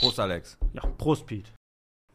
Prost, 0.00 0.20
Alex. 0.20 0.56
Ja, 0.74 0.82
Prost, 0.96 1.26
Pete. 1.26 1.50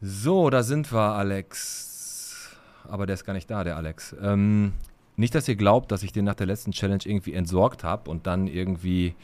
So, 0.00 0.48
da 0.48 0.62
sind 0.62 0.90
wir, 0.90 1.00
Alex. 1.00 2.56
Aber 2.88 3.04
der 3.04 3.14
ist 3.14 3.24
gar 3.24 3.34
nicht 3.34 3.50
da, 3.50 3.62
der 3.62 3.76
Alex. 3.76 4.16
Ähm, 4.22 4.72
nicht, 5.16 5.34
dass 5.34 5.46
ihr 5.48 5.56
glaubt, 5.56 5.92
dass 5.92 6.02
ich 6.02 6.10
den 6.10 6.24
nach 6.24 6.34
der 6.34 6.46
letzten 6.46 6.72
Challenge 6.72 7.02
irgendwie 7.04 7.34
entsorgt 7.34 7.84
habe 7.84 8.10
und 8.10 8.26
dann 8.26 8.46
irgendwie 8.46 9.14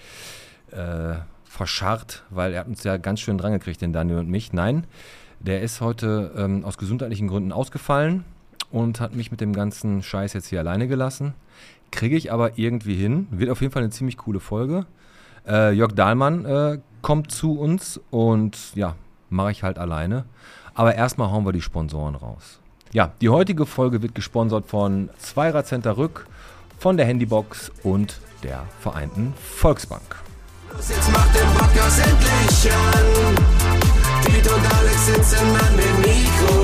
äh, 0.72 1.14
verscharrt, 1.44 2.24
weil 2.28 2.52
er 2.52 2.60
hat 2.60 2.66
uns 2.66 2.84
ja 2.84 2.98
ganz 2.98 3.20
schön 3.20 3.38
drangekriegt, 3.38 3.80
den 3.80 3.94
Daniel 3.94 4.18
und 4.18 4.28
mich. 4.28 4.52
Nein, 4.52 4.86
der 5.38 5.62
ist 5.62 5.80
heute 5.80 6.32
ähm, 6.36 6.62
aus 6.66 6.76
gesundheitlichen 6.76 7.28
Gründen 7.28 7.52
ausgefallen 7.52 8.24
und 8.70 9.00
hat 9.00 9.14
mich 9.14 9.30
mit 9.30 9.40
dem 9.40 9.54
ganzen 9.54 10.02
Scheiß 10.02 10.34
jetzt 10.34 10.48
hier 10.48 10.60
alleine 10.60 10.86
gelassen. 10.86 11.32
Kriege 11.90 12.16
ich 12.16 12.30
aber 12.30 12.58
irgendwie 12.58 12.94
hin. 12.94 13.26
Wird 13.30 13.48
auf 13.48 13.62
jeden 13.62 13.72
Fall 13.72 13.82
eine 13.82 13.90
ziemlich 13.90 14.18
coole 14.18 14.38
Folge. 14.38 14.84
Äh, 15.46 15.72
Jörg 15.72 15.92
Dahlmann 15.92 16.44
äh, 16.44 16.78
kommt 17.02 17.32
zu 17.32 17.58
uns 17.58 18.00
und 18.10 18.56
ja, 18.74 18.94
mache 19.28 19.52
ich 19.52 19.62
halt 19.62 19.78
alleine. 19.78 20.24
Aber 20.74 20.94
erstmal 20.94 21.30
hauen 21.30 21.44
wir 21.44 21.52
die 21.52 21.62
Sponsoren 21.62 22.14
raus. 22.14 22.60
Ja, 22.92 23.12
die 23.20 23.28
heutige 23.28 23.66
Folge 23.66 24.02
wird 24.02 24.14
gesponsert 24.14 24.66
von 24.66 25.10
Zweirad-Center 25.18 25.96
Rück, 25.96 26.26
von 26.78 26.96
der 26.96 27.06
Handybox 27.06 27.70
und 27.82 28.20
der 28.42 28.64
Vereinten 28.80 29.34
Volksbank. 29.36 30.16
Jetzt 30.76 31.12
macht 31.12 31.34
den 31.34 31.48
Podcast 31.54 32.00
endlich 32.00 32.72
an. 32.72 33.34
Piet 34.24 34.50
und 34.50 34.74
Alex 34.74 35.06
sitzen 35.06 35.46
an 35.48 35.76
den 35.76 36.00
Mikros. 36.00 36.59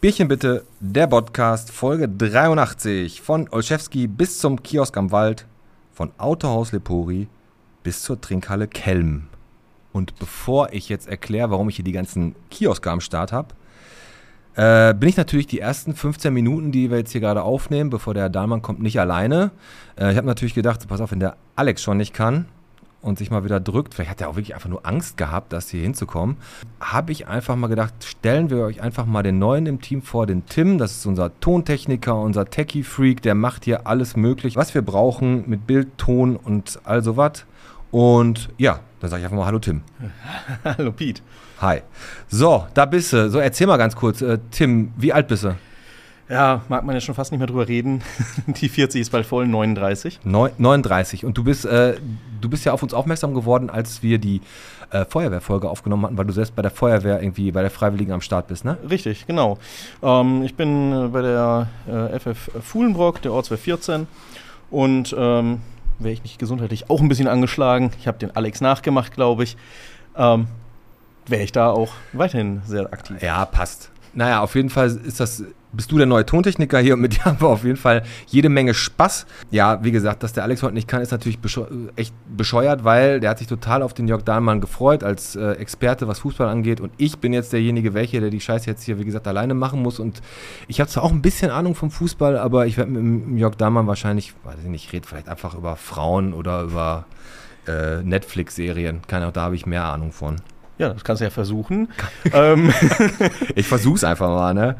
Bierchen 0.00 0.28
bitte, 0.28 0.64
der 0.78 1.08
Podcast, 1.08 1.72
Folge 1.72 2.08
83. 2.08 3.20
Von 3.20 3.48
Olszewski 3.50 4.06
bis 4.06 4.38
zum 4.38 4.62
Kiosk 4.62 4.96
am 4.96 5.10
Wald, 5.10 5.44
von 5.92 6.12
Autohaus 6.18 6.70
Lepori 6.70 7.26
bis 7.82 8.02
zur 8.02 8.20
Trinkhalle 8.20 8.68
Kelm. 8.68 9.24
Und 9.92 10.16
bevor 10.20 10.72
ich 10.72 10.88
jetzt 10.88 11.08
erkläre, 11.08 11.50
warum 11.50 11.68
ich 11.68 11.74
hier 11.74 11.84
die 11.84 11.90
ganzen 11.90 12.36
Kioske 12.48 12.88
am 12.92 13.00
Start 13.00 13.32
habe, 13.32 13.48
äh, 14.54 14.94
bin 14.94 15.08
ich 15.08 15.16
natürlich 15.16 15.48
die 15.48 15.58
ersten 15.58 15.96
15 15.96 16.32
Minuten, 16.32 16.70
die 16.70 16.92
wir 16.92 16.98
jetzt 16.98 17.10
hier 17.10 17.20
gerade 17.20 17.42
aufnehmen, 17.42 17.90
bevor 17.90 18.14
der 18.14 18.28
Dahlmann 18.28 18.62
kommt, 18.62 18.80
nicht 18.80 19.00
alleine. 19.00 19.50
Äh, 19.98 20.12
ich 20.12 20.16
habe 20.16 20.28
natürlich 20.28 20.54
gedacht, 20.54 20.86
pass 20.86 21.00
auf, 21.00 21.10
wenn 21.10 21.18
der 21.18 21.36
Alex 21.56 21.82
schon 21.82 21.96
nicht 21.96 22.14
kann, 22.14 22.46
und 23.00 23.18
sich 23.18 23.30
mal 23.30 23.44
wieder 23.44 23.60
drückt, 23.60 23.94
vielleicht 23.94 24.10
hat 24.10 24.20
er 24.20 24.28
auch 24.28 24.36
wirklich 24.36 24.54
einfach 24.54 24.68
nur 24.68 24.86
Angst 24.86 25.16
gehabt, 25.16 25.52
das 25.52 25.70
hier 25.70 25.82
hinzukommen, 25.82 26.36
habe 26.80 27.12
ich 27.12 27.28
einfach 27.28 27.56
mal 27.56 27.68
gedacht, 27.68 27.94
stellen 28.04 28.50
wir 28.50 28.58
euch 28.64 28.82
einfach 28.82 29.06
mal 29.06 29.22
den 29.22 29.38
Neuen 29.38 29.66
im 29.66 29.80
Team 29.80 30.02
vor, 30.02 30.26
den 30.26 30.46
Tim, 30.46 30.78
das 30.78 30.92
ist 30.92 31.06
unser 31.06 31.38
Tontechniker, 31.40 32.16
unser 32.16 32.46
Techie-Freak, 32.46 33.22
der 33.22 33.34
macht 33.34 33.64
hier 33.64 33.86
alles 33.86 34.16
möglich, 34.16 34.56
was 34.56 34.74
wir 34.74 34.82
brauchen 34.82 35.48
mit 35.48 35.66
Bild, 35.66 35.96
Ton 35.96 36.36
und 36.36 36.80
all 36.84 37.02
sowas. 37.02 37.44
Und 37.90 38.50
ja, 38.58 38.80
dann 39.00 39.10
sage 39.10 39.20
ich 39.20 39.24
einfach 39.24 39.38
mal 39.38 39.46
Hallo 39.46 39.58
Tim. 39.58 39.82
Hallo, 40.64 40.92
Pete. 40.92 41.22
Hi. 41.60 41.80
So, 42.28 42.66
da 42.74 42.84
bist 42.84 43.12
du. 43.12 43.30
So, 43.30 43.38
erzähl 43.38 43.66
mal 43.66 43.78
ganz 43.78 43.96
kurz. 43.96 44.20
Äh, 44.20 44.38
Tim, 44.50 44.92
wie 44.96 45.12
alt 45.12 45.28
bist 45.28 45.44
du? 45.44 45.56
Ja, 46.28 46.62
mag 46.68 46.84
man 46.84 46.94
ja 46.94 47.00
schon 47.00 47.14
fast 47.14 47.32
nicht 47.32 47.38
mehr 47.38 47.46
drüber 47.46 47.68
reden. 47.68 48.02
Die 48.46 48.68
40 48.68 49.00
ist 49.00 49.10
bald 49.10 49.24
voll, 49.24 49.46
39. 49.46 50.20
Neu 50.24 50.50
39. 50.58 51.24
Und 51.24 51.38
du 51.38 51.44
bist, 51.44 51.64
äh, 51.64 51.94
du 52.40 52.48
bist 52.50 52.64
ja 52.64 52.72
auf 52.72 52.82
uns 52.82 52.92
aufmerksam 52.92 53.34
geworden, 53.34 53.70
als 53.70 54.02
wir 54.02 54.18
die 54.18 54.42
äh, 54.90 55.04
Feuerwehrfolge 55.04 55.68
aufgenommen 55.68 56.04
hatten, 56.04 56.18
weil 56.18 56.26
du 56.26 56.32
selbst 56.32 56.54
bei 56.54 56.62
der 56.62 56.70
Feuerwehr 56.70 57.22
irgendwie, 57.22 57.50
bei 57.50 57.62
der 57.62 57.70
Freiwilligen 57.70 58.12
am 58.12 58.20
Start 58.20 58.46
bist, 58.48 58.64
ne? 58.64 58.76
Richtig, 58.88 59.26
genau. 59.26 59.58
Ähm, 60.02 60.42
ich 60.44 60.54
bin 60.54 60.92
äh, 60.92 61.08
bei 61.08 61.22
der 61.22 61.68
äh, 61.86 62.18
FF 62.18 62.50
Fuhlenbrock, 62.62 63.22
der 63.22 63.32
Ortswehr 63.32 63.58
14. 63.58 64.06
Und 64.70 65.14
ähm, 65.18 65.60
wäre 65.98 66.12
ich 66.12 66.22
nicht 66.22 66.38
gesundheitlich 66.38 66.90
auch 66.90 67.00
ein 67.00 67.08
bisschen 67.08 67.28
angeschlagen. 67.28 67.90
Ich 67.98 68.06
habe 68.06 68.18
den 68.18 68.36
Alex 68.36 68.60
nachgemacht, 68.60 69.14
glaube 69.14 69.44
ich. 69.44 69.56
Ähm, 70.16 70.46
wäre 71.26 71.42
ich 71.42 71.52
da 71.52 71.70
auch 71.70 71.92
weiterhin 72.12 72.62
sehr 72.66 72.92
aktiv. 72.92 73.22
Ja, 73.22 73.44
passt. 73.46 73.90
Naja, 74.14 74.42
auf 74.42 74.54
jeden 74.54 74.70
Fall 74.70 74.88
ist 74.88 75.20
das, 75.20 75.44
bist 75.72 75.92
du 75.92 75.98
der 75.98 76.06
neue 76.06 76.24
Tontechniker 76.24 76.78
hier 76.78 76.94
und 76.94 77.00
mit 77.00 77.16
dir 77.16 77.24
haben 77.24 77.40
wir 77.40 77.48
auf 77.48 77.64
jeden 77.64 77.76
Fall 77.76 78.02
jede 78.26 78.48
Menge 78.48 78.74
Spaß. 78.74 79.26
Ja, 79.50 79.82
wie 79.84 79.92
gesagt, 79.92 80.22
dass 80.22 80.32
der 80.32 80.44
Alex 80.44 80.62
heute 80.62 80.74
nicht 80.74 80.88
kann, 80.88 81.02
ist 81.02 81.10
natürlich 81.10 81.38
bescheu 81.38 81.66
echt 81.96 82.14
bescheuert, 82.36 82.84
weil 82.84 83.20
der 83.20 83.30
hat 83.30 83.38
sich 83.38 83.46
total 83.46 83.82
auf 83.82 83.94
den 83.94 84.08
Jörg 84.08 84.22
Dahlmann 84.22 84.60
gefreut 84.60 85.04
als 85.04 85.36
äh, 85.36 85.52
Experte, 85.52 86.08
was 86.08 86.20
Fußball 86.20 86.48
angeht. 86.48 86.80
Und 86.80 86.92
ich 86.96 87.18
bin 87.18 87.32
jetzt 87.32 87.52
derjenige, 87.52 87.94
welche, 87.94 88.20
der 88.20 88.30
die 88.30 88.40
Scheiße 88.40 88.68
jetzt 88.68 88.84
hier, 88.84 88.98
wie 88.98 89.04
gesagt, 89.04 89.26
alleine 89.26 89.54
machen 89.54 89.82
muss. 89.82 89.98
Und 89.98 90.22
ich 90.66 90.80
habe 90.80 90.90
zwar 90.90 91.04
auch 91.04 91.12
ein 91.12 91.22
bisschen 91.22 91.50
Ahnung 91.50 91.74
vom 91.74 91.90
Fußball, 91.90 92.38
aber 92.38 92.66
ich 92.66 92.76
werde 92.76 92.90
mit 92.90 93.02
dem 93.02 93.36
Jörg 93.36 93.56
Dahlmann 93.56 93.86
wahrscheinlich, 93.86 94.34
weiß 94.44 94.56
ich 94.62 94.70
nicht, 94.70 94.92
rede 94.92 95.06
vielleicht 95.06 95.28
einfach 95.28 95.54
über 95.54 95.76
Frauen 95.76 96.32
oder 96.32 96.62
über 96.62 97.06
äh, 97.66 98.02
Netflix-Serien. 98.02 99.02
Keine 99.06 99.24
Ahnung, 99.24 99.34
da 99.34 99.42
habe 99.42 99.54
ich 99.54 99.66
mehr 99.66 99.84
Ahnung 99.84 100.12
von. 100.12 100.36
Ja, 100.78 100.90
das 100.90 101.04
kannst 101.04 101.20
du 101.20 101.24
ja 101.24 101.30
versuchen. 101.30 101.88
ähm, 102.32 102.72
Ich 103.54 103.66
versuch's 103.66 104.04
einfach 104.04 104.28
mal, 104.28 104.54
ne? 104.54 104.76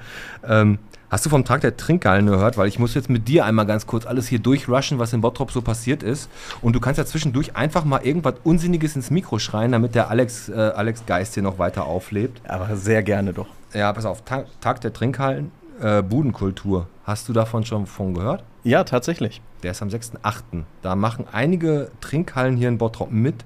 Ähm, 0.47 0.79
hast 1.11 1.27
du 1.27 1.31
vom 1.31 1.45
Tag 1.45 1.61
der 1.63 1.77
Trinkgallen 1.77 2.27
gehört? 2.27 2.57
Weil 2.57 2.69
ich 2.69 2.79
muss 2.79 2.95
jetzt 2.95 3.11
mit 3.11 3.27
dir 3.29 3.45
einmal 3.45 3.67
ganz 3.67 3.87
kurz 3.87 4.07
alles 4.07 4.29
hier 4.29 4.39
durchrushen, 4.39 4.99
was 4.99 5.13
in 5.13 5.21
Bottrop 5.21 5.51
so 5.51 5.61
passiert 5.61 6.03
ist. 6.03 6.31
Und 6.63 6.75
du 6.75 6.81
kannst 6.81 6.99
ja 6.99 7.05
zwischendurch 7.05 7.57
einfach 7.57 7.85
mal 7.85 8.01
irgendwas 8.05 8.35
Unsinniges 8.45 8.95
ins 8.97 9.11
Mikro 9.11 9.39
schreien, 9.39 9.73
damit 9.73 9.95
der 9.95 10.09
Alex, 10.11 10.49
äh, 10.49 10.55
Alex 10.55 11.05
Geist 11.07 11.35
hier 11.35 11.43
noch 11.43 11.59
weiter 11.59 11.85
auflebt. 11.87 12.41
aber 12.49 12.77
sehr 12.77 13.03
gerne 13.03 13.33
doch. 13.33 13.49
Ja, 13.75 13.93
pass 13.93 14.05
auf, 14.05 14.25
Tag, 14.25 14.47
Tag 14.61 14.81
der 14.81 14.93
Trinkhallen, 14.93 15.51
äh, 15.81 16.03
Budenkultur. 16.03 16.87
Hast 17.05 17.29
du 17.29 17.33
davon 17.33 17.65
schon 17.65 17.87
von 17.87 18.15
gehört? 18.15 18.45
Ja, 18.65 18.85
tatsächlich. 18.85 19.41
Der 19.63 19.73
ist 19.73 19.83
am 19.83 19.89
6.8. 19.89 20.65
Da 20.83 20.95
machen 20.95 21.25
einige 21.33 21.91
Trinkhallen 22.01 22.57
hier 22.57 22.69
in 22.69 22.79
Bottrop 22.79 23.11
mit. 23.11 23.45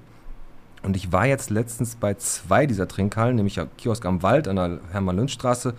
Und 0.83 0.97
ich 0.97 1.11
war 1.11 1.25
jetzt 1.25 1.49
letztens 1.49 1.95
bei 1.95 2.13
zwei 2.15 2.65
dieser 2.65 2.87
Trinkhallen, 2.87 3.37
nämlich 3.37 3.59
am 3.59 3.69
Kiosk 3.77 4.05
am 4.05 4.21
Wald 4.21 4.47
an 4.47 4.57
der 4.57 4.79
Hermann-Lünsch-Straße 4.91 5.73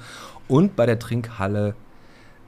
und 0.48 0.76
bei 0.76 0.86
der 0.86 0.98
Trinkhalle 0.98 1.74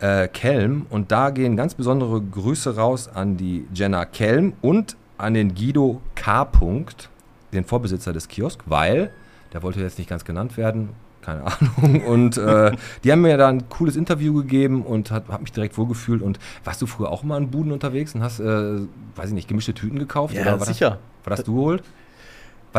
äh, 0.00 0.26
Kelm. 0.28 0.86
Und 0.88 1.12
da 1.12 1.30
gehen 1.30 1.56
ganz 1.56 1.74
besondere 1.74 2.20
Grüße 2.20 2.76
raus 2.76 3.08
an 3.08 3.36
die 3.36 3.66
Jenna 3.74 4.04
Kelm 4.06 4.54
und 4.62 4.96
an 5.18 5.34
den 5.34 5.54
Guido 5.54 6.00
K. 6.14 6.44
Punkt, 6.44 7.10
den 7.52 7.64
Vorbesitzer 7.64 8.12
des 8.12 8.28
Kiosk, 8.28 8.60
weil, 8.66 9.10
der 9.52 9.62
wollte 9.62 9.80
jetzt 9.80 9.98
nicht 9.98 10.08
ganz 10.08 10.24
genannt 10.24 10.56
werden, 10.56 10.90
keine 11.22 11.44
Ahnung. 11.80 12.04
Und 12.04 12.38
äh, 12.38 12.72
die 13.04 13.12
haben 13.12 13.20
mir 13.20 13.36
da 13.36 13.48
ein 13.48 13.68
cooles 13.68 13.96
Interview 13.96 14.34
gegeben 14.34 14.82
und 14.82 15.10
hat, 15.10 15.28
hat 15.28 15.40
mich 15.40 15.52
direkt 15.52 15.76
wohlgefühlt. 15.76 16.22
Und 16.22 16.38
warst 16.64 16.80
du 16.80 16.86
früher 16.86 17.10
auch 17.10 17.22
immer 17.22 17.36
in 17.36 17.50
Buden 17.50 17.72
unterwegs 17.72 18.14
und 18.14 18.22
hast, 18.22 18.40
äh, 18.40 18.80
weiß 19.16 19.28
ich 19.28 19.34
nicht, 19.34 19.48
gemischte 19.48 19.74
Tüten 19.74 19.98
gekauft? 19.98 20.34
Ja, 20.34 20.58
sicher. 20.58 20.90
Hast, 20.90 21.00
was 21.24 21.38
hast 21.38 21.48
du 21.48 21.54
geholt? 21.54 21.82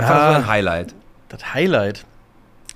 Was 0.02 0.10
Ja. 0.10 0.16
war 0.16 0.28
so 0.28 0.40
dein 0.40 0.48
Highlight? 0.48 0.96
Das 1.30 1.54
Highlight. 1.54 2.06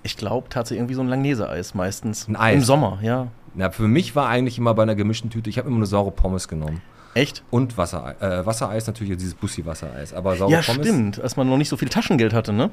Ich 0.04 0.18
glaube 0.18 0.50
tatsächlich 0.50 0.80
irgendwie 0.80 0.96
so 0.96 1.02
ein 1.02 1.08
Langnese-Eis 1.08 1.76
meistens. 1.76 2.28
Ein 2.28 2.36
Eis? 2.36 2.56
Im 2.56 2.62
Sommer, 2.64 2.98
ja. 3.02 3.28
Na, 3.54 3.70
für 3.70 3.88
mich 3.88 4.16
war 4.16 4.28
eigentlich 4.28 4.58
immer 4.58 4.74
bei 4.74 4.84
einer 4.84 4.96
gemischten 4.96 5.30
Tüte, 5.30 5.50
ich 5.50 5.58
habe 5.58 5.68
immer 5.68 5.78
eine 5.78 5.86
saure 5.86 6.12
Pommes 6.12 6.48
genommen. 6.48 6.82
Echt? 7.14 7.44
Und 7.52 7.78
Wasser, 7.78 8.16
äh, 8.22 8.46
Wassereis 8.46 8.88
natürlich, 8.88 9.18
dieses 9.18 9.36
Bussi-Wassereis. 9.36 10.14
Aber 10.14 10.36
saure 10.36 10.52
Ja, 10.52 10.62
Pommes. 10.62 10.88
stimmt. 10.88 11.22
Als 11.22 11.36
man 11.36 11.48
noch 11.50 11.58
nicht 11.58 11.70
so 11.70 11.78
viel 11.78 11.90
Taschengeld 11.90 12.34
hatte, 12.34 12.54
ne? 12.54 12.72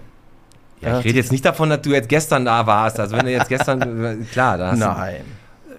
Ja, 0.81 1.01
ich 1.01 1.05
rede 1.05 1.19
jetzt 1.19 1.33
nicht 1.33 1.45
davon, 1.45 1.69
dass 1.71 1.83
du 1.83 1.91
jetzt 1.91 2.09
gestern 2.09 2.45
da 2.45 2.67
warst. 2.67 2.99
Also 3.01 3.17
wenn 3.17 3.27
du 3.27 3.33
jetzt 3.33 3.49
gestern, 3.49 4.05
äh, 4.05 4.17
klar, 4.33 4.57
da 4.57 4.71
hast 4.71 4.79
Nein. 4.79 5.25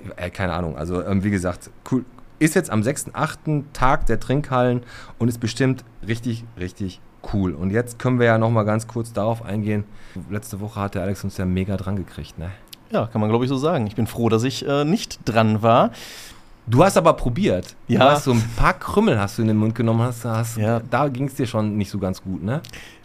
du, 0.05 0.21
äh, 0.21 0.29
keine 0.29 0.53
Ahnung. 0.53 0.77
Also 0.77 1.03
ähm, 1.03 1.23
wie 1.23 1.31
gesagt, 1.31 1.69
cool. 1.91 2.03
Ist 2.37 2.53
jetzt 2.55 2.69
am 2.69 2.81
6.8. 2.81 3.63
Tag 3.73 4.05
der 4.05 4.19
Trinkhallen 4.19 4.83
und 5.17 5.27
ist 5.29 5.39
bestimmt 5.39 5.83
richtig, 6.07 6.43
richtig 6.59 7.01
cool. 7.33 7.53
Und 7.53 7.71
jetzt 7.71 7.99
können 7.99 8.19
wir 8.19 8.25
ja 8.27 8.37
noch 8.37 8.49
mal 8.49 8.63
ganz 8.63 8.87
kurz 8.87 9.13
darauf 9.13 9.43
eingehen. 9.43 9.83
Letzte 10.29 10.59
Woche 10.59 10.79
hat 10.79 10.95
der 10.95 11.03
Alex 11.03 11.23
uns 11.23 11.37
ja 11.37 11.45
mega 11.45 11.77
dran 11.77 11.95
gekriegt, 11.95 12.37
ne? 12.39 12.51
Ja, 12.91 13.05
kann 13.07 13.21
man 13.21 13.29
glaube 13.29 13.45
ich 13.45 13.49
so 13.49 13.57
sagen. 13.57 13.85
Ich 13.87 13.95
bin 13.95 14.07
froh, 14.07 14.29
dass 14.29 14.43
ich 14.43 14.67
äh, 14.67 14.83
nicht 14.83 15.19
dran 15.25 15.61
war. 15.61 15.91
Du 16.65 16.83
hast 16.83 16.97
aber 16.97 17.13
probiert. 17.13 17.75
Du 17.87 17.93
Ja. 17.95 18.11
hast 18.11 18.23
so 18.25 18.31
ein 18.31 18.43
paar 18.55 18.73
Krümmel 18.73 19.19
hast 19.19 19.37
du 19.37 19.41
in 19.43 19.47
den 19.47 19.57
Mund 19.57 19.75
genommen, 19.75 20.01
hast, 20.01 20.25
hast 20.25 20.57
Ja. 20.57 20.79
da 20.89 21.07
ging 21.07 21.27
es 21.27 21.35
dir 21.35 21.45
schon 21.47 21.77
nicht 21.77 21.89
so 21.91 21.99
ganz 21.99 22.21
gut, 22.23 22.43
ne? 22.43 22.61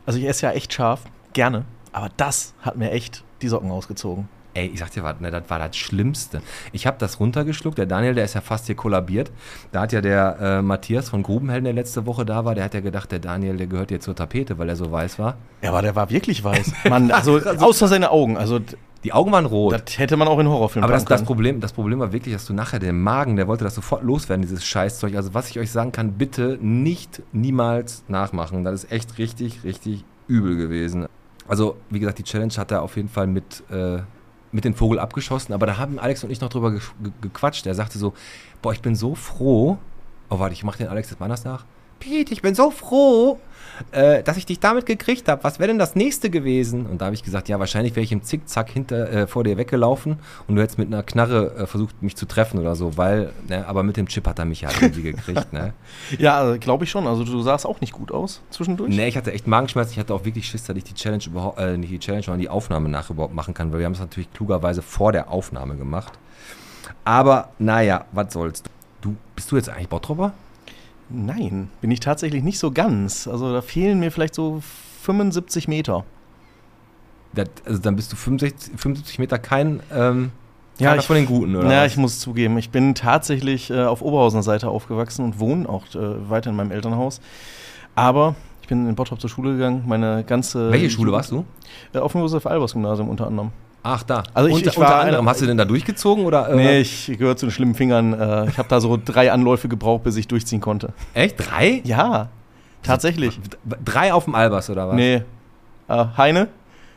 Also 0.06 0.18
ich 0.18 0.26
esse 0.26 0.46
ja 0.46 0.52
echt 0.52 0.72
scharf, 0.72 1.02
gerne. 1.32 1.64
Aber 1.92 2.08
das 2.16 2.54
hat 2.60 2.76
mir 2.76 2.90
echt 2.90 3.24
die 3.42 3.48
Socken 3.48 3.70
ausgezogen. 3.70 4.28
Ey, 4.54 4.70
ich 4.72 4.78
sag 4.80 4.90
dir 4.92 5.02
was, 5.04 5.20
ne, 5.20 5.30
das 5.30 5.42
war 5.48 5.58
das 5.58 5.76
Schlimmste. 5.76 6.40
Ich 6.72 6.86
habe 6.86 6.96
das 6.98 7.18
runtergeschluckt. 7.20 7.76
Der 7.76 7.86
Daniel, 7.86 8.14
der 8.14 8.24
ist 8.24 8.34
ja 8.34 8.40
fast 8.40 8.66
hier 8.66 8.76
kollabiert. 8.76 9.30
Da 9.72 9.82
hat 9.82 9.92
ja 9.92 10.00
der 10.00 10.38
äh, 10.40 10.62
Matthias 10.62 11.08
von 11.08 11.22
Grubenhelden, 11.22 11.64
der 11.64 11.72
letzte 11.74 12.06
Woche 12.06 12.24
da 12.24 12.44
war, 12.44 12.54
der 12.54 12.64
hat 12.64 12.74
ja 12.74 12.80
gedacht, 12.80 13.10
der 13.12 13.18
Daniel, 13.18 13.56
der 13.56 13.66
gehört 13.66 13.90
jetzt 13.90 14.04
zur 14.04 14.14
Tapete, 14.14 14.56
weil 14.58 14.68
er 14.68 14.76
so 14.76 14.90
weiß 14.92 15.18
war. 15.18 15.36
Ja, 15.62 15.70
aber 15.70 15.82
der 15.82 15.96
war 15.96 16.08
wirklich 16.10 16.42
weiß. 16.44 16.72
Mann, 16.88 17.10
also 17.12 17.38
außer 17.40 17.88
seine 17.88 18.10
Augen. 18.10 18.36
Also 18.36 18.60
Die 19.02 19.12
Augen 19.12 19.32
waren 19.32 19.44
rot. 19.46 19.72
das 19.74 19.98
hätte 19.98 20.16
man 20.16 20.28
auch 20.28 20.38
in 20.38 20.48
Horrorfilmen 20.48 20.84
Aber 20.84 20.94
das, 20.94 21.04
das. 21.04 21.24
Problem, 21.24 21.60
das 21.60 21.72
Problem 21.72 21.98
war 21.98 22.12
wirklich, 22.12 22.32
dass 22.34 22.46
du 22.46 22.54
nachher 22.54 22.78
den 22.78 23.00
Magen, 23.02 23.36
der 23.36 23.48
wollte 23.48 23.64
das 23.64 23.74
sofort 23.74 24.02
loswerden, 24.04 24.42
dieses 24.42 24.64
Scheißzeug. 24.64 25.16
Also 25.16 25.34
was 25.34 25.50
ich 25.50 25.58
euch 25.58 25.70
sagen 25.72 25.90
kann, 25.92 26.12
bitte 26.12 26.58
nicht 26.62 27.22
niemals 27.32 28.04
nachmachen. 28.08 28.62
Das 28.64 28.84
ist 28.84 28.92
echt 28.92 29.18
richtig, 29.18 29.64
richtig 29.64 30.04
übel 30.28 30.56
gewesen. 30.56 31.06
Also 31.46 31.76
wie 31.90 31.98
gesagt, 32.00 32.18
die 32.18 32.22
Challenge 32.24 32.54
hat 32.56 32.70
er 32.70 32.80
auf 32.80 32.96
jeden 32.96 33.10
Fall 33.10 33.26
mit, 33.26 33.62
äh, 33.70 33.98
mit 34.54 34.64
dem 34.64 34.74
Vogel 34.74 35.00
abgeschossen, 35.00 35.52
aber 35.52 35.66
da 35.66 35.78
haben 35.78 35.98
Alex 35.98 36.22
und 36.22 36.30
ich 36.30 36.40
noch 36.40 36.48
drüber 36.48 36.70
ge 36.70 36.80
ge 37.02 37.12
gequatscht. 37.22 37.66
Er 37.66 37.74
sagte 37.74 37.98
so, 37.98 38.14
boah, 38.62 38.72
ich 38.72 38.80
bin 38.80 38.94
so 38.94 39.16
froh. 39.16 39.78
Oh, 40.30 40.38
warte, 40.38 40.54
ich 40.54 40.62
mach 40.62 40.76
den 40.76 40.86
Alex 40.86 41.10
jetzt 41.10 41.18
mal 41.18 41.26
anders 41.26 41.44
nach. 41.44 41.64
Pete, 42.04 42.34
ich 42.34 42.42
bin 42.42 42.54
so 42.54 42.70
froh, 42.70 43.38
äh, 43.90 44.22
dass 44.22 44.36
ich 44.36 44.44
dich 44.44 44.60
damit 44.60 44.84
gekriegt 44.84 45.26
habe. 45.26 45.42
Was 45.42 45.58
wäre 45.58 45.68
denn 45.68 45.78
das 45.78 45.96
nächste 45.96 46.28
gewesen? 46.28 46.84
Und 46.84 47.00
da 47.00 47.06
habe 47.06 47.14
ich 47.14 47.22
gesagt, 47.22 47.48
ja, 47.48 47.58
wahrscheinlich 47.58 47.96
wäre 47.96 48.04
ich 48.04 48.12
im 48.12 48.22
Zickzack 48.22 48.68
hinter, 48.68 49.10
äh, 49.10 49.26
vor 49.26 49.42
dir 49.42 49.56
weggelaufen 49.56 50.18
und 50.46 50.56
du 50.56 50.60
hättest 50.60 50.78
mit 50.78 50.88
einer 50.88 51.02
Knarre 51.02 51.54
äh, 51.56 51.66
versucht, 51.66 52.02
mich 52.02 52.14
zu 52.14 52.26
treffen 52.26 52.60
oder 52.60 52.76
so, 52.76 52.98
weil, 52.98 53.32
ne, 53.48 53.66
aber 53.66 53.82
mit 53.82 53.96
dem 53.96 54.06
Chip 54.06 54.26
hat 54.26 54.38
er 54.38 54.44
mich 54.44 54.60
ja 54.60 54.68
irgendwie 54.78 55.02
gekriegt, 55.02 55.50
ne? 55.54 55.72
Ja, 56.18 56.56
glaube 56.56 56.84
ich 56.84 56.90
schon. 56.90 57.06
Also 57.06 57.24
du 57.24 57.40
sahst 57.40 57.64
auch 57.64 57.80
nicht 57.80 57.94
gut 57.94 58.12
aus 58.12 58.42
zwischendurch. 58.50 58.94
Nee, 58.94 59.08
ich 59.08 59.16
hatte 59.16 59.32
echt 59.32 59.46
Magenschmerzen. 59.46 59.92
Ich 59.92 59.98
hatte 59.98 60.12
auch 60.12 60.26
wirklich 60.26 60.46
Schiss, 60.46 60.64
dass 60.64 60.76
ich 60.76 60.84
die 60.84 60.94
Challenge 60.94 61.24
überhaupt, 61.24 61.58
äh, 61.58 61.78
nicht 61.78 61.90
die 61.90 61.98
Challenge, 61.98 62.22
sondern 62.22 62.40
die 62.40 62.50
Aufnahme 62.50 62.90
nach 62.90 63.08
überhaupt 63.08 63.34
machen 63.34 63.54
kann, 63.54 63.72
weil 63.72 63.78
wir 63.78 63.86
haben 63.86 63.94
es 63.94 64.00
natürlich 64.00 64.30
klugerweise 64.34 64.82
vor 64.82 65.10
der 65.12 65.30
Aufnahme 65.30 65.76
gemacht. 65.76 66.12
Aber 67.06 67.48
naja, 67.58 68.04
was 68.12 68.34
soll's. 68.34 68.62
Du, 69.00 69.16
bist 69.34 69.50
du 69.50 69.56
jetzt 69.56 69.70
eigentlich 69.70 69.88
Bottropper? 69.88 70.34
Nein, 71.10 71.68
bin 71.80 71.90
ich 71.90 72.00
tatsächlich 72.00 72.42
nicht 72.42 72.58
so 72.58 72.70
ganz. 72.70 73.28
Also 73.28 73.52
da 73.52 73.60
fehlen 73.62 74.00
mir 74.00 74.10
vielleicht 74.10 74.34
so 74.34 74.62
75 75.02 75.68
Meter. 75.68 76.04
Das, 77.34 77.48
also 77.64 77.80
dann 77.80 77.96
bist 77.96 78.12
du 78.12 78.16
65, 78.16 78.72
75 78.78 79.18
Meter 79.18 79.38
kein, 79.38 79.80
ähm, 79.92 80.30
Ja, 80.78 80.94
ich- 80.96 81.04
von 81.06 81.16
den 81.16 81.26
Guten, 81.26 81.56
oder? 81.56 81.70
Ja, 81.70 81.84
was? 81.84 81.92
ich 81.92 81.98
muss 81.98 82.20
zugeben, 82.20 82.56
ich 82.58 82.70
bin 82.70 82.94
tatsächlich 82.94 83.70
äh, 83.70 83.84
auf 83.84 84.02
Oberhausener 84.02 84.42
Seite 84.42 84.68
aufgewachsen 84.68 85.24
und 85.24 85.38
wohne 85.40 85.68
auch 85.68 85.84
äh, 85.94 86.30
weiter 86.30 86.50
in 86.50 86.56
meinem 86.56 86.70
Elternhaus. 86.70 87.20
Aber 87.96 88.34
ich 88.62 88.68
bin 88.68 88.88
in 88.88 88.94
Bottrop 88.94 89.20
zur 89.20 89.28
Schule 89.30 89.52
gegangen, 89.52 89.82
meine 89.86 90.24
ganze. 90.24 90.70
Welche 90.72 90.90
Schule 90.90 91.12
warst 91.12 91.30
du? 91.32 91.44
Äh, 91.92 91.98
auf 91.98 92.12
dem 92.12 92.20
Josef-Albers-Gymnasium 92.22 93.08
unter 93.08 93.26
anderem. 93.26 93.50
Ach, 93.86 94.02
da. 94.02 94.22
Also 94.32 94.48
ich- 94.48 94.54
unter, 94.56 94.70
ich 94.70 94.78
war 94.78 94.86
unter 94.86 95.00
anderem, 95.00 95.28
hast 95.28 95.40
du 95.42 95.46
denn 95.46 95.58
da 95.58 95.64
durchgezogen 95.66 96.24
oder? 96.24 96.48
äh, 96.48 96.56
Nee, 96.56 96.78
ich 96.80 97.06
gehöre 97.18 97.36
zu 97.36 97.46
den 97.46 97.52
schlimmen 97.52 97.74
Fingern. 97.74 98.12
Äh, 98.18 98.48
ich 98.48 98.58
habe 98.58 98.68
da 98.68 98.80
so 98.80 98.98
drei 99.02 99.30
Anläufe 99.30 99.68
gebraucht, 99.68 100.04
bis 100.04 100.16
ich 100.16 100.26
durchziehen 100.26 100.60
konnte. 100.62 100.92
Echt? 101.12 101.36
Drei? 101.38 101.82
Ja, 101.84 102.28
tatsächlich. 102.82 103.38
Drei 103.84 104.12
auf 104.12 104.24
dem 104.24 104.34
Albers, 104.34 104.70
oder 104.70 104.88
was? 104.88 104.94
Nee. 104.96 105.22
Äh, 105.88 106.04
Heine, 106.16 106.48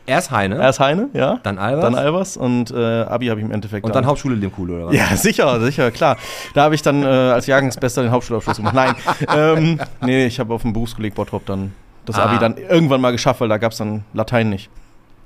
Erst 0.06 0.30
Heine, 0.30 0.56
erst 0.56 0.80
Heine, 0.80 1.10
ja. 1.12 1.38
dann 1.42 1.58
Albers 1.58 1.82
Dann 1.84 1.94
Albers 1.94 2.36
und 2.38 2.70
äh, 2.70 3.02
Abi 3.02 3.26
habe 3.26 3.40
ich 3.40 3.44
im 3.44 3.52
Endeffekt. 3.52 3.84
und 3.84 3.94
dann 3.94 4.06
Hauptschule 4.06 4.34
Limkuhle, 4.36 4.76
oder 4.76 4.86
was? 4.86 4.94
Ja, 4.94 5.06
sicher, 5.16 5.60
sicher, 5.60 5.90
klar. 5.90 6.16
Da 6.54 6.62
habe 6.62 6.74
ich 6.74 6.80
dann 6.80 7.02
äh, 7.02 7.06
als 7.06 7.46
Jahrgangsbester 7.46 8.00
den 8.04 8.10
Hauptschulabschluss 8.10 8.56
gemacht. 8.56 8.74
Nein, 8.74 8.94
ähm, 9.36 9.78
nee, 10.00 10.24
ich 10.24 10.40
habe 10.40 10.54
auf 10.54 10.62
dem 10.62 10.72
Berufskolleg 10.72 11.14
Bottrop 11.14 11.44
dann 11.44 11.74
das 12.06 12.16
Ah. 12.18 12.24
Abi 12.24 12.38
dann 12.38 12.56
irgendwann 12.56 13.02
mal 13.02 13.10
geschafft, 13.12 13.42
weil 13.42 13.50
da 13.50 13.58
gab 13.58 13.72
es 13.72 13.78
dann 13.78 14.02
Latein 14.14 14.48
nicht. 14.48 14.70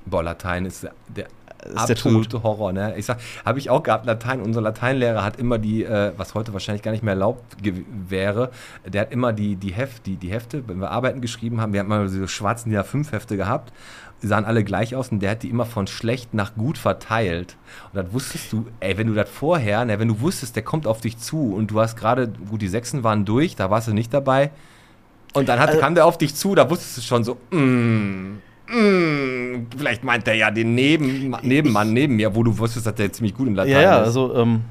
Boah, 0.05 0.21
Latein 0.21 0.65
ist 0.65 0.83
der, 0.83 0.91
der 1.07 1.27
Ist 1.65 1.87
der 1.89 1.95
Tod. 1.95 2.11
absolute 2.13 2.43
Horror, 2.43 2.73
ne? 2.73 2.93
Ich 2.97 3.05
sag, 3.05 3.17
habe 3.45 3.59
ich 3.59 3.69
auch 3.69 3.83
gehabt, 3.83 4.05
Latein. 4.05 4.41
Unser 4.41 4.61
Lateinlehrer 4.61 5.23
hat 5.23 5.37
immer 5.39 5.57
die, 5.57 5.83
äh, 5.83 6.11
was 6.17 6.33
heute 6.33 6.53
wahrscheinlich 6.53 6.81
gar 6.83 6.91
nicht 6.91 7.03
mehr 7.03 7.13
erlaubt 7.13 7.43
wäre, 8.09 8.51
der 8.85 9.01
hat 9.01 9.11
immer 9.11 9.33
die, 9.33 9.55
die, 9.55 9.71
Heft, 9.73 10.05
die, 10.05 10.15
die 10.17 10.29
Hefte, 10.31 10.63
wenn 10.67 10.79
wir 10.79 10.91
Arbeiten 10.91 11.21
geschrieben 11.21 11.61
haben, 11.61 11.73
wir 11.73 11.79
haben 11.79 11.87
mal 11.87 12.07
diese 12.07 12.27
schwarzen 12.27 12.69
DIN 12.69 12.79
A5 12.79 13.11
Hefte 13.11 13.37
gehabt, 13.37 13.71
die 14.21 14.27
sahen 14.27 14.45
alle 14.45 14.63
gleich 14.63 14.95
aus 14.95 15.09
und 15.09 15.19
der 15.19 15.31
hat 15.31 15.43
die 15.43 15.49
immer 15.49 15.65
von 15.65 15.85
schlecht 15.87 16.33
nach 16.33 16.55
gut 16.55 16.77
verteilt. 16.77 17.57
Und 17.91 17.97
dann 17.97 18.13
wusstest 18.13 18.51
du, 18.53 18.65
ey, 18.79 18.97
wenn 18.97 19.07
du 19.07 19.13
das 19.13 19.29
vorher, 19.29 19.83
ne, 19.85 19.99
wenn 19.99 20.07
du 20.07 20.21
wusstest, 20.21 20.55
der 20.55 20.63
kommt 20.63 20.87
auf 20.87 21.01
dich 21.01 21.17
zu 21.17 21.53
und 21.53 21.71
du 21.71 21.79
hast 21.81 21.97
gerade, 21.97 22.29
gut, 22.49 22.61
die 22.61 22.67
Sechsen 22.69 23.03
waren 23.03 23.25
durch, 23.25 23.55
da 23.55 23.69
warst 23.69 23.87
du 23.89 23.93
nicht 23.93 24.13
dabei. 24.13 24.51
Und 25.33 25.49
dann 25.49 25.59
hat, 25.59 25.69
Also- 25.69 25.81
kam 25.81 25.95
der 25.95 26.05
auf 26.05 26.17
dich 26.17 26.35
zu, 26.35 26.55
da 26.55 26.69
wusstest 26.69 26.97
du 26.97 27.01
schon 27.01 27.23
so, 27.23 27.37
mm, 27.51 28.37
mm, 28.67 29.67
vielleicht 29.77 30.03
meint 30.03 30.27
der 30.27 30.35
ja 30.35 30.51
den 30.51 30.75
Neben, 30.75 31.35
Nebenmann 31.41 31.93
neben 31.93 32.15
mir, 32.15 32.35
wo 32.35 32.43
du 32.43 32.57
wusstest, 32.57 32.85
dass 32.85 32.95
der 32.95 33.11
ziemlich 33.11 33.35
gut 33.35 33.47
im 33.47 33.55
Latein 33.55 33.71
Ja, 33.73 33.81
ja, 33.81 33.97
ist. 33.99 34.05
also 34.07 34.35
ähm, 34.35 34.61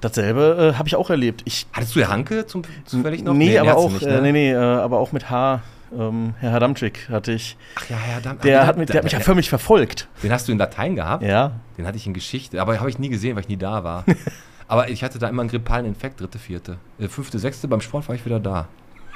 dasselbe 0.00 0.72
äh, 0.74 0.78
habe 0.78 0.88
ich 0.88 0.96
auch 0.96 1.10
erlebt. 1.10 1.42
Ich, 1.44 1.66
Hattest 1.72 1.96
du 1.96 2.06
Hanke 2.08 2.46
zum, 2.46 2.62
zufällig 2.84 3.22
noch? 3.22 3.34
nee, 3.34 3.50
den 3.50 3.60
aber 3.60 3.76
auch, 3.76 3.90
nicht, 3.90 4.02
äh, 4.02 4.10
ne? 4.16 4.22
nee, 4.22 4.32
nee, 4.32 4.52
äh, 4.52 4.56
aber 4.56 4.98
auch 4.98 5.12
mit 5.12 5.30
H. 5.30 5.62
Ähm, 5.96 6.34
Herr 6.40 6.50
Hadamczyk 6.52 7.08
hatte 7.10 7.30
ich. 7.32 7.56
Ach 7.76 7.88
ja, 7.90 7.96
ja, 8.14 8.20
dann, 8.20 8.40
Der, 8.40 8.62
ah, 8.62 8.66
hat, 8.66 8.76
mich, 8.76 8.86
der 8.88 8.96
hat 8.96 9.04
mich 9.04 9.12
ja 9.12 9.20
förmlich 9.20 9.48
verfolgt. 9.48 10.08
den 10.22 10.32
hast 10.32 10.48
du 10.48 10.52
in 10.52 10.58
Latein 10.58 10.96
gehabt? 10.96 11.22
Ja. 11.22 11.52
Den 11.78 11.86
hatte 11.86 11.96
ich 11.96 12.06
in 12.08 12.12
Geschichte, 12.14 12.60
aber 12.60 12.78
habe 12.80 12.90
ich 12.90 12.98
nie 12.98 13.08
gesehen, 13.08 13.36
weil 13.36 13.42
ich 13.42 13.48
nie 13.48 13.56
da 13.56 13.84
war. 13.84 14.04
aber 14.68 14.88
ich 14.88 15.04
hatte 15.04 15.20
da 15.20 15.28
immer 15.28 15.42
einen 15.42 15.48
grippalen 15.50 15.86
Infekt, 15.86 16.20
dritte, 16.20 16.40
vierte. 16.40 16.78
Äh, 16.98 17.06
Fünfte, 17.06 17.38
sechste, 17.38 17.68
beim 17.68 17.80
Sport 17.80 18.08
war 18.08 18.16
ich 18.16 18.24
wieder 18.24 18.40
da. 18.40 18.66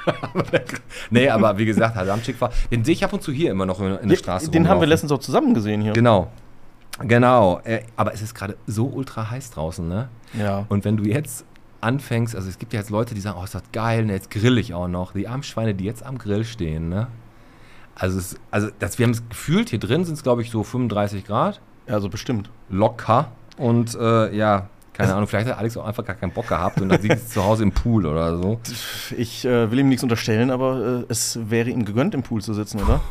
nee, 1.09 1.29
aber 1.29 1.57
wie 1.57 1.65
gesagt, 1.65 1.97
Adamczyk 1.97 2.39
war, 2.41 2.51
den 2.71 2.83
sehe 2.83 2.93
ich 2.93 3.03
ab 3.03 3.13
und 3.13 3.21
zu 3.21 3.31
hier 3.31 3.51
immer 3.51 3.65
noch 3.65 3.79
in, 3.79 3.97
in 3.97 4.09
der 4.09 4.15
Straße 4.15 4.49
Den 4.49 4.63
haben 4.63 4.67
wir 4.67 4.71
rumlaufen. 4.73 4.89
letztens 4.89 5.11
auch 5.11 5.19
zusammen 5.19 5.53
gesehen 5.53 5.81
hier. 5.81 5.93
Genau. 5.93 6.29
Genau. 6.99 7.61
Äh, 7.63 7.81
aber 7.95 8.13
es 8.13 8.21
ist 8.21 8.35
gerade 8.35 8.57
so 8.67 8.85
ultra 8.85 9.29
heiß 9.29 9.51
draußen, 9.51 9.87
ne? 9.87 10.09
Ja. 10.37 10.65
Und 10.69 10.85
wenn 10.85 10.97
du 10.97 11.03
jetzt 11.03 11.45
anfängst, 11.81 12.35
also 12.35 12.47
es 12.47 12.59
gibt 12.59 12.73
ja 12.73 12.79
jetzt 12.79 12.89
Leute, 12.89 13.15
die 13.15 13.21
sagen, 13.21 13.37
oh, 13.39 13.43
ist 13.43 13.55
das 13.55 13.63
geil, 13.71 14.05
ne, 14.05 14.13
jetzt 14.13 14.29
grill 14.29 14.57
ich 14.57 14.73
auch 14.73 14.87
noch. 14.87 15.13
Die 15.13 15.27
armen 15.27 15.43
Schweine, 15.43 15.73
die 15.73 15.85
jetzt 15.85 16.03
am 16.05 16.17
Grill 16.17 16.45
stehen, 16.45 16.89
ne? 16.89 17.07
Also, 17.95 18.19
es, 18.19 18.35
also 18.51 18.69
das, 18.79 18.97
wir 18.99 19.05
haben 19.05 19.11
es 19.11 19.27
gefühlt, 19.27 19.69
hier 19.69 19.79
drin 19.79 20.05
sind 20.05 20.15
es, 20.15 20.23
glaube 20.23 20.41
ich, 20.41 20.49
so 20.49 20.63
35 20.63 21.25
Grad. 21.25 21.59
Also 21.87 22.09
bestimmt. 22.09 22.49
Locker. 22.69 23.31
Und 23.57 23.95
äh, 23.95 24.35
ja, 24.35 24.69
keine 24.93 25.13
Ahnung, 25.13 25.27
vielleicht 25.27 25.47
hat 25.47 25.57
Alex 25.57 25.77
auch 25.77 25.85
einfach 25.85 26.05
gar 26.05 26.15
keinen 26.15 26.31
Bock 26.31 26.47
gehabt 26.47 26.81
und 26.81 26.89
dann 26.89 27.01
sieht 27.01 27.13
es 27.13 27.29
zu 27.29 27.43
Hause 27.43 27.63
im 27.63 27.71
Pool 27.71 28.05
oder 28.05 28.37
so. 28.37 28.59
Ich 29.17 29.45
äh, 29.45 29.71
will 29.71 29.79
ihm 29.79 29.89
nichts 29.89 30.03
unterstellen, 30.03 30.51
aber 30.51 31.03
äh, 31.03 31.05
es 31.07 31.39
wäre 31.49 31.69
ihm 31.69 31.85
gegönnt, 31.85 32.13
im 32.13 32.23
Pool 32.23 32.41
zu 32.41 32.53
sitzen, 32.53 32.81
oder? 32.81 33.01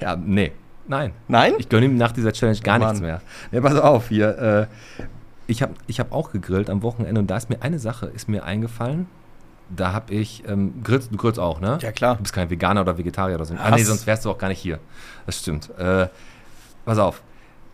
Ja, 0.00 0.16
nee. 0.16 0.52
Nein. 0.88 1.12
Nein? 1.28 1.54
Ich 1.58 1.68
gönne 1.68 1.86
ihm 1.86 1.96
nach 1.96 2.12
dieser 2.12 2.32
Challenge 2.32 2.58
gar 2.60 2.78
Mann. 2.78 2.88
nichts 2.88 3.00
mehr. 3.00 3.20
Ja, 3.52 3.60
pass 3.60 3.76
auf 3.76 4.08
hier. 4.08 4.38
Äh, 4.38 5.06
ich 5.46 5.62
habe 5.62 5.74
ich 5.86 6.00
hab 6.00 6.12
auch 6.12 6.32
gegrillt 6.32 6.70
am 6.70 6.82
Wochenende 6.82 7.20
und 7.20 7.26
da 7.28 7.36
ist 7.36 7.50
mir 7.50 7.62
eine 7.62 7.78
Sache 7.78 8.06
ist 8.06 8.28
mir 8.28 8.44
eingefallen. 8.44 9.06
Da 9.68 9.92
habe 9.92 10.12
ich, 10.14 10.42
ähm, 10.48 10.82
grillst, 10.82 11.12
du 11.12 11.16
grillst 11.16 11.38
auch, 11.38 11.60
ne? 11.60 11.78
Ja, 11.80 11.92
klar. 11.92 12.16
Du 12.16 12.22
bist 12.22 12.34
kein 12.34 12.50
Veganer 12.50 12.80
oder 12.80 12.98
Vegetarier 12.98 13.36
oder 13.36 13.44
so. 13.44 13.54
Ah, 13.54 13.70
nee, 13.70 13.84
sonst 13.84 14.04
wärst 14.04 14.24
du 14.24 14.30
auch 14.30 14.38
gar 14.38 14.48
nicht 14.48 14.58
hier. 14.58 14.80
Das 15.26 15.38
stimmt. 15.38 15.70
Äh, 15.78 16.08
pass 16.84 16.98
auf. 16.98 17.22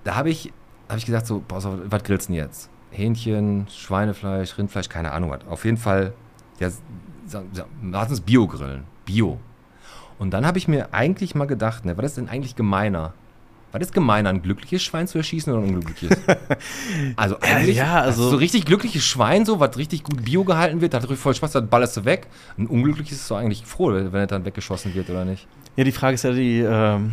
Da 0.05 0.15
habe 0.15 0.29
ich, 0.29 0.53
hab 0.91 0.99
ich 0.99 1.07
gesagt, 1.07 1.27
so, 1.27 1.43
pass 1.47 1.65
auf, 1.65 1.75
was 1.87 2.03
grillst 2.03 2.29
du 2.29 2.35
denn 2.35 2.43
jetzt? 2.43 2.69
Hähnchen, 2.91 3.67
Schweinefleisch, 3.69 4.57
Rindfleisch, 4.59 4.89
keine 4.89 5.13
Ahnung 5.13 5.31
was. 5.31 5.47
Auf 5.49 5.65
jeden 5.65 5.77
Fall, 5.77 6.13
ja, 6.61 6.69
lass 7.83 8.11
uns 8.11 8.21
Bio 8.21 8.47
grillen. 8.47 8.85
Bio. 9.05 9.39
Und 10.19 10.31
dann 10.31 10.47
habe 10.47 10.59
ich 10.59 10.69
mir 10.69 10.95
eigentlich 10.95 11.35
mal 11.35 11.47
gedacht, 11.47 11.85
ne, 11.85 11.97
was 11.97 12.07
ist 12.07 12.17
denn 12.17 12.29
eigentlich 12.29 12.57
gemeiner? 12.57 13.13
Was 13.73 13.83
ist 13.83 13.93
gemeiner, 13.93 14.31
ein 14.31 14.41
glückliches 14.41 14.83
Schwein 14.83 15.07
zu 15.07 15.19
erschießen 15.19 15.53
oder 15.53 15.63
ein 15.63 15.75
unglückliches? 15.75 16.19
also 17.17 17.39
eigentlich, 17.41 17.77
ja, 17.77 18.01
also 18.01 18.31
so 18.31 18.37
richtig 18.37 18.65
glückliches 18.65 19.05
Schwein, 19.05 19.45
so 19.45 19.61
was 19.61 19.77
richtig 19.77 20.03
gut 20.03 20.25
Bio 20.25 20.45
gehalten 20.45 20.81
wird, 20.81 20.95
hat 20.95 21.03
richtig 21.03 21.19
voll 21.19 21.35
Spaß, 21.35 21.53
dann 21.53 21.69
ballerst 21.69 21.97
du 21.99 22.05
weg. 22.07 22.29
Ein 22.57 22.69
unglückliches 22.69 23.19
ist 23.19 23.31
doch 23.31 23.37
eigentlich 23.37 23.67
froh, 23.67 23.93
wenn 23.93 24.15
er 24.15 24.27
dann 24.27 24.47
weggeschossen 24.47 24.95
wird 24.95 25.11
oder 25.11 25.27
nicht. 25.27 25.47
Ja, 25.77 25.85
die 25.85 25.93
Frage 25.93 26.15
ist 26.15 26.23
ja 26.23 26.33
die, 26.33 26.61
ähm, 26.61 27.13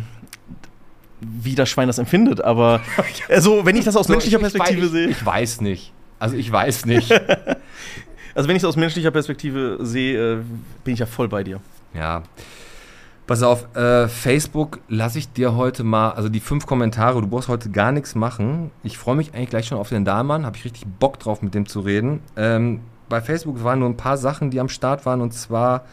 wie 1.42 1.54
das 1.54 1.68
Schwein 1.68 1.86
das 1.86 1.98
empfindet, 1.98 2.40
aber 2.40 2.80
also 3.28 3.64
wenn 3.64 3.76
ich 3.76 3.84
das 3.84 3.96
aus 3.96 4.08
menschlicher 4.08 4.38
ich, 4.38 4.46
ich, 4.46 4.52
Perspektive 4.52 4.86
ich, 4.86 4.92
sehe, 4.92 5.08
Ich 5.08 5.24
weiß 5.24 5.60
nicht. 5.60 5.92
Also 6.18 6.36
ich 6.36 6.50
weiß 6.50 6.86
nicht. 6.86 7.10
also 8.34 8.48
wenn 8.48 8.56
ich 8.56 8.62
es 8.62 8.64
aus 8.64 8.76
menschlicher 8.76 9.10
Perspektive 9.10 9.78
sehe, 9.80 10.34
äh, 10.34 10.36
bin 10.84 10.94
ich 10.94 11.00
ja 11.00 11.06
voll 11.06 11.28
bei 11.28 11.44
dir. 11.44 11.60
ja. 11.94 12.22
Pass 13.26 13.42
auf, 13.42 13.74
äh, 13.74 14.06
Facebook 14.06 14.80
lasse 14.86 15.18
ich 15.18 15.32
dir 15.32 15.56
heute 15.56 15.82
mal, 15.82 16.10
also 16.10 16.28
die 16.28 16.40
fünf 16.40 16.66
Kommentare, 16.66 17.22
du 17.22 17.26
brauchst 17.26 17.48
heute 17.48 17.70
gar 17.70 17.90
nichts 17.90 18.14
machen. 18.14 18.70
Ich 18.82 18.98
freue 18.98 19.16
mich 19.16 19.32
eigentlich 19.32 19.48
gleich 19.48 19.66
schon 19.66 19.78
auf 19.78 19.88
den 19.88 20.04
Dahlmann, 20.04 20.44
habe 20.44 20.58
ich 20.58 20.64
richtig 20.66 20.84
Bock 20.98 21.18
drauf, 21.18 21.40
mit 21.40 21.54
dem 21.54 21.64
zu 21.64 21.80
reden. 21.80 22.20
Ähm, 22.36 22.80
bei 23.08 23.22
Facebook 23.22 23.64
waren 23.64 23.78
nur 23.78 23.88
ein 23.88 23.96
paar 23.96 24.18
Sachen, 24.18 24.50
die 24.50 24.60
am 24.60 24.68
Start 24.68 25.06
waren, 25.06 25.22
und 25.22 25.32
zwar, 25.32 25.86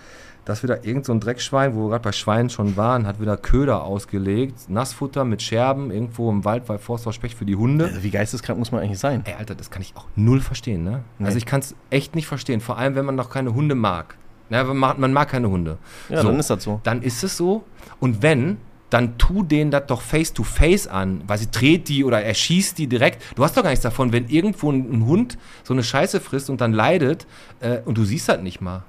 dass 0.46 0.64
wieder 0.64 0.86
irgend 0.86 1.06
so 1.06 1.14
ein 1.14 1.20
Dreckschwein, 1.20 1.76
wo 1.76 1.84
wir 1.86 1.90
gerade 1.90 2.04
bei 2.04 2.12
Schweinen 2.12 2.50
schon 2.50 2.78
waren, 2.78 3.06
hat 3.06 3.22
wieder 3.22 3.38
Köder 3.38 3.84
ausgelegt, 3.84 4.70
Nassfutter 4.70 5.24
mit 5.24 5.42
Scherben, 5.42 5.92
irgendwo 5.92 6.30
im 6.30 6.44
Wald 6.46 6.66
bei 6.66 6.78
Forsthaus 6.78 7.16
Specht 7.16 7.38
für 7.38 7.46
die 7.46 7.56
Hunde. 7.56 7.86
Also 7.86 8.04
wie 8.04 8.10
geisteskrank 8.10 8.58
muss 8.58 8.72
man 8.72 8.82
eigentlich 8.82 9.00
sein? 9.00 9.22
Ey, 9.26 9.36
Alter, 9.38 9.56
das 9.56 9.70
kann 9.70 9.82
ich 9.82 9.94
auch 9.96 10.08
null 10.16 10.42
verstehen, 10.42 10.84
ne? 10.84 11.04
Nee. 11.20 11.26
Also 11.26 11.38
ich 11.38 11.46
kann 11.46 11.60
es 11.60 11.76
echt 11.90 12.16
nicht 12.16 12.28
verstehen, 12.28 12.62
vor 12.62 12.78
allem 12.78 12.96
wenn 12.96 13.06
man 13.06 13.16
noch 13.16 13.30
keine 13.30 13.54
Hunde 13.54 13.76
mag. 13.76 14.18
Ja, 14.50 14.64
man, 14.66 14.78
mag, 14.78 15.00
man 15.00 15.14
mag 15.14 15.30
keine 15.30 15.50
Hunde. 15.50 15.78
Ja, 16.10 16.22
so, 16.22 16.28
dann 16.28 16.40
ist 16.40 16.50
das 16.50 16.64
so. 16.64 16.82
Dann 16.84 17.02
ist 17.02 17.24
es 17.24 17.38
so. 17.38 17.64
Und 18.00 18.22
wenn, 18.22 18.58
dann 18.92 19.18
tu 19.18 19.42
denen 19.42 19.72
das 19.72 19.86
doch 19.88 20.02
face 20.02 20.34
to 20.34 20.44
face 20.44 20.86
an, 20.86 21.24
weil 21.26 21.38
sie 21.38 21.50
dreht 21.50 21.88
die 21.88 22.04
oder 22.04 22.22
erschießt 22.22 22.78
die 22.78 22.88
direkt. 22.88 23.24
Du 23.36 23.44
hast 23.44 23.56
doch 23.56 23.64
gar 23.64 23.70
nichts 23.70 23.84
davon, 23.84 24.12
wenn 24.12 24.28
irgendwo 24.28 24.70
ein, 24.70 25.06
Hund 25.06 25.38
so 25.64 25.74
eine 25.74 25.84
Scheiße 25.84 26.20
frisst 26.20 26.50
und 26.50 26.60
dann 26.60 26.74
leidet 26.74 27.26
äh, 27.62 27.80
und 27.86 27.98
du 27.98 28.04
siehst 28.04 28.28
das 28.28 28.42
nicht 28.42 28.60
mal. 28.60 28.84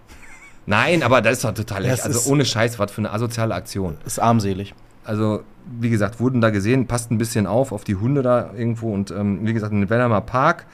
Nein, 0.66 1.02
aber 1.02 1.20
das 1.20 1.34
ist 1.34 1.44
doch 1.44 1.54
total 1.54 1.84
echt. 1.84 2.04
Also 2.04 2.30
ohne 2.30 2.44
Scheiß, 2.44 2.78
was 2.78 2.90
für 2.92 3.00
eine 3.00 3.12
asoziale 3.12 3.54
Aktion. 3.54 3.96
Ist 4.04 4.20
armselig. 4.20 4.74
Also, 5.04 5.42
wie 5.80 5.90
gesagt, 5.90 6.20
wurden 6.20 6.40
da 6.40 6.50
gesehen, 6.50 6.86
passt 6.86 7.10
ein 7.10 7.18
bisschen 7.18 7.46
auf, 7.46 7.72
auf 7.72 7.84
die 7.84 7.96
Hunde 7.96 8.22
da 8.22 8.52
irgendwo. 8.56 8.92
Und 8.92 9.10
ähm, 9.10 9.40
wie 9.42 9.52
gesagt, 9.52 9.72
in 9.72 9.80
den 9.80 9.90
Wellheimer 9.90 10.20
Park, 10.20 10.66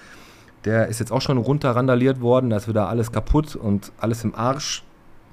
der 0.64 0.88
ist 0.88 1.00
jetzt 1.00 1.12
auch 1.12 1.23
schon 1.23 1.38
runter 1.38 1.71
randaliert 1.71 2.21
worden. 2.21 2.50
Da 2.50 2.57
ist 2.59 2.68
wieder 2.68 2.88
alles 2.88 3.12
kaputt 3.12 3.57
und 3.57 3.92
alles 3.99 4.25
im 4.25 4.35
Arsch. 4.35 4.85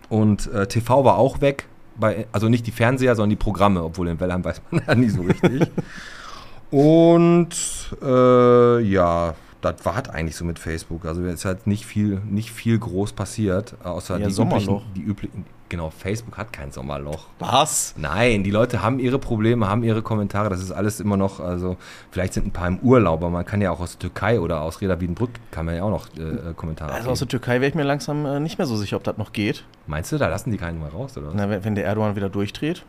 Und 0.08 0.52
äh, 0.54 0.68
TV 0.68 1.04
war 1.04 1.18
auch 1.18 1.42
weg. 1.42 1.68
Bei, 1.98 2.28
also 2.32 2.50
nicht 2.50 2.68
die 2.68 2.72
Fernseher, 2.72 3.16
sondern 3.16 3.32
die 3.32 3.36
Programme, 3.38 3.84
obwohl 3.84 4.08
in 4.08 4.20
Wellheim 4.20 4.44
weiß 4.44 4.62
man 4.72 4.82
ja 4.88 4.96
nie 4.96 5.10
so 5.10 5.22
richtig. 5.22 5.70
Und 6.72 7.56
äh, 8.02 8.80
ja, 8.82 9.34
das 9.72 9.86
war 9.86 9.96
halt 9.96 10.10
eigentlich 10.10 10.36
so 10.36 10.46
mit 10.46 10.60
Facebook. 10.60 11.06
Also 11.06 11.24
es 11.26 11.34
ist 11.36 11.46
halt 11.46 11.68
nicht 11.68 11.86
viel, 11.86 12.22
nicht 12.26 12.52
viel 12.52 12.78
groß 12.80 13.14
passiert, 13.14 13.76
außer 13.84 14.18
Ja, 14.20 14.28
die 14.28 14.34
Sommerloch. 14.34 14.82
üblichen, 14.84 14.94
die 14.96 15.02
üblichen. 15.02 15.46
Genau, 15.68 15.90
Facebook 15.90 16.38
hat 16.38 16.54
kein 16.54 16.72
Sommerloch. 16.72 17.26
Was? 17.40 17.96
Nein, 17.98 18.44
die 18.44 18.52
Leute 18.52 18.84
haben 18.84 19.00
ihre 19.00 19.18
Probleme, 19.18 19.68
haben 19.68 19.84
ihre 19.84 20.04
Kommentare. 20.04 20.48
Das 20.50 20.62
ist 20.62 20.72
alles 20.72 21.00
immer 21.00 21.18
noch, 21.18 21.40
also 21.40 21.76
vielleicht 22.12 22.34
sind 22.34 22.46
ein 22.46 22.52
paar 22.52 22.68
im 22.68 22.78
Urlaub, 22.80 23.22
aber 23.22 23.32
man 23.32 23.46
kann 23.46 23.62
ja 23.62 23.72
auch 23.72 23.80
aus 23.80 23.94
der 23.94 24.00
Türkei 24.00 24.40
oder 24.40 24.62
aus 24.62 24.80
Reda 24.82 25.02
Wiedenbrück 25.02 25.32
kann 25.50 25.66
man 25.66 25.76
ja 25.76 25.84
auch 25.84 25.90
noch 25.90 26.08
äh, 26.18 26.54
Kommentare 26.56 26.92
Also 26.94 27.10
aus 27.10 27.18
der. 27.20 27.28
Türkei 27.28 27.62
wäre 27.62 27.70
ich 27.70 27.74
mir 27.76 27.84
langsam 27.84 28.26
äh, 28.28 28.40
nicht 28.40 28.60
mehr 28.60 28.68
so 28.68 28.76
sicher, 28.78 28.96
ob 28.98 29.04
das 29.04 29.18
noch 29.18 29.34
geht. 29.34 29.64
Meinst 29.88 30.12
du, 30.12 30.20
da 30.20 30.28
lassen 30.28 30.52
die 30.52 30.58
keinen 30.58 30.80
mal 30.80 30.90
raus, 30.90 31.18
oder 31.18 31.28
was? 31.30 31.34
Na, 31.36 31.50
wenn, 31.64 31.74
der 31.74 31.86
Erdogan 31.86 32.16
wieder 32.16 32.30
durchdreht 32.30 32.86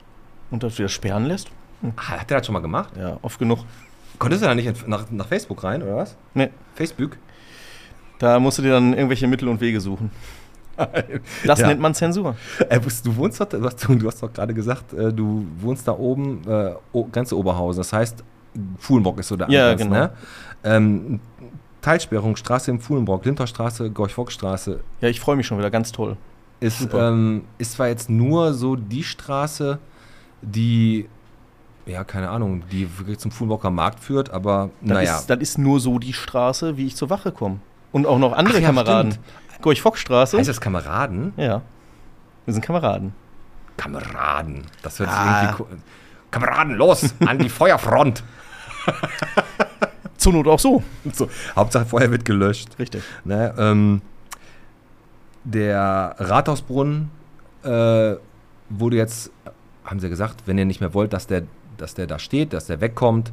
und 0.51 0.63
das 0.63 0.79
wieder 0.79 0.91
sperren 0.91 1.25
lässt. 1.25 1.49
Ah, 1.97 2.21
hat 2.21 2.29
der 2.31 2.39
das 2.39 2.47
schon 2.47 2.53
mal 2.53 2.61
gemacht? 2.61 2.91
Ja, 2.99 3.19
oft 3.23 3.39
genug. 3.39 3.61
Konntest 4.19 4.43
du 4.43 4.47
da 4.47 4.55
nicht 4.55 4.87
nach, 4.89 5.11
nach 5.11 5.27
Facebook 5.27 5.63
rein, 5.65 5.83
oder 5.83 5.97
was? 5.97 6.17
Nee, 6.35 6.51
Facebook? 6.75 7.17
da 8.19 8.39
musst 8.41 8.57
du 8.59 8.63
dir 8.63 8.71
dann 8.71 8.95
irgendwelche 8.95 9.27
Mittel 9.27 9.49
und 9.49 9.61
Wege 9.61 9.81
suchen. 9.81 10.11
Das 11.47 11.59
Ja. 11.61 11.69
nennt 11.69 11.81
man 11.81 11.95
Zensur. 11.95 12.37
Äh, 12.69 12.79
du 12.81 13.17
wohnst 13.17 13.41
doch, 13.41 13.47
du 13.49 13.65
hast, 13.65 13.83
du 13.89 14.07
hast 14.07 14.23
doch 14.23 14.31
gerade 14.33 14.53
gesagt, 14.53 14.93
äh, 14.93 15.11
du 15.13 15.47
wohnst 15.61 15.89
da 15.89 15.93
oben, 15.93 16.43
äh, 16.47 16.75
ganz 17.13 17.33
Oberhausen. 17.33 17.81
Das 17.81 17.95
heißt, 17.95 18.23
Fuhlenbrock 18.79 19.19
ist 19.21 19.29
so 19.29 19.37
der 19.37 19.49
Ja, 19.51 19.71
Ansatz, 19.73 19.79
genau. 19.89 19.97
ne? 20.01 20.11
Ähm, 20.65 21.21
Teilsperrung, 21.81 22.37
Straße 22.37 22.71
im 22.71 22.81
Fuhlenbrock, 22.81 23.25
Linterstraße, 23.25 23.91
Gorch-Fock-Straße 23.91 24.81
Ja, 25.01 25.09
ich 25.09 25.19
freue 25.21 25.37
mich 25.37 25.47
schon 25.47 25.57
wieder, 25.59 25.71
ganz 25.71 25.93
toll. 25.93 26.17
ist, 26.61 26.89
ähm, 26.93 27.45
ist 27.59 27.73
zwar 27.73 27.89
jetzt 27.89 28.11
nur 28.11 28.53
so 28.53 28.77
die 28.77 29.03
Straße, 29.05 29.79
die, 30.43 31.09
ja, 31.87 32.05
keine 32.05 32.29
Ahnung, 32.31 32.63
die 32.71 32.89
wirklich 32.99 33.19
zum 33.19 33.31
Fuhlenbrocker 33.31 33.71
Markt 33.71 34.01
führt, 34.01 34.31
aber 34.31 34.71
Das, 34.81 34.91
naja. 34.91 35.17
ist, 35.19 35.31
das 35.31 35.39
ist 35.39 35.59
nur 35.59 35.81
so 35.81 35.99
die 35.99 36.13
Straße, 36.13 36.77
wie 36.77 36.87
ich 36.87 36.97
zur 36.97 37.11
Wache 37.11 37.33
komme. 37.33 37.61
Und 37.93 38.07
auch 38.07 38.19
noch 38.19 38.33
andere 38.33 38.59
Ach 38.59 38.61
ja, 38.61 38.67
Kameraden. 38.69 39.17
Gorch-Fock-Straße. 39.63 40.37
heißt 40.37 40.49
das 40.49 40.61
Kameraden? 40.61 41.33
Ja. 41.37 41.63
Wir 42.45 42.53
sind 42.55 42.63
Kameraden. 42.63 43.13
Kameraden. 43.77 44.65
Das 44.83 44.99
hört 44.99 45.11
sich 45.11 45.19
Ah. 45.19 45.43
irgendwie. 45.45 45.57
ko- 45.63 45.69
Kameraden, 46.31 46.75
los! 46.75 47.15
An 47.25 47.39
die 47.39 47.49
Feuerfront! 47.49 48.23
Zur 50.17 50.33
Not 50.33 50.47
auch 50.49 50.59
so. 50.59 50.83
So, 51.13 51.29
Hauptsache 51.55 51.87
Feuer 51.87 52.11
wird 52.11 52.25
gelöscht. 52.25 52.79
Richtig. 52.79 53.03
Ne, 53.25 53.55
ähm, 53.59 54.03
der 55.45 56.15
Rathausbrunnen 56.19 57.11
äh, 57.63 58.15
wurde 58.69 58.97
jetzt, 58.97 59.31
haben 59.85 60.01
sie 60.01 60.09
gesagt, 60.09 60.43
wenn 60.47 60.59
ihr 60.59 60.65
nicht 60.65 60.81
mehr 60.81 60.95
wollt, 60.95 61.13
dass 61.13 61.27
der, 61.27 61.43
dass 61.79 61.95
der 61.95 62.07
da 62.07 62.19
steht, 62.19 62.53
dass 62.53 62.67
der 62.67 62.81
wegkommt, 62.81 63.33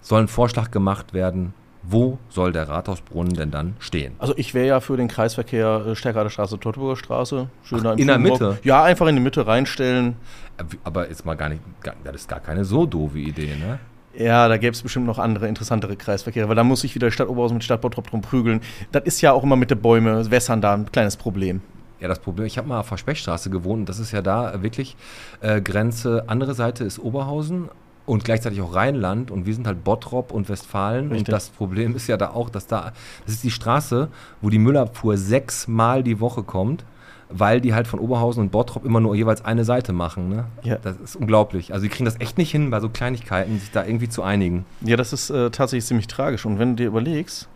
soll 0.00 0.22
ein 0.22 0.28
Vorschlag 0.28 0.70
gemacht 0.70 1.14
werden, 1.14 1.54
wo 1.88 2.18
soll 2.28 2.52
der 2.52 2.68
Rathausbrunnen 2.68 3.34
denn 3.34 3.50
dann 3.50 3.76
stehen? 3.78 4.14
Also 4.18 4.34
ich 4.36 4.54
wäre 4.54 4.66
ja 4.66 4.80
für 4.80 4.96
den 4.96 5.08
Kreisverkehr 5.08 5.86
äh, 5.86 5.96
Stärkrader 5.96 6.30
Straße, 6.30 6.58
Teutoburger 6.58 6.96
Straße. 6.96 7.48
Schön 7.64 7.86
Ach, 7.86 7.96
in 7.96 8.08
der. 8.08 8.18
Mitte? 8.18 8.58
Ja, 8.64 8.82
einfach 8.82 9.06
in 9.06 9.16
die 9.16 9.22
Mitte 9.22 9.46
reinstellen. 9.46 10.16
Äh, 10.58 10.64
Aber 10.84 11.06
ist 11.06 11.24
mal 11.24 11.36
gar 11.36 11.48
nicht, 11.48 11.62
gar, 11.82 11.94
das 12.04 12.16
ist 12.16 12.28
gar 12.28 12.40
keine 12.40 12.64
so 12.64 12.86
doofe 12.86 13.18
Idee, 13.18 13.54
ne? 13.56 13.78
Ja, 14.18 14.48
da 14.48 14.56
gäbe 14.56 14.72
es 14.72 14.82
bestimmt 14.82 15.06
noch 15.06 15.18
andere 15.18 15.46
interessantere 15.46 15.94
Kreisverkehre, 15.94 16.48
weil 16.48 16.56
da 16.56 16.64
muss 16.64 16.80
sich 16.80 16.94
wieder 16.94 17.10
Stadt 17.10 17.28
Oberhausen 17.28 17.58
mit 17.58 17.64
Stadt 17.64 17.82
Bottrop 17.82 18.08
drum 18.08 18.22
prügeln. 18.22 18.62
Das 18.90 19.04
ist 19.04 19.20
ja 19.20 19.32
auch 19.32 19.42
immer 19.42 19.56
mit 19.56 19.70
den 19.70 19.78
Bäumen, 19.78 20.30
Wässern 20.30 20.62
da 20.62 20.72
ein 20.72 20.90
kleines 20.90 21.16
Problem. 21.16 21.60
Ja, 22.00 22.08
das 22.08 22.18
Problem, 22.18 22.46
ich 22.46 22.58
habe 22.58 22.68
mal 22.68 22.80
auf 22.80 22.88
der 22.88 22.98
Spechtstraße 22.98 23.50
gewohnt 23.50 23.80
und 23.80 23.88
das 23.88 23.98
ist 23.98 24.12
ja 24.12 24.22
da 24.22 24.62
wirklich 24.62 24.96
äh, 25.40 25.60
Grenze, 25.60 26.24
andere 26.26 26.54
Seite 26.54 26.84
ist 26.84 26.98
Oberhausen 26.98 27.70
und 28.04 28.24
gleichzeitig 28.24 28.60
auch 28.60 28.74
Rheinland 28.74 29.30
und 29.30 29.46
wir 29.46 29.54
sind 29.54 29.66
halt 29.66 29.82
Bottrop 29.82 30.30
und 30.30 30.48
Westfalen 30.48 31.08
Richtig. 31.08 31.28
und 31.28 31.32
das 31.32 31.48
Problem 31.50 31.96
ist 31.96 32.06
ja 32.06 32.16
da 32.16 32.30
auch, 32.30 32.50
dass 32.50 32.66
da, 32.66 32.92
das 33.24 33.34
ist 33.34 33.44
die 33.44 33.50
Straße, 33.50 34.08
wo 34.40 34.50
die 34.50 34.58
Müllabfuhr 34.58 35.16
sechsmal 35.16 36.02
die 36.02 36.20
Woche 36.20 36.42
kommt, 36.42 36.84
weil 37.28 37.60
die 37.60 37.74
halt 37.74 37.88
von 37.88 37.98
Oberhausen 37.98 38.42
und 38.42 38.52
Bottrop 38.52 38.84
immer 38.84 39.00
nur 39.00 39.14
jeweils 39.16 39.44
eine 39.44 39.64
Seite 39.64 39.92
machen, 39.92 40.28
ne? 40.28 40.44
Ja. 40.62 40.76
Das 40.76 40.96
ist 40.98 41.16
unglaublich. 41.16 41.72
Also 41.72 41.84
die 41.84 41.88
kriegen 41.88 42.04
das 42.04 42.20
echt 42.20 42.38
nicht 42.38 42.52
hin, 42.52 42.70
bei 42.70 42.78
so 42.78 42.88
Kleinigkeiten 42.88 43.58
sich 43.58 43.72
da 43.72 43.84
irgendwie 43.84 44.08
zu 44.08 44.22
einigen. 44.22 44.64
Ja, 44.82 44.96
das 44.96 45.12
ist 45.12 45.30
äh, 45.30 45.50
tatsächlich 45.50 45.86
ziemlich 45.86 46.06
tragisch. 46.06 46.46
Und 46.46 46.60
wenn 46.60 46.70
du 46.70 46.84
dir 46.84 46.86
überlegst, 46.86 47.48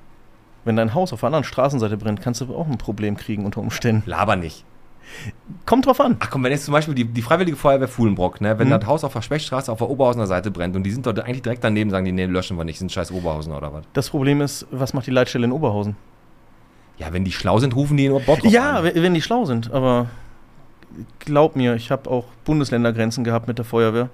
wenn 0.64 0.76
dein 0.76 0.94
Haus 0.94 1.12
auf 1.12 1.20
der 1.20 1.28
anderen 1.28 1.44
Straßenseite 1.44 1.96
brennt, 1.96 2.20
kannst 2.22 2.40
du 2.40 2.54
auch 2.54 2.66
ein 2.68 2.78
Problem 2.78 3.16
kriegen 3.16 3.44
unter 3.44 3.60
Umständen. 3.60 4.02
Laber 4.08 4.36
nicht. 4.36 4.64
Kommt 5.66 5.86
drauf 5.86 6.00
an. 6.00 6.16
Ach 6.20 6.30
komm, 6.30 6.44
wenn 6.44 6.52
jetzt 6.52 6.64
zum 6.66 6.72
Beispiel 6.72 6.94
die, 6.94 7.04
die 7.04 7.22
Freiwillige 7.22 7.56
Feuerwehr 7.56 7.88
Fuhlenbrock, 7.88 8.40
ne, 8.40 8.58
wenn 8.58 8.68
Mhm. 8.68 8.72
das 8.78 8.86
Haus 8.86 9.02
auf 9.02 9.12
der 9.12 9.22
Spechtstraße 9.22 9.72
auf 9.72 9.78
der 9.78 9.90
Oberhausener 9.90 10.26
Seite 10.28 10.50
brennt 10.52 10.76
und 10.76 10.84
die 10.84 10.90
sind 10.92 11.04
dort 11.04 11.18
eigentlich 11.20 11.42
direkt 11.42 11.64
daneben, 11.64 11.90
sagen 11.90 12.04
die, 12.04 12.12
nee, 12.12 12.26
löschen 12.26 12.56
wir 12.56 12.64
nicht, 12.64 12.78
sind 12.78 12.92
scheiß 12.92 13.10
Oberhausen 13.10 13.52
oder 13.52 13.72
was. 13.72 13.84
Das 13.92 14.08
Problem 14.10 14.40
ist, 14.40 14.66
was 14.70 14.94
macht 14.94 15.06
die 15.06 15.10
Leitstelle 15.10 15.46
in 15.46 15.52
Oberhausen? 15.52 15.96
Ja, 16.98 17.12
wenn 17.12 17.24
die 17.24 17.32
schlau 17.32 17.58
sind, 17.58 17.74
rufen 17.74 17.96
die 17.96 18.08
nur 18.08 18.20
Bottrop 18.20 18.52
Ja, 18.52 18.76
an. 18.76 18.84
we- 18.84 18.92
wenn 19.02 19.14
die 19.14 19.22
schlau 19.22 19.46
sind, 19.46 19.72
aber 19.72 20.06
glaub 21.18 21.56
mir, 21.56 21.74
ich 21.74 21.90
habe 21.90 22.08
auch 22.10 22.26
Bundesländergrenzen 22.44 23.24
gehabt 23.24 23.48
mit 23.48 23.58
der 23.58 23.64
Feuerwehr. 23.64 24.10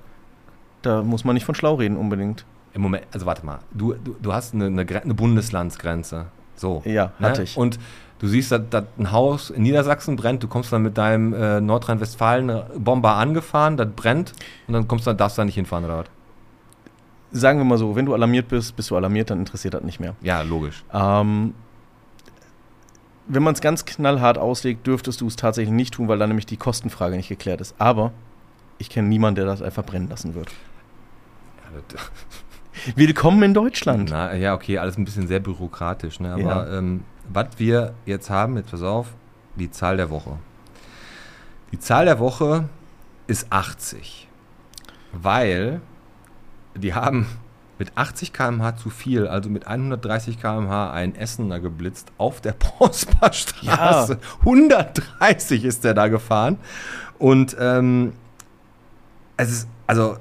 Da 0.82 1.02
muss 1.02 1.24
man 1.24 1.34
nicht 1.34 1.44
von 1.44 1.54
schlau 1.54 1.74
reden 1.74 1.96
unbedingt. 1.96 2.44
Im 2.72 2.82
Moment, 2.82 3.04
also 3.12 3.26
warte 3.26 3.44
mal, 3.44 3.58
du, 3.72 3.94
du, 3.94 4.14
du 4.22 4.32
hast 4.32 4.54
eine, 4.54 4.66
eine, 4.66 4.86
eine 5.02 5.14
Bundeslandsgrenze. 5.14 6.26
So. 6.56 6.82
Ja, 6.84 7.12
ne? 7.18 7.28
hatte 7.28 7.42
ich. 7.42 7.56
Und 7.56 7.78
du 8.18 8.28
siehst, 8.28 8.50
dass, 8.52 8.62
dass 8.70 8.84
ein 8.98 9.12
Haus 9.12 9.50
in 9.50 9.62
Niedersachsen 9.62 10.16
brennt, 10.16 10.42
du 10.42 10.48
kommst 10.48 10.72
dann 10.72 10.82
mit 10.82 10.98
deinem 10.98 11.32
äh, 11.34 11.60
Nordrhein-Westfalen-Bomber 11.60 13.14
angefahren, 13.14 13.76
das 13.76 13.88
brennt 13.94 14.32
und 14.66 14.74
dann 14.74 14.88
kommst 14.88 15.06
du, 15.06 15.14
darfst 15.14 15.38
du 15.38 15.40
da 15.40 15.44
nicht 15.44 15.54
hinfahren 15.54 15.84
oder 15.84 15.98
was? 15.98 16.06
Sagen 17.32 17.58
wir 17.58 17.64
mal 17.64 17.76
so, 17.76 17.96
wenn 17.96 18.06
du 18.06 18.14
alarmiert 18.14 18.48
bist, 18.48 18.76
bist 18.76 18.90
du 18.90 18.96
alarmiert, 18.96 19.30
dann 19.30 19.40
interessiert 19.40 19.74
das 19.74 19.82
nicht 19.82 20.00
mehr. 20.00 20.14
Ja, 20.22 20.42
logisch. 20.42 20.84
Ähm, 20.92 21.54
wenn 23.28 23.42
man 23.42 23.54
es 23.54 23.60
ganz 23.60 23.84
knallhart 23.84 24.38
auslegt, 24.38 24.86
dürftest 24.86 25.20
du 25.20 25.26
es 25.26 25.36
tatsächlich 25.36 25.74
nicht 25.74 25.94
tun, 25.94 26.08
weil 26.08 26.18
dann 26.18 26.28
nämlich 26.28 26.46
die 26.46 26.56
Kostenfrage 26.56 27.16
nicht 27.16 27.28
geklärt 27.28 27.60
ist. 27.60 27.74
Aber 27.78 28.12
ich 28.78 28.88
kenne 28.88 29.08
niemanden, 29.08 29.36
der 29.36 29.46
das 29.46 29.62
einfach 29.62 29.84
brennen 29.84 30.08
lassen 30.08 30.34
wird. 30.34 30.48
Ja, 30.48 31.80
das, 31.88 32.10
Willkommen 32.94 33.42
in 33.42 33.54
Deutschland. 33.54 34.10
Na, 34.10 34.34
ja, 34.34 34.54
okay, 34.54 34.78
alles 34.78 34.96
ein 34.98 35.04
bisschen 35.04 35.26
sehr 35.26 35.40
bürokratisch, 35.40 36.20
ne? 36.20 36.32
Aber 36.34 36.42
Ja. 36.42 36.78
ähm, 36.78 37.04
was 37.28 37.46
wir 37.56 37.94
jetzt 38.04 38.30
haben, 38.30 38.56
jetzt 38.56 38.70
pass 38.70 38.82
auf, 38.82 39.08
die 39.56 39.70
Zahl 39.70 39.96
der 39.96 40.10
Woche. 40.10 40.38
Die 41.72 41.78
Zahl 41.78 42.04
der 42.04 42.18
Woche 42.18 42.68
ist 43.26 43.46
80. 43.50 44.28
Weil 45.12 45.80
die 46.76 46.94
haben 46.94 47.26
mit 47.78 47.92
80 47.96 48.32
km/h 48.32 48.76
zu 48.76 48.90
viel, 48.90 49.26
also 49.26 49.50
mit 49.50 49.66
130 49.66 50.40
km/h 50.40 50.90
ein 50.92 51.14
Essener 51.14 51.58
geblitzt 51.60 52.12
auf 52.18 52.40
der 52.40 52.52
Prosperstraße. 52.58 54.18
130 54.40 55.64
ist 55.64 55.82
der 55.84 55.94
da 55.94 56.08
gefahren. 56.08 56.58
Und 57.18 57.56
ähm, 57.58 58.12
es 59.38 59.50
ist, 59.50 59.68
also 59.86 60.18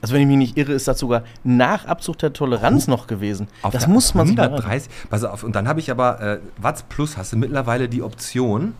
Also 0.00 0.14
wenn 0.14 0.20
ich 0.22 0.28
mich 0.28 0.36
nicht 0.36 0.56
irre, 0.56 0.72
ist 0.72 0.86
das 0.86 0.98
sogar 0.98 1.24
nach 1.42 1.86
Abzug 1.86 2.18
der 2.18 2.32
Toleranz 2.32 2.86
noch 2.86 3.06
gewesen. 3.06 3.48
Das 3.62 3.84
der 3.84 3.88
muss 3.88 4.14
man 4.14 4.26
sich 4.26 4.36
mal 4.36 4.44
130. 4.44 4.90
Pass 5.10 5.24
auf, 5.24 5.42
und 5.42 5.56
dann 5.56 5.66
habe 5.66 5.80
ich 5.80 5.90
aber, 5.90 6.20
äh, 6.20 6.38
Watts 6.56 6.84
Plus 6.84 7.16
hast 7.16 7.32
du 7.32 7.36
mittlerweile 7.36 7.88
die 7.88 8.02
Option, 8.02 8.74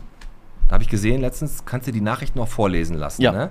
da 0.67 0.73
habe 0.73 0.83
ich 0.83 0.89
gesehen, 0.89 1.21
letztens 1.21 1.65
kannst 1.65 1.87
du 1.87 1.91
die 1.91 2.01
Nachrichten 2.01 2.39
auch 2.39 2.47
vorlesen 2.47 2.95
lassen. 2.95 3.21
Ja. 3.21 3.31
Ne? 3.31 3.49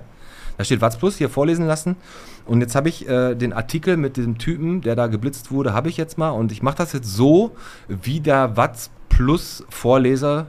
Da 0.57 0.63
steht 0.63 0.81
Watts 0.81 0.97
Plus 0.97 1.17
hier 1.17 1.29
vorlesen 1.29 1.67
lassen. 1.67 1.95
Und 2.45 2.61
jetzt 2.61 2.75
habe 2.75 2.89
ich 2.89 3.07
äh, 3.07 3.35
den 3.35 3.53
Artikel 3.53 3.97
mit 3.97 4.17
diesem 4.17 4.37
Typen, 4.37 4.81
der 4.81 4.95
da 4.95 5.07
geblitzt 5.07 5.51
wurde, 5.51 5.73
habe 5.73 5.89
ich 5.89 5.97
jetzt 5.97 6.17
mal. 6.17 6.31
Und 6.31 6.51
ich 6.51 6.63
mache 6.63 6.77
das 6.77 6.93
jetzt 6.93 7.13
so, 7.13 7.55
wie 7.87 8.19
der 8.19 8.57
Watts 8.57 8.89
Plus 9.09 9.63
Vorleser 9.69 10.47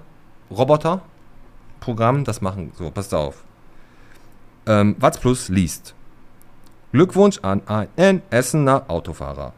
Roboter 0.50 1.03
Programm 1.81 2.25
das 2.25 2.41
machen. 2.41 2.73
So, 2.77 2.91
passt 2.91 3.15
auf. 3.15 3.45
Ähm, 4.67 4.97
Watts 4.99 5.19
Plus 5.19 5.49
liest. 5.49 5.95
Glückwunsch 6.92 7.38
an 7.42 7.62
einen 7.68 8.20
Essener 8.30 8.82
Autofahrer. 8.88 9.52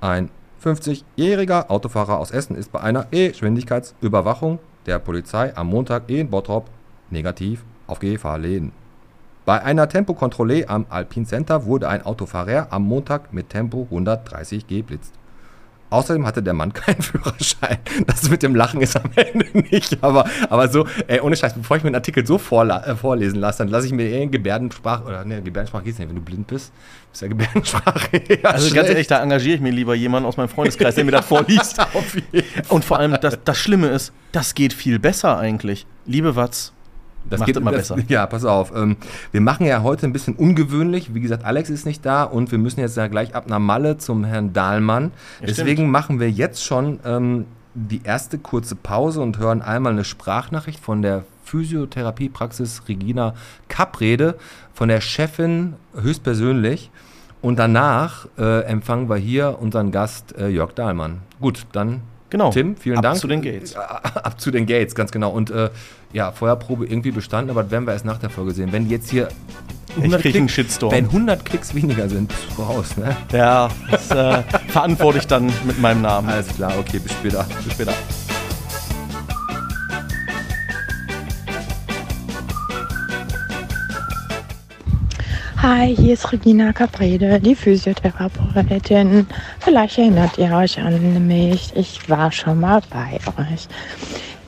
Ein 0.00 0.30
50-jähriger 0.64 1.68
Autofahrer 1.68 2.18
aus 2.18 2.30
Essen 2.30 2.56
ist 2.56 2.72
bei 2.72 2.80
einer 2.80 3.08
E-Geschwindigkeitsüberwachung 3.12 4.58
der 4.86 4.98
Polizei 4.98 5.54
am 5.54 5.66
Montag 5.66 6.08
in 6.08 6.30
Bottrop 6.30 6.70
negativ 7.10 7.62
aufgefallen. 7.86 8.72
Bei 9.44 9.62
einer 9.62 9.86
Tempokontrolle 9.86 10.66
am 10.66 10.86
Alpin 10.88 11.26
Center 11.26 11.66
wurde 11.66 11.90
ein 11.90 12.06
Autofahrer 12.06 12.68
am 12.70 12.84
Montag 12.84 13.34
mit 13.34 13.50
Tempo 13.50 13.82
130 13.90 14.66
geblitzt. 14.66 15.12
Außerdem 15.90 16.26
hatte 16.26 16.42
der 16.42 16.52
Mann 16.54 16.72
keinen 16.72 17.00
Führerschein. 17.02 17.78
Das 18.06 18.28
mit 18.28 18.42
dem 18.42 18.54
Lachen 18.54 18.80
ist 18.80 18.96
am 18.96 19.10
Ende 19.14 19.46
nicht, 19.58 20.02
aber, 20.02 20.26
aber 20.50 20.68
so, 20.68 20.86
ey, 21.06 21.20
ohne 21.20 21.36
Scheiß, 21.36 21.54
bevor 21.54 21.76
ich 21.76 21.82
mir 21.82 21.88
einen 21.88 21.96
Artikel 21.96 22.26
so 22.26 22.38
vorla 22.38 22.84
äh, 22.84 22.96
vorlesen 22.96 23.38
lasse, 23.38 23.58
dann 23.58 23.68
lasse 23.68 23.86
ich 23.86 23.92
mir 23.92 24.04
eh 24.10 24.26
Gebärdensprache, 24.26 25.04
oder 25.04 25.24
ne, 25.24 25.42
Gebärdensprache 25.42 25.84
geht's 25.84 25.98
nicht, 25.98 26.08
wenn 26.08 26.16
du 26.16 26.22
blind 26.22 26.46
bist, 26.46 26.72
ist 27.12 27.22
ja 27.22 27.28
Gebärdensprache 27.28 28.16
eher 28.28 28.44
Also 28.50 28.66
ganz 28.66 28.70
schlecht. 28.70 28.88
ehrlich, 28.88 29.06
da 29.06 29.22
engagiere 29.22 29.54
ich 29.56 29.60
mir 29.60 29.72
lieber 29.72 29.94
jemanden 29.94 30.28
aus 30.28 30.36
meinem 30.36 30.48
Freundeskreis, 30.48 30.94
der 30.96 31.04
mir 31.04 31.12
das 31.12 31.26
vorliest. 31.26 31.78
Und 32.68 32.84
vor 32.84 32.98
allem, 32.98 33.16
das, 33.20 33.38
das 33.44 33.56
Schlimme 33.58 33.88
ist, 33.88 34.12
das 34.32 34.54
geht 34.54 34.72
viel 34.72 34.98
besser 34.98 35.38
eigentlich. 35.38 35.86
Liebe 36.04 36.36
Watz, 36.36 36.72
Das 37.30 37.40
Macht 37.40 37.46
geht 37.46 37.62
mal 37.62 37.72
das, 37.72 37.88
besser. 37.88 38.02
Ja, 38.08 38.26
pass 38.26 38.44
auf. 38.44 38.72
Ähm, 38.74 38.96
wir 39.32 39.40
machen 39.40 39.66
ja 39.66 39.82
heute 39.82 40.06
ein 40.06 40.12
bisschen 40.12 40.34
ungewöhnlich. 40.34 41.14
Wie 41.14 41.20
gesagt, 41.20 41.44
Alex 41.44 41.70
ist 41.70 41.86
nicht 41.86 42.04
da 42.06 42.24
und 42.24 42.52
wir 42.52 42.58
müssen 42.58 42.80
jetzt 42.80 42.96
ja 42.96 43.06
gleich 43.08 43.34
ab 43.34 43.48
nach 43.48 43.58
Malle 43.58 43.98
zum 43.98 44.24
Herrn 44.24 44.52
Dahlmann. 44.52 45.12
Ja, 45.40 45.46
Deswegen 45.46 45.82
stimmt. 45.82 45.90
machen 45.90 46.20
wir 46.20 46.30
jetzt 46.30 46.64
schon 46.64 47.00
ähm, 47.04 47.46
die 47.74 48.02
erste 48.04 48.38
kurze 48.38 48.74
Pause 48.76 49.20
und 49.20 49.38
hören 49.38 49.62
einmal 49.62 49.92
eine 49.92 50.04
Sprachnachricht 50.04 50.80
von 50.80 51.02
der 51.02 51.24
Physiotherapiepraxis 51.44 52.82
Regina 52.88 53.34
Kaprede, 53.68 54.36
von 54.72 54.88
der 54.88 55.00
Chefin 55.00 55.74
höchstpersönlich. 56.00 56.90
Und 57.42 57.58
danach 57.58 58.26
äh, 58.38 58.62
empfangen 58.62 59.08
wir 59.08 59.16
hier 59.16 59.58
unseren 59.60 59.92
Gast 59.92 60.36
äh, 60.36 60.48
Jörg 60.48 60.72
Dahlmann. 60.72 61.20
Gut, 61.40 61.66
dann 61.72 62.00
Genau. 62.30 62.50
Tim, 62.50 62.76
vielen 62.76 62.96
Ab 62.98 63.02
Dank. 63.04 63.18
zu 63.18 63.28
den 63.28 63.40
Gates. 63.42 63.72
Äh, 63.72 63.78
Ab 64.14 64.40
zu 64.40 64.50
den 64.50 64.66
Gates, 64.66 64.94
ganz 64.94 65.10
genau. 65.12 65.30
Und 65.30 65.50
äh, 65.50 65.70
ja, 66.12 66.32
Feuerprobe 66.32 66.86
irgendwie 66.86 67.10
bestanden, 67.12 67.50
aber 67.50 67.62
das 67.62 67.70
werden 67.72 67.86
wir 67.86 67.92
erst 67.92 68.04
nach 68.04 68.18
der 68.18 68.30
Folge 68.30 68.52
sehen. 68.52 68.72
Wenn 68.72 68.88
jetzt 68.88 69.10
hier 69.10 69.28
100 69.96 70.20
krieg 70.20 70.34
einen 70.34 70.46
Klicks- 70.46 70.54
Shitstorm. 70.54 70.92
Wenn 70.92 71.04
100 71.06 71.44
Klicks 71.44 71.74
weniger 71.74 72.08
sind, 72.08 72.28
bist 72.28 72.42
du 72.56 72.62
raus, 72.62 72.96
ne? 72.96 73.16
Ja, 73.32 73.68
das 73.90 74.10
äh, 74.10 74.42
verantworte 74.68 75.18
ich 75.18 75.26
dann 75.26 75.46
mit 75.64 75.78
meinem 75.80 76.02
Namen. 76.02 76.28
Alles 76.28 76.48
klar, 76.48 76.72
okay, 76.78 76.98
bis 76.98 77.12
später. 77.12 77.46
Bis 77.64 77.72
später. 77.72 77.94
Hi, 85.62 85.96
hier 85.96 86.12
ist 86.12 86.30
Regina 86.32 86.70
Caprede, 86.74 87.40
die 87.40 87.54
Physiotherapeutin. 87.54 89.26
Vielleicht 89.60 89.96
erinnert 89.96 90.36
ihr 90.36 90.52
euch 90.52 90.78
an 90.78 91.26
mich. 91.26 91.72
Ich 91.74 92.08
war 92.10 92.30
schon 92.30 92.60
mal 92.60 92.82
bei 92.90 93.18
euch. 93.42 93.66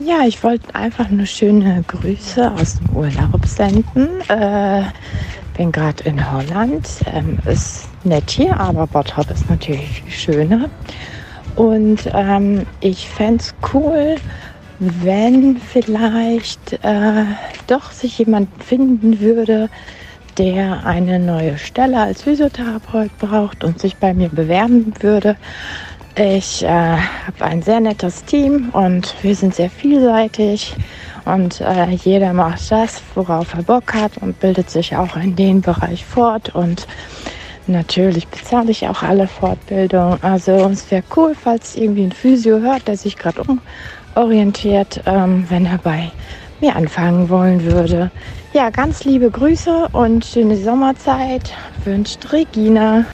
Ja, 0.01 0.27
ich 0.27 0.45
wollte 0.45 0.75
einfach 0.75 1.09
nur 1.09 1.25
schöne 1.25 1.83
Grüße 1.87 2.53
aus 2.53 2.77
dem 2.77 2.95
Urlaub 2.95 3.47
senden. 3.47 4.21
Äh, 4.29 4.83
bin 5.57 5.73
gerade 5.73 6.05
in 6.05 6.31
Holland. 6.31 6.87
Ähm, 7.07 7.39
ist 7.47 7.89
nett 8.05 8.31
hier, 8.31 8.61
aber 8.61 8.87
Bottrop 8.87 9.31
ist 9.31 9.49
natürlich 9.49 10.03
schöner. 10.11 10.69
Und 11.57 12.01
ähm, 12.13 12.67
ich 12.81 13.09
fände 13.09 13.43
es 13.43 13.55
cool, 13.73 14.17
wenn 14.79 15.57
vielleicht 15.57 16.75
äh, 16.85 17.25
doch 17.67 17.93
sich 17.93 18.19
jemand 18.19 18.49
finden 18.63 19.21
würde, 19.21 19.71
der 20.39 20.87
eine 20.87 21.19
neue 21.19 21.59
Stelle 21.59 22.01
als 22.01 22.23
Physiotherapeut 22.23 23.11
braucht 23.19 23.65
und 23.65 23.81
sich 23.81 23.97
bei 23.97 24.15
mir 24.15 24.29
bewerben 24.29 24.93
würde. 25.01 25.37
Ich 26.17 26.65
äh, 26.65 26.69
habe 26.69 27.45
ein 27.45 27.63
sehr 27.63 27.81
nettes 27.81 28.25
Team 28.25 28.71
und 28.71 29.15
wir 29.23 29.35
sind 29.35 29.55
sehr 29.55 29.71
vielseitig 29.71 30.75
und 31.25 31.61
äh, 31.61 31.91
jeder 31.91 32.33
macht 32.33 32.71
das, 32.71 33.03
worauf 33.15 33.55
er 33.55 33.63
Bock 33.63 33.95
hat 33.95 34.17
und 34.19 34.39
bildet 34.41 34.71
sich 34.71 34.97
auch 34.97 35.17
in 35.17 35.37
dem 35.37 35.61
Bereich 35.61 36.05
fort 36.05 36.55
und 36.55 36.87
natürlich 37.67 38.27
bezahle 38.29 38.71
ich 38.71 38.89
auch 38.89 39.03
alle 39.03 39.29
Fortbildungen. 39.29 40.23
Also 40.23 40.53
es 40.53 40.91
wäre 40.91 41.05
cool, 41.17 41.37
falls 41.41 41.77
irgendwie 41.77 42.05
ein 42.05 42.13
Physio 42.13 42.59
hört, 42.59 42.89
der 42.89 42.97
sich 42.97 43.17
gerade 43.17 43.43
umorientiert, 44.15 45.03
ähm, 45.07 45.47
wenn 45.49 45.67
er 45.67 45.79
bei 45.79 46.11
mir 46.61 46.77
anfangen 46.77 47.29
wollen 47.29 47.63
würde. 47.65 48.11
Ja, 48.53 48.71
ganz 48.71 49.05
liebe 49.05 49.31
Grüße 49.31 49.89
und 49.93 50.25
schöne 50.25 50.57
Sommerzeit 50.57 51.53
wünscht 51.85 52.33
Regina. 52.33 53.05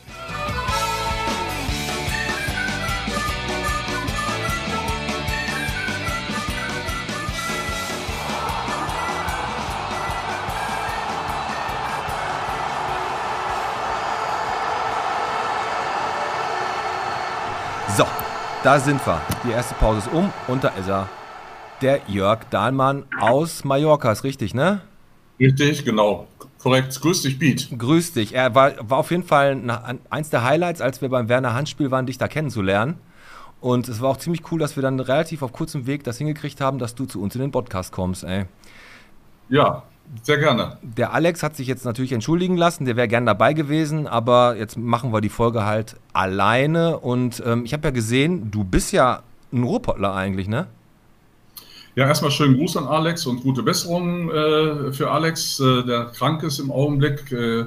So, 17.97 18.05
da 18.65 18.81
sind 18.81 19.05
wir. 19.07 19.21
Die 19.45 19.53
erste 19.53 19.75
Pause 19.75 19.99
ist 19.99 20.13
um 20.13 20.33
und 20.49 20.65
da 20.65 20.69
ist 20.71 20.89
er. 20.89 21.09
Der 21.85 22.01
Jörg 22.09 22.45
Dahlmann 22.49 23.05
aus 23.21 23.63
Mallorca, 23.63 24.11
ist 24.11 24.25
richtig, 24.25 24.55
ne? 24.55 24.81
Richtig, 25.39 25.85
genau. 25.85 26.27
Korrekt. 26.59 26.99
Grüß 26.99 27.21
dich, 27.21 27.39
Beat. 27.39 27.69
Grüß 27.77 28.15
dich. 28.15 28.35
Er 28.35 28.55
war, 28.55 28.73
war 28.89 28.97
auf 28.97 29.11
jeden 29.11 29.23
Fall 29.23 29.55
na- 29.55 29.93
eins 30.09 30.31
der 30.31 30.45
Highlights, 30.45 30.81
als 30.81 31.03
wir 31.03 31.11
beim 31.11 31.29
Werner 31.29 31.53
Handspiel 31.53 31.91
waren, 31.91 32.07
dich 32.07 32.17
da 32.17 32.27
kennenzulernen. 32.27 32.95
Und 33.61 33.87
es 33.91 34.01
war 34.01 34.09
auch 34.09 34.17
ziemlich 34.17 34.51
cool, 34.51 34.59
dass 34.59 34.77
wir 34.77 34.83
dann 34.83 34.99
relativ 34.99 35.43
auf 35.43 35.53
kurzem 35.53 35.87
Weg 35.87 36.05
das 36.05 36.17
hingekriegt 36.17 36.63
haben, 36.63 36.79
dass 36.79 36.95
du 36.95 37.05
zu 37.05 37.21
uns 37.21 37.35
in 37.35 37.43
den 37.43 37.51
Podcast 37.51 37.93
kommst, 37.93 38.25
ey. 38.25 38.47
Ja, 39.51 39.83
sehr 40.23 40.39
gerne. 40.39 40.79
Der 40.81 41.13
Alex 41.13 41.43
hat 41.43 41.55
sich 41.55 41.67
jetzt 41.67 41.85
natürlich 41.85 42.13
entschuldigen 42.13 42.57
lassen, 42.57 42.87
der 42.87 42.97
wäre 42.97 43.09
gern 43.09 43.27
dabei 43.27 43.53
gewesen, 43.53 44.07
aber 44.07 44.57
jetzt 44.57 44.79
machen 44.79 45.13
wir 45.13 45.21
die 45.21 45.29
Folge 45.29 45.67
halt 45.67 45.97
alleine. 46.15 46.99
Und 46.99 47.43
ähm, 47.45 47.67
ich 47.67 47.75
habe 47.75 47.89
ja 47.89 47.91
gesehen, 47.91 48.51
du 48.51 48.65
bist 48.65 48.91
ja 48.93 49.23
ein 49.53 49.65
Ruhrpottler 49.65 50.15
eigentlich, 50.15 50.49
ne? 50.49 50.67
Ja, 51.97 52.09
erstmal 52.09 52.33
schönen 52.33 52.57
Gruß 52.57 52.77
an 52.77 52.87
Alex 52.87 53.25
und 53.25 53.43
gute 53.43 53.63
Besserung 53.63 54.29
äh, 54.29 54.93
für 54.93 55.11
Alex, 55.13 55.61
äh, 55.61 55.85
der 55.85 56.07
krank 56.07 56.43
ist 56.43 56.59
im 56.59 56.73
Augenblick. 56.73 57.31
Äh, 57.31 57.67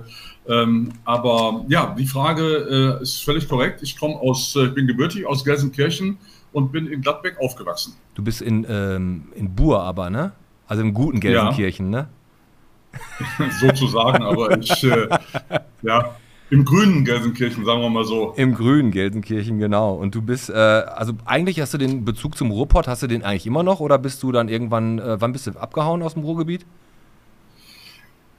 ähm, 0.49 0.91
aber 1.05 1.65
ja, 1.69 1.95
die 1.97 2.05
Frage 2.05 2.97
äh, 2.99 3.03
ist 3.03 3.23
völlig 3.23 3.47
korrekt. 3.47 3.81
Ich 3.83 3.97
komme 3.97 4.15
aus, 4.15 4.53
äh, 4.57 4.65
ich 4.65 4.73
bin 4.73 4.85
gebürtig 4.85 5.25
aus 5.25 5.45
Gelsenkirchen 5.45 6.17
und 6.51 6.73
bin 6.73 6.87
in 6.87 7.01
Gladbeck 7.01 7.39
aufgewachsen. 7.39 7.95
Du 8.15 8.23
bist 8.23 8.41
in, 8.41 8.65
ähm, 8.69 9.29
in 9.33 9.55
Buhr 9.55 9.81
aber, 9.83 10.09
ne? 10.09 10.33
Also 10.67 10.83
im 10.83 10.93
guten 10.93 11.21
Gelsenkirchen, 11.21 11.89
ne? 11.89 12.09
Sozusagen, 13.61 14.23
aber 14.23 14.57
ich, 14.57 14.83
äh, 14.83 15.07
ja, 15.83 16.15
im 16.49 16.63
grünen 16.63 17.03
Gelsenkirchen, 17.03 17.65
sagen 17.65 17.81
wir 17.81 17.89
mal 17.89 18.05
so. 18.05 18.33
Im 18.37 18.53
grünen 18.53 18.91
Gelsenkirchen, 18.91 19.59
genau. 19.59 19.95
Und 19.95 20.15
du 20.15 20.21
bist, 20.21 20.49
äh, 20.49 20.53
also 20.53 21.13
eigentlich 21.25 21.59
hast 21.59 21.73
du 21.73 21.77
den 21.77 22.05
Bezug 22.05 22.37
zum 22.37 22.51
Ruhrpott, 22.51 22.87
hast 22.87 23.03
du 23.03 23.07
den 23.07 23.23
eigentlich 23.23 23.45
immer 23.45 23.63
noch 23.63 23.79
oder 23.79 23.97
bist 23.97 24.23
du 24.23 24.31
dann 24.31 24.47
irgendwann, 24.47 24.99
äh, 24.99 25.19
wann 25.19 25.33
bist 25.33 25.47
du 25.47 25.51
abgehauen 25.51 26.01
aus 26.01 26.13
dem 26.13 26.23
Ruhrgebiet? 26.23 26.65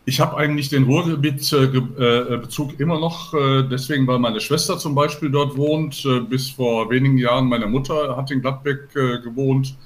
Ich 0.07 0.21
habe 0.21 0.39
eigentlich 0.39 0.71
den 0.71 0.85
Ruhrgebiet-Bezug 0.85 2.81
immer 2.81 2.99
noch, 2.99 3.35
äh, 3.35 3.65
deswegen, 3.71 4.07
weil 4.07 4.19
meine 4.19 4.41
Schwester 4.41 4.79
zum 4.79 4.95
Beispiel 4.95 5.31
dort 5.31 5.59
wohnt. 5.59 6.03
Äh, 6.07 6.21
bis 6.21 6.49
vor 6.49 6.89
wenigen 6.89 7.19
Jahren 7.19 7.47
meine 7.47 7.67
Mutter 7.67 8.17
hat 8.17 8.31
in 8.31 8.41
Gladbeck 8.41 8.89
äh, 8.97 9.21
gewohnt 9.21 9.77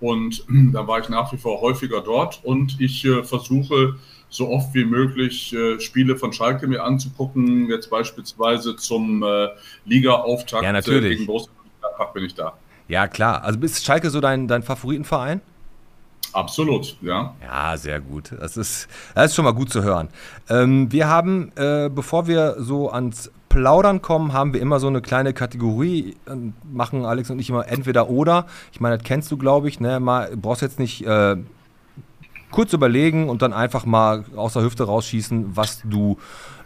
und 0.00 0.44
da 0.74 0.86
war 0.86 1.00
ich 1.00 1.08
nach 1.08 1.32
wie 1.32 1.38
vor 1.38 1.62
häufiger 1.62 2.02
dort 2.02 2.40
und 2.44 2.78
ich 2.78 3.06
äh, 3.06 3.22
versuche 3.22 3.94
so 4.30 4.48
oft 4.48 4.72
wie 4.74 4.84
möglich 4.84 5.52
äh, 5.52 5.78
Spiele 5.80 6.16
von 6.16 6.32
Schalke 6.32 6.66
mir 6.66 6.84
anzugucken. 6.84 7.68
Jetzt 7.68 7.90
beispielsweise 7.90 8.76
zum 8.76 9.22
äh, 9.22 9.48
Liga-Auftakt 9.84 10.62
Ja, 10.62 10.72
natürlich. 10.72 11.12
äh, 11.12 11.14
gegen 11.16 11.26
Borussia 11.26 11.50
Mönchengladbach 11.62 12.12
bin 12.12 12.24
ich 12.24 12.34
da. 12.34 12.54
Ja, 12.88 13.08
klar. 13.08 13.44
Also 13.44 13.58
ist 13.60 13.84
Schalke 13.84 14.08
so 14.10 14.20
dein, 14.20 14.48
dein 14.48 14.62
Favoritenverein? 14.62 15.40
Absolut, 16.32 16.96
ja. 17.02 17.34
Ja, 17.42 17.76
sehr 17.76 18.00
gut. 18.00 18.32
Das 18.38 18.56
ist, 18.56 18.88
das 19.14 19.26
ist 19.30 19.34
schon 19.34 19.44
mal 19.44 19.52
gut 19.52 19.70
zu 19.72 19.82
hören. 19.82 20.08
Ähm, 20.48 20.92
wir 20.92 21.08
haben, 21.08 21.50
äh, 21.56 21.90
bevor 21.92 22.28
wir 22.28 22.56
so 22.58 22.90
ans 22.90 23.32
Plaudern 23.48 24.00
kommen, 24.00 24.32
haben 24.32 24.52
wir 24.52 24.60
immer 24.60 24.78
so 24.78 24.86
eine 24.86 25.02
kleine 25.02 25.32
Kategorie, 25.32 26.14
äh, 26.26 26.36
machen 26.72 27.04
Alex 27.04 27.30
und 27.30 27.40
ich 27.40 27.50
immer 27.50 27.66
entweder 27.66 28.08
oder. 28.08 28.46
Ich 28.72 28.80
meine, 28.80 28.96
das 28.96 29.04
kennst 29.04 29.30
du, 29.32 29.36
glaube 29.36 29.68
ich. 29.68 29.80
Ne? 29.80 29.98
Mal, 29.98 30.36
brauchst 30.36 30.62
jetzt 30.62 30.78
nicht 30.78 31.04
äh, 31.04 31.36
kurz 32.50 32.72
überlegen 32.72 33.28
und 33.28 33.42
dann 33.42 33.52
einfach 33.52 33.84
mal 33.84 34.24
aus 34.36 34.54
der 34.54 34.62
Hüfte 34.62 34.84
rausschießen, 34.84 35.56
was 35.56 35.82
du 35.84 36.18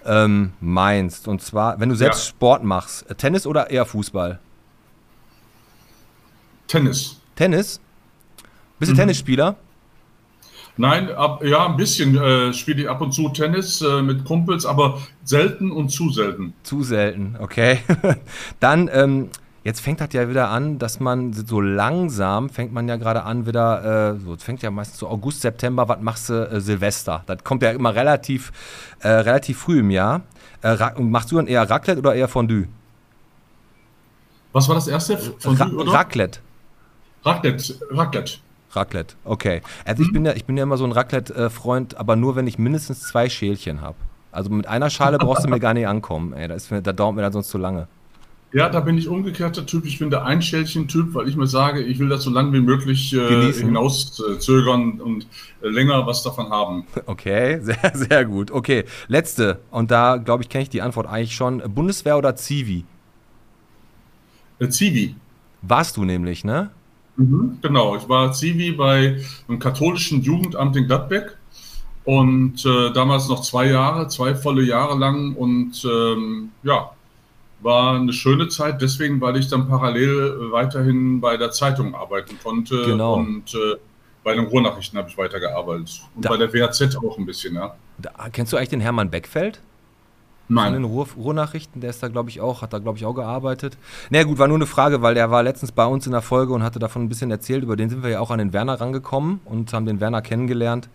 ähm, 0.05 0.53
meinst. 0.61 1.29
Und 1.29 1.43
zwar, 1.43 1.81
wenn 1.81 1.89
du 1.89 1.95
selbst 1.95 2.25
Ja. 2.25 2.31
Sport 2.31 2.65
machst, 2.65 3.11
äh, 3.11 3.15
Tennis 3.15 3.47
oder 3.47 3.71
eher 3.71 3.87
Fußball? 3.87 4.39
Tennis. 6.67 7.21
Tennis? 7.37 7.81
Bist 8.79 8.93
du 8.93 8.97
Tennisspieler? 8.97 9.57
Nein, 10.77 11.09
ab, 11.13 11.45
ja, 11.45 11.67
ein 11.67 11.77
bisschen 11.77 12.17
äh, 12.17 12.53
spiele 12.53 12.83
ich 12.83 12.89
ab 12.89 13.01
und 13.01 13.13
zu 13.13 13.29
Tennis 13.29 13.81
äh, 13.81 14.03
mit 14.03 14.25
Kumpels, 14.25 14.67
aber 14.67 15.01
selten 15.23 15.71
und 15.71 15.91
zu 15.91 16.11
selten. 16.11 16.53
Zu 16.65 16.83
selten, 16.83 17.37
okay. 17.39 17.79
Dann, 18.61 18.91
ähm, 18.93 19.29
jetzt 19.65 19.81
fängt 19.81 20.01
das 20.01 20.09
ja 20.13 20.29
wieder 20.29 20.51
an, 20.51 20.79
dass 20.79 21.01
man 21.01 21.33
so 21.33 21.61
langsam, 21.61 22.51
fängt 22.51 22.73
man 22.73 22.87
ja 22.87 22.97
gerade 22.97 23.25
an, 23.25 23.47
wieder, 23.47 24.13
äh, 24.15 24.21
so, 24.21 24.35
es 24.35 24.43
fängt 24.43 24.63
ja 24.63 24.71
meistens 24.71 24.99
so 24.99 25.09
August, 25.09 25.41
September, 25.41 25.89
was 25.89 26.01
machst 26.01 26.29
du 26.29 26.35
äh, 26.35 26.61
Silvester? 26.61 27.25
Das 27.27 27.43
kommt 27.43 27.63
ja 27.63 27.71
immer 27.71 27.95
relativ, 27.95 28.53
äh, 29.01 29.09
relativ 29.09 29.59
früh 29.59 29.81
im 29.81 29.91
Jahr. 29.91 30.21
Äh, 30.63 30.69
Ra- 30.69 30.95
machst 31.01 31.33
du 31.33 31.37
dann 31.37 31.47
eher 31.47 31.69
Raclette 31.69 31.99
oder 31.99 32.15
eher 32.15 32.29
Fondue? 32.29 32.69
Was 34.53 34.69
war 34.69 34.77
das 34.77 34.87
erste? 34.87 35.17
Von 35.19 35.57
Ra 35.57 35.67
Sie, 35.67 35.75
oder? 35.75 35.93
Raclette. 35.93 36.39
Raclette. 37.25 37.75
Raclette. 37.91 38.33
Raclette, 38.71 39.15
okay. 39.25 39.63
Also 39.85 40.03
ich, 40.03 40.13
bin 40.13 40.25
ja, 40.25 40.33
ich 40.33 40.45
bin 40.45 40.57
ja 40.57 40.65
immer 40.65 40.77
so 40.77 40.85
ein 40.85 40.93
Raclette-Freund, 40.93 41.97
aber 41.97 42.17
nur, 42.17 42.37
wenn 42.37 42.47
ich 42.47 42.59
mindestens 42.59 43.03
zwei 43.03 43.29
Schälchen 43.29 43.81
habe. 43.81 43.97
Also 44.33 44.51
mit 44.51 44.67
einer 44.67 44.91
Schale 44.91 45.19
brauchst 45.19 45.45
du 45.45 45.49
mir 45.49 45.61
gar 45.61 45.75
nicht 45.75 45.87
ankommen, 45.87 46.33
ey. 46.33 46.49
Das, 46.49 46.71
ist 46.71 46.87
das 46.87 46.97
dauert 46.97 47.15
mir 47.15 47.23
dann 47.23 47.33
sonst 47.33 47.51
zu 47.51 47.59
lange. 47.59 47.87
Ja, 48.55 48.69
da 48.69 48.79
bin 48.79 48.97
ich 48.97 49.09
umgekehrter 49.09 49.67
Typ. 49.67 49.85
Ich 49.85 49.99
bin 49.99 50.11
der 50.11 50.25
Einschälchen-Typ, 50.25 51.13
weil 51.15 51.29
ich 51.29 51.35
mir 51.35 51.49
sage, 51.49 51.83
ich 51.83 51.99
will 51.99 52.09
das 52.09 52.23
so 52.23 52.31
lange 52.31 52.53
wie 52.53 52.61
möglich 52.61 53.13
äh, 53.13 53.53
hinauszögern 53.53 55.01
und 55.01 55.27
äh, 55.61 55.69
länger 55.69 56.07
was 56.07 56.23
davon 56.23 56.51
haben. 56.51 56.87
Okay, 57.07 57.59
sehr, 57.61 57.93
sehr 57.95 58.25
gut. 58.25 58.53
Okay, 58.53 58.85
letzte. 59.09 59.59
Und 59.73 59.91
da, 59.91 60.19
glaube 60.19 60.45
ich, 60.45 60.49
kenne 60.49 60.63
ich 60.63 60.69
die 60.69 60.83
Antwort 60.83 61.09
eigentlich 61.09 61.35
schon. 61.35 61.63
Bundeswehr 61.75 62.17
oder 62.17 62.37
Zivi? 62.37 62.85
Äh, 64.61 64.69
Zivi. 64.69 65.17
Warst 65.63 65.97
du 65.97 66.05
nämlich, 66.05 66.45
ne? 66.45 66.71
Mhm, 67.17 67.59
genau, 67.61 67.97
ich 67.97 68.09
war 68.09 68.33
Zivi 68.33 68.71
bei 68.71 69.19
einem 69.49 69.59
katholischen 69.59 70.23
Jugendamt 70.23 70.77
in 70.77 70.87
Gladbeck 70.87 71.37
und 72.05 72.65
äh, 72.65 72.93
damals 72.93 73.29
noch 73.29 73.43
zwei 73.43 73.67
Jahre, 73.67 74.07
zwei 74.07 74.37
volle 74.37 74.63
Jahre 74.63 74.97
lang 74.97 75.35
und 75.35 75.85
ähm, 75.85 76.51
ja, 76.63 76.94
war 77.65 77.97
eine 77.97 78.13
schöne 78.13 78.49
Zeit, 78.49 78.81
deswegen, 78.83 79.21
weil 79.21 79.37
ich 79.37 79.49
dann 79.49 79.67
parallel 79.69 80.53
weiterhin 80.53 81.21
bei 81.21 81.37
der 81.37 81.51
Zeitung 81.51 81.95
arbeiten 81.95 82.39
konnte 82.43 82.85
Genau. 82.85 83.15
und 83.15 83.55
äh, 83.55 83.77
bei 84.23 84.35
den 84.35 84.45
Ruhrnachrichten 84.47 84.99
habe 84.99 85.09
ich 85.09 85.19
weitergearbeitet 85.19 86.03
und 86.15 86.25
Da- 86.25 86.29
bei 86.31 86.37
der 86.37 86.53
WAZ 86.53 86.97
auch 86.97 87.19
ein 87.19 87.27
bisschen, 87.27 87.55
ja. 87.55 87.75
Da, 87.99 88.11
kennst 88.33 88.53
du 88.53 88.57
eigentlich 88.57 88.69
den 88.71 88.81
Hermann 88.81 89.11
Beckfeld? 89.11 89.61
Von 90.47 90.57
den 90.57 90.73
Nein, 90.73 90.85
Ruhr, 90.85 91.07
Ruhrnachrichten, 91.17 91.81
der 91.81 91.89
ist 91.89 92.03
da, 92.03 92.09
glaube 92.09 92.29
ich, 92.29 92.39
auch, 92.43 92.61
hat 92.61 92.75
da, 92.75 92.79
glaube 92.79 92.99
ich, 92.99 93.07
auch 93.07 93.15
gearbeitet. 93.15 93.79
Na 94.11 94.19
naja, 94.19 94.25
gut, 94.29 94.39
war 94.39 94.47
nur 94.47 94.59
eine 94.59 94.67
Frage, 94.67 95.01
weil 95.01 95.15
der 95.15 95.31
war 95.31 95.43
letztens 95.43 95.73
bei 95.73 95.87
uns 95.87 96.05
in 96.05 96.13
der 96.13 96.21
Folge 96.21 96.53
und 96.53 96.63
hatte 96.63 96.79
davon 96.79 97.03
ein 97.03 97.09
bisschen 97.09 97.31
erzählt. 97.31 97.63
Über 97.63 97.77
den 97.77 97.89
sind 97.89 98.03
wir 98.03 98.11
ja 98.11 98.21
auch 98.21 98.31
an 98.31 98.39
den 98.39 98.53
Werner 98.53 98.79
rangekommen 98.79 99.41
und 99.47 99.73
haben 99.73 99.87
den 99.87 100.01
Werner 100.01 100.21
kennengelernt. 100.21 100.91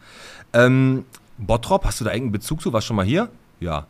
Ähm, 0.54 1.04
Bottrop, 1.40 1.84
hast 1.86 2.00
du 2.00 2.06
da 2.06 2.12
irgendeinen 2.12 2.34
Bezug 2.34 2.62
zu? 2.62 2.72
Warst 2.74 2.86
du 2.86 2.88
schon 2.90 2.98
mal 2.98 3.06
hier? 3.06 3.30
Ja. 3.60 3.88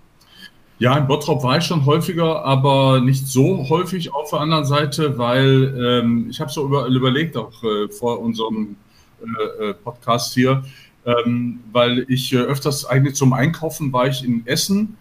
Ja, 0.79 0.97
in 0.97 1.07
Bottrop 1.07 1.43
war 1.43 1.57
ich 1.57 1.65
schon 1.65 1.85
häufiger, 1.85 2.45
aber 2.45 3.01
nicht 3.01 3.27
so 3.27 3.67
häufig 3.69 4.13
auf 4.13 4.29
der 4.29 4.39
anderen 4.39 4.65
Seite, 4.65 5.17
weil 5.17 5.75
ähm, 5.77 6.27
ich 6.29 6.39
habe 6.39 6.49
so 6.49 6.65
über, 6.65 6.85
überlegt, 6.87 7.35
auch 7.35 7.63
äh, 7.63 7.89
vor 7.89 8.19
unserem 8.19 8.77
äh, 9.21 9.69
äh, 9.69 9.73
Podcast 9.73 10.33
hier, 10.33 10.63
ähm, 11.05 11.59
weil 11.73 12.05
ich 12.07 12.31
äh, 12.33 12.37
öfters 12.37 12.85
eigentlich 12.85 13.15
zum 13.15 13.33
Einkaufen 13.33 13.91
war 13.91 14.07
ich 14.07 14.23
in 14.23 14.47
Essen, 14.47 14.95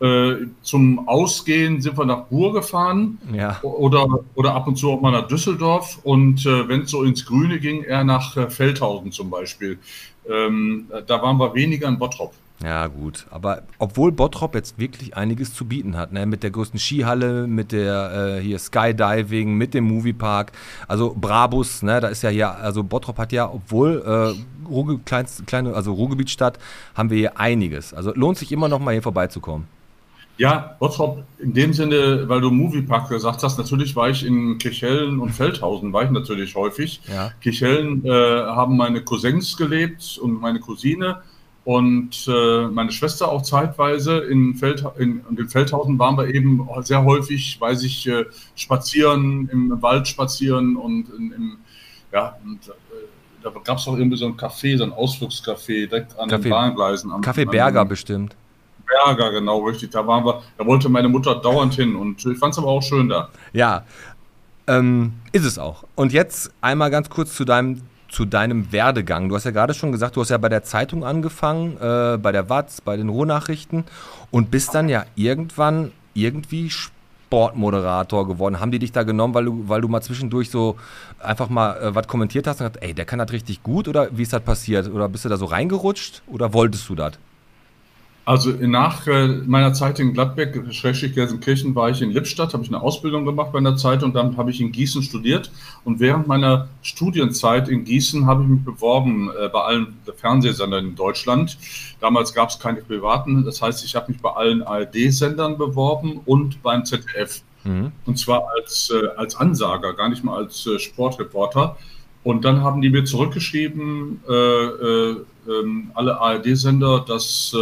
äh, 0.00 0.46
zum 0.62 1.08
Ausgehen 1.08 1.80
sind 1.80 1.98
wir 1.98 2.04
nach 2.04 2.30
Ruhr 2.30 2.52
gefahren 2.52 3.18
Ja. 3.32 3.60
oder, 3.62 4.06
oder 4.36 4.54
ab 4.54 4.68
und 4.68 4.76
zu 4.76 4.90
auch 4.90 5.00
mal 5.00 5.10
nach 5.10 5.26
Düsseldorf 5.26 5.98
und 6.04 6.46
äh, 6.46 6.68
wenn 6.68 6.82
es 6.82 6.90
so 6.90 7.02
ins 7.02 7.24
Grüne 7.26 7.58
ging, 7.58 7.82
eher 7.82 8.04
nach 8.04 8.36
äh, 8.36 8.50
Feldhausen 8.50 9.10
zum 9.12 9.30
Beispiel. 9.30 9.78
Ähm, 10.28 10.86
da 11.06 11.22
waren 11.22 11.38
wir 11.38 11.54
weniger 11.54 11.88
in 11.88 11.98
Bottrop. 11.98 12.34
Ja, 12.62 12.86
gut. 12.86 13.26
Aber 13.30 13.62
obwohl 13.78 14.12
Bottrop 14.12 14.54
jetzt 14.54 14.78
wirklich 14.78 15.16
einiges 15.16 15.52
zu 15.52 15.66
bieten 15.66 15.96
hat, 15.96 16.12
ne? 16.12 16.24
mit 16.24 16.42
der 16.42 16.50
größten 16.50 16.78
Skihalle, 16.78 17.46
mit 17.46 17.72
der 17.72 18.38
äh, 18.38 18.42
hier 18.42 18.58
Skydiving, 18.58 19.54
mit 19.54 19.74
dem 19.74 19.84
Moviepark, 19.84 20.52
also 20.86 21.14
Brabus, 21.18 21.82
ne? 21.82 22.00
da 22.00 22.08
ist 22.08 22.22
ja 22.22 22.30
hier, 22.30 22.54
also 22.54 22.84
Bottrop 22.84 23.18
hat 23.18 23.32
ja, 23.32 23.50
obwohl 23.50 24.02
äh, 24.06 24.68
Ruhrge 24.68 24.98
kleinste, 25.04 25.42
kleine, 25.42 25.74
also 25.74 25.92
Ruhrgebietsstadt, 25.92 26.58
haben 26.94 27.10
wir 27.10 27.18
hier 27.18 27.38
einiges. 27.38 27.92
Also 27.92 28.12
lohnt 28.14 28.38
sich 28.38 28.52
immer 28.52 28.68
noch 28.68 28.78
mal 28.78 28.92
hier 28.92 29.02
vorbeizukommen. 29.02 29.66
Ja, 30.36 30.76
Bottrop, 30.80 31.22
in 31.38 31.54
dem 31.54 31.72
Sinne, 31.72 32.28
weil 32.28 32.40
du 32.40 32.50
Moviepark 32.50 33.08
gesagt 33.08 33.42
hast, 33.42 33.56
natürlich 33.56 33.94
war 33.94 34.10
ich 34.10 34.24
in 34.26 34.58
Kirchhellen 34.58 35.20
und 35.20 35.30
Feldhausen, 35.30 35.92
war 35.92 36.04
ich 36.04 36.10
natürlich 36.10 36.56
häufig. 36.56 37.00
Ja. 37.06 37.30
Kirchhellen 37.40 38.04
äh, 38.04 38.10
haben 38.10 38.76
meine 38.76 39.02
Cousins 39.02 39.56
gelebt 39.56 40.18
und 40.20 40.40
meine 40.40 40.58
Cousine 40.58 41.22
und 41.64 42.28
äh, 42.28 42.66
meine 42.68 42.92
Schwester 42.92 43.30
auch 43.30 43.42
zeitweise. 43.42 44.18
In, 44.18 44.54
Feld, 44.54 44.84
in, 44.98 45.22
in 45.34 45.48
Feldhausen 45.48 45.98
waren 45.98 46.16
wir 46.18 46.26
eben 46.32 46.68
sehr 46.82 47.02
häufig, 47.04 47.58
weiß 47.60 47.82
ich, 47.84 48.06
äh, 48.06 48.24
spazieren, 48.54 49.48
im 49.50 49.80
Wald 49.82 50.06
spazieren 50.08 50.76
und 50.76 51.08
in, 51.16 51.32
im, 51.32 51.56
ja, 52.12 52.36
und, 52.44 52.68
äh, 52.68 52.72
da 53.42 53.50
gab 53.62 53.78
es 53.78 53.86
auch 53.88 53.96
irgendwie 53.96 54.16
so 54.16 54.26
ein 54.26 54.36
Café, 54.36 54.76
so 54.78 54.84
ein 54.84 54.92
Ausflugscafé 54.92 55.86
direkt 55.86 56.18
an 56.18 56.28
Café- 56.30 56.42
den 56.42 56.50
Bahngleisen. 56.50 57.12
am- 57.12 57.20
Kaffee 57.20 57.42
an- 57.44 57.50
Berger 57.50 57.84
bestimmt. 57.84 58.36
Berger, 58.86 59.32
genau, 59.32 59.64
richtig. 59.64 59.90
Da 59.90 60.06
waren 60.06 60.24
wir, 60.24 60.42
da 60.58 60.66
wollte 60.66 60.88
meine 60.90 61.08
Mutter 61.08 61.34
dauernd 61.36 61.74
hin 61.74 61.96
und 61.96 62.24
ich 62.26 62.38
fand 62.38 62.52
es 62.52 62.58
aber 62.58 62.68
auch 62.68 62.82
schön 62.82 63.08
da. 63.08 63.28
Ja, 63.54 63.84
ähm, 64.66 65.12
ist 65.32 65.44
es 65.44 65.58
auch. 65.58 65.84
Und 65.94 66.12
jetzt 66.12 66.52
einmal 66.60 66.90
ganz 66.90 67.08
kurz 67.10 67.34
zu 67.34 67.44
deinem, 67.44 67.80
zu 68.14 68.24
deinem 68.24 68.70
Werdegang. 68.70 69.28
Du 69.28 69.34
hast 69.34 69.44
ja 69.44 69.50
gerade 69.50 69.74
schon 69.74 69.90
gesagt, 69.90 70.14
du 70.14 70.20
hast 70.20 70.28
ja 70.28 70.38
bei 70.38 70.48
der 70.48 70.62
Zeitung 70.62 71.04
angefangen, 71.04 71.76
äh, 71.78 72.16
bei 72.16 72.30
der 72.30 72.48
Watz, 72.48 72.80
bei 72.80 72.96
den 72.96 73.08
Ruhrnachrichten 73.08 73.84
und 74.30 74.52
bist 74.52 74.72
dann 74.74 74.88
ja 74.88 75.04
irgendwann 75.16 75.90
irgendwie 76.14 76.70
Sportmoderator 76.70 78.28
geworden. 78.28 78.60
Haben 78.60 78.70
die 78.70 78.78
dich 78.78 78.92
da 78.92 79.02
genommen, 79.02 79.34
weil 79.34 79.46
du, 79.46 79.68
weil 79.68 79.80
du 79.80 79.88
mal 79.88 80.00
zwischendurch 80.00 80.48
so 80.48 80.76
einfach 81.18 81.48
mal 81.48 81.76
äh, 81.76 81.94
was 81.96 82.06
kommentiert 82.06 82.46
hast 82.46 82.60
und 82.60 82.68
gesagt, 82.68 82.84
ey, 82.84 82.94
der 82.94 83.04
kann 83.04 83.18
das 83.18 83.32
richtig 83.32 83.64
gut 83.64 83.88
oder 83.88 84.08
wie 84.16 84.22
ist 84.22 84.32
das 84.32 84.42
passiert? 84.42 84.88
Oder 84.88 85.08
bist 85.08 85.24
du 85.24 85.28
da 85.28 85.36
so 85.36 85.46
reingerutscht 85.46 86.22
oder 86.28 86.52
wolltest 86.52 86.88
du 86.88 86.94
das? 86.94 87.18
Also 88.26 88.50
nach 88.52 89.06
meiner 89.06 89.74
Zeit 89.74 90.00
in 90.00 90.14
Gladbeck, 90.14 90.72
Schrägstrich 90.72 91.14
Gelsenkirchen, 91.14 91.74
war 91.74 91.90
ich 91.90 92.00
in 92.00 92.10
Lippstadt, 92.10 92.54
habe 92.54 92.62
ich 92.62 92.70
eine 92.70 92.80
Ausbildung 92.80 93.26
gemacht 93.26 93.52
bei 93.52 93.58
einer 93.58 93.76
Zeitung, 93.76 94.14
dann 94.14 94.38
habe 94.38 94.50
ich 94.50 94.62
in 94.62 94.72
Gießen 94.72 95.02
studiert 95.02 95.50
und 95.84 96.00
während 96.00 96.26
meiner 96.26 96.68
Studienzeit 96.80 97.68
in 97.68 97.84
Gießen 97.84 98.26
habe 98.26 98.44
ich 98.44 98.48
mich 98.48 98.64
beworben 98.64 99.30
äh, 99.30 99.48
bei 99.48 99.60
allen 99.60 99.98
Fernsehsendern 100.16 100.86
in 100.86 100.94
Deutschland. 100.94 101.58
Damals 102.00 102.32
gab 102.32 102.48
es 102.48 102.58
keine 102.58 102.80
privaten, 102.80 103.44
das 103.44 103.60
heißt, 103.60 103.84
ich 103.84 103.94
habe 103.94 104.10
mich 104.10 104.22
bei 104.22 104.30
allen 104.30 104.62
ARD-Sendern 104.62 105.58
beworben 105.58 106.20
und 106.24 106.62
beim 106.62 106.86
ZDF. 106.86 107.42
Mhm. 107.64 107.92
Und 108.06 108.18
zwar 108.18 108.48
als, 108.56 108.90
äh, 108.90 109.06
als 109.18 109.36
Ansager, 109.36 109.92
gar 109.92 110.08
nicht 110.08 110.24
mal 110.24 110.36
als 110.36 110.66
äh, 110.66 110.78
Sportreporter. 110.78 111.76
Und 112.22 112.46
dann 112.46 112.62
haben 112.62 112.80
die 112.80 112.88
mir 112.88 113.04
zurückgeschrieben, 113.04 114.22
äh, 114.26 114.32
äh, 114.32 115.16
ähm, 115.46 115.90
alle 115.92 116.18
ARD-Sender, 116.18 117.04
dass 117.06 117.54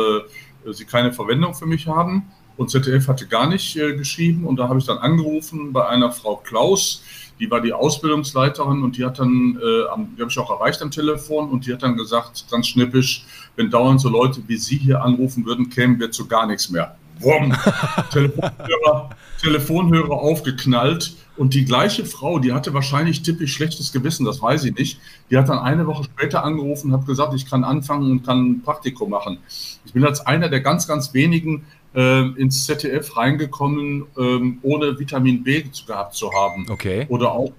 sie 0.70 0.84
keine 0.84 1.12
Verwendung 1.12 1.54
für 1.54 1.66
mich 1.66 1.86
haben. 1.86 2.30
Und 2.56 2.70
ZDF 2.70 3.08
hatte 3.08 3.26
gar 3.26 3.48
nicht 3.48 3.76
äh, 3.76 3.94
geschrieben. 3.96 4.44
Und 4.46 4.56
da 4.56 4.68
habe 4.68 4.78
ich 4.78 4.84
dann 4.84 4.98
angerufen 4.98 5.72
bei 5.72 5.86
einer 5.88 6.12
Frau 6.12 6.36
Klaus, 6.36 7.02
die 7.40 7.50
war 7.50 7.60
die 7.60 7.72
Ausbildungsleiterin 7.72 8.82
und 8.84 8.96
die 8.98 9.04
hat 9.04 9.18
dann, 9.18 9.58
äh, 9.60 9.88
am- 9.88 10.14
die 10.14 10.20
habe 10.20 10.30
ich 10.30 10.38
auch 10.38 10.50
erreicht 10.50 10.80
am 10.82 10.90
Telefon 10.90 11.48
und 11.48 11.66
die 11.66 11.72
hat 11.72 11.82
dann 11.82 11.96
gesagt, 11.96 12.44
ganz 12.50 12.68
schnippisch, 12.68 13.24
wenn 13.56 13.70
dauernd 13.70 14.00
so 14.00 14.10
Leute 14.10 14.42
wie 14.46 14.56
Sie 14.56 14.76
hier 14.76 15.02
anrufen 15.02 15.44
würden, 15.46 15.70
kämen 15.70 15.98
wir 15.98 16.10
zu 16.10 16.28
gar 16.28 16.46
nichts 16.46 16.68
mehr. 16.70 16.94
Wumm. 17.20 17.54
Telefonhörer, 18.12 19.10
Telefonhörer 19.40 20.12
aufgeknallt 20.12 21.14
und 21.42 21.54
die 21.54 21.64
gleiche 21.64 22.04
Frau, 22.04 22.38
die 22.38 22.52
hatte 22.52 22.72
wahrscheinlich 22.72 23.22
typisch 23.22 23.52
schlechtes 23.52 23.92
Gewissen, 23.92 24.24
das 24.24 24.40
weiß 24.40 24.62
ich 24.62 24.76
nicht. 24.76 25.00
Die 25.28 25.36
hat 25.36 25.48
dann 25.48 25.58
eine 25.58 25.88
Woche 25.88 26.04
später 26.04 26.44
angerufen 26.44 26.92
und 26.92 27.00
hat 27.00 27.04
gesagt, 27.04 27.34
ich 27.34 27.50
kann 27.50 27.64
anfangen 27.64 28.12
und 28.12 28.24
kann 28.24 28.48
ein 28.48 28.62
Praktikum 28.62 29.10
machen. 29.10 29.38
Ich 29.84 29.92
bin 29.92 30.04
als 30.04 30.24
einer 30.24 30.48
der 30.48 30.60
ganz, 30.60 30.86
ganz 30.86 31.12
wenigen 31.14 31.64
äh, 31.96 32.28
ins 32.40 32.64
ZDF 32.66 33.16
reingekommen, 33.16 34.04
ähm, 34.16 34.60
ohne 34.62 35.00
Vitamin 35.00 35.42
B 35.42 35.64
gehabt 35.84 36.14
zu 36.14 36.30
haben. 36.32 36.64
Okay. 36.70 37.06
Oder 37.08 37.32
auch, 37.32 37.50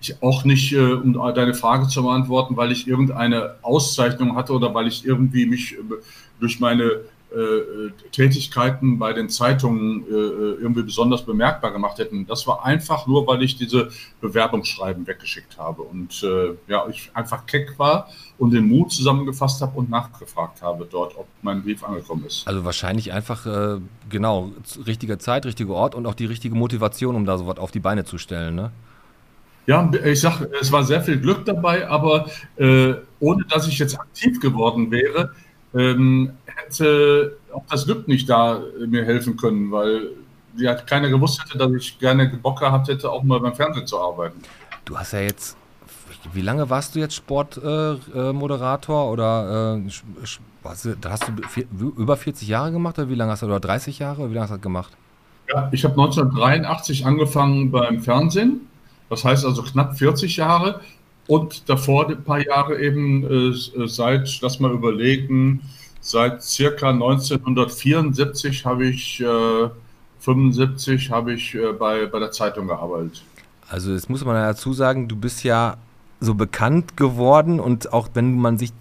ich 0.00 0.22
auch 0.22 0.44
nicht, 0.44 0.72
äh, 0.72 0.92
um 0.92 1.12
deine 1.34 1.54
Frage 1.54 1.88
zu 1.88 2.00
beantworten, 2.04 2.56
weil 2.56 2.70
ich 2.70 2.86
irgendeine 2.86 3.56
Auszeichnung 3.62 4.36
hatte 4.36 4.52
oder 4.52 4.72
weil 4.72 4.86
ich 4.86 5.04
irgendwie 5.04 5.46
mich 5.46 5.72
äh, 5.72 5.78
durch 6.38 6.60
meine 6.60 6.84
äh, 6.84 7.00
Tätigkeiten 8.12 8.98
bei 8.98 9.12
den 9.12 9.28
Zeitungen 9.28 10.02
äh, 10.02 10.12
irgendwie 10.62 10.82
besonders 10.82 11.24
bemerkbar 11.24 11.72
gemacht 11.72 11.98
hätten. 11.98 12.26
Das 12.26 12.46
war 12.46 12.64
einfach 12.64 13.06
nur, 13.06 13.26
weil 13.26 13.42
ich 13.42 13.56
diese 13.56 13.90
Bewerbungsschreiben 14.20 15.06
weggeschickt 15.06 15.58
habe 15.58 15.82
und 15.82 16.22
äh, 16.22 16.54
ja, 16.68 16.86
ich 16.88 17.10
einfach 17.14 17.46
keck 17.46 17.78
war 17.78 18.08
und 18.38 18.52
den 18.52 18.68
Mut 18.68 18.92
zusammengefasst 18.92 19.60
habe 19.62 19.78
und 19.78 19.90
nachgefragt 19.90 20.62
habe 20.62 20.86
dort, 20.90 21.16
ob 21.16 21.26
mein 21.42 21.62
Brief 21.62 21.82
angekommen 21.84 22.24
ist. 22.26 22.46
Also 22.46 22.64
wahrscheinlich 22.64 23.12
einfach, 23.12 23.46
äh, 23.46 23.80
genau, 24.08 24.50
z- 24.64 24.86
richtige 24.86 25.18
Zeit, 25.18 25.46
richtiger 25.46 25.74
Ort 25.74 25.94
und 25.94 26.06
auch 26.06 26.14
die 26.14 26.26
richtige 26.26 26.54
Motivation, 26.54 27.16
um 27.16 27.24
da 27.24 27.38
sowas 27.38 27.58
auf 27.58 27.70
die 27.70 27.80
Beine 27.80 28.04
zu 28.04 28.18
stellen, 28.18 28.54
ne? 28.54 28.72
Ja, 29.66 29.88
ich 30.04 30.20
sag, 30.20 30.40
es 30.60 30.72
war 30.72 30.82
sehr 30.82 31.02
viel 31.02 31.20
Glück 31.20 31.44
dabei, 31.44 31.86
aber 31.88 32.26
äh, 32.56 32.94
ohne 33.20 33.44
dass 33.48 33.68
ich 33.68 33.78
jetzt 33.78 33.94
aktiv 33.98 34.40
geworden 34.40 34.90
wäre, 34.90 35.30
ähm, 35.72 36.32
hätte 36.64 37.36
auch 37.52 37.64
das 37.70 37.84
Glück 37.84 38.08
nicht 38.08 38.28
da 38.28 38.56
äh, 38.56 38.86
mir 38.86 39.04
helfen 39.04 39.36
können, 39.36 39.70
weil 39.70 40.08
ja, 40.56 40.74
keiner 40.74 41.08
gewusst 41.08 41.42
hätte, 41.42 41.58
dass 41.58 41.72
ich 41.72 41.98
gerne 41.98 42.28
Bock 42.42 42.60
gehabt 42.60 42.88
hätte, 42.88 43.10
auch 43.10 43.22
mal 43.22 43.40
beim 43.40 43.54
Fernsehen 43.54 43.86
zu 43.86 43.98
arbeiten. 43.98 44.40
Du 44.84 44.98
hast 44.98 45.12
ja 45.12 45.20
jetzt, 45.20 45.56
wie 46.32 46.42
lange 46.42 46.68
warst 46.68 46.94
du 46.94 46.98
jetzt 46.98 47.14
Sportmoderator 47.14 49.04
äh, 49.04 49.08
äh, 49.08 49.12
oder 49.12 49.78
äh, 49.78 49.90
hast 50.64 50.84
du, 50.84 50.94
hast 51.04 51.28
du 51.28 51.48
vier, 51.48 51.64
über 51.96 52.16
40 52.16 52.48
Jahre 52.48 52.72
gemacht 52.72 52.98
oder 52.98 53.08
wie 53.08 53.14
lange 53.14 53.32
hast 53.32 53.42
du, 53.42 53.46
oder 53.46 53.60
30 53.60 53.98
Jahre, 53.98 54.30
wie 54.30 54.34
lange 54.34 54.42
hast 54.42 54.50
du 54.50 54.56
das 54.56 54.62
gemacht? 54.62 54.92
Ja, 55.48 55.68
ich 55.72 55.84
habe 55.84 55.94
1983 55.94 57.06
angefangen 57.06 57.70
beim 57.70 58.00
Fernsehen, 58.00 58.68
das 59.10 59.24
heißt 59.24 59.44
also 59.44 59.62
knapp 59.62 59.98
40 59.98 60.36
Jahre 60.36 60.80
und 61.26 61.68
davor 61.68 62.08
ein 62.08 62.22
paar 62.22 62.44
Jahre 62.44 62.80
eben 62.80 63.24
äh, 63.24 63.86
seit, 63.86 64.40
lass 64.40 64.60
mal 64.60 64.72
überlegen, 64.72 65.62
seit 66.02 66.42
circa 66.42 66.90
1974 66.90 68.66
habe 68.66 68.86
ich 68.86 69.20
äh, 69.20 69.70
75 70.20 71.10
habe 71.10 71.32
ich 71.32 71.54
äh, 71.54 71.72
bei, 71.72 72.06
bei 72.06 72.18
der 72.18 72.30
Zeitung 72.30 72.66
gearbeitet. 72.66 73.22
Also 73.68 73.94
das 73.94 74.08
muss 74.08 74.22
man 74.24 74.34
dazu 74.34 74.74
sagen, 74.74 75.08
du 75.08 75.16
bist 75.16 75.44
ja 75.44 75.78
so 76.22 76.34
bekannt 76.34 76.96
geworden 76.96 77.60
und 77.60 77.92
auch 77.92 78.08
wenn 78.14 78.38
man 78.38 78.56
sich 78.56 78.72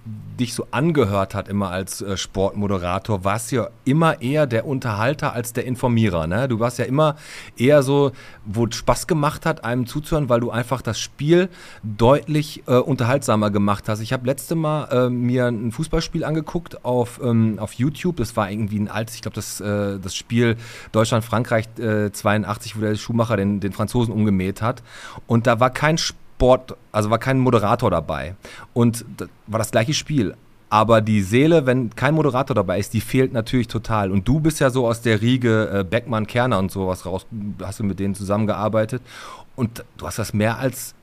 dich 0.42 0.54
so 0.54 0.68
angehört 0.72 1.36
hat 1.36 1.48
immer 1.48 1.70
als 1.70 2.02
äh, 2.02 2.18
Sportmoderator, 2.18 3.24
warst 3.24 3.52
du 3.52 3.58
ja 3.58 3.70
immer 3.86 4.22
eher 4.22 4.48
der 4.48 4.66
Unterhalter 4.66 5.34
als 5.34 5.54
der 5.54 5.66
Informierer. 5.66 6.26
Ne? 6.26 6.48
Du 6.48 6.60
warst 6.60 6.80
ja 6.80 6.86
immer 6.86 7.16
eher 7.58 7.84
so, 7.84 8.12
wo 8.46 8.66
es 8.66 8.76
Spaß 8.76 9.08
gemacht 9.08 9.46
hat, 9.46 9.64
einem 9.64 9.86
zuzuhören, 9.86 10.30
weil 10.30 10.40
du 10.40 10.50
einfach 10.50 10.82
das 10.82 11.00
Spiel 11.00 11.50
deutlich 11.84 12.64
äh, 12.68 12.76
unterhaltsamer 12.78 13.52
gemacht 13.52 13.88
hast. 13.88 14.00
Ich 14.00 14.14
habe 14.14 14.26
letzte 14.26 14.56
Mal 14.56 14.86
äh, 14.86 15.10
mir 15.10 15.48
ein 15.48 15.72
Fußballspiel 15.72 16.24
angeguckt 16.24 16.84
auf, 16.84 17.22
ähm, 17.24 17.60
auf 17.60 17.74
YouTube. 17.74 18.18
Das 18.18 18.36
war 18.36 18.50
irgendwie 18.50 18.80
ein 18.80 18.88
altes, 18.88 19.16
ich 19.16 19.22
glaube, 19.22 19.36
das, 19.36 19.62
äh, 19.62 20.00
das 20.00 20.16
Spiel 20.16 20.58
Deutschland-Frankreich 20.92 21.68
82, 22.12 22.72
äh, 22.72 22.78
wo 22.78 22.82
der 22.82 22.96
Schuhmacher 22.96 23.38
den, 23.38 23.60
den 23.60 23.74
Franzosen 23.74 24.14
umgemäht 24.14 24.62
hat. 24.62 24.82
Und 25.28 25.46
da 25.46 25.60
war 25.60 25.70
kein 25.70 25.98
Sport 25.98 26.21
Sport, 26.42 26.76
also 26.92 27.12
war 27.12 27.20
kein 27.20 27.38
Moderator 27.38 27.92
dabei. 27.92 28.36
Und 28.74 29.06
das 29.18 29.30
war 29.46 29.60
das 29.60 29.70
gleiche 29.70 29.94
Spiel. 29.94 30.34
Aber 30.72 31.00
die 31.00 31.22
Seele, 31.22 31.68
wenn 31.68 31.92
kein 31.92 32.16
Moderator 32.16 32.56
dabei 32.56 32.80
ist, 32.80 32.96
die 32.96 33.02
fehlt 33.02 33.32
natürlich 33.32 33.68
total. 33.68 34.10
Und 34.10 34.28
du 34.28 34.40
bist 34.40 34.60
ja 34.60 34.72
so 34.72 34.88
aus 34.88 35.04
der 35.04 35.22
Riege 35.22 35.70
äh, 35.72 35.84
Beckmann, 35.84 36.26
Kerner 36.26 36.58
und 36.58 36.72
sowas 36.72 37.06
raus, 37.06 37.28
hast 37.62 37.80
du 37.80 37.84
mit 37.84 38.00
denen 38.00 38.16
zusammengearbeitet. 38.16 39.04
Und 39.56 39.86
du 39.98 40.08
hast 40.08 40.18
das 40.18 40.34
mehr 40.34 40.58
als 40.58 40.96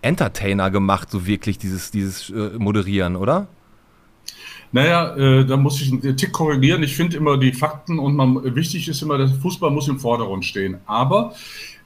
Entertainer 0.00 0.70
gemacht, 0.70 1.10
so 1.10 1.26
wirklich, 1.26 1.58
dieses, 1.58 1.90
dieses 1.90 2.30
äh, 2.30 2.56
Moderieren, 2.56 3.16
oder? 3.16 3.48
Naja, 4.72 5.14
äh, 5.14 5.44
da 5.44 5.58
muss 5.58 5.82
ich 5.82 5.92
einen 5.92 6.16
Tick 6.16 6.32
korrigieren. 6.32 6.82
Ich 6.82 6.96
finde 6.96 7.18
immer 7.18 7.36
die 7.36 7.52
Fakten 7.52 7.98
und 7.98 8.16
man, 8.16 8.54
wichtig 8.54 8.88
ist 8.88 9.02
immer, 9.02 9.18
der 9.18 9.28
Fußball 9.28 9.70
muss 9.70 9.88
im 9.88 9.98
Vordergrund 9.98 10.46
stehen. 10.46 10.78
Aber 10.86 11.34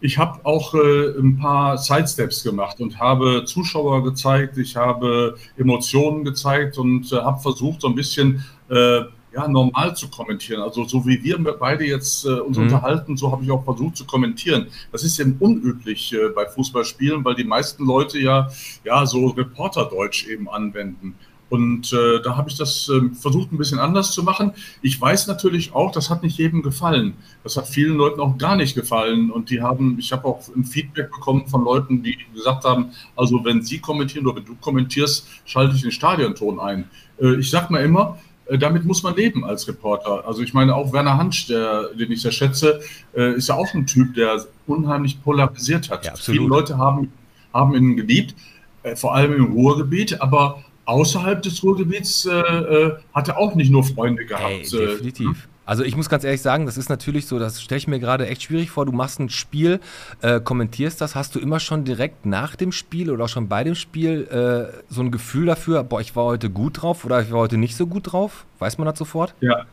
ich 0.01 0.19
habe 0.19 0.45
auch 0.45 0.75
äh, 0.75 1.19
ein 1.19 1.37
paar 1.39 1.79
Sidesteps 1.79 2.43
gemacht 2.43 2.81
und 2.81 2.99
habe 2.99 3.45
Zuschauer 3.45 4.03
gezeigt, 4.03 4.57
ich 4.59 4.77
habe 4.77 5.37
Emotionen 5.57 6.25
gezeigt 6.25 6.79
und 6.79 7.13
äh, 7.13 7.17
habe 7.17 7.41
versucht, 7.41 7.83
so 7.83 7.89
ein 7.89 7.95
bisschen 7.95 8.45
äh, 8.71 9.03
ja, 9.33 9.47
normal 9.47 9.95
zu 9.97 10.09
kommentieren. 10.09 10.63
Also 10.63 10.85
so 10.85 11.07
wie 11.07 11.23
wir 11.23 11.39
beide 11.39 11.85
jetzt 11.85 12.25
äh, 12.25 12.31
uns 12.41 12.57
mhm. 12.57 12.65
unterhalten, 12.65 13.17
so 13.17 13.31
habe 13.31 13.45
ich 13.45 13.51
auch 13.51 13.65
versucht 13.65 13.97
zu 13.97 14.05
kommentieren. 14.05 14.67
Das 14.91 15.05
ist 15.05 15.19
eben 15.21 15.37
unüblich 15.39 16.13
äh, 16.13 16.31
bei 16.35 16.47
Fußballspielen, 16.47 17.25
weil 17.25 17.35
die 17.35 17.45
meisten 17.45 17.85
Leute 17.85 18.19
ja, 18.19 18.49
ja 18.85 19.07
so 19.07 19.29
Reporterdeutsch 19.29 20.27
eben 20.27 20.49
anwenden. 20.49 21.15
Und 21.51 21.93
äh, 21.93 22.23
da 22.23 22.37
habe 22.37 22.49
ich 22.49 22.57
das 22.57 22.89
äh, 22.89 23.15
versucht, 23.15 23.53
ein 23.53 23.59
bisschen 23.59 23.81
anders 23.81 24.13
zu 24.13 24.23
machen. 24.23 24.53
Ich 24.83 24.99
weiß 25.01 25.27
natürlich 25.27 25.75
auch, 25.75 25.91
das 25.91 26.09
hat 26.09 26.23
nicht 26.23 26.39
jedem 26.39 26.63
gefallen. 26.63 27.15
Das 27.43 27.57
hat 27.57 27.69
vielen 27.69 27.97
Leuten 27.97 28.21
auch 28.21 28.39
gar 28.39 28.57
nicht 28.57 28.75
gefallen. 28.77 29.31
Und 29.31 29.51
die 29.51 29.61
haben, 29.61 29.99
ich 29.99 30.13
habe 30.13 30.27
auch 30.27 30.41
ein 30.57 30.65
Feedback 30.65 31.11
bekommen 31.11 31.49
von 31.49 31.65
Leuten, 31.65 32.03
die 32.05 32.17
gesagt 32.33 32.65
haben, 32.65 32.93
also 33.17 33.45
wenn 33.45 33.63
Sie 33.63 33.81
kommentieren 33.81 34.27
oder 34.27 34.37
wenn 34.37 34.45
du 34.45 34.55
kommentierst, 34.55 35.27
schalte 35.45 35.75
ich 35.75 35.83
den 35.83 35.91
Stadionton 35.91 36.61
ein. 36.61 36.89
Äh, 37.21 37.35
ich 37.35 37.51
sage 37.51 37.73
mal 37.73 37.85
immer, 37.85 38.17
äh, 38.47 38.59
damit 38.59 38.85
muss 38.85 39.03
man 39.03 39.17
leben 39.17 39.45
als 39.45 39.67
Reporter. 39.69 40.27
Also 40.27 40.43
ich 40.43 40.55
meine, 40.55 40.75
auch 40.75 40.93
Werner 40.93 41.17
Hansch, 41.17 41.47
der, 41.47 41.95
den 41.95 42.13
ich 42.13 42.23
sehr 42.23 42.33
schätze, 42.33 42.81
äh, 43.15 43.35
ist 43.35 43.49
ja 43.49 43.55
auch 43.55 43.75
ein 43.75 43.87
Typ, 43.87 44.15
der 44.15 44.45
unheimlich 44.67 45.23
polarisiert 45.23 45.91
hat. 45.91 46.05
Ja, 46.05 46.15
Viele 46.17 46.47
Leute 46.47 46.77
haben, 46.79 47.13
haben 47.53 47.75
ihn 47.75 47.97
geliebt, 47.97 48.35
äh, 48.83 48.97
vor 48.97 49.15
allem 49.15 49.33
im 49.33 49.53
Ruhrgebiet, 49.53 50.21
aber 50.21 50.63
außerhalb 50.90 51.40
des 51.40 51.62
Ruhrgebiets 51.62 52.26
äh, 52.26 52.33
äh, 52.33 52.92
hat 53.14 53.29
er 53.29 53.38
auch 53.38 53.55
nicht 53.55 53.70
nur 53.70 53.85
Freunde 53.85 54.26
gehabt. 54.26 54.44
Hey, 54.44 54.62
äh, 54.62 54.87
definitiv. 54.87 55.48
Also 55.64 55.85
ich 55.85 55.96
muss 55.96 56.09
ganz 56.09 56.24
ehrlich 56.24 56.42
sagen, 56.42 56.66
das 56.66 56.76
ist 56.76 56.88
natürlich 56.88 57.26
so, 57.26 57.38
das 57.38 57.62
stelle 57.62 57.79
ich 57.79 57.87
mir 57.87 58.00
gerade 58.00 58.26
echt 58.26 58.42
schwierig 58.42 58.70
vor. 58.70 58.87
Du 58.87 58.92
machst 58.92 59.20
ein 59.20 59.29
Spiel, 59.29 59.79
äh, 60.20 60.40
kommentierst 60.40 61.00
das, 61.00 61.14
hast 61.14 61.37
du 61.37 61.38
immer 61.38 61.61
schon 61.61 61.85
direkt 61.85 62.26
nach 62.26 62.57
dem 62.57 62.72
Spiel 62.72 63.09
oder 63.09 63.26
auch 63.26 63.29
schon 63.29 63.48
bei 63.48 63.62
dem 63.62 63.76
Spiel 63.76 64.26
äh, 64.26 64.83
so 64.88 65.00
ein 65.00 65.12
Gefühl 65.12 65.46
dafür, 65.46 65.85
boah, 65.85 66.00
ich 66.00 66.16
war 66.16 66.24
heute 66.24 66.50
gut 66.50 66.83
drauf 66.83 67.05
oder 67.05 67.22
ich 67.22 67.31
war 67.31 67.38
heute 67.38 67.57
nicht 67.57 67.76
so 67.76 67.87
gut 67.87 68.11
drauf? 68.12 68.46
Weiß 68.59 68.79
man 68.79 68.87
das 68.87 68.98
sofort? 68.98 69.33
Ja, 69.40 69.64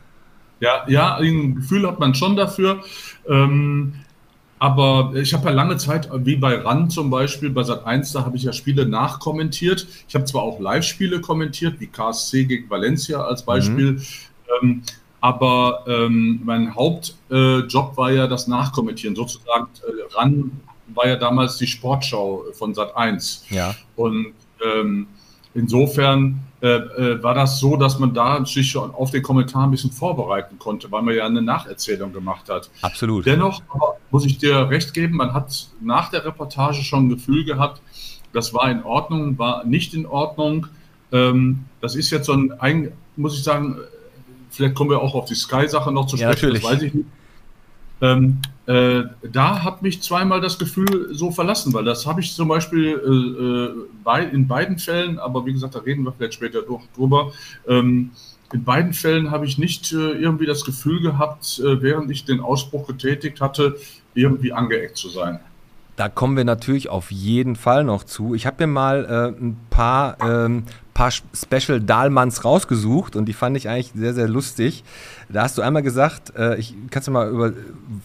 ja, 0.60 0.86
ja, 0.88 1.16
ein 1.16 1.56
Gefühl 1.56 1.88
hat 1.88 2.00
man 2.00 2.14
schon 2.14 2.36
dafür. 2.36 2.84
Ähm, 3.28 3.94
aber 4.60 5.12
ich 5.16 5.34
habe 5.34 5.46
ja 5.46 5.52
lange 5.52 5.78
Zeit, 5.78 6.10
wie 6.26 6.36
bei 6.36 6.56
RAN 6.56 6.90
zum 6.90 7.10
Beispiel, 7.10 7.50
bei 7.50 7.64
Sat 7.64 7.86
1, 7.86 8.12
da 8.14 8.26
habe 8.26 8.38
ich 8.38 8.44
ja 8.44 8.54
Spiele 8.54 8.88
nachkommentiert. 8.88 9.88
Ich 10.08 10.16
habe 10.16 10.26
zwar 10.26 10.44
auch 10.44 10.60
Live-Spiele 10.60 11.22
kommentiert, 11.22 11.80
wie 11.80 11.88
KSC 11.88 12.46
gegen 12.46 12.70
Valencia 12.70 13.22
als 13.22 13.44
Beispiel. 13.44 13.94
Mhm. 13.94 14.02
Ähm, 14.62 14.84
aber 15.22 15.84
ähm, 15.88 16.42
mein 16.44 16.74
Hauptjob 16.74 17.94
äh, 17.94 17.98
war 17.98 18.12
ja 18.12 18.28
das 18.28 18.48
Nachkommentieren. 18.48 19.16
Sozusagen, 19.16 19.68
äh, 19.82 20.16
RAN 20.16 20.52
war 20.88 21.08
ja 21.08 21.16
damals 21.18 21.58
die 21.58 21.68
Sportschau 21.68 22.46
von 22.54 22.74
Sat 22.74 22.96
1. 22.96 23.46
Ja. 23.50 23.76
Und 23.96 24.34
ähm, 24.64 25.08
insofern 25.54 26.40
äh, 26.62 26.68
äh, 26.68 27.24
war 27.24 27.36
das 27.36 27.60
so, 27.60 27.76
dass 27.78 28.00
man 28.00 28.14
da 28.14 28.44
sich 28.44 28.72
schon 28.72 28.90
auf 28.92 29.12
den 29.12 29.22
Kommentar 29.22 29.66
ein 29.66 29.72
bisschen 29.72 29.92
vorbereiten 29.92 30.58
konnte, 30.58 30.92
weil 30.92 31.04
man 31.04 31.16
ja 31.16 31.26
eine 31.26 31.42
Nacherzählung 31.42 32.12
gemacht 32.12 32.50
hat. 32.50 32.72
Absolut. 32.82 33.28
Dennoch 33.28 33.62
muss 34.18 34.26
ich 34.26 34.40
dir 34.40 34.68
recht 34.72 34.96
geben, 34.96 35.18
man 35.18 35.36
hat 35.36 35.68
nach 35.80 36.10
der 36.10 36.26
Reportage 36.26 36.82
schon 36.82 37.06
ein 37.06 37.10
Gefühl 37.10 37.46
gehabt, 37.46 37.84
das 38.34 38.52
war 38.52 38.72
in 38.72 38.82
Ordnung, 38.82 39.38
war 39.38 39.64
nicht 39.64 39.94
in 39.94 40.08
Ordnung. 40.08 40.66
Ähm, 41.12 41.66
das 41.82 41.96
ist 41.96 42.10
jetzt 42.10 42.26
so 42.26 42.34
ein, 42.34 42.92
muss 43.16 43.38
ich 43.38 43.44
sagen, 43.44 43.76
vielleicht 44.50 44.74
kommen 44.74 44.90
wir 44.90 45.04
auch 45.04 45.14
auf 45.14 45.26
die 45.26 45.36
Sky-Sache 45.36 45.92
noch 45.92 46.08
zu 46.08 46.18
sprechen, 46.18 46.48
ja, 46.48 46.54
das 46.56 46.64
weiß 46.64 46.82
ich 46.82 46.96
nicht. 46.96 47.06
Ähm, 48.02 48.40
äh, 48.66 49.04
da 49.32 49.64
hat 49.64 49.84
mich 49.84 50.02
zweimal 50.02 50.42
das 50.42 50.58
Gefühl 50.58 51.10
so 51.12 51.30
verlassen, 51.30 51.72
weil 51.76 51.86
das 51.86 52.08
habe 52.08 52.20
ich 52.22 52.34
zum 52.34 52.48
Beispiel 52.48 52.88
äh, 52.88 53.44
äh, 53.44 53.88
bei, 54.04 54.24
in 54.24 54.48
beiden 54.48 54.80
Fällen, 54.80 55.20
aber 55.20 55.46
wie 55.46 55.54
gesagt, 55.54 55.76
da 55.76 55.80
reden 55.80 56.04
wir 56.06 56.12
vielleicht 56.12 56.34
später 56.34 56.64
drüber. 56.96 57.34
Ähm, 57.68 58.10
in 58.54 58.64
beiden 58.64 58.94
Fällen 58.94 59.30
habe 59.32 59.46
ich 59.46 59.58
nicht 59.58 59.92
äh, 59.92 60.12
irgendwie 60.14 60.46
das 60.46 60.64
Gefühl 60.64 61.02
gehabt, 61.02 61.60
äh, 61.60 61.82
während 61.82 62.10
ich 62.10 62.24
den 62.24 62.40
Ausbruch 62.40 62.88
getätigt 62.88 63.42
hatte, 63.42 63.78
irgendwie 64.18 64.52
angeeckt 64.52 64.98
zu 64.98 65.10
sein. 65.10 65.40
Da 65.96 66.10
kommen 66.10 66.38
wir 66.38 66.46
natürlich 66.46 66.90
auf 66.90 67.12
jeden 67.12 67.56
Fall 67.56 67.84
noch 67.84 68.04
zu. 68.04 68.36
Ich 68.36 68.46
habe 68.46 68.68
mir 68.68 68.74
mal 68.74 69.06
äh, 69.06 69.42
ein 69.42 69.58
paar, 69.72 70.18
ähm, 70.22 70.64
paar 70.94 71.12
Special 71.12 71.82
Dahlmanns 71.82 72.46
rausgesucht 72.46 73.16
und 73.16 73.26
die 73.26 73.34
fand 73.34 73.58
ich 73.58 73.68
eigentlich 73.68 73.94
sehr, 73.96 74.14
sehr 74.14 74.28
lustig. 74.28 74.84
Da 75.28 75.42
hast 75.42 75.58
du 75.58 75.64
einmal 75.64 75.82
gesagt, 75.82 76.36
äh, 76.36 76.56
ich 76.58 76.76
kannst 76.92 77.08
du 77.08 77.12
mal 77.12 77.30
über, 77.30 77.54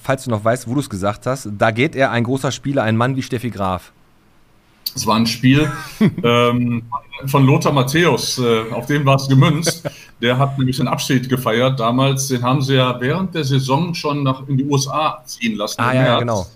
falls 0.03 0.25
du 0.25 0.31
noch 0.31 0.43
weißt, 0.43 0.69
wo 0.69 0.75
du 0.75 0.81
es 0.81 0.89
gesagt 0.89 1.27
hast, 1.27 1.51
da 1.59 1.71
geht 1.71 1.95
er 1.95 2.11
ein 2.11 2.25
großer 2.25 2.51
Spieler, 2.51 2.83
ein 2.83 2.97
Mann 2.97 3.15
wie 3.17 3.23
Steffi 3.23 3.51
Graf. 3.51 3.93
Es 4.95 5.07
war 5.07 5.17
ein 5.17 5.27
Spiel 5.27 5.71
ähm, 6.23 6.83
von 7.27 7.47
Lothar 7.47 7.73
Matthäus, 7.73 8.39
äh, 8.39 8.71
auf 8.73 8.87
den 8.87 9.05
war 9.05 9.17
es 9.17 9.29
gemünzt. 9.29 9.89
Der 10.21 10.39
hat 10.39 10.59
nämlich 10.59 10.77
den 10.77 10.89
Abschied 10.89 11.29
gefeiert 11.29 11.81
damals. 11.81 12.29
Den 12.29 12.43
haben 12.43 12.63
sie 12.63 12.75
ja 12.75 13.01
während 13.01 13.35
der 13.35 13.45
Saison 13.45 13.95
schon 13.95 14.23
nach, 14.23 14.47
in 14.49 14.57
die 14.57 14.65
USA 14.65 15.23
ziehen 15.25 15.57
lassen. 15.57 15.81
Ah, 15.81 15.93
ja, 15.93 16.05
ja, 16.05 16.19
genau. 16.19 16.47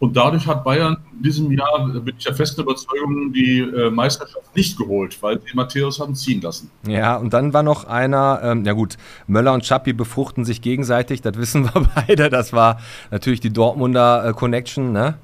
Und 0.00 0.16
dadurch 0.16 0.46
hat 0.46 0.62
Bayern 0.62 0.96
in 1.16 1.22
diesem 1.24 1.50
Jahr, 1.50 1.88
bin 1.88 2.14
ich 2.16 2.24
der 2.24 2.34
festen 2.34 2.60
Überzeugung, 2.60 3.32
die 3.32 3.58
äh, 3.60 3.90
Meisterschaft 3.90 4.54
nicht 4.54 4.78
geholt, 4.78 5.20
weil 5.22 5.40
sie 5.40 5.56
Matthäus 5.56 5.98
haben 5.98 6.14
ziehen 6.14 6.40
lassen. 6.40 6.70
Ja, 6.86 7.16
und 7.16 7.32
dann 7.32 7.52
war 7.52 7.64
noch 7.64 7.84
einer, 7.84 8.40
ähm, 8.44 8.64
ja 8.64 8.74
gut, 8.74 8.96
Möller 9.26 9.52
und 9.52 9.66
Schappi 9.66 9.92
befruchten 9.92 10.44
sich 10.44 10.62
gegenseitig, 10.62 11.20
das 11.20 11.36
wissen 11.36 11.64
wir 11.74 11.88
beide. 11.94 12.30
Das 12.30 12.52
war 12.52 12.78
natürlich 13.10 13.40
die 13.40 13.52
Dortmunder 13.52 14.24
äh, 14.28 14.32
Connection, 14.32 14.92
ne? 14.92 15.14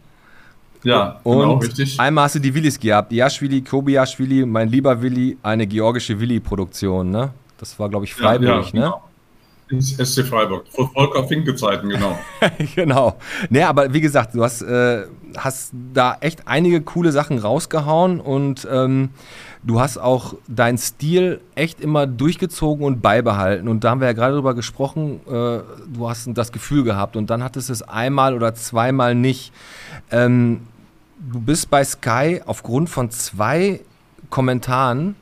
Ja, 0.85 1.19
und 1.23 1.39
genau, 1.39 1.55
richtig. 1.57 1.99
Einmal 1.99 2.25
hast 2.25 2.37
du 2.37 2.39
die 2.39 2.55
Willis 2.55 2.79
gehabt. 2.79 3.11
Jaschwili, 3.13 3.63
Kobiaschwili, 3.63 4.45
mein 4.45 4.69
lieber 4.69 5.01
Willi, 5.01 5.37
eine 5.43 5.67
georgische 5.67 6.21
Willi-Produktion, 6.21 7.11
ne? 7.11 7.31
Das 7.59 7.79
war, 7.79 7.89
glaube 7.89 8.05
ich, 8.05 8.15
Freiburg, 8.15 8.49
ja, 8.49 8.57
ja, 8.57 8.63
ne? 8.63 8.71
Genau. 8.73 9.03
SC 9.81 10.23
Freiburg, 10.25 10.67
vor 10.69 10.91
Volker 10.93 11.25
Finke 11.25 11.55
Zeiten, 11.55 11.89
genau. 11.89 12.19
genau. 12.75 13.17
Naja, 13.49 13.71
aber 13.71 13.93
wie 13.95 14.03
gesagt, 14.03 14.35
du 14.35 14.45
hast, 14.45 14.61
äh, 14.61 15.05
hast 15.39 15.73
da 15.95 16.19
echt 16.21 16.47
einige 16.47 16.83
coole 16.83 17.13
Sachen 17.13 17.39
rausgehauen 17.39 18.21
und 18.21 18.69
ähm, 18.71 19.09
du 19.63 19.81
hast 19.81 19.97
auch 19.97 20.35
deinen 20.49 20.77
Stil 20.77 21.41
echt 21.55 21.81
immer 21.81 22.07
durchgezogen 22.07 22.85
und 22.85 23.01
beibehalten. 23.01 23.67
Und 23.69 23.85
da 23.85 23.91
haben 23.91 24.01
wir 24.01 24.07
ja 24.07 24.13
gerade 24.13 24.35
drüber 24.35 24.55
gesprochen, 24.55 25.21
äh, 25.27 25.31
du 25.31 26.09
hast 26.09 26.29
das 26.35 26.53
Gefühl 26.53 26.85
gehabt 26.85 27.17
und 27.17 27.31
dann 27.31 27.43
hattest 27.43 27.71
du 27.71 27.73
es 27.73 27.83
einmal 27.83 28.35
oder 28.35 28.55
zweimal 28.55 29.15
nicht. 29.15 29.51
Ähm, 30.11 30.61
du 31.31 31.41
bist 31.41 31.71
bei 31.71 31.85
Sky 31.85 32.41
aufgrund 32.45 32.91
von 32.91 33.11
zwei 33.11 33.81
Kommentaren 34.31 35.17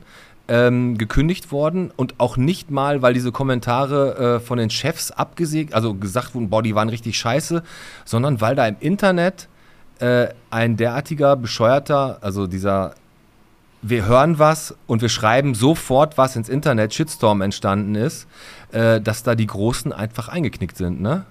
ähm, 0.47 0.97
gekündigt 0.97 1.51
worden 1.51 1.91
und 1.95 2.19
auch 2.19 2.35
nicht 2.35 2.69
mal, 2.69 3.01
weil 3.01 3.13
diese 3.13 3.31
Kommentare 3.31 4.35
äh, 4.35 4.39
von 4.39 4.57
den 4.57 4.69
Chefs 4.69 5.11
abgesägt, 5.11 5.73
also 5.73 5.93
gesagt 5.93 6.35
wurden, 6.35 6.49
boah, 6.49 6.61
die 6.61 6.75
waren 6.75 6.89
richtig 6.89 7.17
scheiße, 7.17 7.63
sondern 8.05 8.41
weil 8.41 8.55
da 8.55 8.67
im 8.67 8.75
Internet 8.79 9.47
äh, 9.99 10.27
ein 10.49 10.75
derartiger 10.75 11.35
bescheuerter, 11.35 12.17
also 12.21 12.47
dieser 12.47 12.95
wir 13.85 14.05
hören 14.05 14.39
was 14.39 14.75
und 14.87 15.01
wir 15.01 15.09
schreiben 15.09 15.55
sofort 15.55 16.17
was 16.17 16.37
ins 16.37 16.47
Internet, 16.47 16.93
Shitstorm 16.93 17.41
entstanden 17.41 17.95
ist, 17.95 18.27
äh, 18.71 19.01
dass 19.01 19.23
da 19.23 19.35
die 19.35 19.47
Großen 19.47 19.91
einfach 19.91 20.29
eingeknickt 20.29 20.77
sind, 20.77 21.01
ne? 21.01 21.25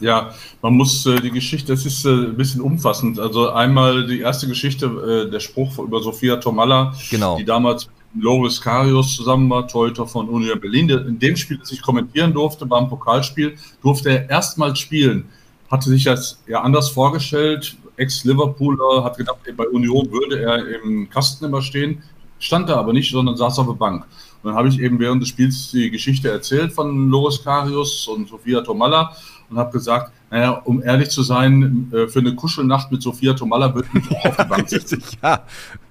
Ja, 0.00 0.30
man 0.62 0.74
muss 0.74 1.04
äh, 1.06 1.20
die 1.20 1.30
Geschichte, 1.30 1.72
das 1.72 1.84
ist 1.84 2.04
äh, 2.04 2.08
ein 2.10 2.36
bisschen 2.36 2.60
umfassend. 2.60 3.18
Also 3.18 3.50
einmal 3.50 4.06
die 4.06 4.20
erste 4.20 4.46
Geschichte, 4.46 4.86
äh, 5.26 5.30
der 5.30 5.40
Spruch 5.40 5.78
über 5.78 6.00
Sophia 6.00 6.36
Tomalla, 6.36 6.94
Genau. 7.10 7.36
die 7.36 7.44
damals 7.44 7.88
mit 8.14 8.22
Loris 8.24 8.60
Karius 8.60 9.16
zusammen 9.16 9.50
war, 9.50 9.66
Torhüter 9.66 10.06
von 10.06 10.28
Union 10.28 10.60
Berlin. 10.60 10.86
Der- 10.88 11.04
In 11.06 11.18
dem 11.18 11.36
Spiel, 11.36 11.58
das 11.58 11.72
ich 11.72 11.82
kommentieren 11.82 12.32
durfte, 12.32 12.64
beim 12.64 12.88
Pokalspiel, 12.88 13.56
durfte 13.82 14.10
er 14.10 14.30
erstmals 14.30 14.78
spielen. 14.78 15.24
Hatte 15.70 15.90
sich 15.90 16.04
das 16.04 16.40
ja 16.46 16.60
anders 16.62 16.88
vorgestellt. 16.90 17.76
Ex-Liverpooler 17.96 19.04
hat 19.04 19.16
gedacht, 19.16 19.38
bei 19.56 19.66
Union 19.68 20.10
würde 20.12 20.40
er 20.40 20.82
im 20.82 21.10
Kasten 21.10 21.44
immer 21.44 21.62
stehen. 21.62 22.02
Stand 22.38 22.68
da 22.68 22.76
aber 22.76 22.92
nicht, 22.92 23.10
sondern 23.10 23.36
saß 23.36 23.58
auf 23.58 23.66
der 23.66 23.74
Bank. 23.74 24.04
Und 24.42 24.50
dann 24.50 24.54
habe 24.54 24.68
ich 24.68 24.78
eben 24.78 24.98
während 25.00 25.20
des 25.22 25.28
Spiels 25.30 25.72
die 25.72 25.90
Geschichte 25.90 26.30
erzählt 26.30 26.72
von 26.72 27.10
Loris 27.10 27.42
Karius 27.42 28.06
und 28.06 28.28
Sophia 28.28 28.60
Tomalla 28.60 29.12
und 29.50 29.58
habe 29.58 29.72
gesagt, 29.72 30.12
naja, 30.30 30.50
um 30.50 30.82
ehrlich 30.82 31.10
zu 31.10 31.22
sein, 31.22 31.90
äh, 31.92 32.08
für 32.08 32.18
eine 32.20 32.34
Kuschelnacht 32.34 32.92
mit 32.92 33.02
Sophia 33.02 33.34
Tomalla 33.34 33.74
ich 33.76 33.92
mich 33.92 34.10
auch 34.10 34.24
auf 34.26 34.36
die 34.36 34.44
Bank 34.44 34.68
setzen. 34.68 34.96
Richtig, 34.96 35.18
ja. 35.22 35.44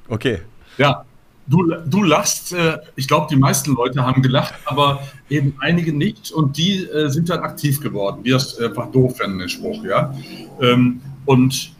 Okay. 0.07 0.41
Ja, 0.77 1.05
du, 1.47 1.73
du 1.85 2.03
lachst. 2.03 2.53
Äh, 2.53 2.77
ich 2.95 3.07
glaube, 3.07 3.27
die 3.29 3.35
meisten 3.35 3.73
Leute 3.73 4.05
haben 4.05 4.21
gelacht, 4.21 4.53
aber 4.65 5.01
eben 5.29 5.55
einige 5.59 5.91
nicht. 5.91 6.31
Und 6.31 6.57
die 6.57 6.83
äh, 6.85 7.09
sind 7.09 7.29
dann 7.29 7.39
aktiv 7.39 7.81
geworden, 7.81 8.23
die 8.23 8.31
das 8.31 8.57
einfach 8.59 8.91
doof 8.91 9.17
fanden, 9.17 9.39
den 9.39 9.49
Spruch, 9.49 9.83
ja. 9.83 10.13
Ähm, 10.61 11.01
und 11.25 11.71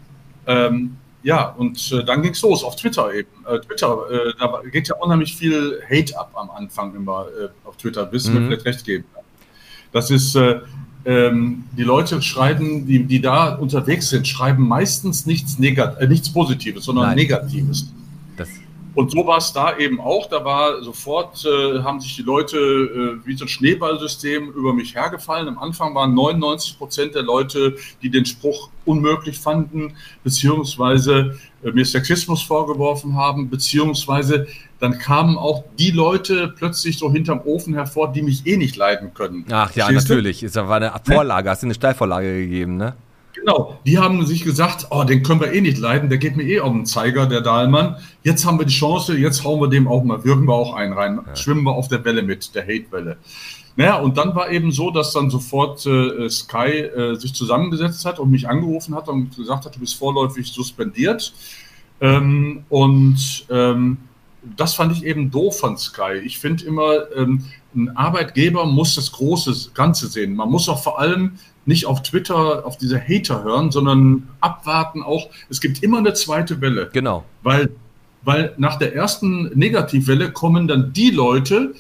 ähm, 0.47 0.97
ja, 1.23 1.49
und 1.49 1.91
äh, 1.91 2.05
dann 2.05 2.21
ging 2.21 2.31
es 2.31 2.41
los 2.41 2.63
auf 2.63 2.75
Twitter 2.77 3.13
eben. 3.13 3.27
Äh, 3.45 3.59
Twitter, 3.59 3.97
äh, 4.09 4.33
da 4.39 4.61
geht 4.71 4.87
ja 4.87 4.95
unheimlich 4.95 5.35
viel 5.35 5.81
Hate 5.89 6.17
ab 6.17 6.31
am 6.35 6.49
Anfang 6.49 6.95
immer 6.95 7.25
äh, 7.27 7.49
auf 7.67 7.75
Twitter, 7.77 8.09
wirst 8.11 8.27
du 8.27 8.31
mir 8.31 8.39
Mhm. 8.39 8.45
vielleicht 8.47 8.65
recht 8.65 8.85
geben. 8.85 9.05
Das 9.91 10.09
ist, 10.09 10.35
äh, 10.35 10.61
ähm, 11.07 11.63
die 11.77 11.83
Leute 11.83 12.21
schreiben, 12.21 12.85
die, 12.85 13.05
die 13.05 13.21
da 13.21 13.55
unterwegs 13.55 14.09
sind, 14.09 14.27
schreiben 14.27 14.67
meistens 14.67 15.25
nichts, 15.25 15.57
Negat 15.57 16.01
äh, 16.01 16.07
nichts 16.07 16.31
Positives, 16.31 16.83
sondern 16.83 17.05
Nein. 17.05 17.15
Negatives. 17.15 17.93
Das, 18.35 18.49
Und 18.93 19.11
so 19.11 19.25
war 19.25 19.37
es 19.37 19.53
da 19.53 19.77
eben 19.77 20.01
auch. 20.01 20.27
Da 20.27 20.43
war 20.43 20.83
sofort, 20.83 21.45
äh, 21.45 21.79
haben 21.81 22.01
sich 22.01 22.17
die 22.17 22.23
Leute 22.23 22.57
äh, 22.57 23.25
wie 23.25 23.37
so 23.37 23.45
ein 23.45 23.47
Schneeballsystem 23.47 24.49
über 24.49 24.73
mich 24.73 24.95
hergefallen. 24.95 25.47
Am 25.47 25.57
Anfang 25.59 25.95
waren 25.95 26.13
99 26.13 26.77
Prozent 26.77 27.15
der 27.15 27.23
Leute, 27.23 27.77
die 28.01 28.09
den 28.09 28.25
Spruch 28.25 28.69
unmöglich 28.83 29.39
fanden, 29.39 29.93
beziehungsweise 30.25 31.39
äh, 31.63 31.71
mir 31.71 31.85
Sexismus 31.85 32.41
vorgeworfen 32.43 33.15
haben, 33.15 33.49
beziehungsweise 33.49 34.45
dann 34.79 34.99
kamen 34.99 35.37
auch 35.37 35.63
die 35.79 35.91
Leute 35.91 36.53
plötzlich 36.55 36.97
so 36.97 37.11
hinterm 37.11 37.41
Ofen 37.45 37.73
hervor, 37.73 38.11
die 38.11 38.21
mich 38.21 38.45
eh 38.45 38.57
nicht 38.57 38.75
leiden 38.75 39.13
können. 39.13 39.45
ach 39.49 39.71
ja, 39.75 39.85
Verstehst 39.85 40.09
natürlich. 40.09 40.43
Es 40.43 40.55
war 40.55 40.71
eine 40.77 40.91
Vorlage, 41.03 41.49
hast 41.49 41.63
du 41.63 41.67
eine 41.67 41.73
Steilvorlage 41.73 42.41
gegeben, 42.41 42.77
ne? 42.77 42.95
Genau, 43.33 43.77
die 43.85 43.99
haben 43.99 44.25
sich 44.25 44.43
gesagt, 44.43 44.87
oh, 44.89 45.03
den 45.03 45.21
können 45.21 45.39
wir 45.39 45.53
eh 45.53 45.61
nicht 45.61 45.77
leiden, 45.77 46.09
der 46.09 46.17
geht 46.17 46.35
mir 46.35 46.43
eh 46.43 46.59
auf 46.59 46.71
den 46.71 46.87
Zeiger, 46.87 47.27
der 47.27 47.41
Dahlmann. 47.41 47.97
Jetzt 48.23 48.45
haben 48.45 48.57
wir 48.57 48.65
die 48.65 48.73
Chance, 48.73 49.15
jetzt 49.15 49.43
hauen 49.43 49.61
wir 49.61 49.67
dem 49.67 49.87
auch 49.87 50.03
mal, 50.03 50.23
wirken 50.25 50.47
wir 50.47 50.55
auch 50.55 50.73
einen 50.73 50.93
rein, 50.93 51.19
schwimmen 51.35 51.63
wir 51.63 51.73
auf 51.73 51.87
der 51.87 52.03
Welle 52.03 52.23
mit, 52.23 52.55
der 52.55 52.63
Hate-Welle. 52.63 53.17
Naja, 53.75 53.97
und 53.97 54.17
dann 54.17 54.35
war 54.35 54.49
eben 54.49 54.71
so, 54.71 54.89
dass 54.89 55.13
dann 55.13 55.29
sofort 55.29 55.85
äh, 55.85 56.27
Sky 56.29 56.79
äh, 56.79 57.15
sich 57.15 57.35
zusammengesetzt 57.35 58.05
hat 58.05 58.17
und 58.17 58.31
mich 58.31 58.49
angerufen 58.49 58.95
hat 58.95 59.07
und 59.07 59.35
gesagt 59.35 59.65
hat, 59.65 59.75
du 59.75 59.79
bist 59.79 59.95
vorläufig 59.95 60.51
suspendiert. 60.51 61.31
Ähm, 62.01 62.63
und 62.69 63.45
ähm, 63.51 63.97
das 64.55 64.75
fand 64.75 64.91
ich 64.91 65.03
eben 65.03 65.31
doof 65.31 65.59
von 65.59 65.77
Sky. 65.77 66.13
Ich 66.23 66.39
finde 66.39 66.65
immer, 66.65 67.11
ähm, 67.15 67.43
ein 67.75 67.95
Arbeitgeber 67.95 68.65
muss 68.65 68.95
das 68.95 69.11
große 69.11 69.71
Ganze 69.73 70.07
sehen. 70.07 70.35
Man 70.35 70.49
muss 70.49 70.69
auch 70.69 70.81
vor 70.81 70.99
allem 70.99 71.33
nicht 71.65 71.85
auf 71.85 72.01
Twitter 72.01 72.65
auf 72.65 72.77
diese 72.77 72.99
Hater 72.99 73.43
hören, 73.43 73.71
sondern 73.71 74.27
abwarten 74.39 75.03
auch. 75.03 75.29
Es 75.49 75.59
gibt 75.59 75.83
immer 75.83 75.97
eine 75.97 76.13
zweite 76.13 76.61
Welle, 76.61 76.89
Genau. 76.93 77.25
weil, 77.43 77.69
weil 78.23 78.53
nach 78.57 78.77
der 78.77 78.95
ersten 78.95 79.51
Negativwelle 79.57 80.31
kommen 80.31 80.67
dann 80.67 80.93
die 80.93 81.11
Leute, 81.11 81.73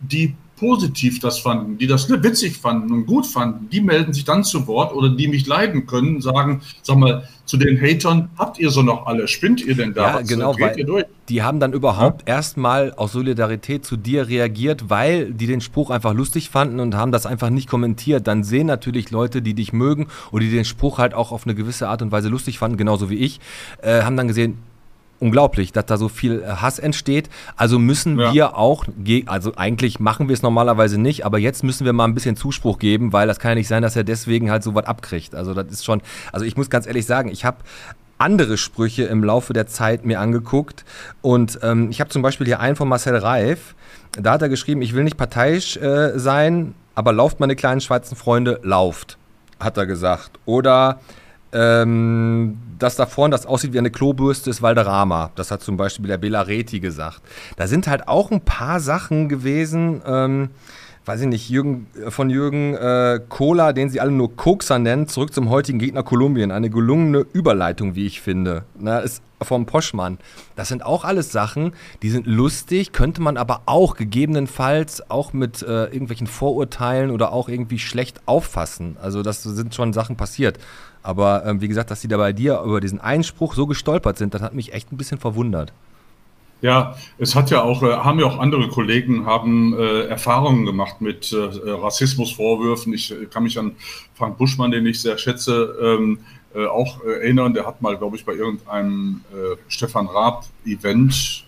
die 0.00 0.34
positiv 0.60 1.18
das 1.20 1.38
fanden, 1.40 1.78
die 1.78 1.86
das 1.86 2.08
witzig 2.08 2.58
fanden 2.58 2.92
und 2.92 3.06
gut 3.06 3.26
fanden, 3.26 3.68
die 3.70 3.80
melden 3.80 4.12
sich 4.12 4.24
dann 4.24 4.44
zu 4.44 4.66
Wort 4.66 4.94
oder 4.94 5.08
die 5.08 5.26
mich 5.26 5.46
leiden 5.46 5.86
können, 5.86 6.20
sagen, 6.20 6.60
sag 6.82 6.98
mal, 6.98 7.26
zu 7.46 7.56
den 7.56 7.80
Hatern, 7.80 8.28
habt 8.38 8.60
ihr 8.60 8.70
so 8.70 8.82
noch 8.82 9.06
alle? 9.06 9.26
Spinnt 9.26 9.60
ihr 9.64 9.74
denn 9.74 9.92
da? 9.92 10.08
Ja, 10.08 10.20
Was, 10.20 10.28
genau, 10.28 10.52
dreht 10.52 10.76
weil- 10.76 10.84
durch? 10.84 11.04
Die 11.28 11.42
haben 11.42 11.60
dann 11.60 11.72
überhaupt 11.72 12.28
erstmal 12.28 12.92
aus 12.92 13.12
Solidarität 13.12 13.84
zu 13.84 13.96
dir 13.96 14.28
reagiert, 14.28 14.90
weil 14.90 15.32
die 15.32 15.46
den 15.46 15.60
Spruch 15.60 15.90
einfach 15.90 16.12
lustig 16.12 16.50
fanden 16.50 16.78
und 16.80 16.94
haben 16.96 17.12
das 17.12 17.24
einfach 17.24 17.50
nicht 17.50 17.68
kommentiert. 17.68 18.26
Dann 18.26 18.42
sehen 18.44 18.66
natürlich 18.66 19.10
Leute, 19.10 19.40
die 19.40 19.54
dich 19.54 19.72
mögen 19.72 20.08
oder 20.32 20.44
die 20.44 20.50
den 20.50 20.64
Spruch 20.64 20.98
halt 20.98 21.14
auch 21.14 21.32
auf 21.32 21.46
eine 21.46 21.54
gewisse 21.54 21.88
Art 21.88 22.02
und 22.02 22.12
Weise 22.12 22.28
lustig 22.28 22.58
fanden, 22.58 22.76
genauso 22.76 23.10
wie 23.10 23.16
ich, 23.16 23.40
äh, 23.82 24.02
haben 24.02 24.16
dann 24.16 24.28
gesehen, 24.28 24.58
unglaublich, 25.20 25.72
dass 25.72 25.86
da 25.86 25.96
so 25.96 26.08
viel 26.08 26.42
äh, 26.42 26.46
Hass 26.46 26.78
entsteht. 26.78 27.30
Also 27.56 27.78
müssen 27.78 28.18
Ja. 28.18 28.32
wir 28.32 28.56
auch, 28.56 28.84
also 29.26 29.52
eigentlich 29.56 30.00
machen 30.00 30.28
wir 30.28 30.34
es 30.34 30.42
normalerweise 30.42 30.98
nicht, 31.00 31.24
aber 31.24 31.38
jetzt 31.38 31.62
müssen 31.62 31.84
wir 31.84 31.92
mal 31.92 32.06
ein 32.06 32.14
bisschen 32.14 32.36
Zuspruch 32.36 32.78
geben, 32.78 33.12
weil 33.12 33.28
das 33.28 33.38
kann 33.38 33.50
ja 33.50 33.54
nicht 33.56 33.68
sein, 33.68 33.82
dass 33.82 33.94
er 33.96 34.04
deswegen 34.04 34.50
halt 34.50 34.62
so 34.62 34.74
was 34.74 34.86
abkriegt. 34.86 35.34
Also 35.34 35.54
das 35.54 35.66
ist 35.70 35.84
schon, 35.84 36.00
also 36.32 36.44
ich 36.44 36.56
muss 36.56 36.70
ganz 36.70 36.86
ehrlich 36.86 37.06
sagen, 37.06 37.30
ich 37.30 37.44
habe 37.44 37.58
andere 38.18 38.56
Sprüche 38.58 39.04
im 39.04 39.22
Laufe 39.24 39.52
der 39.52 39.66
Zeit 39.66 40.04
mir 40.04 40.20
angeguckt 40.20 40.84
und 41.22 41.58
ähm, 41.62 41.88
ich 41.90 42.00
habe 42.00 42.10
zum 42.10 42.20
Beispiel 42.22 42.46
hier 42.46 42.60
einen 42.60 42.76
von 42.76 42.88
Marcel 42.88 43.16
Reif, 43.16 43.74
da 44.12 44.32
hat 44.32 44.42
er 44.42 44.48
geschrieben, 44.48 44.82
ich 44.82 44.94
will 44.94 45.04
nicht 45.04 45.16
parteiisch 45.16 45.76
äh, 45.78 46.18
sein, 46.18 46.74
aber 46.94 47.12
lauft 47.12 47.40
meine 47.40 47.56
kleinen 47.56 47.80
schwarzen 47.80 48.16
Freunde, 48.16 48.60
lauft, 48.62 49.16
hat 49.58 49.76
er 49.78 49.86
gesagt. 49.86 50.32
Oder 50.44 51.00
ähm, 51.52 52.58
das 52.78 52.96
da 52.96 53.06
vorne, 53.06 53.32
das 53.32 53.46
aussieht 53.46 53.72
wie 53.72 53.78
eine 53.78 53.90
Klobürste, 53.90 54.50
ist 54.50 54.62
Valderrama. 54.62 55.30
Das 55.34 55.50
hat 55.50 55.62
zum 55.62 55.76
Beispiel 55.76 56.06
der 56.06 56.18
Bela 56.18 56.42
Reti 56.42 56.80
gesagt. 56.80 57.20
Da 57.56 57.66
sind 57.66 57.86
halt 57.86 58.08
auch 58.08 58.30
ein 58.30 58.40
paar 58.40 58.80
Sachen 58.80 59.28
gewesen, 59.28 60.02
ähm, 60.06 60.50
weiß 61.04 61.22
ich 61.22 61.26
nicht, 61.26 61.48
Jürgen, 61.50 61.86
von 62.08 62.30
Jürgen 62.30 62.74
äh, 62.74 63.20
Kohler, 63.28 63.72
den 63.72 63.90
sie 63.90 64.00
alle 64.00 64.12
nur 64.12 64.36
Kokser 64.36 64.78
nennen, 64.78 65.08
zurück 65.08 65.32
zum 65.32 65.50
heutigen 65.50 65.78
Gegner 65.78 66.02
Kolumbien. 66.02 66.52
Eine 66.52 66.70
gelungene 66.70 67.26
Überleitung, 67.32 67.94
wie 67.94 68.06
ich 68.06 68.20
finde. 68.20 68.64
Na, 68.78 69.00
ist 69.00 69.22
vom 69.42 69.66
Poschmann. 69.66 70.18
Das 70.54 70.68
sind 70.68 70.84
auch 70.84 71.04
alles 71.04 71.32
Sachen, 71.32 71.72
die 72.02 72.10
sind 72.10 72.26
lustig, 72.26 72.92
könnte 72.92 73.22
man 73.22 73.36
aber 73.38 73.62
auch 73.66 73.96
gegebenenfalls 73.96 75.10
auch 75.10 75.32
mit 75.32 75.62
äh, 75.62 75.84
irgendwelchen 75.84 76.26
Vorurteilen 76.26 77.10
oder 77.10 77.32
auch 77.32 77.48
irgendwie 77.48 77.78
schlecht 77.78 78.20
auffassen. 78.26 78.96
Also 79.02 79.22
das 79.22 79.42
sind 79.42 79.74
schon 79.74 79.92
Sachen 79.92 80.16
passiert. 80.16 80.58
Aber 81.02 81.44
ähm, 81.46 81.60
wie 81.60 81.68
gesagt, 81.68 81.90
dass 81.90 82.00
die 82.00 82.08
da 82.08 82.16
bei 82.16 82.32
dir 82.32 82.60
über 82.60 82.80
diesen 82.80 83.00
Einspruch 83.00 83.54
so 83.54 83.66
gestolpert 83.66 84.18
sind, 84.18 84.34
das 84.34 84.42
hat 84.42 84.54
mich 84.54 84.72
echt 84.72 84.92
ein 84.92 84.96
bisschen 84.96 85.18
verwundert. 85.18 85.72
Ja, 86.62 86.94
es 87.18 87.34
hat 87.34 87.50
ja 87.50 87.62
auch, 87.62 87.82
äh, 87.82 87.90
haben 87.90 88.20
ja 88.20 88.26
auch 88.26 88.38
andere 88.38 88.68
Kollegen, 88.68 89.24
haben 89.24 89.74
äh, 89.78 90.02
Erfahrungen 90.06 90.66
gemacht 90.66 91.00
mit 91.00 91.32
äh, 91.32 91.70
Rassismusvorwürfen. 91.70 92.92
Ich 92.92 93.10
äh, 93.10 93.26
kann 93.26 93.44
mich 93.44 93.58
an 93.58 93.72
Frank 94.14 94.36
Buschmann, 94.36 94.70
den 94.70 94.84
ich 94.84 95.00
sehr 95.00 95.16
schätze, 95.16 95.74
ähm, 95.82 96.18
äh, 96.54 96.66
auch 96.66 97.02
äh, 97.02 97.12
erinnern. 97.12 97.54
Der 97.54 97.66
hat 97.66 97.80
mal, 97.80 97.96
glaube 97.96 98.16
ich, 98.16 98.24
bei 98.26 98.34
irgendeinem 98.34 99.22
Stefan 99.68 100.06
Raab-Event, 100.06 101.46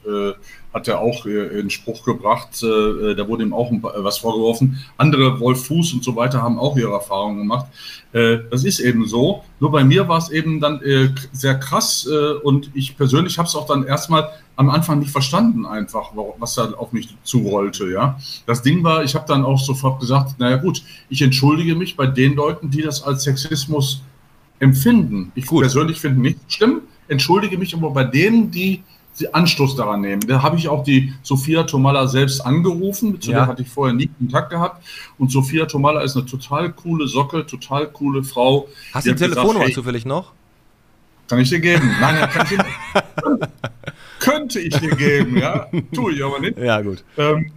hat 0.73 0.89
er 0.89 1.01
auch 1.01 1.27
äh, 1.27 1.51
einen 1.59 1.71
Spruch 1.71 2.05
gebracht, 2.05 2.63
äh, 2.63 3.15
da 3.15 3.29
wurde 3.29 3.43
ihm 3.45 3.53
auch 3.53 3.71
paar- 3.83 3.93
was 4.05 4.19
vorgeworfen. 4.19 4.79
Andere, 4.97 5.39
Wolf 5.41 5.67
Fuß 5.67 5.93
und 5.93 6.03
so 6.05 6.17
weiter, 6.17 6.41
haben 6.43 6.59
auch 6.59 6.77
ihre 6.77 6.93
Erfahrungen 6.93 7.39
gemacht. 7.39 7.67
Äh, 8.13 8.39
das 8.51 8.65
ist 8.65 8.81
eben 8.81 9.07
so. 9.07 9.43
Nur 9.61 9.71
bei 9.71 9.85
mir 9.85 10.09
war 10.09 10.19
es 10.19 10.31
eben 10.31 10.61
dann 10.61 10.81
äh, 10.83 11.11
sehr 11.33 11.57
krass 11.59 12.09
äh, 12.11 12.33
und 12.43 12.71
ich 12.75 12.97
persönlich 12.97 13.39
habe 13.39 13.49
es 13.49 13.55
auch 13.55 13.67
dann 13.67 13.85
erstmal 13.85 14.29
am 14.57 14.69
Anfang 14.71 14.99
nicht 14.99 15.11
verstanden, 15.11 15.65
einfach, 15.67 16.15
wa- 16.17 16.35
was 16.39 16.55
da 16.55 16.73
auf 16.73 16.93
mich 16.93 17.15
zurollte. 17.25 17.91
Ja, 17.91 18.19
das 18.47 18.63
Ding 18.63 18.83
war, 18.85 19.03
ich 19.05 19.15
habe 19.15 19.25
dann 19.27 19.45
auch 19.45 19.59
sofort 19.59 20.01
gesagt, 20.01 20.39
naja 20.39 20.57
gut, 20.57 20.83
ich 21.09 21.23
entschuldige 21.23 21.75
mich 21.75 21.97
bei 21.97 22.07
den 22.07 22.35
Leuten, 22.35 22.71
die 22.71 22.83
das 22.83 23.03
als 23.03 23.23
Sexismus 23.25 24.03
empfinden. 24.59 25.33
Ich 25.35 25.47
Gut. 25.47 25.61
persönlich 25.63 26.01
finde 26.01 26.21
nicht 26.21 26.39
schlimm, 26.49 26.83
entschuldige 27.09 27.59
mich 27.59 27.75
aber 27.75 27.91
bei 27.91 28.05
denen, 28.05 28.51
die 28.51 28.83
Anstoß 29.33 29.77
daran 29.77 30.01
nehmen. 30.01 30.23
Da 30.27 30.43
habe 30.43 30.57
ich 30.57 30.69
auch 30.69 30.85
die 30.85 31.13
Sophia 31.23 31.65
Tomalla 31.65 32.07
selbst 32.07 32.41
angerufen, 32.41 33.21
zu 33.21 33.31
Ja. 33.31 33.39
der 33.39 33.47
hatte 33.49 33.63
ich 33.63 33.69
vorher 33.69 33.95
nie 33.95 34.09
Kontakt 34.19 34.51
gehabt. 34.51 34.85
Und 35.19 35.31
Sophia 35.31 35.67
Tomalla 35.67 36.01
ist 36.01 36.17
eine 36.17 36.27
total 36.27 36.73
coole 36.73 37.07
Socke, 37.07 37.47
total 37.47 37.89
coole 37.89 38.25
Frau. 38.25 38.69
Hast 38.93 39.07
du 39.07 39.11
die 39.11 39.15
gesagt, 39.15 39.35
Telefonnummer 39.35 39.67
hey, 39.67 39.75
zufällig 39.75 40.05
noch? 40.05 40.33
Kann 41.29 41.39
ich 41.41 41.51
dir 41.51 41.61
geben? 41.61 41.91
Nein, 42.01 42.29
kann 42.31 42.47
ich 42.47 42.57
dir 42.57 42.65
Könnte 44.19 44.61
ich 44.61 44.75
dir 44.79 44.95
geben, 44.97 45.37
ja. 45.37 45.67
Tue 45.93 46.13
ich 46.15 46.25
aber 46.25 46.39
nicht. 46.41 46.57
Ja, 46.59 46.81
gut. 46.81 47.03
Ähm, 47.17 47.53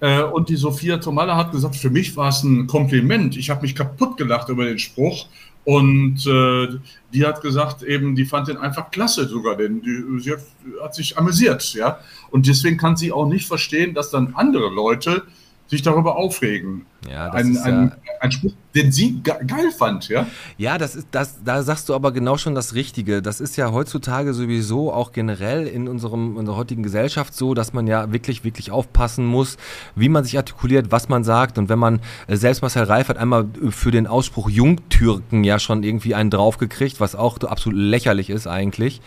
äh, 0.00 0.22
und 0.22 0.48
die 0.48 0.56
Sophia 0.56 0.98
Tomalla 0.98 1.36
hat 1.36 1.52
gesagt, 1.52 1.76
für 1.76 1.90
mich 1.90 2.16
war 2.16 2.28
es 2.28 2.42
ein 2.42 2.66
Kompliment. 2.66 3.36
Ich 3.36 3.50
habe 3.50 3.62
mich 3.62 3.74
kaputt 3.74 4.16
gelacht 4.16 4.48
über 4.48 4.64
den 4.64 4.78
Spruch. 4.78 5.26
Und 5.70 6.26
äh, 6.26 6.66
die 7.14 7.24
hat 7.24 7.42
gesagt, 7.42 7.84
eben, 7.84 8.16
die 8.16 8.24
fand 8.24 8.48
den 8.48 8.56
einfach 8.56 8.90
klasse 8.90 9.28
sogar, 9.28 9.56
denn 9.56 9.80
die, 9.80 10.20
sie 10.20 10.32
hat, 10.32 10.40
hat 10.82 10.96
sich 10.96 11.16
amüsiert, 11.16 11.74
ja. 11.74 12.00
Und 12.32 12.48
deswegen 12.48 12.76
kann 12.76 12.96
sie 12.96 13.12
auch 13.12 13.28
nicht 13.28 13.46
verstehen, 13.46 13.94
dass 13.94 14.10
dann 14.10 14.34
andere 14.34 14.68
Leute 14.68 15.22
sich 15.68 15.82
darüber 15.82 16.16
aufregen. 16.16 16.86
Ja, 17.08 17.30
das 17.30 17.34
ein, 17.40 17.52
ist 17.52 17.66
ja, 17.66 17.92
ein 18.20 18.32
Spruch, 18.32 18.52
den 18.74 18.92
sie 18.92 19.22
ge 19.22 19.32
geil 19.46 19.70
fand, 19.76 20.08
ja. 20.08 20.26
Ja, 20.58 20.76
das 20.76 20.94
ist 20.94 21.08
das, 21.12 21.42
da 21.42 21.62
sagst 21.62 21.88
du 21.88 21.94
aber 21.94 22.12
genau 22.12 22.36
schon 22.36 22.54
das 22.54 22.74
Richtige. 22.74 23.22
Das 23.22 23.40
ist 23.40 23.56
ja 23.56 23.72
heutzutage 23.72 24.34
sowieso 24.34 24.92
auch 24.92 25.12
generell 25.12 25.66
in 25.66 25.88
unserem 25.88 26.36
unserer 26.36 26.56
heutigen 26.56 26.82
Gesellschaft 26.82 27.34
so, 27.34 27.54
dass 27.54 27.72
man 27.72 27.86
ja 27.86 28.12
wirklich 28.12 28.44
wirklich 28.44 28.70
aufpassen 28.70 29.24
muss, 29.24 29.56
wie 29.96 30.10
man 30.10 30.24
sich 30.24 30.36
artikuliert, 30.36 30.92
was 30.92 31.08
man 31.08 31.24
sagt 31.24 31.56
und 31.56 31.70
wenn 31.70 31.78
man 31.78 32.00
äh, 32.26 32.36
selbst 32.36 32.60
Marcel 32.60 32.84
Reif 32.84 33.08
hat 33.08 33.16
einmal 33.16 33.46
äh, 33.62 33.70
für 33.70 33.90
den 33.90 34.06
Ausspruch 34.06 34.50
Jungtürken 34.50 35.42
ja 35.42 35.58
schon 35.58 35.82
irgendwie 35.82 36.14
einen 36.14 36.30
draufgekriegt, 36.30 37.00
was 37.00 37.14
auch 37.14 37.38
absolut 37.40 37.78
lächerlich 37.78 38.28
ist 38.28 38.46
eigentlich. 38.46 39.00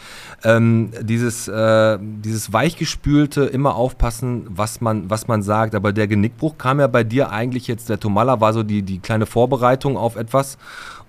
Ähm, 0.44 0.90
dieses 1.02 1.48
äh, 1.48 2.00
dieses 2.02 2.52
weichgespülte 2.52 3.44
immer 3.44 3.76
aufpassen, 3.76 4.48
was 4.50 4.82
man 4.82 5.12
was 5.12 5.28
man 5.28 5.44
sagt, 5.44 5.76
aber 5.76 5.94
der 5.94 6.08
Genickbruch 6.08 6.58
kam 6.58 6.80
ja 6.80 6.88
bei 6.88 7.04
dir 7.04 7.30
eigentlich 7.30 7.68
jetzt 7.68 7.83
der 7.86 8.00
Tomalla 8.00 8.40
war 8.40 8.54
so 8.54 8.64
die 8.64 8.82
die 8.84 9.00
kleine 9.00 9.26
Vorbereitung 9.26 9.98
auf 9.98 10.16
etwas. 10.16 10.58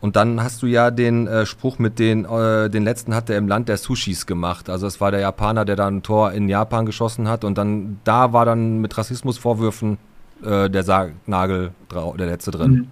Und 0.00 0.16
dann 0.16 0.42
hast 0.42 0.62
du 0.62 0.66
ja 0.66 0.90
den 0.90 1.26
äh, 1.26 1.46
Spruch 1.46 1.78
mit 1.78 1.98
den, 1.98 2.26
äh, 2.26 2.68
den 2.68 2.84
letzten 2.84 3.14
hat 3.14 3.30
er 3.30 3.38
im 3.38 3.48
Land 3.48 3.70
der 3.70 3.78
Sushis 3.78 4.26
gemacht. 4.26 4.68
Also 4.68 4.86
es 4.86 5.00
war 5.00 5.10
der 5.10 5.20
Japaner, 5.20 5.64
der 5.64 5.76
da 5.76 5.86
ein 5.86 6.02
Tor 6.02 6.32
in 6.32 6.48
Japan 6.48 6.84
geschossen 6.84 7.26
hat. 7.26 7.42
Und 7.42 7.56
dann, 7.56 8.00
da 8.04 8.34
war 8.34 8.44
dann 8.44 8.82
mit 8.82 8.98
Rassismusvorwürfen 8.98 9.96
äh, 10.44 10.68
der 10.68 10.82
Sargnagel 10.82 11.72
der 11.90 12.26
letzte 12.26 12.50
drin. 12.50 12.88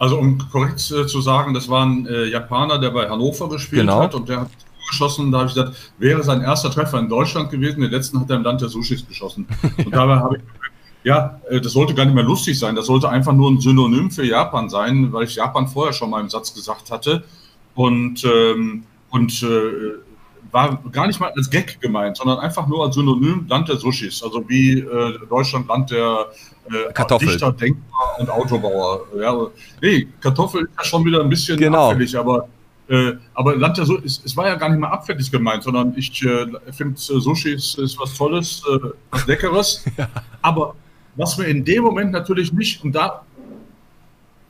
Also 0.00 0.18
um 0.18 0.38
korrekt 0.50 0.90
äh, 0.90 1.06
zu 1.06 1.20
sagen, 1.20 1.54
das 1.54 1.68
war 1.68 1.86
ein 1.86 2.06
äh, 2.06 2.24
Japaner, 2.24 2.78
der 2.80 2.90
bei 2.90 3.08
Hannover 3.08 3.48
gespielt 3.48 3.82
Genau. 3.82 4.00
hat 4.00 4.16
und 4.16 4.28
der 4.28 4.40
hat 4.40 4.50
geschossen. 4.88 5.30
Da 5.30 5.38
habe 5.38 5.48
ich 5.48 5.54
gesagt, 5.54 5.92
wäre 5.98 6.22
sein 6.22 6.40
erster 6.40 6.70
Treffer 6.70 6.98
in 6.98 7.08
Deutschland 7.08 7.50
gewesen. 7.50 7.80
Den 7.80 7.90
letzten 7.90 8.20
hat 8.20 8.28
er 8.30 8.36
im 8.36 8.42
Land 8.42 8.60
der 8.60 8.68
Sushis 8.68 9.06
geschossen. 9.06 9.46
Und 9.84 9.94
dabei 9.94 10.16
habe 10.16 10.36
ich 10.38 10.42
ja, 11.04 11.38
äh, 11.50 11.60
das 11.60 11.72
sollte 11.72 11.94
gar 11.94 12.06
nicht 12.06 12.14
mehr 12.14 12.24
lustig 12.24 12.58
sein. 12.58 12.74
Das 12.74 12.86
sollte 12.86 13.08
einfach 13.08 13.32
nur 13.32 13.50
ein 13.50 13.60
Synonym 13.60 14.10
für 14.10 14.24
Japan 14.24 14.68
sein, 14.68 15.12
weil 15.12 15.24
ich 15.24 15.36
Japan 15.36 15.68
vorher 15.68 15.92
schon 15.92 16.10
mal 16.10 16.20
im 16.20 16.30
Satz 16.30 16.52
gesagt 16.52 16.90
hatte. 16.90 17.22
Und, 17.74 18.24
ähm, 18.24 18.84
und 19.10 19.42
äh, 19.42 19.98
war 20.50 20.80
gar 20.92 21.06
nicht 21.06 21.20
mal 21.20 21.32
als 21.36 21.50
Gag 21.50 21.80
gemeint, 21.80 22.16
sondern 22.16 22.38
einfach 22.38 22.66
nur 22.66 22.84
als 22.84 22.94
Synonym 22.94 23.46
Land 23.48 23.68
der 23.68 23.76
Sushis. 23.76 24.22
Also 24.22 24.48
wie 24.48 24.78
äh, 24.78 25.18
Deutschland 25.28 25.68
Land 25.68 25.90
der 25.90 26.26
äh, 26.70 26.92
Kartoffel. 26.92 27.28
Dichter, 27.28 27.52
Denker 27.52 27.78
und 28.18 28.30
Autobauer. 28.30 29.00
Ja, 29.20 29.36
nee, 29.82 30.08
Kartoffel 30.20 30.62
ist 30.62 30.70
ja 30.78 30.84
schon 30.84 31.04
wieder 31.04 31.20
ein 31.20 31.28
bisschen 31.28 31.58
Genau. 31.58 31.90
abfällig, 31.90 32.16
aber 32.16 32.48
äh, 32.88 33.12
aber 33.34 33.56
Land 33.56 33.78
der 33.78 33.86
Sushis, 33.86 34.18
es, 34.18 34.24
es 34.26 34.36
war 34.36 34.46
ja 34.46 34.54
gar 34.54 34.68
nicht 34.68 34.78
mal 34.78 34.88
abfällig 34.88 35.30
gemeint, 35.30 35.64
sondern 35.64 35.94
ich 35.96 36.22
äh, 36.22 36.46
finde, 36.70 36.94
äh, 36.94 37.20
Sushis 37.20 37.74
ist 37.74 37.98
was 37.98 38.14
Tolles, 38.14 38.62
was 39.10 39.26
Leckeres. 39.26 39.84
Aber 40.42 40.74
was 41.16 41.38
mir 41.38 41.44
in 41.44 41.64
dem 41.64 41.84
Moment 41.84 42.12
natürlich 42.12 42.52
nicht, 42.52 42.84
und 42.84 42.92
da, 42.94 43.24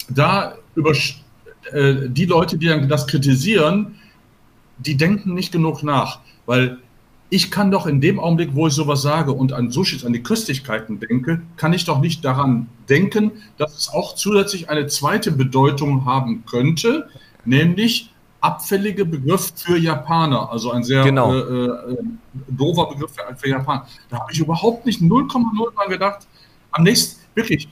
da 0.09 0.55
über 0.75 0.93
äh, 1.73 2.09
die 2.09 2.27
Leute, 2.27 2.59
die 2.59 2.67
dann 2.67 2.89
das 2.89 3.07
kritisieren, 3.07 3.97
die 4.79 4.97
denken 4.97 5.35
nicht 5.35 5.53
genug 5.53 5.83
nach. 5.83 6.21
Weil 6.47 6.79
ich 7.31 7.51
kann 7.51 7.71
doch 7.71 7.87
in 7.87 8.01
dem 8.01 8.21
Augenblick, 8.21 8.51
wo 8.55 8.67
ich 8.67 8.75
sowas 8.75 9.03
sage 9.03 9.33
und 9.33 9.53
an 9.53 9.71
Sushis, 9.71 10.05
an 10.05 10.12
die 10.12 10.23
Köstlichkeiten 10.23 11.01
denke, 11.01 11.43
kann 11.57 11.73
ich 11.73 11.85
doch 11.85 12.01
nicht 12.01 12.25
daran 12.25 12.69
denken, 12.89 13.33
dass 13.57 13.77
es 13.77 13.89
auch 13.89 14.15
zusätzlich 14.15 14.69
eine 14.69 14.87
zweite 14.87 15.33
Bedeutung 15.33 16.05
haben 16.05 16.45
könnte, 16.47 17.09
nämlich 17.45 18.11
abfällige 18.41 19.07
Begriff 19.07 19.53
für 19.57 19.79
Japaner, 19.79 20.51
also 20.53 20.71
ein 20.71 20.85
sehr 20.85 21.03
Genau. 21.03 21.35
äh, 21.35 21.39
äh, 21.39 21.97
doofer 22.49 22.87
Begriff 22.87 23.12
für, 23.12 23.37
für 23.37 23.49
Japaner. 23.49 23.87
Da 24.11 24.21
habe 24.21 24.33
ich 24.33 24.39
überhaupt 24.39 24.85
nicht 24.85 25.01
0,0 25.01 25.75
mal 25.75 25.89
gedacht. 25.89 26.27
Am 26.75 26.83
nächsten, 26.83 27.20
wirklich, 27.35 27.68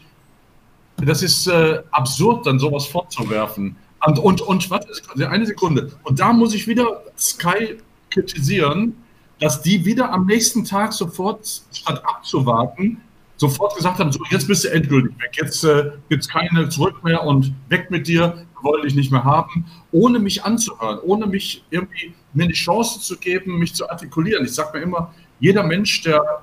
das 0.96 1.22
ist 1.22 1.48
äh, 1.48 1.82
absurd, 1.90 2.46
dann 2.46 2.59
sowas 2.59 2.86
vorzuwerfen. 2.86 3.76
Und, 4.07 4.18
und, 4.18 4.40
und 4.40 4.70
warte, 4.70 4.88
eine 5.28 5.46
Sekunde. 5.46 5.92
Und 6.05 6.18
da 6.18 6.32
muss 6.32 6.55
ich 6.55 6.66
wieder 6.66 7.03
Sky 7.18 7.78
kritisieren, 8.11 8.96
dass 9.40 9.62
die 9.62 9.84
wieder 9.84 10.12
am 10.12 10.26
nächsten 10.26 10.64
Tag 10.64 10.92
sofort, 10.92 11.62
statt 11.72 12.03
abzuwarten, 12.05 13.00
sofort 13.36 13.76
gesagt 13.76 13.98
haben, 13.98 14.12
so 14.12 14.20
jetzt 14.30 14.46
bist 14.46 14.64
du 14.64 14.68
endgültig 14.68 15.12
weg, 15.20 15.32
jetzt 15.40 15.64
äh, 15.64 15.90
gibt 16.09 16.22
es 16.22 16.28
keine 16.28 16.68
zurück 16.68 17.03
mehr 17.03 17.24
und 17.24 17.53
weg 17.68 17.90
mit 17.90 18.07
dir, 18.07 18.46
wir 18.55 18.62
wollen 18.62 18.82
dich 18.84 18.94
nicht 18.94 19.11
mehr 19.11 19.24
haben, 19.24 19.66
ohne 19.90 20.20
mich 20.20 20.44
anzuhören, 20.44 21.00
ohne 21.03 21.26
mich 21.26 21.64
irgendwie 21.70 22.14
mir 22.34 22.46
die 22.46 22.55
Chance 22.55 23.00
zu 23.00 23.18
geben, 23.18 23.59
mich 23.59 23.74
zu 23.74 23.90
artikulieren. 23.90 24.44
Ich 24.44 24.55
sage 24.55 24.78
mir 24.78 24.84
immer, 24.84 25.12
jeder 25.40 25.64
Mensch, 25.64 26.03
der 26.03 26.42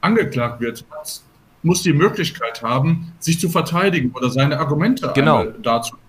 angeklagt 0.00 0.60
wird, 0.60 0.84
hat, 0.90 1.20
muss 1.62 1.82
die 1.82 1.92
Möglichkeit 1.92 2.62
haben, 2.62 3.12
sich 3.18 3.38
zu 3.38 3.48
verteidigen 3.48 4.10
oder 4.14 4.30
seine 4.30 4.58
Argumente 4.58 5.10
Genau. 5.14 5.44
darzulegen. 5.44 6.02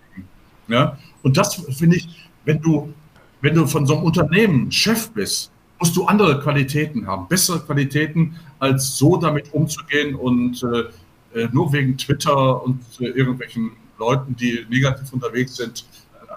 Ja? 0.68 0.98
Und 1.22 1.38
das 1.38 1.56
finde 1.78 1.98
ich, 1.98 2.08
wenn 2.46 2.60
du, 2.60 2.94
wenn 3.42 3.56
du 3.56 3.68
von 3.68 3.86
so 3.86 3.96
einem 3.96 4.04
Unternehmen 4.04 4.72
Chef 4.72 5.12
bist, 5.12 5.52
musst 5.80 5.96
du 5.96 6.06
andere 6.06 6.40
Qualitäten 6.40 7.06
haben, 7.08 7.28
bessere 7.28 7.60
Qualitäten, 7.60 8.36
als 8.60 8.98
so 8.98 9.18
damit 9.18 9.54
umzugehen 9.54 10.16
und 10.16 10.64
äh, 10.64 11.40
äh, 11.40 11.50
nur 11.52 11.72
wegen 11.74 11.98
Twitter 11.98 12.64
und 12.64 12.80
äh, 13.00 13.06
irgendwelchen 13.06 13.72
Leuten, 14.00 14.36
die 14.36 14.66
negativ 14.70 15.12
unterwegs 15.14 15.56
sind, 15.56 15.86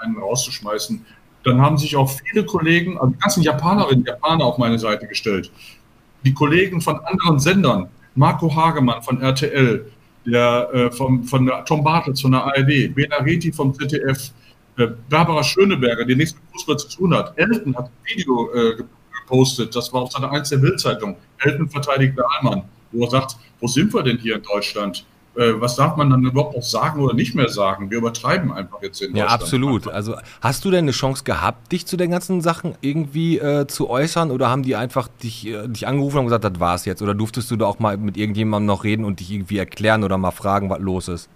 einen 0.00 0.18
rauszuschmeißen. 0.18 1.04
Dann 1.44 1.60
haben 1.60 1.78
sich 1.78 1.96
auch 1.96 2.10
viele 2.10 2.44
Kollegen, 2.44 2.98
also 2.98 3.12
die 3.12 3.18
ganzen 3.18 3.42
Japanerinnen 3.42 4.00
und 4.00 4.08
Japaner 4.08 4.44
auf 4.44 4.58
meine 4.58 4.78
Seite 4.78 5.06
gestellt. 5.06 5.50
Die 6.24 6.34
Kollegen 6.34 6.80
von 6.80 6.98
anderen 7.00 7.38
Sendern, 7.38 7.88
Marco 8.16 8.54
Hagemann 8.54 9.02
von 9.02 9.20
RTL, 9.20 9.90
der 10.24 10.68
äh, 10.72 10.90
vom, 10.90 11.22
von 11.24 11.46
der 11.46 11.64
Tom 11.64 11.84
Bartels 11.84 12.20
von 12.20 12.32
der 12.32 12.44
ARD, 12.44 12.94
Bela 12.94 13.18
Reti 13.18 13.52
vom 13.52 13.72
ZDF, 13.74 14.32
äh, 14.78 14.88
Barbara 15.08 15.44
Schöneberger, 15.44 16.04
die 16.04 16.16
nichts 16.16 16.34
mit 16.34 16.42
Fußball 16.52 16.78
zu 16.78 16.88
tun 16.88 17.14
hat. 17.14 17.38
Elton 17.38 17.76
hat 17.76 17.86
ein 17.86 18.16
Video 18.16 18.50
äh, 18.52 18.82
gepostet, 19.20 19.76
das 19.76 19.92
war 19.92 20.02
auf 20.02 20.12
seiner 20.12 20.32
1 20.32 20.48
der 20.48 20.56
Bildzeitung. 20.56 21.16
Elton 21.38 21.68
verteidigt 21.68 22.18
Dahlmann, 22.18 22.62
wo 22.90 23.04
er 23.04 23.10
sagt, 23.10 23.36
wo 23.60 23.66
sind 23.66 23.92
wir 23.94 24.02
denn 24.02 24.18
hier 24.18 24.36
in 24.36 24.42
Deutschland? 24.42 25.06
Äh, 25.36 25.60
was 25.60 25.76
darf 25.76 25.96
man 25.96 26.08
dann 26.08 26.24
überhaupt 26.24 26.56
noch 26.56 26.62
sagen 26.62 27.00
oder 27.00 27.14
nicht 27.14 27.34
mehr 27.34 27.48
sagen? 27.48 27.90
Wir 27.90 27.98
übertreiben 27.98 28.52
einfach 28.52 28.80
jetzt 28.82 29.02
in 29.02 29.14
Ja, 29.14 29.26
absolut. 29.26 29.86
Also 29.86 30.16
hast 30.40 30.64
du 30.64 30.70
denn 30.70 30.84
eine 30.84 30.92
Chance 30.92 31.24
gehabt, 31.24 31.72
dich 31.72 31.86
zu 31.86 31.96
den 31.96 32.10
ganzen 32.10 32.40
Sachen 32.40 32.74
irgendwie 32.80 33.38
äh, 33.38 33.66
zu 33.66 33.90
äußern 33.90 34.30
oder 34.30 34.48
haben 34.48 34.62
die 34.62 34.76
einfach 34.76 35.08
dich, 35.22 35.46
äh, 35.46 35.68
dich 35.68 35.86
angerufen 35.86 36.18
und 36.18 36.24
gesagt, 36.24 36.44
das 36.44 36.58
war's 36.58 36.86
jetzt? 36.86 37.02
Oder 37.02 37.14
durftest 37.14 37.50
du 37.50 37.56
da 37.56 37.66
auch 37.66 37.78
mal 37.78 37.98
mit 37.98 38.16
irgendjemandem 38.16 38.66
noch 38.66 38.84
reden 38.84 39.04
und 39.04 39.20
dich 39.20 39.30
irgendwie 39.30 39.58
erklären 39.58 40.04
oder 40.04 40.16
mal 40.16 40.30
fragen, 40.30 40.70
was 40.70 40.80
los 40.80 41.08
ist? 41.08 41.28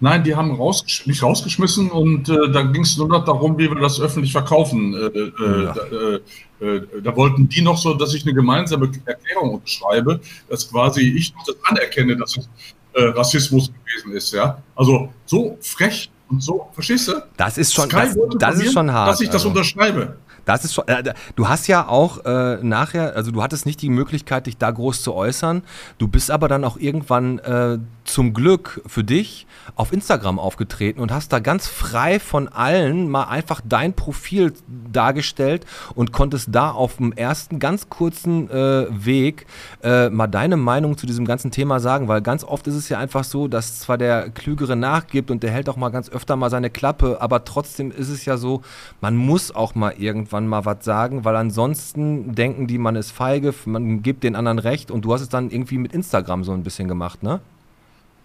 Nein, 0.00 0.24
die 0.24 0.34
haben 0.34 0.50
rausgesch 0.50 1.06
mich 1.06 1.22
rausgeschmissen 1.22 1.92
und 1.92 2.28
äh, 2.28 2.50
da 2.50 2.62
ging 2.62 2.82
es 2.82 2.96
nur 2.96 3.06
noch 3.06 3.24
darum, 3.24 3.56
wie 3.56 3.70
wir 3.70 3.80
das 3.80 4.00
öffentlich 4.00 4.32
verkaufen. 4.32 4.94
Äh, 4.94 4.98
äh, 4.98 5.64
Ja. 5.64 5.74
da, 5.74 6.64
äh, 6.64 6.76
äh, 6.76 6.86
da 7.00 7.14
wollten 7.14 7.48
die 7.48 7.62
noch 7.62 7.78
so, 7.78 7.94
dass 7.94 8.12
ich 8.12 8.24
eine 8.24 8.34
gemeinsame 8.34 8.90
Erklärung 9.04 9.54
unterschreibe, 9.54 10.20
dass 10.48 10.68
quasi 10.68 11.02
ich 11.02 11.32
noch 11.34 11.44
das 11.46 11.54
anerkenne, 11.68 12.16
dass 12.16 12.36
es 12.36 12.48
äh, 12.94 13.04
Rassismus 13.04 13.70
gewesen 13.70 14.16
ist. 14.16 14.32
Ja, 14.32 14.58
also 14.74 15.08
so 15.26 15.58
frech 15.60 16.10
und 16.28 16.42
so, 16.42 16.68
verstehst 16.72 17.08
du? 17.08 17.22
Das 17.36 17.58
ist 17.58 17.74
schon, 17.74 17.88
das, 17.88 18.16
das 18.38 18.60
ist 18.60 18.72
schon 18.72 18.92
hart. 18.92 19.10
Dass 19.10 19.20
ich 19.20 19.28
das 19.28 19.36
also. 19.36 19.48
unterschreibe. 19.50 20.16
Das 20.44 20.64
ist 20.64 20.74
schon. 20.74 20.88
Äh, 20.88 21.14
du 21.36 21.48
hast 21.48 21.68
ja 21.68 21.86
auch 21.86 22.24
äh, 22.24 22.58
nachher, 22.62 23.14
also 23.14 23.30
du 23.30 23.42
hattest 23.42 23.66
nicht 23.66 23.80
die 23.82 23.90
Möglichkeit, 23.90 24.46
dich 24.46 24.56
da 24.56 24.70
groß 24.70 25.02
zu 25.02 25.14
äußern. 25.14 25.62
Du 25.98 26.08
bist 26.08 26.30
aber 26.30 26.48
dann 26.48 26.64
auch 26.64 26.76
irgendwann 26.76 27.38
äh, 27.40 27.78
zum 28.04 28.34
Glück 28.34 28.82
für 28.86 29.04
dich 29.04 29.46
auf 29.76 29.92
Instagram 29.92 30.38
aufgetreten 30.38 31.00
und 31.00 31.12
hast 31.12 31.32
da 31.32 31.38
ganz 31.38 31.68
frei 31.68 32.18
von 32.18 32.48
allen 32.48 33.08
mal 33.08 33.24
einfach 33.24 33.60
dein 33.64 33.94
Profil 33.94 34.52
dargestellt 34.92 35.66
und 35.94 36.12
konntest 36.12 36.48
da 36.52 36.70
auf 36.70 36.96
dem 36.96 37.12
ersten 37.12 37.58
ganz 37.58 37.88
kurzen 37.88 38.50
äh, 38.50 38.86
Weg 38.90 39.46
äh, 39.82 40.10
mal 40.10 40.26
deine 40.26 40.56
Meinung 40.56 40.98
zu 40.98 41.06
diesem 41.06 41.24
ganzen 41.24 41.50
Thema 41.50 41.80
sagen, 41.80 42.08
weil 42.08 42.22
ganz 42.22 42.44
oft 42.44 42.66
ist 42.66 42.74
es 42.74 42.88
ja 42.88 42.98
einfach 42.98 43.24
so, 43.24 43.48
dass 43.48 43.80
zwar 43.80 43.98
der 43.98 44.30
Klügere 44.30 44.76
nachgibt 44.76 45.30
und 45.30 45.42
der 45.42 45.50
hält 45.50 45.68
auch 45.68 45.76
mal 45.76 45.90
ganz 45.90 46.08
öfter 46.10 46.36
mal 46.36 46.50
seine 46.50 46.70
Klappe, 46.70 47.18
aber 47.20 47.44
trotzdem 47.44 47.90
ist 47.90 48.08
es 48.08 48.24
ja 48.24 48.36
so, 48.36 48.62
man 49.00 49.16
muss 49.16 49.54
auch 49.54 49.74
mal 49.74 49.94
irgendwann 49.96 50.46
mal 50.46 50.64
was 50.64 50.84
sagen, 50.84 51.24
weil 51.24 51.36
ansonsten 51.36 52.34
denken 52.34 52.66
die, 52.66 52.78
man 52.78 52.96
ist 52.96 53.12
feige, 53.12 53.54
man 53.64 54.02
gibt 54.02 54.24
den 54.24 54.36
anderen 54.36 54.58
recht 54.58 54.90
und 54.90 55.04
du 55.04 55.12
hast 55.12 55.20
es 55.20 55.28
dann 55.28 55.50
irgendwie 55.50 55.78
mit 55.78 55.92
Instagram 55.92 56.44
so 56.44 56.52
ein 56.52 56.62
bisschen 56.62 56.88
gemacht, 56.88 57.22
ne? 57.22 57.40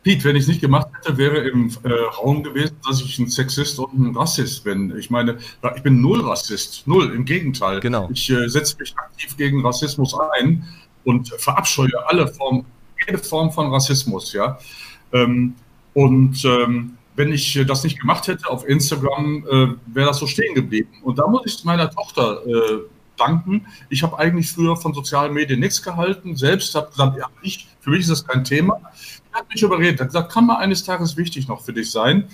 Pete, 0.07 0.23
wenn 0.23 0.37
ich 0.37 0.43
es 0.43 0.47
nicht 0.47 0.61
gemacht 0.61 0.87
hätte, 0.95 1.17
wäre 1.17 1.39
im 1.49 1.69
äh, 1.83 1.91
Raum 2.17 2.41
gewesen, 2.41 2.77
dass 2.87 3.01
ich 3.01 3.19
ein 3.19 3.27
Sexist 3.27 3.77
und 3.77 3.93
ein 3.93 4.15
Rassist 4.15 4.63
bin. 4.63 4.97
Ich 4.97 5.09
meine, 5.09 5.37
ich 5.75 5.83
bin 5.83 5.99
null 6.01 6.21
Rassist, 6.21 6.87
null, 6.87 7.13
im 7.13 7.25
Gegenteil. 7.25 7.81
Genau. 7.81 8.07
Ich 8.13 8.29
äh, 8.29 8.47
setze 8.47 8.77
mich 8.79 8.97
aktiv 8.97 9.35
gegen 9.35 9.65
Rassismus 9.65 10.15
ein 10.39 10.63
und 11.03 11.27
verabscheue 11.39 11.91
alle 12.05 12.25
Formen, 12.25 12.65
jede 13.05 13.17
Form 13.17 13.51
von 13.51 13.69
Rassismus, 13.69 14.31
ja. 14.31 14.57
Ähm, 15.11 15.55
und 15.93 16.45
ähm, 16.45 16.93
wenn 17.17 17.33
ich 17.33 17.61
das 17.67 17.83
nicht 17.83 17.99
gemacht 17.99 18.29
hätte 18.29 18.49
auf 18.49 18.65
Instagram, 18.65 19.45
äh, 19.45 19.93
wäre 19.93 20.07
das 20.07 20.19
so 20.19 20.27
stehen 20.27 20.55
geblieben. 20.55 20.89
Und 21.03 21.19
da 21.19 21.27
muss 21.27 21.41
ich 21.45 21.65
meiner 21.65 21.91
Tochter 21.91 22.47
äh, 22.47 22.77
danken. 23.17 23.65
Ich 23.89 24.03
habe 24.03 24.17
eigentlich 24.17 24.49
früher 24.49 24.77
von 24.77 24.93
sozialen 24.93 25.33
Medien 25.33 25.59
nichts 25.59 25.83
gehalten. 25.83 26.37
Selbst 26.37 26.73
habe 26.75 26.91
gesagt, 26.91 27.17
ja, 27.17 27.25
ich, 27.41 27.67
für 27.81 27.89
mich 27.89 28.01
ist 28.01 28.11
das 28.11 28.25
kein 28.25 28.45
Thema. 28.45 28.79
Hat 29.37 29.49
mich 29.53 29.61
überredet, 29.61 29.99
hat 29.99 30.07
gesagt, 30.07 30.31
kann 30.31 30.47
mal 30.47 30.57
eines 30.57 30.83
Tages 30.83 31.15
wichtig 31.15 31.47
noch 31.47 31.61
für 31.61 31.71
dich 31.71 31.91
sein. 31.91 32.27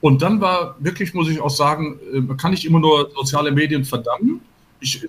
Und 0.00 0.20
dann 0.20 0.40
war 0.40 0.74
wirklich, 0.80 1.14
muss 1.14 1.28
ich 1.28 1.40
auch 1.40 1.50
sagen, 1.50 2.00
äh, 2.12 2.34
kann 2.34 2.52
ich 2.52 2.64
immer 2.64 2.80
nur 2.80 3.10
soziale 3.14 3.52
Medien 3.52 3.84
verdammen. 3.84 4.40
Ich, 4.80 5.00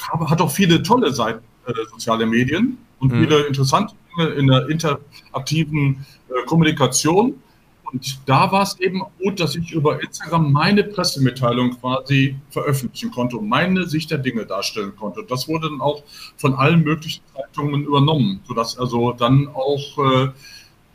habe, 0.00 0.30
hat 0.30 0.40
auch 0.40 0.50
viele 0.50 0.82
tolle 0.82 1.12
Seiten, 1.12 1.42
äh, 1.66 1.72
soziale 1.90 2.26
Medien 2.26 2.78
und 3.00 3.12
mhm. 3.12 3.20
viele 3.22 3.46
interessante 3.46 3.94
Dinge 4.16 4.30
in 4.34 4.46
der 4.46 4.68
interaktiven 4.68 6.06
äh, 6.28 6.46
Kommunikation. 6.46 7.34
Und 7.90 8.18
da 8.26 8.50
war 8.50 8.62
es 8.62 8.78
eben 8.80 9.02
gut, 9.22 9.40
dass 9.40 9.54
ich 9.54 9.72
über 9.72 10.02
Instagram 10.02 10.52
meine 10.52 10.84
Pressemitteilung 10.84 11.78
quasi 11.80 12.36
veröffentlichen 12.50 13.10
konnte 13.12 13.36
und 13.36 13.48
meine 13.48 13.86
Sicht 13.86 14.10
der 14.10 14.18
Dinge 14.18 14.44
darstellen 14.46 14.94
konnte. 14.96 15.20
Und 15.20 15.30
das 15.30 15.48
wurde 15.48 15.68
dann 15.68 15.80
auch 15.80 16.02
von 16.36 16.54
allen 16.54 16.82
möglichen 16.82 17.22
Zeitungen 17.34 17.84
übernommen, 17.84 18.40
sodass 18.46 18.76
also 18.78 19.12
dann 19.12 19.48
auch 19.48 19.98
äh, 19.98 20.28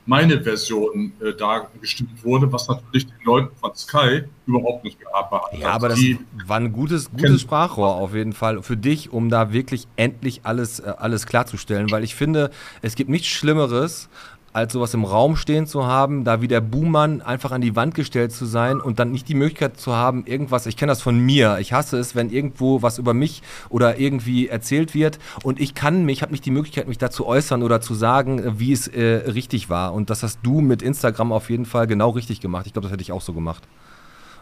meine 0.09 0.41
Version 0.41 1.11
äh, 1.21 1.33
dargestimmt 1.33 2.23
wurde, 2.23 2.51
was 2.51 2.67
natürlich 2.67 3.05
den 3.05 3.23
Leuten 3.23 3.55
von 3.55 3.75
Sky 3.75 4.23
überhaupt 4.47 4.83
nicht 4.83 4.99
gearbeitet 4.99 5.53
hat. 5.53 5.59
Ja, 5.59 5.69
aber 5.69 5.89
das 5.89 5.99
war 6.47 6.57
ein 6.57 6.73
gutes, 6.73 7.11
gutes 7.11 7.41
Sprachrohr 7.41 7.93
auf 7.93 8.15
jeden 8.15 8.33
Fall 8.33 8.63
für 8.63 8.75
dich, 8.75 9.13
um 9.13 9.29
da 9.29 9.53
wirklich 9.53 9.87
endlich 9.97 10.41
alles, 10.43 10.79
äh, 10.79 10.93
alles 10.97 11.27
klarzustellen, 11.27 11.91
weil 11.91 12.03
ich 12.03 12.15
finde, 12.15 12.49
es 12.81 12.95
gibt 12.95 13.11
nichts 13.11 13.27
Schlimmeres, 13.27 14.09
als 14.53 14.73
sowas 14.73 14.93
im 14.93 15.03
Raum 15.03 15.35
stehen 15.35 15.67
zu 15.67 15.85
haben, 15.85 16.23
da 16.23 16.41
wie 16.41 16.47
der 16.47 16.61
Buhmann 16.61 17.21
einfach 17.21 17.51
an 17.51 17.61
die 17.61 17.75
Wand 17.75 17.95
gestellt 17.95 18.31
zu 18.31 18.45
sein 18.45 18.79
und 18.79 18.99
dann 18.99 19.11
nicht 19.11 19.27
die 19.27 19.35
Möglichkeit 19.35 19.79
zu 19.79 19.95
haben, 19.95 20.25
irgendwas, 20.25 20.65
ich 20.65 20.77
kenne 20.77 20.91
das 20.91 21.01
von 21.01 21.17
mir, 21.17 21.57
ich 21.59 21.73
hasse 21.73 21.97
es, 21.97 22.15
wenn 22.15 22.29
irgendwo 22.29 22.81
was 22.81 22.97
über 22.97 23.13
mich 23.13 23.41
oder 23.69 23.99
irgendwie 23.99 24.47
erzählt 24.47 24.93
wird 24.93 25.19
und 25.43 25.59
ich 25.59 25.75
kann 25.75 26.05
mich, 26.05 26.21
habe 26.21 26.31
nicht 26.31 26.45
die 26.45 26.51
Möglichkeit, 26.51 26.87
mich 26.87 26.97
dazu 26.97 27.25
äußern 27.25 27.63
oder 27.63 27.81
zu 27.81 27.93
sagen, 27.93 28.59
wie 28.59 28.71
es 28.71 28.87
äh, 28.87 29.31
richtig 29.31 29.69
war 29.69 29.93
und 29.93 30.09
das 30.09 30.23
hast 30.23 30.39
du 30.43 30.61
mit 30.61 30.81
Instagram 30.81 31.31
auf 31.31 31.49
jeden 31.49 31.65
Fall 31.65 31.87
genau 31.87 32.09
richtig 32.09 32.41
gemacht. 32.41 32.65
Ich 32.65 32.73
glaube, 32.73 32.87
das 32.87 32.91
hätte 32.91 33.03
ich 33.03 33.11
auch 33.11 33.21
so 33.21 33.33
gemacht. 33.33 33.63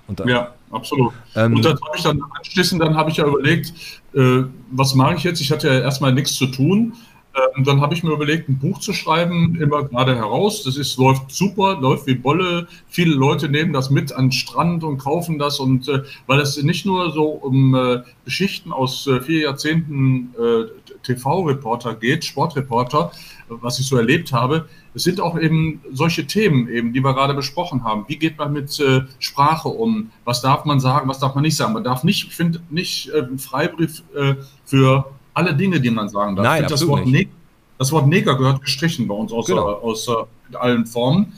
Und, 0.07 0.21
ja, 0.25 0.53
absolut. 0.71 1.13
Ähm, 1.35 1.55
und 1.55 1.65
das 1.65 1.73
habe 1.73 1.97
ich 1.97 2.03
dann 2.03 2.21
anschließend, 2.37 2.81
dann 2.81 2.95
habe 2.95 3.09
ich 3.09 3.17
ja 3.17 3.25
überlegt, 3.25 3.73
äh, 4.13 4.43
was 4.71 4.95
mache 4.95 5.15
ich 5.15 5.23
jetzt? 5.23 5.41
Ich 5.41 5.51
hatte 5.51 5.67
ja 5.67 5.79
erstmal 5.81 6.13
nichts 6.13 6.35
zu 6.35 6.47
tun 6.47 6.93
ähm, 7.37 7.63
dann 7.63 7.81
habe 7.81 7.93
ich 7.93 8.03
mir 8.03 8.11
überlegt, 8.11 8.49
ein 8.49 8.57
Buch 8.57 8.79
zu 8.79 8.93
schreiben, 8.93 9.55
immer 9.61 9.83
gerade 9.83 10.15
heraus. 10.15 10.63
Das 10.63 10.75
ist, 10.75 10.97
läuft 10.97 11.31
super, 11.31 11.79
läuft 11.79 12.07
wie 12.07 12.15
Bolle. 12.15 12.67
Viele 12.87 13.13
Leute 13.13 13.49
nehmen 13.49 13.73
das 13.73 13.89
mit 13.89 14.11
an 14.11 14.25
den 14.25 14.31
Strand 14.31 14.83
und 14.83 14.97
kaufen 14.97 15.37
das. 15.37 15.59
Und 15.59 15.87
äh, 15.87 16.03
weil 16.25 16.39
es 16.39 16.61
nicht 16.61 16.85
nur 16.85 17.11
so 17.11 17.25
um 17.25 17.75
äh, 17.75 18.01
Geschichten 18.25 18.71
aus 18.71 19.05
äh, 19.07 19.21
vier 19.21 19.41
Jahrzehnten 19.41 20.33
äh, 20.37 20.91
TV-Reporter 21.03 21.95
geht, 21.95 22.25
Sportreporter, 22.25 23.11
was 23.49 23.79
ich 23.79 23.87
so 23.87 23.97
erlebt 23.97 24.33
habe, 24.33 24.67
es 24.93 25.03
sind 25.03 25.21
auch 25.21 25.39
eben 25.39 25.81
solche 25.93 26.25
Themen 26.25 26.67
eben, 26.67 26.91
die 26.91 27.01
wir 27.01 27.13
gerade 27.13 27.35
besprochen 27.35 27.83
haben. 27.83 28.05
Wie 28.07 28.17
geht 28.17 28.37
man 28.39 28.51
mit 28.51 28.79
äh, 28.79 29.01
Sprache 29.19 29.69
um? 29.69 30.11
Was 30.25 30.41
darf 30.41 30.65
man 30.65 30.79
sagen, 30.79 31.07
was 31.07 31.19
darf 31.19 31.35
man 31.35 31.43
nicht 31.43 31.55
sagen? 31.55 31.73
Man 31.73 31.83
darf 31.83 32.03
nicht, 32.03 32.27
ich 32.27 32.35
finde, 32.35 32.61
nicht 32.71 33.09
äh, 33.09 33.21
einen 33.21 33.37
Freibrief 33.37 34.03
äh, 34.15 34.35
für 34.65 35.05
alle 35.37 35.53
Dinge, 35.53 35.79
die 35.79 35.91
man 35.91 36.09
sagen 36.09 36.35
darf. 36.35 36.45
Nein, 36.45 36.65
das, 36.67 36.87
Wort 36.87 37.05
nicht. 37.05 37.29
das 37.77 37.91
Wort 37.91 38.07
Neger 38.07 38.35
gehört 38.35 38.61
gestrichen 38.61 39.07
bei 39.07 39.13
uns 39.13 39.31
aus, 39.31 39.45
genau. 39.45 39.67
aus, 39.67 40.07
aus 40.09 40.27
allen 40.53 40.85
Formen. 40.87 41.33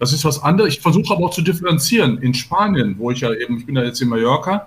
Das 0.00 0.12
ist 0.12 0.24
was 0.24 0.42
anderes. 0.42 0.74
Ich 0.74 0.80
versuche 0.80 1.14
aber 1.14 1.26
auch 1.26 1.30
zu 1.30 1.42
differenzieren. 1.42 2.18
In 2.18 2.34
Spanien, 2.34 2.96
wo 2.98 3.12
ich 3.12 3.20
ja 3.20 3.32
eben, 3.32 3.58
ich 3.58 3.66
bin 3.66 3.76
ja 3.76 3.84
jetzt 3.84 4.02
in 4.02 4.08
Mallorca, 4.08 4.66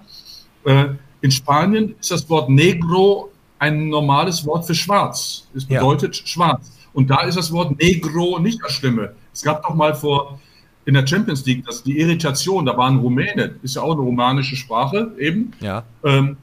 äh, 0.64 0.86
in 1.22 1.30
Spanien 1.30 1.96
ist 2.00 2.10
das 2.10 2.30
Wort 2.30 2.50
Negro 2.50 3.30
ein 3.60 3.90
normales 3.90 4.46
Wort 4.46 4.66
für 4.66 4.74
schwarz. 4.74 5.46
Es 5.54 5.66
bedeutet 5.66 6.16
ja. 6.16 6.26
schwarz. 6.26 6.72
Und 6.94 7.10
da 7.10 7.22
ist 7.24 7.38
das 7.38 7.52
Wort 7.52 7.78
Negro 7.78 8.40
nicht 8.40 8.60
das 8.64 8.72
Schlimme. 8.72 9.14
Es 9.34 9.42
gab 9.44 9.62
doch 9.62 9.76
mal 9.76 9.94
vor 9.94 10.40
in 10.86 10.94
der 10.94 11.06
Champions 11.06 11.46
League 11.46 11.66
das, 11.66 11.84
die 11.84 12.00
Irritation, 12.00 12.66
da 12.66 12.76
waren 12.78 13.00
Rumäne, 13.00 13.56
ist 13.62 13.76
ja 13.76 13.82
auch 13.82 13.92
eine 13.92 14.02
romanische 14.02 14.56
Sprache 14.56 15.12
eben. 15.20 15.52
Ja. 15.60 15.84
Ähm, 16.04 16.38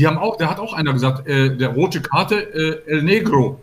die 0.00 0.06
haben 0.06 0.16
auch, 0.16 0.38
der 0.38 0.48
hat 0.48 0.58
auch 0.58 0.72
einer 0.72 0.94
gesagt, 0.94 1.28
äh, 1.28 1.54
der 1.54 1.68
rote 1.68 2.00
Karte 2.00 2.36
äh, 2.86 2.90
El 2.90 3.02
Negro. 3.02 3.60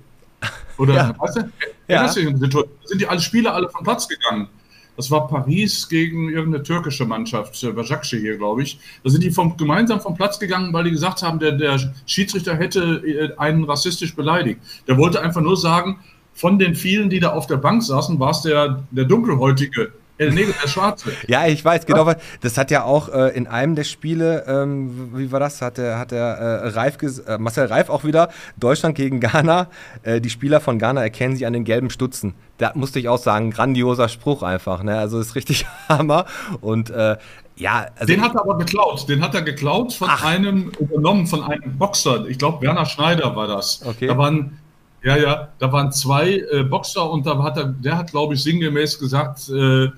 Oder 0.77 0.93
ja. 0.93 1.15
weißt 1.17 1.37
du? 1.37 1.51
Ja. 1.87 2.07
sind 2.07 3.01
die 3.01 3.07
alle 3.07 3.19
Spieler 3.21 3.55
alle 3.55 3.67
vom 3.69 3.83
Platz 3.83 4.07
gegangen. 4.07 4.47
Das 4.95 5.09
war 5.09 5.27
Paris 5.27 5.89
gegen 5.89 6.29
irgendeine 6.29 6.63
türkische 6.63 7.05
Mannschaft, 7.05 7.63
äh, 7.63 7.71
Bajakce 7.71 8.17
hier, 8.17 8.37
glaube 8.37 8.61
ich. 8.61 8.79
Da 9.03 9.09
sind 9.09 9.23
die 9.23 9.31
vom, 9.31 9.57
gemeinsam 9.57 9.99
vom 9.99 10.13
Platz 10.13 10.37
gegangen, 10.37 10.71
weil 10.73 10.83
die 10.83 10.91
gesagt 10.91 11.23
haben, 11.23 11.39
der, 11.39 11.53
der 11.53 11.79
Schiedsrichter 12.05 12.55
hätte 12.55 13.01
äh, 13.03 13.35
einen 13.37 13.63
rassistisch 13.63 14.15
beleidigt. 14.15 14.59
Der 14.87 14.95
wollte 14.99 15.19
einfach 15.19 15.41
nur 15.41 15.57
sagen, 15.57 15.99
von 16.35 16.59
den 16.59 16.75
vielen, 16.75 17.09
die 17.09 17.19
da 17.19 17.29
auf 17.29 17.47
der 17.47 17.57
Bank 17.57 17.81
saßen, 17.81 18.19
war 18.19 18.29
es 18.29 18.41
der, 18.43 18.83
der 18.91 19.05
dunkelhäutige 19.05 19.91
El 20.17 20.31
Negro, 20.31 20.53
der 20.61 20.67
Schwarze. 20.67 21.11
ja, 21.27 21.47
ich 21.47 21.63
weiß, 21.63 21.85
genau. 21.85 22.11
Das 22.41 22.57
hat 22.57 22.71
ja 22.71 22.83
auch 22.83 23.09
äh, 23.09 23.35
in 23.35 23.47
einem 23.47 23.75
der 23.75 23.83
Spiele, 23.83 24.45
ähm, 24.47 25.11
wie 25.13 25.31
war 25.31 25.39
das, 25.39 25.61
hat 25.61 25.77
der, 25.77 25.99
hat 25.99 26.11
der 26.11 26.23
äh, 26.23 26.67
Reif 26.69 26.97
äh, 27.01 27.37
Marcel 27.37 27.67
Reif 27.67 27.89
auch 27.89 28.03
wieder, 28.03 28.29
Deutschland 28.57 28.95
gegen 28.95 29.19
Ghana. 29.19 29.67
Äh, 30.03 30.19
die 30.19 30.29
Spieler 30.29 30.59
von 30.59 30.79
Ghana 30.79 31.03
erkennen 31.03 31.35
sich 31.35 31.45
an 31.45 31.53
den 31.53 31.63
gelben 31.63 31.89
Stutzen. 31.89 32.33
Da 32.57 32.71
musste 32.73 32.99
ich 32.99 33.09
auch 33.09 33.19
sagen, 33.19 33.51
grandioser 33.51 34.09
Spruch 34.09 34.41
einfach. 34.41 34.81
Ne? 34.81 34.97
Also 34.97 35.19
ist 35.19 35.35
richtig 35.35 35.65
Hammer. 35.89 36.25
Und 36.61 36.89
äh, 36.89 37.17
ja, 37.55 37.87
also 37.95 38.13
den 38.13 38.21
hat 38.21 38.35
er 38.35 38.41
aber 38.41 38.57
geklaut. 38.57 39.07
Den 39.09 39.23
hat 39.23 39.35
er 39.35 39.41
geklaut 39.43 39.93
von 39.93 40.09
Ach. 40.09 40.23
einem, 40.23 40.71
übernommen 40.79 41.27
von 41.27 41.43
einem 41.43 41.77
Boxer. 41.77 42.27
Ich 42.27 42.39
glaube, 42.39 42.65
Werner 42.65 42.85
Schneider 42.85 43.35
war 43.35 43.47
das. 43.47 43.81
Okay. 43.85 44.07
Da 44.07 44.17
waren 44.17 44.59
ja, 45.03 45.15
ja, 45.15 45.47
da 45.59 45.71
waren 45.71 45.91
zwei 45.91 46.43
äh, 46.51 46.63
Boxer 46.63 47.09
und 47.09 47.25
da 47.25 47.41
hat 47.43 47.57
er, 47.57 47.65
der 47.65 47.97
hat, 47.97 48.11
glaube 48.11 48.33
ich, 48.33 48.43
sinngemäß 48.43 48.99
gesagt, 48.99 49.47
äh, 49.49 49.89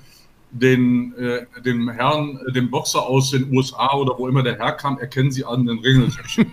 den, 0.52 1.14
äh, 1.16 1.46
dem 1.62 1.88
Herrn, 1.88 2.40
äh, 2.46 2.52
dem 2.52 2.70
Boxer 2.70 3.02
aus 3.02 3.30
den 3.30 3.52
USA 3.54 3.94
oder 3.94 4.18
wo 4.18 4.28
immer 4.28 4.42
der 4.42 4.58
herkam, 4.58 4.98
erkennen 4.98 5.30
Sie 5.30 5.44
an 5.44 5.66
den 5.66 5.78
Ringeltöpfchen. 5.78 6.46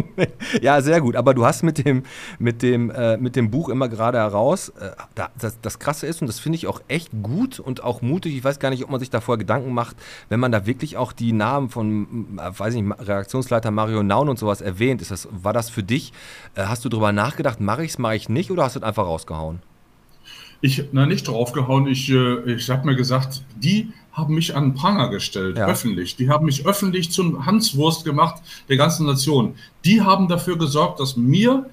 ja, 0.62 0.80
sehr 0.80 1.00
gut. 1.00 1.16
Aber 1.16 1.34
du 1.34 1.44
hast 1.44 1.62
mit 1.62 1.84
dem, 1.84 2.02
mit 2.38 2.62
dem, 2.62 2.90
äh, 2.90 3.16
mit 3.16 3.36
dem 3.36 3.50
Buch 3.50 3.68
immer 3.68 3.88
gerade 3.88 4.18
heraus, 4.18 4.68
äh, 4.70 4.90
da, 5.14 5.30
das, 5.38 5.60
das 5.60 5.78
Krasse 5.78 6.06
ist, 6.06 6.20
und 6.20 6.26
das 6.26 6.38
finde 6.38 6.56
ich 6.56 6.66
auch 6.66 6.80
echt 6.88 7.10
gut 7.22 7.60
und 7.60 7.82
auch 7.82 8.02
mutig, 8.02 8.36
ich 8.36 8.44
weiß 8.44 8.58
gar 8.58 8.70
nicht, 8.70 8.84
ob 8.84 8.90
man 8.90 9.00
sich 9.00 9.10
davor 9.10 9.38
Gedanken 9.38 9.72
macht, 9.72 9.96
wenn 10.28 10.40
man 10.40 10.52
da 10.52 10.66
wirklich 10.66 10.96
auch 10.96 11.12
die 11.12 11.32
Namen 11.32 11.70
von, 11.70 12.38
äh, 12.38 12.58
weiß 12.58 12.74
nicht, 12.74 13.00
Redaktionsleiter 13.00 13.70
Mario 13.70 14.02
Naun 14.02 14.28
und 14.28 14.38
sowas 14.38 14.60
erwähnt. 14.60 15.00
Ist 15.00 15.10
das, 15.10 15.28
war 15.30 15.52
das 15.52 15.70
für 15.70 15.82
dich, 15.82 16.12
äh, 16.54 16.64
hast 16.64 16.84
du 16.84 16.88
darüber 16.88 17.12
nachgedacht, 17.12 17.60
mache 17.60 17.84
ich 17.84 17.92
es, 17.92 17.98
mache 17.98 18.16
ich 18.16 18.28
nicht, 18.28 18.50
oder 18.50 18.64
hast 18.64 18.76
du 18.76 18.80
es 18.80 18.84
einfach 18.84 19.06
rausgehauen? 19.06 19.60
Ich, 20.60 20.84
na, 20.92 21.06
nicht 21.06 21.26
draufgehauen. 21.26 21.86
Ich, 21.86 22.10
äh, 22.10 22.54
ich 22.54 22.68
habe 22.68 22.86
mir 22.86 22.96
gesagt, 22.96 23.42
die 23.56 23.92
haben 24.12 24.34
mich 24.34 24.54
an 24.54 24.74
Pranger 24.74 25.08
gestellt, 25.08 25.56
ja. 25.56 25.66
öffentlich. 25.66 26.16
Die 26.16 26.28
haben 26.28 26.44
mich 26.44 26.66
öffentlich 26.66 27.10
zum 27.10 27.46
Hanswurst 27.46 28.04
gemacht 28.04 28.42
der 28.68 28.76
ganzen 28.76 29.06
Nation. 29.06 29.54
Die 29.84 30.02
haben 30.02 30.28
dafür 30.28 30.58
gesorgt, 30.58 31.00
dass 31.00 31.16
mir 31.16 31.66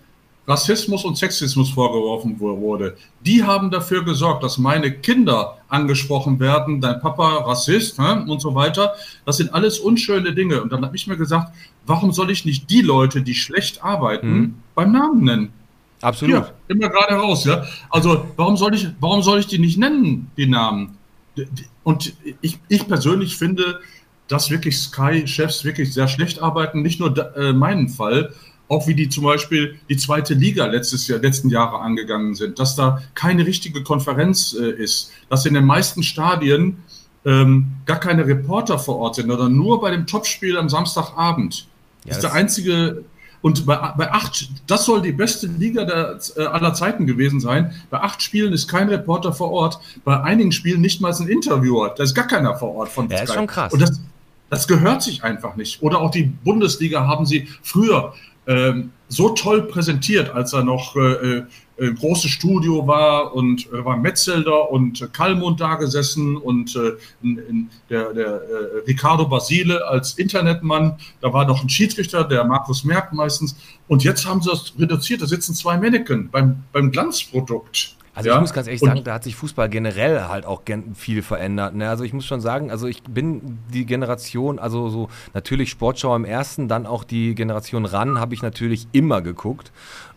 Rassismus 0.47 1.03
und 1.03 1.17
Sexismus 1.17 1.69
vorgeworfen 1.71 2.39
wurde. 2.39 2.95
Die 3.25 3.43
haben 3.43 3.69
dafür 3.69 4.05
gesorgt, 4.05 4.43
dass 4.43 4.57
meine 4.57 4.91
Kinder 4.91 5.57
angesprochen 5.67 6.39
werden, 6.39 6.79
dein 6.79 7.01
Papa 7.01 7.39
Rassist 7.39 7.99
hä? 7.99 8.23
und 8.27 8.39
so 8.39 8.55
weiter. 8.55 8.93
Das 9.25 9.38
sind 9.38 9.53
alles 9.53 9.79
unschöne 9.79 10.33
Dinge. 10.33 10.61
Und 10.61 10.71
dann 10.71 10.85
habe 10.85 10.95
ich 10.95 11.05
mir 11.05 11.17
gesagt, 11.17 11.53
warum 11.85 12.13
soll 12.13 12.31
ich 12.31 12.45
nicht 12.45 12.69
die 12.69 12.81
Leute, 12.81 13.21
die 13.21 13.35
schlecht 13.35 13.83
arbeiten, 13.83 14.31
mhm. 14.31 14.55
beim 14.73 14.93
Namen 14.93 15.23
nennen? 15.25 15.53
Absolut. 16.01 16.35
Ja, 16.35 16.51
immer 16.67 16.89
gerade 16.89 17.15
raus, 17.15 17.45
ja. 17.45 17.65
Also 17.89 18.27
warum 18.35 18.57
soll 18.57 18.75
ich, 18.75 18.87
warum 18.99 19.21
soll 19.23 19.39
ich 19.39 19.47
die 19.47 19.59
nicht 19.59 19.77
nennen, 19.77 20.31
die 20.37 20.47
Namen? 20.47 20.97
Und 21.83 22.13
ich, 22.41 22.59
ich 22.67 22.87
persönlich 22.87 23.37
finde, 23.37 23.79
dass 24.27 24.49
wirklich 24.51 24.77
Sky-Chefs 24.77 25.63
wirklich 25.63 25.93
sehr 25.93 26.07
schlecht 26.07 26.41
arbeiten. 26.41 26.81
Nicht 26.81 26.99
nur 26.99 27.13
da, 27.13 27.33
äh, 27.35 27.53
meinen 27.53 27.89
Fall, 27.89 28.33
auch 28.67 28.87
wie 28.87 28.95
die 28.95 29.09
zum 29.09 29.23
Beispiel 29.23 29.79
die 29.89 29.97
zweite 29.97 30.33
Liga 30.33 30.65
letztes 30.65 31.07
Jahr, 31.07 31.19
letzten 31.19 31.49
Jahre 31.49 31.79
angegangen 31.79 32.35
sind, 32.35 32.59
dass 32.59 32.75
da 32.75 33.01
keine 33.13 33.45
richtige 33.45 33.83
Konferenz 33.83 34.53
äh, 34.53 34.69
ist, 34.69 35.11
dass 35.29 35.45
in 35.45 35.53
den 35.53 35.65
meisten 35.65 36.03
Stadien 36.03 36.77
ähm, 37.25 37.67
gar 37.85 37.99
keine 37.99 38.25
Reporter 38.27 38.77
vor 38.77 38.97
Ort 38.97 39.15
sind, 39.15 39.29
sondern 39.29 39.55
nur 39.55 39.79
bei 39.81 39.91
dem 39.91 40.05
Topspiel 40.05 40.57
am 40.57 40.69
Samstagabend. 40.69 41.67
Ja, 42.03 42.09
das 42.09 42.17
ist 42.17 42.23
der 42.23 42.33
einzige 42.33 43.03
und 43.47 43.65
bei, 43.65 43.77
bei 43.97 44.11
acht, 44.11 44.49
das 44.67 44.83
soll 44.83 45.01
die 45.01 45.13
beste 45.13 45.47
Liga 45.47 45.85
der, 45.85 46.19
äh, 46.35 46.43
aller 46.47 46.73
Zeiten 46.73 47.07
gewesen 47.07 47.39
sein. 47.39 47.71
Bei 47.89 48.01
acht 48.01 48.21
Spielen 48.21 48.51
ist 48.51 48.67
kein 48.67 48.89
Reporter 48.89 49.31
vor 49.31 49.51
Ort. 49.51 49.79
Bei 50.03 50.21
einigen 50.21 50.51
Spielen 50.51 50.81
nicht 50.81 50.99
mal 50.99 51.13
ein 51.13 51.27
Interviewer. 51.29 51.95
Da 51.95 52.03
ist 52.03 52.13
gar 52.13 52.27
keiner 52.27 52.57
vor 52.57 52.75
Ort 52.75 52.89
von 52.89 53.07
Ja, 53.07 53.21
ist 53.21 53.33
schon 53.33 53.47
krass. 53.47 53.71
Und 53.71 53.81
das, 53.81 54.01
das 54.49 54.67
gehört 54.67 55.01
sich 55.01 55.23
einfach 55.23 55.55
nicht. 55.55 55.81
Oder 55.81 56.01
auch 56.01 56.11
die 56.11 56.23
Bundesliga 56.23 57.07
haben 57.07 57.25
sie 57.25 57.47
früher 57.63 58.13
ähm, 58.47 58.91
so 59.07 59.29
toll 59.29 59.61
präsentiert, 59.61 60.29
als 60.29 60.51
er 60.51 60.65
noch 60.65 60.97
äh, 60.97 61.43
äh, 61.78 61.91
großes 61.91 62.32
Studio 62.32 62.88
war 62.88 63.34
und 63.36 63.67
äh, 63.71 63.86
war 63.86 63.97
Metzelder 63.97 64.71
und 64.71 65.01
äh, 65.01 65.07
Kallmund 65.11 65.59
da 65.61 65.75
gesessen 65.75 66.36
und 66.38 66.75
äh, 66.75 66.93
in, 67.21 67.38
in 67.38 67.69
der, 67.89 68.13
der 68.13 68.28
äh, 68.28 68.39
Ricardo 68.88 69.28
Basile 69.28 69.86
als 69.88 70.17
Internetmann. 70.17 70.97
Da 71.21 71.32
war 71.34 71.45
noch 71.45 71.63
ein 71.63 71.69
Schiedsrichter, 71.69 72.23
der 72.23 72.43
Markus 72.45 72.84
Merck 72.84 73.13
meistens. 73.13 73.55
Und 73.88 74.03
jetzt 74.03 74.25
haben 74.25 74.41
sie 74.41 74.49
das 74.49 74.73
reduziert. 74.78 75.21
Da 75.21 75.28
sitzen 75.28 75.53
zwei 75.53 75.78
Mannequin 75.78 76.30
beim, 76.30 76.63
beim 76.71 76.91
Glanzprodukt. 76.91 77.95
Also 78.17 78.30
Ja, 78.30 78.36
ich 78.38 78.41
muss 78.41 78.53
ganz 78.53 78.65
ehrlich 78.65 78.82
und- 78.82 78.89
sagen, 78.89 79.03
da 79.03 79.13
hat 79.13 79.23
sich 79.23 79.36
Fußball 79.36 79.69
generell 79.69 80.21
halt 80.23 80.47
auch 80.47 80.63
viel 80.95 81.21
verändert. 81.21 81.75
Ne? 81.75 81.88
Also 81.88 82.03
ich 82.03 82.13
muss 82.13 82.25
schon 82.25 82.41
sagen, 82.41 82.71
also 82.71 82.88
ich 82.88 83.03
bin 83.03 83.59
die 83.71 83.86
Generation, 83.86 84.57
also 84.57 84.89
so 84.89 85.09
natürlich 85.36 85.69
Sportschau 85.69 86.15
im 86.15 86.25
ersten, 86.25 86.67
dann 86.67 86.88
auch 86.88 87.03
die 87.03 87.36
Generation 87.36 87.86
ran, 87.86 88.19
habe 88.19 88.34
ich 88.34 88.41
natürlich 88.41 88.88
immer 88.91 89.21
geguckt. 89.21 89.71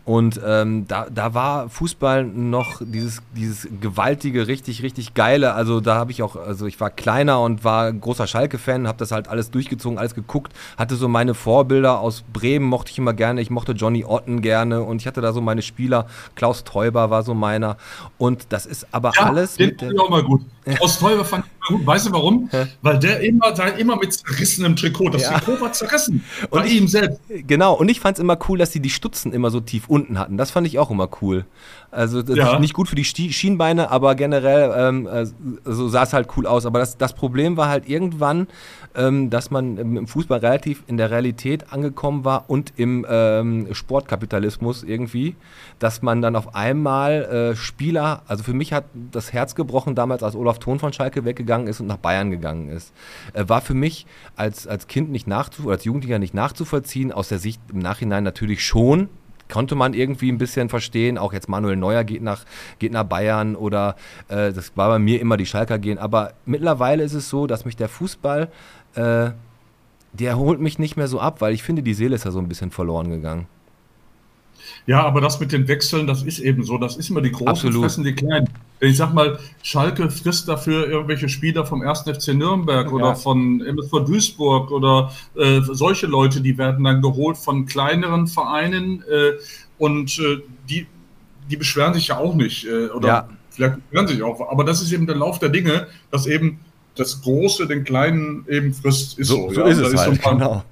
Und 0.05 0.41
ähm, 0.45 0.89
da, 0.89 1.07
da 1.11 1.35
war 1.35 1.69
Fußball 1.69 2.25
noch 2.25 2.81
dieses, 2.85 3.23
dieses 3.35 3.69
gewaltige, 3.81 4.47
richtig, 4.47 4.83
richtig 4.83 5.15
geile. 5.15 5.55
Also 5.55 5.81
da 5.81 5.97
habe 5.97 6.11
ich 6.11 6.23
auch, 6.23 6.37
also 6.37 6.67
ich 6.67 6.81
war 6.81 6.91
kleiner 6.91 7.41
und 7.43 7.65
war 7.65 7.93
großer 7.93 8.27
Schalke-Fan, 8.27 8.89
habe 8.89 8.99
das 8.99 9.13
halt 9.13 9.29
alles 9.29 9.51
durchgezogen, 9.51 9.99
alles 9.99 10.15
geguckt, 10.15 10.53
hatte 10.77 10.97
so 10.97 11.09
meine 11.09 11.35
Vorbilder 11.35 12.01
aus 12.01 12.25
Bremen, 12.33 12.67
mochte 12.67 12.91
ich 12.91 12.99
immer 12.99 13.13
gerne. 13.13 13.41
Ich 13.41 13.51
mochte 13.51 13.73
Johnny 13.73 14.05
Otten 14.05 14.41
gerne 14.41 14.83
und 14.83 15.01
ich 15.01 15.07
hatte 15.07 15.21
da 15.21 15.33
so 15.33 15.41
meine 15.41 15.63
Spieler. 15.63 16.07
Klaus 16.35 16.65
Teuber 16.65 17.11
war 17.11 17.23
so 17.23 17.35
meiner. 17.35 17.77
Und 18.19 18.47
das 18.49 18.67
ist 18.67 18.87
aber 18.93 19.13
Ja, 19.15 19.27
alles 19.27 19.57
den 19.57 19.69
mit 19.71 19.81
der, 19.81 19.93
ich 19.93 20.01
auch 20.01 20.11
mal 20.11 20.23
gut. 20.23 20.43
Aus 20.81 20.99
Teuber 20.99 21.25
fand 21.25 21.45
ich. 21.45 21.51
Weißt 21.69 22.07
du 22.07 22.13
warum? 22.13 22.49
Hä? 22.51 22.67
Weil 22.83 22.99
der 22.99 23.21
immer, 23.21 23.53
der 23.53 23.77
immer 23.77 23.97
mit 23.97 24.13
zerrissenem 24.13 24.77
Trikot. 24.77 25.11
Das 25.11 25.23
Ja. 25.23 25.39
Trikot 25.39 25.61
war 25.61 25.73
zerrissen. 25.73 26.25
Und 26.51 26.61
Bei 26.63 26.67
ich- 26.67 26.75
ihm 26.77 26.89
selbst. 26.89 27.21
Genau, 27.29 27.75
und 27.75 27.89
ich 27.91 28.01
fand 28.01 28.17
es 28.19 28.23
immer 28.23 28.39
cool, 28.49 28.59
dass 28.59 28.73
sie 28.73 28.81
die 28.81 28.91
Stutzen 28.91 29.33
immer 29.33 29.51
so 29.51 29.61
tief 29.61 29.89
unten 29.89 30.19
hatten. 30.19 30.37
Das 30.37 30.51
fand 30.51 30.67
ich 30.67 30.79
auch 30.79 30.91
immer 30.91 31.09
cool. 31.23 31.45
Also 31.93 32.23
das 32.23 32.37
Ja. 32.37 32.53
ist 32.55 32.61
nicht 32.61 32.75
gut 32.75 32.89
für 32.89 32.95
die 32.95 33.05
Schienbeine, 33.05 33.91
aber 33.91 34.15
generell 34.15 34.73
ähm, 34.77 35.07
äh, 35.07 35.27
so 35.65 35.89
sah 35.89 36.05
es 36.05 36.13
halt 36.13 36.29
cool 36.37 36.47
aus. 36.47 36.65
Aber 36.67 36.79
das, 36.79 36.97
das 36.97 37.15
Problem 37.15 37.57
war 37.57 37.69
halt 37.69 37.89
irgendwann, 37.89 38.47
ähm, 38.95 39.29
dass 39.31 39.51
man 39.51 39.77
im 39.77 40.07
Fußball 40.07 40.39
relativ 40.39 40.85
in 40.87 40.97
der 40.97 41.11
Realität 41.11 41.73
angekommen 41.73 42.25
war 42.25 42.45
und 42.49 42.73
im 42.77 43.05
ähm, 43.09 43.69
Sportkapitalismus 43.73 44.83
irgendwie, 44.83 45.35
dass 45.79 46.03
man 46.03 46.23
dann 46.23 46.37
auf 46.37 46.55
einmal 46.55 47.53
äh, 47.53 47.57
Spieler, 47.57 48.23
also 48.27 48.45
für 48.45 48.55
mich 48.55 48.73
hat 48.73 48.85
das 49.11 49.33
Herz 49.33 49.55
gebrochen 49.55 49.95
damals, 49.95 50.23
als 50.23 50.37
Olaf 50.37 50.59
Thon 50.59 50.79
von 50.79 50.93
Schalke 50.93 51.25
weggegangen 51.25 51.67
ist 51.67 51.81
und 51.81 51.87
nach 51.87 51.97
Bayern 51.97 52.31
gegangen 52.31 52.69
ist. 52.69 52.93
Äh, 53.33 53.49
war 53.49 53.61
für 53.61 53.75
mich 53.75 54.07
als, 54.37 54.67
als 54.67 54.87
Kind 54.87 55.11
nicht 55.11 55.27
nachzu 55.27 55.65
oder 55.65 55.73
als 55.73 55.85
Jugendlicher 55.85 56.19
nicht 56.19 56.35
nachzuvollziehen, 56.35 57.11
aus 57.13 57.29
der 57.29 57.39
Sicht 57.39 57.61
im 57.73 57.81
Nachhinein 57.81 58.23
natürlich 58.25 58.65
schon, 58.65 59.09
konnte 59.51 59.75
man 59.75 59.93
irgendwie 59.95 60.31
ein 60.31 60.39
bisschen 60.39 60.69
verstehen. 60.69 61.19
Auch 61.19 61.33
jetzt 61.33 61.49
Manuel 61.49 61.77
Neuer 61.77 62.05
geht 62.05 62.23
nach, 62.23 62.45
geht 62.79 62.93
nach 62.93 63.05
Bayern 63.05 63.57
oder 63.57 63.97
äh, 64.29 64.53
das 64.53 64.77
war 64.77 64.89
bei 64.89 64.99
mir 64.99 65.21
immer 65.21 65.37
die 65.37 65.47
Schalker 65.47 65.79
gehen. 65.79 65.99
Aber 65.99 66.33
mittlerweile 66.47 67.03
ist 67.03 67.15
es 67.15 67.29
so, 67.29 67.47
dass 67.47 67.65
mich 67.65 67.77
der 67.77 67.89
Fußball, 67.89 68.49
äh, 68.95 69.31
der 70.13 70.39
holt 70.39 70.61
mich 70.61 70.79
nicht 70.79 70.97
mehr 70.97 71.09
so 71.09 71.21
ab, 71.21 71.41
weil 71.41 71.53
ich 71.53 71.63
finde, 71.63 71.83
die 71.83 71.95
Seele 71.95 72.15
ist 72.15 72.25
ja 72.25 72.31
so 72.31 72.39
ein 72.39 72.49
bisschen 72.49 72.71
verloren 72.71 73.11
gegangen. 73.11 73.47
Ja, 74.91 75.05
aber 75.05 75.21
das 75.21 75.39
mit 75.39 75.53
den 75.53 75.69
Wechseln, 75.69 76.09
das 76.09 76.25
ist 76.25 76.41
eben 76.41 76.65
so. 76.65 76.77
Das 76.77 76.97
ist 76.97 77.11
immer 77.11 77.21
die 77.21 77.31
Großen 77.31 77.47
Absolut. 77.49 77.81
fressen 77.83 78.03
die 78.03 78.13
Kleinen. 78.13 78.49
Ich 78.81 78.97
sag 78.97 79.15
mal, 79.15 79.39
Schalke 79.63 80.11
frisst 80.11 80.49
dafür 80.49 80.89
irgendwelche 80.89 81.29
Spieler 81.29 81.65
vom 81.65 81.81
1. 81.83 82.01
FC 82.09 82.35
Nürnberg 82.35 82.87
Ja. 82.89 82.93
oder 82.93 83.15
von 83.15 83.61
MSV 83.65 84.05
Duisburg 84.05 84.73
oder 84.73 85.13
äh, 85.37 85.61
solche 85.63 86.09
Leute, 86.09 86.41
die 86.41 86.59
werden 86.59 86.83
dann 86.83 87.01
geholt 87.03 87.37
von 87.39 87.67
kleineren 87.67 88.27
Vereinen 88.27 89.05
äh, 89.09 89.33
und 89.79 90.19
äh, 90.19 90.39
die, 90.69 90.89
die 91.49 91.57
beschweren 91.57 91.95
sich 91.95 92.09
ja 92.09 92.17
auch 92.19 92.35
nicht. 92.35 92.67
Äh, 92.67 92.89
oder 92.89 93.09
Ja. 93.09 93.29
vielleicht 93.51 93.77
beschweren 93.91 94.09
sich 94.09 94.23
auch. 94.25 94.51
Aber 94.51 94.65
das 94.65 94.83
ist 94.83 94.91
eben 94.91 95.07
der 95.07 95.15
Lauf 95.17 95.39
der 95.39 95.51
Dinge, 95.51 95.87
dass 96.11 96.27
eben 96.27 96.59
das 96.97 97.23
Große 97.23 97.69
den 97.69 97.85
Kleinen 97.85 98.45
eben 98.49 98.75
frisst. 98.75 99.21
Ist 99.21 99.29
so, 99.29 99.53
ja. 99.53 99.63
Da 99.63 99.65
halt, 99.67 99.77
so 99.77 99.93
mal- 99.95 100.33
genau. 100.33 100.65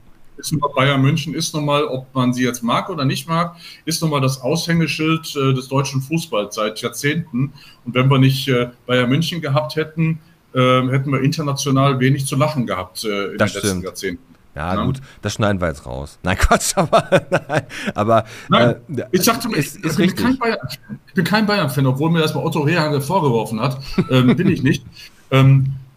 Nun 0.53 0.61
mal 0.61 0.71
Bayern 0.75 1.03
München 1.03 1.35
ist 1.35 1.55
nun 1.55 1.65
mal, 1.65 1.85
ob 1.85 2.07
man 2.15 2.33
sie 2.33 2.45
jetzt 2.45 2.63
mag 2.63 2.89
oder 2.91 3.05
nicht 3.05 3.29
mag, 3.29 3.57
ist 3.85 4.01
nun 4.03 4.11
mal 4.11 4.21
das 4.21 4.41
Aushängeschild 4.41 5.35
äh, 5.37 5.55
des 5.55 5.69
deutschen 5.69 6.01
Fußballs 6.03 6.55
seit 6.55 6.81
Jahrzehnten. 6.81 7.53
Und 7.85 7.95
wenn 7.95 8.09
wir 8.11 8.19
nicht 8.19 8.49
äh, 8.49 8.69
Bayern 8.87 9.09
München 9.09 9.41
gehabt 9.41 9.77
hätten, 9.77 10.21
äh, 10.55 10.59
hätten 10.89 11.13
wir 11.13 11.21
international 11.23 11.99
wenig 12.01 12.27
zu 12.27 12.37
lachen 12.37 12.67
gehabt 12.67 13.05
äh, 13.05 13.33
in 13.33 13.39
Das 13.39 13.53
den 13.53 13.57
letzten 13.57 13.69
stimmt. 13.69 13.85
Jahrzehnten. 13.85 14.23
Ja, 14.55 14.75
Ja. 14.75 14.85
gut, 14.85 15.01
das 15.23 15.35
schneiden 15.35 15.61
wir 15.61 15.69
jetzt 15.69 15.87
raus. 15.87 16.19
Nein, 16.23 16.37
Quatsch, 16.41 16.73
aber, 16.77 17.05
nein, 17.49 17.63
aber 17.95 18.25
Nein, 18.49 18.77
äh, 18.97 19.05
ich 19.13 19.23
sagte 19.23 19.49
mir, 19.49 19.57
ist, 19.57 19.77
ich, 19.77 19.85
ist 19.85 19.97
bin 19.97 20.07
richtig. 20.07 20.25
kein 20.25 20.39
Bayern, 20.39 20.59
ich 21.07 21.15
bin 21.15 21.25
kein 21.25 21.47
Bayern-Fan, 21.47 21.87
obwohl 21.87 22.11
mir 22.11 22.21
das 22.21 22.35
mal 22.35 22.43
Otto 22.45 22.61
Rehagel 22.61 23.01
vorgeworfen 23.01 23.61
hat. 23.61 23.79
Ähm, 24.11 24.35
bin 24.37 24.49
ich 24.49 24.63
nicht. 24.63 24.85
Ähm, 25.31 25.67
äh, 25.67 25.88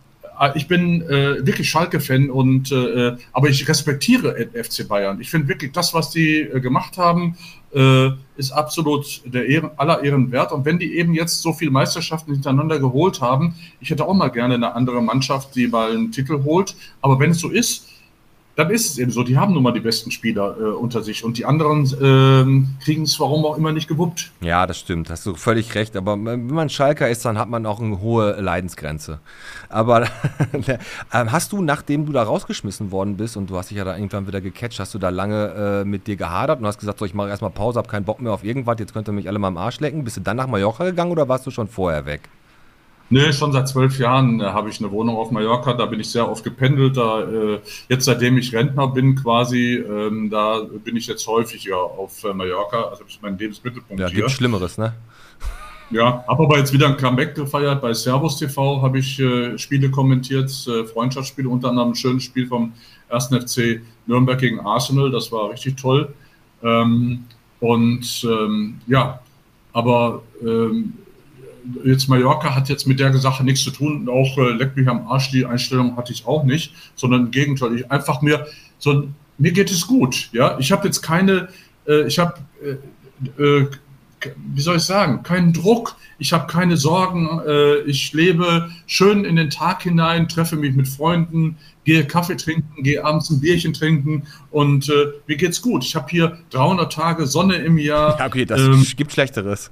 ich 0.55 0.67
bin 0.67 1.01
äh, 1.03 1.45
wirklich 1.45 1.69
Schalke-Fan 1.69 2.29
und 2.29 2.71
äh, 2.71 3.15
aber 3.31 3.49
ich 3.49 3.67
respektiere 3.67 4.49
FC 4.53 4.87
Bayern. 4.87 5.21
Ich 5.21 5.29
finde 5.29 5.47
wirklich, 5.47 5.71
das, 5.71 5.93
was 5.93 6.09
die 6.09 6.41
äh, 6.41 6.59
gemacht 6.59 6.97
haben, 6.97 7.37
äh, 7.73 8.09
ist 8.37 8.51
absolut 8.51 9.21
der 9.25 9.45
Ehren, 9.47 9.71
aller 9.77 10.03
Ehren 10.03 10.31
wert. 10.31 10.51
Und 10.51 10.65
wenn 10.65 10.79
die 10.79 10.97
eben 10.97 11.13
jetzt 11.13 11.41
so 11.41 11.53
viele 11.53 11.71
Meisterschaften 11.71 12.33
hintereinander 12.33 12.79
geholt 12.79 13.21
haben, 13.21 13.55
ich 13.79 13.89
hätte 13.89 14.05
auch 14.05 14.13
mal 14.13 14.29
gerne 14.29 14.55
eine 14.55 14.73
andere 14.73 15.01
Mannschaft, 15.01 15.55
die 15.55 15.67
mal 15.67 15.91
einen 15.91 16.11
Titel 16.11 16.43
holt. 16.43 16.75
Aber 17.01 17.19
wenn 17.19 17.31
es 17.31 17.39
so 17.39 17.49
ist, 17.49 17.87
dann 18.61 18.71
ist 18.71 18.91
es 18.91 18.97
eben 18.97 19.11
so. 19.11 19.23
Die 19.23 19.37
haben 19.37 19.53
nun 19.53 19.63
mal 19.63 19.71
die 19.71 19.79
besten 19.79 20.11
Spieler 20.11 20.55
äh, 20.59 20.63
unter 20.63 21.01
sich 21.01 21.23
und 21.23 21.37
die 21.37 21.45
anderen 21.45 21.91
ähm, 22.01 22.75
kriegen 22.83 23.03
es 23.03 23.19
warum 23.19 23.45
auch 23.45 23.57
immer 23.57 23.71
nicht 23.71 23.87
gewuppt. 23.87 24.31
Ja, 24.41 24.67
das 24.67 24.79
stimmt, 24.79 25.09
hast 25.09 25.25
du 25.25 25.35
völlig 25.35 25.73
recht. 25.75 25.95
Aber 25.95 26.13
wenn 26.13 26.47
man 26.47 26.69
Schalker 26.69 27.09
ist, 27.09 27.25
dann 27.25 27.37
hat 27.37 27.49
man 27.49 27.65
auch 27.65 27.79
eine 27.79 27.99
hohe 27.99 28.39
Leidensgrenze. 28.39 29.19
Aber 29.69 30.03
ähm, 31.13 31.31
hast 31.31 31.51
du, 31.51 31.61
nachdem 31.61 32.05
du 32.05 32.11
da 32.11 32.23
rausgeschmissen 32.23 32.91
worden 32.91 33.17
bist 33.17 33.35
und 33.35 33.49
du 33.49 33.57
hast 33.57 33.71
dich 33.71 33.77
ja 33.77 33.83
da 33.83 33.95
irgendwann 33.95 34.27
wieder 34.27 34.41
gecatcht, 34.41 34.79
hast 34.79 34.93
du 34.93 34.99
da 34.99 35.09
lange 35.09 35.81
äh, 35.81 35.85
mit 35.85 36.07
dir 36.07 36.15
gehadert 36.15 36.59
und 36.59 36.67
hast 36.67 36.79
gesagt, 36.79 36.99
so, 36.99 37.05
ich 37.05 37.13
mache 37.13 37.29
erstmal 37.29 37.51
Pause, 37.51 37.79
habe 37.79 37.89
keinen 37.89 38.05
Bock 38.05 38.21
mehr 38.21 38.33
auf 38.33 38.43
irgendwas, 38.43 38.77
jetzt 38.79 38.93
könnt 38.93 39.09
ihr 39.09 39.13
mich 39.13 39.27
alle 39.27 39.39
mal 39.39 39.47
am 39.47 39.57
Arsch 39.57 39.79
lecken. 39.79 40.03
Bist 40.03 40.17
du 40.17 40.21
dann 40.21 40.37
nach 40.37 40.47
Mallorca 40.47 40.83
gegangen 40.83 41.11
oder 41.11 41.27
warst 41.27 41.47
du 41.47 41.51
schon 41.51 41.67
vorher 41.67 42.05
weg? 42.05 42.21
Nee, 43.11 43.33
schon 43.33 43.51
seit 43.51 43.67
zwölf 43.67 43.99
Jahren 43.99 44.39
äh, 44.39 44.45
habe 44.45 44.69
ich 44.69 44.79
eine 44.79 44.89
Wohnung 44.89 45.17
auf 45.17 45.31
Mallorca, 45.31 45.73
da 45.73 45.85
bin 45.85 45.99
ich 45.99 46.09
sehr 46.09 46.29
oft 46.31 46.45
gependelt. 46.45 46.95
Da, 46.95 47.21
äh, 47.23 47.59
jetzt 47.89 48.05
seitdem 48.05 48.37
ich 48.37 48.55
Rentner 48.55 48.87
bin 48.87 49.15
quasi, 49.15 49.75
ähm, 49.75 50.29
da 50.29 50.61
bin 50.61 50.95
ich 50.95 51.07
jetzt 51.07 51.27
häufiger 51.27 51.75
auf 51.77 52.23
äh, 52.23 52.33
Mallorca. 52.33 52.83
Also 52.83 53.03
das 53.03 53.13
ist 53.15 53.21
mein 53.21 53.37
Lebensmittelpunkt 53.37 53.99
Ja, 53.99 54.07
hier. 54.07 54.15
gibt's 54.15 54.31
Schlimmeres, 54.31 54.77
ne? 54.77 54.93
Ja, 55.89 56.23
habe 56.25 56.43
aber 56.43 56.57
jetzt 56.57 56.71
wieder 56.71 56.87
ein 56.87 56.95
Comeback 56.95 57.35
gefeiert. 57.35 57.81
Bei 57.81 57.93
Servus 57.93 58.39
TV 58.39 58.81
habe 58.81 58.99
ich 58.99 59.19
äh, 59.19 59.57
Spiele 59.57 59.91
kommentiert, 59.91 60.49
äh, 60.69 60.85
Freundschaftsspiele, 60.85 61.49
unter 61.49 61.67
anderem 61.67 61.89
ein 61.89 61.95
schönes 61.95 62.23
Spiel 62.23 62.47
vom 62.47 62.71
1. 63.09 63.25
FC 63.25 63.81
Nürnberg 64.05 64.39
gegen 64.39 64.61
Arsenal. 64.61 65.11
Das 65.11 65.29
war 65.33 65.49
richtig 65.49 65.75
toll. 65.75 66.13
Ähm, 66.63 67.25
und 67.59 68.23
ähm, 68.23 68.79
ja, 68.87 69.19
aber 69.73 70.23
ähm, 70.41 70.93
jetzt 71.83 72.07
Mallorca 72.07 72.55
hat 72.55 72.69
jetzt 72.69 72.87
mit 72.87 72.99
der 72.99 73.15
Sache 73.17 73.43
nichts 73.43 73.63
zu 73.63 73.71
tun. 73.71 74.01
Und 74.01 74.09
auch 74.09 74.37
äh, 74.37 74.51
leck 74.51 74.75
mich 74.75 74.87
am 74.87 75.07
Arsch, 75.07 75.31
die 75.31 75.45
Einstellung 75.45 75.95
hatte 75.97 76.13
ich 76.13 76.25
auch 76.25 76.43
nicht, 76.43 76.73
sondern 76.95 77.25
im 77.25 77.31
Gegenteil. 77.31 77.75
Ich 77.75 77.91
einfach 77.91 78.21
mir 78.21 78.47
so, 78.79 79.07
mir 79.37 79.51
geht 79.51 79.71
es 79.71 79.87
gut. 79.87 80.29
Ja, 80.31 80.57
ich 80.59 80.71
habe 80.71 80.85
jetzt 80.85 81.01
keine, 81.01 81.49
äh, 81.87 82.07
ich 82.07 82.19
habe 82.19 82.35
äh, 82.63 83.41
äh, 83.43 83.67
wie 84.53 84.61
soll 84.61 84.77
ich 84.77 84.83
sagen, 84.83 85.23
keinen 85.23 85.53
Druck, 85.53 85.95
ich 86.19 86.33
habe 86.33 86.47
keine 86.51 86.77
Sorgen, 86.77 87.41
äh, 87.47 87.77
ich 87.81 88.13
lebe 88.13 88.69
schön 88.85 89.25
in 89.25 89.35
den 89.35 89.49
Tag 89.49 89.83
hinein, 89.83 90.27
treffe 90.27 90.55
mich 90.55 90.75
mit 90.75 90.87
Freunden, 90.87 91.57
gehe 91.85 92.05
Kaffee 92.05 92.35
trinken, 92.35 92.83
gehe 92.83 93.03
abends 93.03 93.29
ein 93.29 93.41
Bierchen 93.41 93.73
trinken 93.73 94.23
und 94.51 94.89
äh, 94.89 95.13
mir 95.27 95.37
geht's 95.37 95.61
gut. 95.61 95.83
Ich 95.83 95.95
habe 95.95 96.07
hier 96.09 96.37
300 96.51 96.91
Tage 96.91 97.25
Sonne 97.25 97.55
im 97.55 97.77
Jahr. 97.77 98.19
Ja, 98.19 98.27
okay, 98.27 98.45
das 98.45 98.61
Ähm, 98.61 98.85
gibt 98.95 99.11
Schlechteres. 99.11 99.71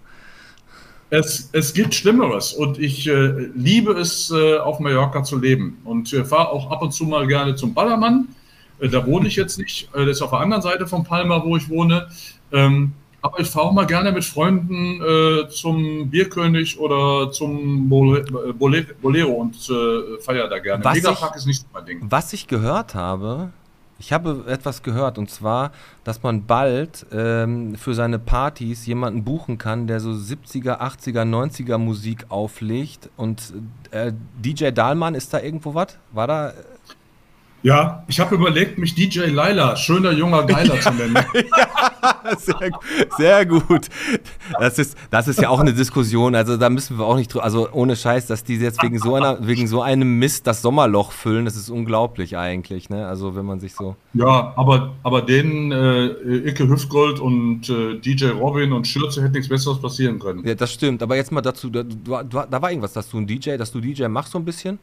Es, 1.10 1.50
es 1.54 1.74
gibt 1.74 1.96
Schlimmeres 1.96 2.54
und 2.54 2.78
ich 2.78 3.08
äh, 3.08 3.50
liebe 3.56 3.94
es, 3.94 4.32
äh, 4.32 4.58
auf 4.58 4.80
Mallorca 4.80 5.24
zu 5.24 5.38
leben 5.40 5.78
und 5.84 6.14
äh, 6.14 6.24
fahre 6.24 6.50
auch 6.50 6.70
ab 6.72 6.82
und 6.82 6.92
zu 6.92 7.06
mal 7.06 7.26
gerne 7.28 7.56
zum 7.56 7.74
Ballermann. 7.74 8.28
Äh, 8.80 8.90
da 8.90 9.06
wohne 9.06 9.28
ich 9.28 9.36
jetzt 9.36 9.58
nicht, 9.58 9.90
äh, 9.96 10.06
das 10.06 10.18
ist 10.18 10.22
auf 10.22 10.30
der 10.32 10.40
anderen 10.40 10.62
Seite 10.62 10.86
von 10.88 11.04
Palma, 11.04 11.44
wo 11.44 11.58
ich 11.58 11.68
wohne. 11.70 12.08
Ähm, 12.52 12.94
aber 13.22 13.40
ich 13.42 13.50
fahre 13.50 13.66
auch 13.66 13.74
mal 13.74 13.86
gerne 13.86 14.12
mit 14.14 14.24
Freunden 14.24 15.02
äh, 15.02 15.50
zum 15.50 16.10
Bierkönig 16.10 16.80
oder 16.80 17.32
zum 17.32 17.90
Bole, 17.90 18.24
Bole, 18.58 18.86
Bolero 19.02 19.34
und 19.34 19.58
feiere 20.22 20.48
da 20.48 20.60
gerne. 20.60 20.86
Was 20.86 20.96
Megapark 20.96 21.32
ich- 21.32 21.38
ist 21.40 21.46
nicht 21.46 21.66
mein 21.74 21.86
Ding. 21.86 22.00
Was 22.10 22.32
ich 22.32 22.48
gehört 22.48 22.96
habe, 22.96 23.52
ich 24.00 24.14
habe 24.14 24.46
etwas 24.48 24.82
gehört 24.82 25.18
und 25.18 25.30
zwar, 25.30 25.72
dass 26.04 26.24
man 26.24 26.46
bald 26.46 27.06
ähm, 27.12 27.76
für 27.76 27.94
seine 27.94 28.18
Partys 28.18 28.86
jemanden 28.86 29.24
buchen 29.24 29.58
kann, 29.58 29.88
der 29.88 30.00
so 30.00 30.12
70er, 30.12 30.80
80er, 30.80 31.24
90er 31.24 31.78
Musik 31.78 32.26
auflegt 32.30 33.10
und 33.18 33.54
äh, 33.92 34.14
DJ 34.44 34.72
Dahlmann, 34.72 35.16
ist 35.16 35.34
da 35.34 35.40
irgendwo 35.42 35.76
was? 35.76 35.98
War 36.12 36.28
da? 36.28 36.54
Ja, 37.62 38.04
ich 38.08 38.20
habe 38.20 38.36
überlegt, 38.36 38.78
mich 38.78 38.96
DJ 38.96 39.26
Laila, 39.26 39.76
schöner 39.76 40.12
junger 40.12 40.44
Geiler 40.46 40.80
zu 40.80 40.92
nennen. 40.92 41.16
ja, 41.34 42.38
sehr, 42.38 42.72
sehr, 43.18 43.46
gut. 43.46 43.88
Das 44.60 44.80
ist, 44.80 44.98
das 45.12 45.28
ist 45.28 45.42
ja 45.42 45.50
auch 45.50 45.60
eine 45.60 45.74
Diskussion. 45.74 46.36
Also 46.36 46.56
da 46.56 46.70
müssen 46.70 46.98
wir 46.98 47.06
auch 47.06 47.18
nicht 47.18 47.34
drüber, 47.34 47.44
also 47.44 47.70
ohne 47.72 47.98
Scheiß, 47.98 48.28
dass 48.28 48.46
die 48.46 48.56
jetzt 48.56 48.82
wegen 48.82 48.98
so, 48.98 49.16
einer, 49.16 49.46
wegen 49.46 49.68
so 49.68 49.82
einem 49.82 50.20
Mist 50.20 50.48
das 50.48 50.62
Sommerloch 50.62 51.12
füllen, 51.12 51.44
das 51.44 51.58
ist 51.58 51.70
unglaublich 51.70 52.38
eigentlich. 52.38 52.90
Ne? 52.90 53.06
Also 53.06 53.36
wenn 53.36 53.46
man 53.46 53.60
sich 53.60 53.76
so. 53.76 53.98
Ja, 54.14 54.54
aber, 54.56 54.94
aber 55.04 55.22
denen 55.22 55.74
äh, 55.74 56.50
Icke 56.50 56.70
Hüftgold 56.70 57.20
und 57.20 57.70
äh, 57.70 58.00
DJ 58.00 58.28
Robin 58.28 58.72
und 58.72 58.88
Schürze 58.88 59.22
hätte 59.22 59.34
nichts 59.34 59.50
Besseres 59.50 59.82
passieren 59.82 60.20
können. 60.20 60.48
Ja, 60.48 60.56
das 60.56 60.72
stimmt. 60.72 61.04
Aber 61.04 61.18
jetzt 61.18 61.32
mal 61.34 61.42
dazu, 61.42 61.70
da, 61.70 61.84
da, 61.84 62.24
da 62.46 62.62
war 62.62 62.70
irgendwas, 62.72 62.94
dass 62.94 63.10
du 63.10 63.18
ein 63.18 63.28
DJ, 63.28 63.58
dass 63.58 63.72
du 63.74 63.82
DJ 63.82 64.08
machst 64.08 64.32
so 64.32 64.40
ein 64.40 64.46
bisschen? 64.46 64.80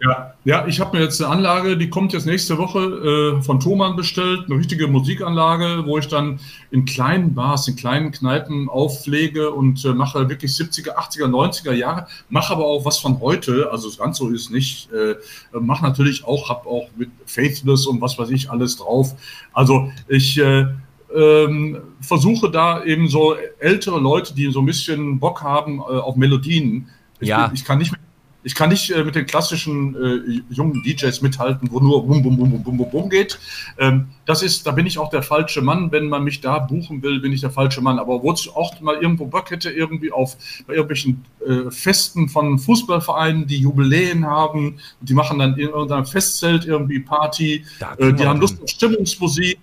Ja, 0.00 0.34
ja 0.44 0.66
ich 0.66 0.80
habe 0.80 0.96
mir 0.96 1.02
jetzt 1.02 1.20
eine 1.20 1.30
Anlage, 1.30 1.76
die 1.76 1.90
kommt 1.90 2.12
jetzt 2.12 2.26
nächste 2.26 2.56
Woche 2.58 3.38
äh, 3.38 3.42
von 3.42 3.58
Thomann 3.58 3.96
bestellt, 3.96 4.44
eine 4.46 4.58
richtige 4.58 4.86
Musikanlage, 4.86 5.84
wo 5.86 5.98
ich 5.98 6.06
dann 6.06 6.38
in 6.70 6.84
kleinen 6.84 7.34
Bars, 7.34 7.66
in 7.66 7.76
kleinen 7.76 8.12
Kneipen 8.12 8.68
auflege 8.68 9.50
und 9.50 9.84
äh, 9.84 9.88
mache 9.88 10.28
wirklich 10.28 10.52
70er, 10.52 10.96
80er, 10.96 11.26
90er 11.26 11.72
Jahre, 11.72 12.06
mache 12.28 12.52
aber 12.52 12.64
auch 12.64 12.84
was 12.84 12.98
von 12.98 13.20
heute, 13.20 13.70
also 13.72 13.90
ganz 13.96 14.18
so 14.18 14.28
ist 14.28 14.50
nicht, 14.50 14.88
äh, 14.92 15.16
mache 15.58 15.84
natürlich 15.84 16.24
auch, 16.24 16.48
habe 16.48 16.68
auch 16.68 16.88
mit 16.96 17.10
Faithless 17.26 17.86
und 17.86 18.00
was 18.00 18.18
weiß 18.18 18.30
ich 18.30 18.50
alles 18.50 18.76
drauf. 18.76 19.14
Also 19.52 19.90
ich 20.06 20.38
äh, 20.38 20.66
ähm, 21.14 21.78
versuche 22.00 22.50
da 22.50 22.84
eben 22.84 23.08
so 23.08 23.34
ältere 23.58 23.98
Leute, 23.98 24.34
die 24.34 24.50
so 24.52 24.60
ein 24.60 24.66
bisschen 24.66 25.18
Bock 25.18 25.42
haben 25.42 25.78
äh, 25.78 25.82
auf 25.82 26.16
Melodien. 26.16 26.88
Ich, 27.18 27.28
ja. 27.28 27.46
bin, 27.46 27.54
ich 27.54 27.64
kann 27.64 27.78
nicht 27.78 27.90
mehr 27.90 28.00
ich 28.48 28.54
kann 28.54 28.70
nicht 28.70 28.90
äh, 28.90 29.04
mit 29.04 29.14
den 29.14 29.26
klassischen 29.26 29.94
äh, 29.94 30.40
jungen 30.48 30.82
DJs 30.82 31.20
mithalten, 31.20 31.68
wo 31.70 31.80
nur 31.80 32.06
bum, 32.06 32.22
bum, 32.22 32.34
bum, 32.38 32.50
bum, 32.50 32.62
bum, 32.62 32.76
bum, 32.78 32.90
bum 32.90 33.10
geht. 33.10 33.38
Ähm, 33.76 34.08
das 34.24 34.42
ist, 34.42 34.66
da 34.66 34.70
bin 34.70 34.86
ich 34.86 34.98
auch 34.98 35.10
der 35.10 35.22
falsche 35.22 35.60
Mann. 35.60 35.92
Wenn 35.92 36.08
man 36.08 36.24
mich 36.24 36.40
da 36.40 36.58
buchen 36.58 37.02
will, 37.02 37.20
bin 37.20 37.30
ich 37.30 37.42
der 37.42 37.50
falsche 37.50 37.82
Mann. 37.82 37.98
Aber 37.98 38.22
wo 38.22 38.32
ich 38.32 38.50
auch 38.56 38.80
mal 38.80 38.94
irgendwo 38.94 39.26
Bock 39.26 39.50
hätte, 39.50 39.70
irgendwie 39.70 40.10
auf 40.10 40.38
bei 40.66 40.72
irgendwelchen 40.72 41.26
äh, 41.46 41.70
Festen 41.70 42.30
von 42.30 42.58
Fußballvereinen, 42.58 43.46
die 43.46 43.58
Jubiläen 43.58 44.24
haben, 44.24 44.78
die 45.02 45.12
machen 45.12 45.40
dann 45.40 45.52
in 45.58 45.68
irgendeinem 45.68 46.06
Festzelt 46.06 46.64
irgendwie 46.64 47.00
Party, 47.00 47.66
äh, 47.98 48.14
die 48.14 48.26
haben 48.26 48.40
Lust 48.40 48.62
auf 48.62 48.70
Stimmungsmusik 48.70 49.58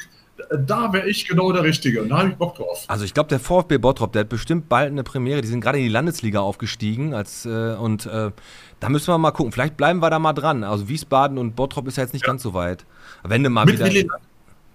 da 0.51 0.91
wäre 0.93 1.07
ich 1.07 1.27
genau 1.27 1.51
der 1.51 1.63
Richtige 1.63 2.01
und 2.01 2.09
da 2.09 2.19
habe 2.19 2.29
ich 2.29 2.36
Bock 2.36 2.55
drauf. 2.55 2.83
Also 2.88 3.05
ich 3.05 3.13
glaube, 3.13 3.29
der 3.29 3.39
VfB 3.39 3.77
Bottrop, 3.77 4.11
der 4.13 4.21
hat 4.21 4.29
bestimmt 4.29 4.69
bald 4.69 4.91
eine 4.91 5.03
Premiere. 5.03 5.41
Die 5.41 5.47
sind 5.47 5.61
gerade 5.61 5.77
in 5.77 5.86
die 5.86 5.89
Landesliga 5.89 6.39
aufgestiegen 6.39 7.13
als, 7.13 7.45
äh, 7.45 7.75
und 7.75 8.05
äh, 8.05 8.31
da 8.86 8.89
müssen 8.91 9.07
wir 9.07 9.17
mal 9.17 9.31
gucken. 9.31 9.51
Vielleicht 9.51 9.77
bleiben 9.77 9.99
wir 9.99 10.11
da 10.11 10.19
mal 10.19 10.33
dran. 10.33 10.63
Also 10.63 10.88
Wiesbaden 10.88 11.39
und 11.39 11.55
Bottrop 11.55 11.88
ist 11.88 11.97
ja 11.97 12.03
jetzt 12.03 12.13
nicht 12.13 12.21
ja. 12.21 12.27
ganz 12.27 12.43
so 12.43 12.53
weit. 12.53 12.86
Wenn 13.23 13.43
du 13.43 13.49
mal 13.49 13.65
mit 13.65 13.79
wieder... 13.79 13.86
Willi, 13.86 14.07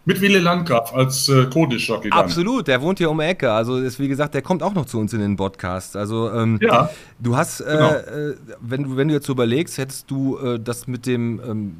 mit 0.04 0.20
Willi 0.20 0.40
Landgraf 0.40 0.92
als 0.92 1.28
äh, 1.28 1.46
Codisch-Jockey. 1.46 2.10
Absolut, 2.10 2.66
der 2.66 2.82
wohnt 2.82 2.98
hier 2.98 3.08
um 3.08 3.18
die 3.18 3.24
Ecke. 3.24 3.52
Also 3.52 3.76
ist 3.76 4.00
wie 4.00 4.08
gesagt, 4.08 4.34
der 4.34 4.42
kommt 4.42 4.64
auch 4.64 4.74
noch 4.74 4.86
zu 4.86 4.98
uns 4.98 5.12
in 5.12 5.20
den 5.20 5.36
Podcast. 5.36 5.94
Also 5.94 6.28
ähm, 6.32 6.58
ja, 6.60 6.90
du 7.20 7.36
hast, 7.36 7.60
äh, 7.60 7.64
genau. 7.66 7.90
äh, 7.90 8.34
wenn, 8.60 8.82
du, 8.82 8.96
wenn 8.96 9.06
du 9.06 9.14
jetzt 9.14 9.26
so 9.26 9.32
überlegst, 9.32 9.78
hättest 9.78 10.10
du 10.10 10.38
äh, 10.38 10.58
das 10.58 10.88
mit 10.88 11.06
dem... 11.06 11.40
Ähm, 11.46 11.76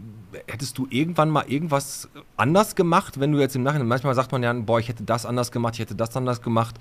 hättest 0.47 0.79
du 0.79 0.87
irgendwann 0.91 1.31
mal 1.31 1.45
irgendwas 1.49 2.09
anders 2.37 2.77
gemacht, 2.77 3.19
wenn 3.19 3.33
du 3.33 3.41
jetzt 3.41 3.57
im 3.57 3.65
Nachhinein, 3.65 3.89
manchmal 3.89 4.15
sagt 4.15 4.31
man 4.31 4.45
ja, 4.45 4.53
boah, 4.53 4.79
ich 4.79 4.89
hätte 4.89 5.03
das 5.03 5.27
anders 5.27 5.51
gemacht, 5.51 5.75
ich 5.75 5.81
hätte 5.81 5.97
das 5.97 6.17
anders 6.17 6.41
gemacht. 6.41 6.77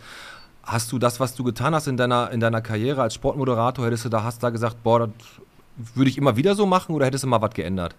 Hast 0.69 0.91
du 0.91 0.99
das, 0.99 1.19
was 1.19 1.33
du 1.33 1.43
getan 1.43 1.73
hast 1.73 1.87
in 1.87 1.97
deiner, 1.97 2.29
in 2.29 2.39
deiner 2.39 2.61
Karriere 2.61 3.01
als 3.01 3.15
Sportmoderator, 3.15 3.87
hättest 3.87 4.05
du 4.05 4.09
da, 4.09 4.23
hast 4.23 4.43
da 4.43 4.51
gesagt, 4.51 4.83
boah, 4.83 4.99
das 4.99 5.09
würde 5.95 6.11
ich 6.11 6.17
immer 6.19 6.37
wieder 6.37 6.53
so 6.53 6.67
machen 6.67 6.93
oder 6.93 7.07
hättest 7.07 7.23
du 7.23 7.27
mal 7.27 7.41
was 7.41 7.55
geändert? 7.55 7.95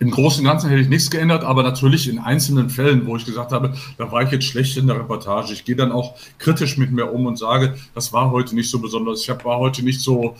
Im 0.00 0.10
Großen 0.10 0.40
und 0.40 0.50
Ganzen 0.50 0.68
hätte 0.68 0.82
ich 0.82 0.88
nichts 0.88 1.12
geändert, 1.12 1.44
aber 1.44 1.62
natürlich 1.62 2.08
in 2.08 2.18
einzelnen 2.18 2.70
Fällen, 2.70 3.06
wo 3.06 3.16
ich 3.16 3.24
gesagt 3.24 3.52
habe, 3.52 3.72
da 3.98 4.10
war 4.10 4.22
ich 4.22 4.32
jetzt 4.32 4.46
schlecht 4.46 4.76
in 4.76 4.88
der 4.88 4.96
Reportage. 4.96 5.52
Ich 5.52 5.64
gehe 5.64 5.76
dann 5.76 5.92
auch 5.92 6.16
kritisch 6.38 6.76
mit 6.76 6.90
mir 6.90 7.12
um 7.12 7.26
und 7.26 7.38
sage, 7.38 7.76
das 7.94 8.12
war 8.12 8.32
heute 8.32 8.56
nicht 8.56 8.68
so 8.68 8.80
besonders. 8.80 9.20
Ich 9.20 9.28
war 9.44 9.58
heute 9.58 9.84
nicht 9.84 10.00
so, 10.00 10.34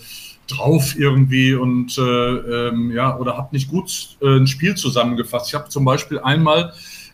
drauf 0.48 0.98
irgendwie 0.98 1.54
und 1.54 1.96
äh, 1.98 2.02
ähm, 2.02 2.90
ja, 2.90 3.16
oder 3.16 3.36
habe 3.36 3.48
nicht 3.52 3.68
gut 3.68 4.16
äh, 4.20 4.36
ein 4.36 4.46
Spiel 4.46 4.74
zusammengefasst. 4.74 5.48
Ich 5.48 5.54
habe 5.54 5.68
zum 5.68 5.84
Beispiel 5.84 6.18
einmal 6.18 6.72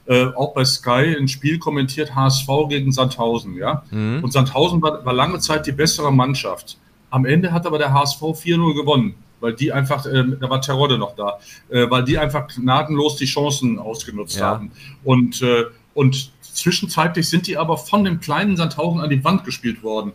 äh, 0.09 0.27
auch 0.35 0.55
bei 0.55 0.65
Sky 0.65 1.15
ein 1.19 1.29
Spiel 1.29 1.59
kommentiert, 1.59 2.15
HSV 2.15 2.49
gegen 2.71 2.93
Sandhausen, 2.93 3.57
ja. 3.57 3.83
Mhm. 3.91 4.25
Und 4.25 4.33
Sandhausen 4.33 4.81
war, 4.81 5.05
war, 5.05 5.13
lange 5.13 5.39
Zeit 5.39 5.67
die 5.67 5.73
bessere 5.73 6.11
Mannschaft. 6.11 6.79
Am 7.11 7.27
Ende 7.27 7.53
hat 7.53 7.67
aber 7.67 7.77
der 7.77 7.93
HSV 7.93 8.23
4-0 8.23 8.75
gewonnen, 8.75 9.15
weil 9.41 9.53
die 9.53 9.71
einfach, 9.71 10.07
äh, 10.07 10.25
da 10.41 10.49
war 10.49 10.63
Terodde 10.63 10.97
noch 10.97 11.15
da, 11.15 11.39
äh, 11.69 11.91
weil 11.91 12.05
die 12.05 12.17
einfach 12.17 12.49
gnadenlos 12.49 13.17
die 13.17 13.27
Chancen 13.27 13.79
ausgenutzt 13.79 14.39
ja. 14.39 14.47
haben. 14.47 14.71
Und, 15.05 15.43
äh, 15.43 15.65
und 15.93 16.33
zwischenzeitlich 16.41 17.29
sind 17.29 17.47
die 17.47 17.59
aber 17.59 17.77
von 17.77 18.03
dem 18.03 18.19
kleinen 18.19 18.57
Sandhausen 18.57 19.01
an 19.01 19.11
die 19.11 19.23
Wand 19.25 19.45
gespielt 19.45 19.83
worden. 19.83 20.13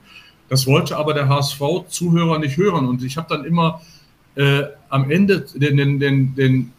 Das 0.50 0.66
wollte 0.66 0.98
aber 0.98 1.14
der 1.14 1.30
HSV-Zuhörer 1.30 2.40
nicht 2.40 2.58
hören. 2.58 2.88
Und 2.88 3.04
ich 3.04 3.16
habe 3.18 3.28
dann 3.30 3.46
immer 3.46 3.82
äh, 4.36 4.64
am 4.90 5.12
Ende 5.12 5.46
den, 5.54 5.78
den, 5.78 6.00
den, 6.00 6.36
den 6.36 6.73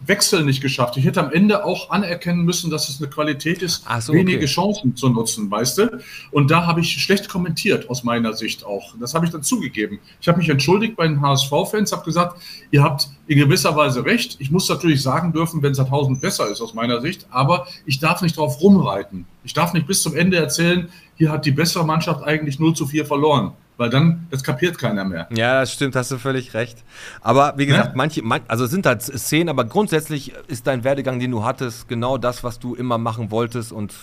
Wechsel 0.00 0.44
nicht 0.44 0.60
geschafft. 0.60 0.96
Ich 0.96 1.04
hätte 1.04 1.20
am 1.20 1.32
Ende 1.32 1.64
auch 1.64 1.90
anerkennen 1.90 2.44
müssen, 2.44 2.70
dass 2.70 2.88
es 2.88 3.00
eine 3.00 3.10
Qualität 3.10 3.62
ist, 3.62 3.84
so, 4.00 4.12
wenige 4.12 4.38
okay. 4.38 4.46
Chancen 4.46 4.96
zu 4.96 5.08
nutzen, 5.08 5.50
weißt 5.50 5.78
du? 5.78 6.00
Und 6.30 6.50
da 6.50 6.66
habe 6.66 6.80
ich 6.80 6.90
schlecht 7.02 7.28
kommentiert, 7.28 7.90
aus 7.90 8.04
meiner 8.04 8.32
Sicht 8.32 8.64
auch. 8.64 8.94
Das 9.00 9.14
habe 9.14 9.26
ich 9.26 9.32
dann 9.32 9.42
zugegeben. 9.42 9.98
Ich 10.20 10.28
habe 10.28 10.38
mich 10.38 10.48
entschuldigt 10.48 10.96
bei 10.96 11.06
den 11.08 11.20
HSV-Fans, 11.20 11.92
habe 11.92 12.04
gesagt, 12.04 12.40
ihr 12.70 12.82
habt 12.82 13.08
in 13.26 13.38
gewisser 13.38 13.74
Weise 13.74 14.04
recht. 14.04 14.36
Ich 14.38 14.50
muss 14.50 14.68
natürlich 14.68 15.02
sagen 15.02 15.32
dürfen, 15.32 15.62
wenn 15.62 15.74
Sandhausen 15.74 16.20
besser 16.20 16.48
ist, 16.48 16.60
aus 16.60 16.74
meiner 16.74 17.00
Sicht, 17.00 17.26
aber 17.30 17.66
ich 17.84 17.98
darf 17.98 18.22
nicht 18.22 18.36
drauf 18.36 18.60
rumreiten. 18.60 19.26
Ich 19.44 19.52
darf 19.52 19.72
nicht 19.72 19.86
bis 19.86 20.02
zum 20.02 20.16
Ende 20.16 20.36
erzählen, 20.36 20.88
hier 21.16 21.32
hat 21.32 21.44
die 21.44 21.50
bessere 21.50 21.84
Mannschaft 21.84 22.22
eigentlich 22.22 22.60
0 22.60 22.74
zu 22.74 22.86
4 22.86 23.04
verloren. 23.04 23.52
Weil 23.78 23.90
dann, 23.90 24.26
das 24.30 24.42
kapiert 24.42 24.76
keiner 24.76 25.04
mehr. 25.04 25.28
Ja, 25.30 25.60
das 25.60 25.72
stimmt, 25.72 25.94
hast 25.94 26.10
du 26.10 26.18
völlig 26.18 26.52
recht. 26.52 26.82
Aber 27.20 27.54
wie 27.56 27.64
gesagt, 27.64 27.90
ja? 27.90 27.92
manche, 27.94 28.22
man, 28.22 28.40
also 28.48 28.64
es 28.64 28.72
sind 28.72 28.84
halt 28.84 29.02
Szenen, 29.02 29.48
aber 29.48 29.64
grundsätzlich 29.64 30.32
ist 30.48 30.66
dein 30.66 30.82
Werdegang, 30.82 31.20
den 31.20 31.30
du 31.30 31.44
hattest, 31.44 31.86
genau 31.86 32.18
das, 32.18 32.42
was 32.42 32.58
du 32.58 32.74
immer 32.74 32.98
machen 32.98 33.30
wolltest 33.30 33.70
und 33.70 33.94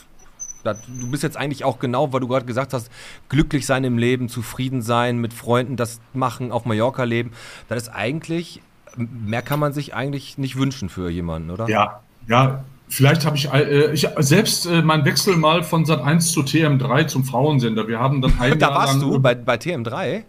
du 0.64 1.12
bist 1.12 1.24
jetzt 1.24 1.36
eigentlich 1.36 1.66
auch 1.66 1.78
genau, 1.78 2.14
weil 2.14 2.22
du 2.22 2.28
gerade 2.30 2.46
gesagt 2.46 2.74
hast, 2.74 2.90
glücklich 3.28 3.66
sein 3.66 3.84
im 3.84 3.98
Leben, 3.98 4.30
zufrieden 4.30 4.82
sein, 4.82 5.18
mit 5.18 5.34
Freunden 5.34 5.76
das 5.76 6.00
machen, 6.14 6.54
auf 6.54 6.66
Mallorca 6.66 7.04
leben. 7.04 7.32
Das 7.68 7.84
ist 7.84 7.90
eigentlich, 7.90 8.62
mehr 8.96 9.42
kann 9.42 9.60
man 9.60 9.74
sich 9.74 9.94
eigentlich 9.94 10.38
nicht 10.38 10.58
wünschen 10.58 10.88
für 10.88 11.10
jemanden, 11.10 11.52
oder? 11.52 11.68
Ja, 11.68 12.00
ja, 12.28 12.64
Vielleicht 12.88 13.26
habe 13.26 13.36
ich, 13.36 13.52
äh, 13.52 13.94
ich 13.94 14.08
selbst 14.20 14.66
äh, 14.68 14.82
meinen 14.82 15.06
Wechsel 15.06 15.38
mal 15.38 15.64
von 15.64 15.86
Sat 15.86 16.02
1 16.02 16.32
zu 16.32 16.42
TM3 16.42 17.08
zum 17.08 17.24
Frauensender. 17.24 17.88
Wir 17.88 18.00
haben 18.00 18.22
dann 18.22 18.40
ein 18.40 18.60
da 18.60 18.68
Jahr 18.68 18.80
warst 18.80 19.02
lang, 19.02 19.12
du 19.12 19.20
bei, 19.20 19.36
bei 19.36 19.56
TM3? 19.56 20.24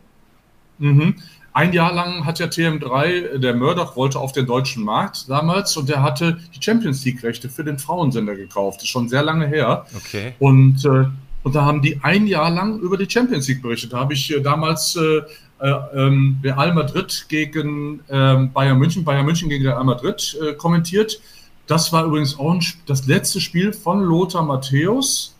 Mhm. 0.78 1.16
Ein 1.52 1.72
Jahr 1.72 1.94
lang 1.94 2.26
hat 2.26 2.38
ja 2.38 2.46
TM3, 2.46 3.38
der 3.38 3.54
Murdoch 3.54 3.96
wollte 3.96 4.18
auf 4.18 4.32
den 4.32 4.46
deutschen 4.46 4.84
Markt 4.84 5.28
damals 5.28 5.74
und 5.76 5.88
der 5.88 6.02
hatte 6.02 6.38
die 6.54 6.62
Champions 6.62 7.02
League-Rechte 7.04 7.48
für 7.48 7.64
den 7.64 7.78
Frauensender 7.78 8.36
gekauft. 8.36 8.78
Das 8.78 8.84
ist 8.84 8.90
schon 8.90 9.08
sehr 9.08 9.22
lange 9.22 9.46
her. 9.46 9.86
Okay. 9.96 10.34
Und, 10.38 10.84
äh, 10.84 11.06
und 11.44 11.54
da 11.54 11.64
haben 11.64 11.80
die 11.80 11.98
ein 12.02 12.26
Jahr 12.26 12.50
lang 12.50 12.78
über 12.80 12.98
die 12.98 13.08
Champions 13.08 13.48
League 13.48 13.62
berichtet. 13.62 13.94
Da 13.94 14.00
habe 14.00 14.12
ich 14.12 14.30
äh, 14.34 14.40
damals 14.40 14.96
äh, 14.96 15.22
äh, 15.58 15.72
ähm, 15.94 16.38
Real 16.42 16.74
Madrid 16.74 17.24
gegen 17.30 18.00
ähm, 18.10 18.52
Bayern 18.52 18.78
München, 18.78 19.04
Bayern 19.04 19.24
München 19.24 19.48
gegen 19.48 19.66
Real 19.66 19.84
Madrid 19.84 20.36
äh, 20.42 20.52
kommentiert. 20.52 21.18
Das 21.66 21.92
war 21.92 22.04
übrigens 22.04 22.38
auch 22.38 22.52
ein, 22.52 22.64
das 22.86 23.06
letzte 23.06 23.40
Spiel 23.40 23.72
von 23.72 24.02
Lothar 24.02 24.42
Matthäus 24.42 25.34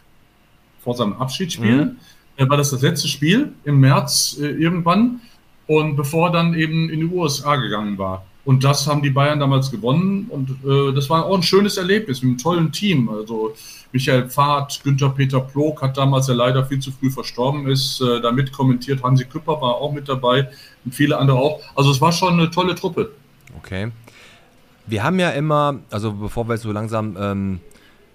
vor 0.81 0.95
seinem 0.95 1.15
Abschiedsspiel. 1.15 1.97
Mhm. 2.39 2.51
War 2.51 2.57
das 2.57 2.71
das 2.71 2.83
letzte 2.83 3.09
Spiel 3.09 3.53
im 3.65 3.81
März 3.81 4.37
äh, 4.41 4.47
irgendwann 4.47 5.21
und 5.67 5.97
bevor 5.97 6.29
er 6.29 6.33
dann 6.33 6.55
eben 6.55 6.91
in 6.91 7.01
die 7.01 7.07
USA 7.07 7.57
gegangen 7.57 7.99
war. 7.99 8.25
Und 8.45 8.63
das 8.63 8.87
haben 8.87 9.03
die 9.03 9.11
Bayern 9.11 9.41
damals 9.41 9.73
gewonnen 9.73 10.27
und 10.29 10.51
äh, 10.65 10.95
das 10.95 11.11
war 11.11 11.25
auch 11.25 11.37
ein 11.37 11.43
schönes 11.43 11.79
Erlebnis 11.79 12.23
mit 12.23 12.31
einem 12.31 12.39
tollen 12.39 12.73
Team. 12.73 13.09
Also 13.09 13.55
Michael 13.91 14.29
Pfad, 14.29 14.81
Günther 14.85 15.09
Peter 15.09 15.41
Plog 15.41 15.83
hat 15.83 15.97
damals, 15.97 16.27
der 16.27 16.37
leider 16.37 16.65
viel 16.65 16.79
zu 16.79 16.93
früh 16.93 17.11
verstorben 17.11 17.67
ist, 17.67 18.01
äh, 18.01 18.21
da 18.21 18.31
mitkommentiert. 18.31 19.03
Hansi 19.03 19.25
Küpper 19.25 19.61
war 19.61 19.77
auch 19.77 19.93
mit 19.93 20.09
dabei 20.09 20.49
und 20.85 20.95
viele 20.95 21.19
andere 21.19 21.39
auch. 21.39 21.61
Also 21.75 21.91
es 21.91 22.01
war 22.01 22.13
schon 22.13 22.35
eine 22.35 22.51
tolle 22.51 22.77
Truppe. 22.77 23.11
Okay. 23.59 23.91
Wir 24.87 25.03
haben 25.03 25.19
ja 25.19 25.31
immer, 25.31 25.81
also 25.91 26.13
bevor 26.13 26.49
wir 26.49 26.57
so 26.59 26.73
langsam 26.73 27.17
ähm, 27.19 27.61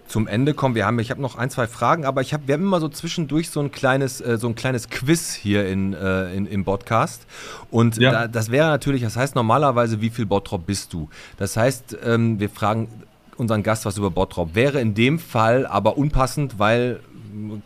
zum 0.08 0.28
Ende 0.28 0.54
kommen, 0.54 0.76
wir 0.76 0.86
haben, 0.86 1.00
ich 1.00 1.10
habe 1.10 1.22
noch 1.22 1.38
ein, 1.38 1.50
zwei 1.50 1.68
Fragen, 1.68 2.06
aber 2.06 2.22
ich 2.22 2.34
hab, 2.34 2.48
wir 2.48 2.54
haben 2.54 2.64
immer 2.64 2.80
so 2.80 2.90
zwischendurch 2.90 3.50
so 3.50 3.62
ein 3.62 3.72
kleines, 3.72 4.20
äh, 4.22 4.38
so 4.38 4.48
ein 4.48 4.56
kleines 4.56 4.90
Quiz 4.90 5.34
hier 5.34 5.68
in, 5.68 5.94
äh, 5.94 6.34
in, 6.34 6.46
im 6.46 6.66
Podcast. 6.66 7.26
Und 7.70 7.98
ja. 7.98 8.12
da, 8.12 8.28
das 8.28 8.52
wäre 8.52 8.68
natürlich, 8.68 9.02
das 9.02 9.16
heißt 9.16 9.36
normalerweise, 9.36 10.02
wie 10.02 10.10
viel 10.10 10.26
Bottrop 10.26 10.66
bist 10.66 10.94
du? 10.94 11.10
Das 11.38 11.56
heißt, 11.56 11.98
ähm, 12.06 12.40
wir 12.40 12.50
fragen 12.50 12.90
unseren 13.38 13.64
Gast 13.64 13.86
was 13.86 13.98
über 13.98 14.12
Bottrop. 14.12 14.54
Wäre 14.54 14.80
in 14.82 14.94
dem 14.94 15.18
Fall 15.18 15.66
aber 15.66 15.98
unpassend, 15.98 16.60
weil 16.60 17.00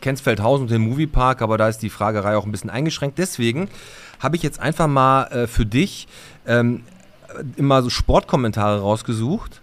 kennst 0.00 0.22
Feldhausen 0.22 0.64
und 0.64 0.70
den 0.70 0.82
Moviepark, 0.82 1.42
aber 1.42 1.58
da 1.58 1.68
ist 1.68 1.78
die 1.78 1.90
Fragerei 1.90 2.36
auch 2.36 2.46
ein 2.46 2.52
bisschen 2.52 2.70
eingeschränkt. 2.70 3.18
Deswegen 3.18 3.68
habe 4.20 4.36
ich 4.36 4.42
jetzt 4.42 4.60
einfach 4.60 4.86
mal 4.86 5.24
äh, 5.24 5.46
für 5.46 5.66
dich 5.66 6.06
ähm, 6.46 6.82
immer 7.56 7.82
so 7.82 7.90
Sportkommentare 7.90 8.80
rausgesucht. 8.80 9.62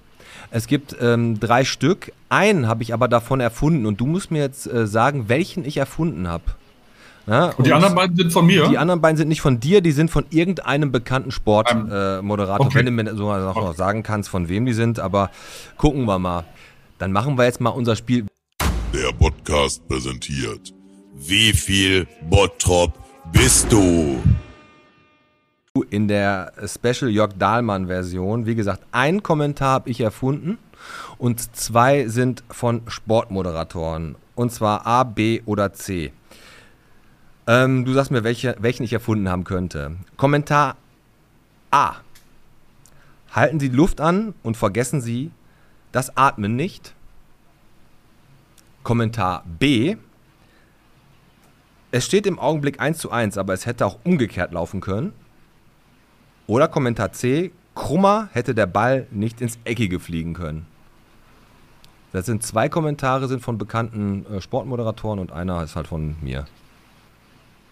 Es 0.52 0.68
gibt 0.68 0.96
ähm, 1.02 1.40
drei 1.40 1.66
Stück. 1.66 2.12
Einen 2.30 2.68
habe 2.68 2.84
ich 2.84 2.94
aber 2.94 3.08
davon 3.08 3.40
erfunden 3.40 3.86
und 3.86 4.00
du 4.00 4.06
musst 4.06 4.30
mir 4.30 4.42
jetzt 4.42 4.72
äh, 4.72 4.86
sagen, 4.86 5.28
welchen 5.28 5.66
ich 5.66 5.78
erfunden 5.78 6.28
habe. 6.28 6.44
Ja, 7.26 7.46
und, 7.46 7.60
und, 7.60 7.68
die 7.68 7.74
anderen 7.74 7.96
beiden 7.96 8.16
sind 8.18 8.34
von 8.34 8.46
mir? 8.46 8.68
Die 8.68 8.78
anderen 8.78 9.02
beiden 9.02 9.18
sind 9.18 9.30
nicht 9.30 9.42
von 9.42 9.60
dir, 9.60 9.82
die 9.82 9.92
sind 9.92 10.12
von 10.12 10.26
irgendeinem 10.30 10.92
bekannten 10.92 11.32
Sportmoderator. 11.32 12.66
Äh, 12.66 12.68
okay. 12.68 12.76
Wenn 12.78 12.86
du 12.86 12.92
mir 12.92 13.16
so 13.16 13.36
noch 13.36 13.56
okay. 13.56 13.76
sagen 13.76 14.04
kannst, 14.04 14.30
von 14.30 14.50
wem 14.50 14.66
die 14.66 14.74
sind, 14.74 15.00
aber 15.00 15.32
gucken 15.78 16.06
wir 16.06 16.20
mal. 16.20 16.44
Dann 17.00 17.12
machen 17.12 17.38
wir 17.38 17.46
jetzt 17.46 17.62
mal 17.62 17.70
unser 17.70 17.96
Spiel. 17.96 18.26
Der 18.94 19.12
Podcast 19.14 19.88
präsentiert. 19.88 20.74
Wie 21.16 21.54
viel 21.54 22.08
Bottrop 22.30 22.94
bist 23.32 23.72
du? 23.72 24.22
In 25.90 26.08
der 26.08 26.54
Special 26.68 27.10
Jörg 27.10 27.32
Dahlmann 27.40 27.88
Version, 27.88 28.46
wie 28.46 28.54
gesagt, 28.54 28.86
ein 28.92 29.24
Kommentar 29.24 29.72
habe 29.72 29.90
ich 29.90 30.02
erfunden 30.02 30.60
und 31.18 31.56
zwei 31.56 32.08
sind 32.08 32.44
von 32.52 32.84
Sportmoderatoren. 32.88 34.16
Und 34.36 34.52
zwar 34.52 34.86
A, 34.86 35.04
B 35.04 35.42
oder 35.48 35.74
C. 35.74 36.14
Ähm, 37.48 37.86
du 37.86 37.94
sagst 37.94 38.12
mir, 38.12 38.24
welche, 38.24 38.56
welchen 38.60 38.84
ich 38.84 38.94
erfunden 38.94 39.28
haben 39.28 39.46
könnte. 39.46 39.96
Kommentar 40.16 40.78
A. 41.72 41.96
Halten 43.32 43.60
Sie 43.60 43.72
die 43.72 43.76
Luft 43.76 44.00
an 44.00 44.36
und 44.44 44.56
vergessen 44.56 45.02
Sie 45.02 45.32
das 45.92 46.16
Atmen 46.16 46.56
nicht. 46.56 46.94
Kommentar 48.84 49.44
B. 49.58 49.96
Es 51.90 52.06
steht 52.06 52.28
im 52.28 52.38
Augenblick 52.38 52.80
1 52.80 53.00
zu 53.00 53.10
1, 53.10 53.40
aber 53.40 53.56
es 53.56 53.66
hätte 53.66 53.88
auch 53.88 53.98
umgekehrt 54.04 54.52
laufen 54.52 54.80
können. 54.80 55.14
Oder 56.48 56.68
Kommentar 56.68 57.12
C. 57.14 57.52
Krummer 57.76 58.30
hätte 58.34 58.54
der 58.54 58.68
Ball 58.68 59.08
nicht 59.12 59.42
ins 59.42 59.58
Eckige 59.64 60.00
fliegen 60.00 60.34
können. 60.34 60.66
Das 62.12 62.28
sind 62.28 62.44
zwei 62.44 62.70
Kommentare, 62.70 63.28
sind 63.28 63.42
von 63.42 63.58
bekannten 63.58 64.26
äh, 64.28 64.40
Sportmoderatoren 64.40 65.20
und 65.20 65.32
einer 65.32 65.64
ist 65.64 65.76
halt 65.76 65.88
von 65.88 66.16
mir. 66.22 66.46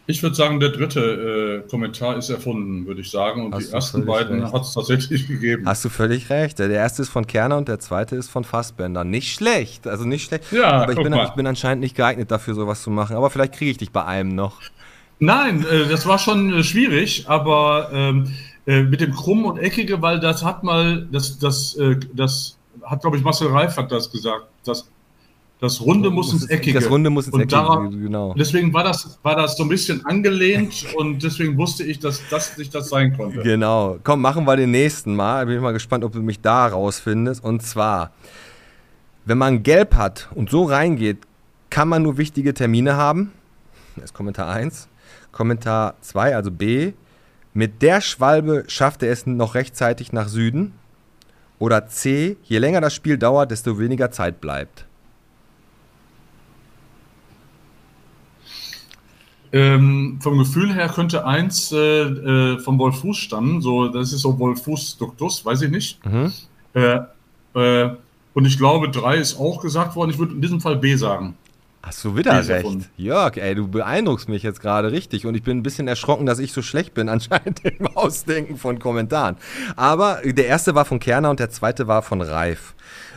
Ich 0.08 0.24
würde 0.24 0.36
sagen, 0.36 0.60
der 0.60 0.70
dritte 0.70 1.64
äh, 1.64 1.70
Kommentar 1.70 2.18
ist 2.18 2.30
erfunden, 2.30 2.88
würde 2.88 3.02
ich 3.02 3.12
sagen. 3.12 3.46
Und 3.46 3.54
Hast 3.54 3.70
die 3.70 3.74
ersten 3.74 4.06
beiden 4.06 4.52
hat 4.52 4.64
es 4.64 4.74
tatsächlich 4.74 5.28
gegeben. 5.28 5.66
Hast 5.68 5.86
du 5.86 5.90
völlig 5.90 6.30
recht. 6.32 6.58
Der 6.58 6.70
erste 6.72 7.04
ist 7.04 7.10
von 7.10 7.28
Kerner 7.28 7.58
und 7.58 7.68
der 7.68 7.80
zweite 7.80 8.16
ist 8.16 8.30
von 8.30 8.44
Fassbender. 8.44 9.04
Nicht 9.04 9.34
schlecht, 9.34 9.86
also 9.86 10.06
nicht 10.06 10.26
schlecht. 10.26 10.52
Ja, 10.52 10.72
aber 10.72 10.94
ich 10.94 11.02
bin, 11.02 11.14
ich 11.14 11.30
bin, 11.30 11.46
anscheinend 11.46 11.82
nicht 11.82 11.96
geeignet 11.96 12.32
dafür, 12.32 12.56
sowas 12.56 12.82
zu 12.82 12.90
machen. 12.90 13.16
Aber 13.16 13.30
vielleicht 13.30 13.54
kriege 13.54 13.72
ich 13.72 13.78
dich 13.78 13.92
bei 13.92 14.04
einem 14.04 14.34
noch. 14.34 14.60
Nein, 15.20 15.64
äh, 15.70 15.88
das 15.88 16.08
war 16.08 16.18
schon 16.18 16.52
äh, 16.52 16.64
schwierig, 16.64 17.26
aber 17.28 17.90
ähm, 17.94 18.34
äh, 18.66 18.84
mit 18.84 19.02
dem 19.02 19.14
Krumm 19.14 19.46
und 19.46 19.58
Eckige, 19.58 20.02
weil 20.02 20.20
das 20.20 20.44
hat 20.44 20.64
mal, 20.64 21.08
das, 21.12 21.40
das, 21.40 21.76
äh, 21.76 21.98
das 22.14 22.58
hat, 22.84 23.02
glaube 23.02 23.18
ich, 23.18 23.24
Marcel 23.24 23.48
Reif 23.48 23.78
hat 23.78 23.92
das 23.92 24.12
gesagt. 24.12 24.46
Das 24.64 24.90
das 25.62 25.80
Runde 25.80 26.10
muss 26.10 26.34
ins 26.34 26.50
Eckige. 26.50 26.80
Das 26.80 26.90
Runde 26.90 27.12
muss 27.12 27.28
ins 27.28 27.36
und 27.36 27.42
Eckige, 27.42 27.56
daran, 27.56 27.92
genau. 27.92 28.34
Deswegen 28.34 28.74
war 28.74 28.84
das, 28.84 29.20
war 29.22 29.36
das 29.36 29.56
so 29.56 29.62
ein 29.62 29.70
bisschen 29.70 30.04
angelehnt 30.08 30.88
und 30.96 31.22
deswegen 31.22 31.56
wusste 31.56 31.84
ich, 31.84 32.00
dass 32.00 32.20
das 32.32 32.58
nicht 32.58 32.74
das 32.74 32.90
sein 32.90 33.16
konnte. 33.16 33.44
Genau. 33.44 34.00
Komm, 34.04 34.22
machen 34.22 34.44
wir 34.46 34.56
den 34.58 34.72
nächsten 34.72 35.16
Mal. 35.16 35.46
Bin 35.46 35.58
ich 35.58 35.62
mal 35.62 35.72
gespannt, 35.72 36.04
ob 36.04 36.14
du 36.14 36.22
mich 36.24 36.42
da 36.42 36.66
rausfindest. 36.66 37.44
Und 37.44 37.62
zwar, 37.62 38.10
wenn 39.26 39.38
man 39.38 39.62
gelb 39.62 39.94
hat 39.94 40.30
und 40.34 40.50
so 40.50 40.64
reingeht, 40.64 41.20
kann 41.70 41.88
man 41.88 42.02
nur 42.02 42.18
wichtige 42.18 42.56
Termine 42.56 42.96
haben. 42.98 43.32
Das 43.98 44.06
ist 44.06 44.14
Kommentar 44.16 44.50
1. 44.50 44.88
Kommentar 45.32 45.94
2, 46.02 46.36
also 46.36 46.50
B. 46.50 46.94
Mit 47.54 47.82
der 47.82 48.02
Schwalbe 48.02 48.64
schafft 48.68 49.04
er 49.04 49.12
es 49.12 49.26
noch 49.26 49.56
rechtzeitig 49.56 50.14
nach 50.14 50.28
Süden. 50.28 50.74
Oder 51.60 51.88
C, 51.88 52.38
je 52.44 52.58
länger 52.58 52.82
das 52.82 52.96
Spiel 52.96 53.18
dauert, 53.18 53.52
desto 53.52 53.78
weniger 53.78 54.10
Zeit 54.10 54.42
bleibt. 54.42 54.86
Ähm, 59.54 60.18
vom 60.22 60.38
Gefühl 60.38 60.74
her 60.74 60.88
könnte 60.88 61.26
eins 61.26 61.72
äh, 61.74 61.78
äh, 61.78 62.60
vom 62.60 62.80
Wolfuß 62.80 63.18
stammen. 63.18 63.62
So, 63.62 63.90
das 63.90 64.14
ist 64.14 64.22
so 64.22 64.40
Wolfuß-Duktus, 64.40 65.46
weiß 65.46 65.64
ich 65.64 65.72
nicht. 65.72 66.06
Mhm. 66.06 66.32
Äh, 66.74 67.00
äh, 67.54 67.90
und 68.34 68.46
ich 68.46 68.58
glaube, 68.58 68.90
drei 68.90 69.18
ist 69.18 69.38
auch 69.38 69.62
gesagt 69.62 69.96
worden. 69.96 70.12
Ich 70.12 70.18
würde 70.18 70.34
in 70.34 70.42
diesem 70.42 70.62
Fall 70.62 70.78
B 70.78 70.96
sagen. 70.96 71.36
Hast 71.84 72.06
du 72.06 72.16
wieder 72.16 72.48
recht. 72.48 72.90
Jörg, 72.96 73.38
ey, 73.38 73.56
du 73.56 73.68
beeindruckst 73.68 74.30
mich 74.30 74.44
jetzt 74.44 74.62
gerade 74.62 74.92
richtig 74.92 75.26
und 75.26 75.34
ich 75.34 75.42
bin 75.42 75.58
ein 75.58 75.64
bisschen 75.64 75.88
erschrocken, 75.88 76.28
dass 76.28 76.38
ich 76.38 76.54
so 76.54 76.62
schlecht 76.62 76.94
bin 76.94 77.10
anscheinend 77.10 77.66
im 77.66 77.88
Ausdenken 77.88 78.58
von 78.58 78.78
Kommentaren. 78.78 79.38
Aber 79.76 80.20
der 80.24 80.46
erste 80.46 80.76
war 80.76 80.86
von 80.86 81.00
Kerner 81.00 81.32
und 81.32 81.40
der 81.40 81.50
zweite 81.50 81.88
war 81.88 82.04
von 82.04 82.22
Reif. 82.22 82.76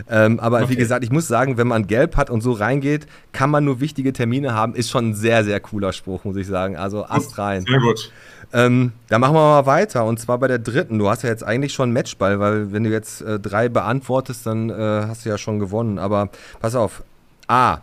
Ähm, 0.09 0.41
aber 0.41 0.63
okay. 0.63 0.71
wie 0.71 0.77
gesagt, 0.77 1.05
ich 1.05 1.11
muss 1.11 1.29
sagen, 1.29 1.59
wenn 1.59 1.67
man 1.67 1.87
gelb 1.87 2.17
hat 2.17 2.31
und 2.31 2.41
so 2.41 2.53
reingeht, 2.53 3.07
kann 3.33 3.51
man 3.51 3.65
nur 3.65 3.81
wichtige 3.81 4.13
Termine 4.13 4.55
haben. 4.55 4.75
Ist 4.75 4.91
schon 4.91 5.11
ein 5.11 5.15
sehr, 5.15 5.45
sehr 5.45 5.61
cooler 5.61 5.93
Spruch, 5.93 6.25
muss 6.25 6.37
ich 6.37 6.47
sagen. 6.47 6.77
Also 6.77 7.05
Ast 7.05 7.39
rein. 7.39 7.65
Sehr 7.69 7.81
gut. 7.81 8.11
Ähm, 8.53 8.93
da 9.09 9.19
machen 9.19 9.35
wir 9.35 9.41
mal 9.41 9.67
weiter 9.67 10.05
und 10.05 10.21
zwar 10.21 10.39
bei 10.39 10.49
der 10.49 10.59
dritten. 10.59 10.99
Du 10.99 11.09
hast 11.09 11.23
ja 11.23 11.29
jetzt 11.29 11.43
eigentlich 11.45 11.73
schon 11.73 11.93
Matchball, 11.93 12.41
weil 12.41 12.73
wenn 12.73 12.85
du 12.85 12.91
jetzt 12.91 13.21
äh, 13.21 13.39
drei 13.39 13.69
beantwortest, 13.69 14.47
dann 14.47 14.71
äh, 14.71 14.75
hast 15.09 15.25
du 15.25 15.29
ja 15.29 15.39
schon 15.39 15.59
gewonnen. 15.59 15.99
Aber 15.99 16.31
pass 16.61 16.75
auf. 16.75 17.03
A. 17.47 17.79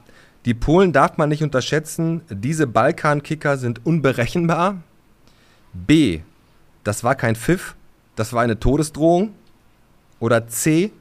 Die 0.45 0.53
Polen 0.53 0.91
darf 0.91 1.17
man 1.17 1.29
nicht 1.29 1.43
unterschätzen. 1.43 2.21
Diese 2.29 2.65
Balkankicker 2.67 3.57
sind 3.57 3.85
unberechenbar. 3.85 4.81
B. 5.73 6.21
Das 6.83 7.03
war 7.03 7.15
kein 7.15 7.35
Pfiff, 7.35 7.75
das 8.15 8.33
war 8.33 8.41
eine 8.41 8.59
Todesdrohung. 8.59 9.33
Oder 10.19 10.47
C. 10.47 10.91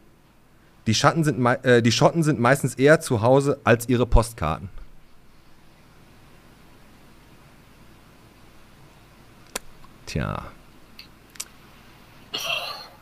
Die, 0.86 0.94
Schatten 0.94 1.24
sind, 1.24 1.44
äh, 1.46 1.82
die 1.82 1.92
Schotten 1.92 2.22
sind 2.22 2.40
meistens 2.40 2.74
eher 2.74 3.00
zu 3.00 3.22
Hause 3.22 3.60
als 3.64 3.88
ihre 3.88 4.06
Postkarten. 4.06 4.68
Tja. 10.06 10.42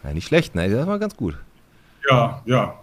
Ja, 0.05 0.12
nicht 0.12 0.26
schlecht, 0.26 0.55
ne? 0.55 0.68
Das 0.68 0.86
war 0.86 0.99
ganz 0.99 1.16
gut. 1.16 1.39
Ja, 2.09 2.43
ja. 2.47 2.74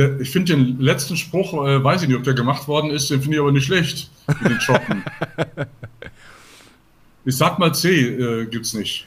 Der, 0.00 0.18
ich 0.18 0.30
finde 0.30 0.56
den 0.56 0.80
letzten 0.80 1.14
Spruch, 1.14 1.52
äh, 1.66 1.84
weiß 1.84 2.00
ich 2.00 2.08
nicht, 2.08 2.16
ob 2.16 2.24
der 2.24 2.32
gemacht 2.32 2.66
worden 2.68 2.90
ist, 2.90 3.10
den 3.10 3.20
finde 3.20 3.36
ich 3.36 3.40
aber 3.42 3.52
nicht 3.52 3.66
schlecht 3.66 4.10
mit 4.40 4.52
den 4.52 4.60
Schotten. 4.62 5.04
ich 7.26 7.36
sag 7.36 7.58
mal 7.58 7.74
C, 7.74 8.08
äh, 8.08 8.46
gibt's 8.46 8.72
nicht. 8.72 9.06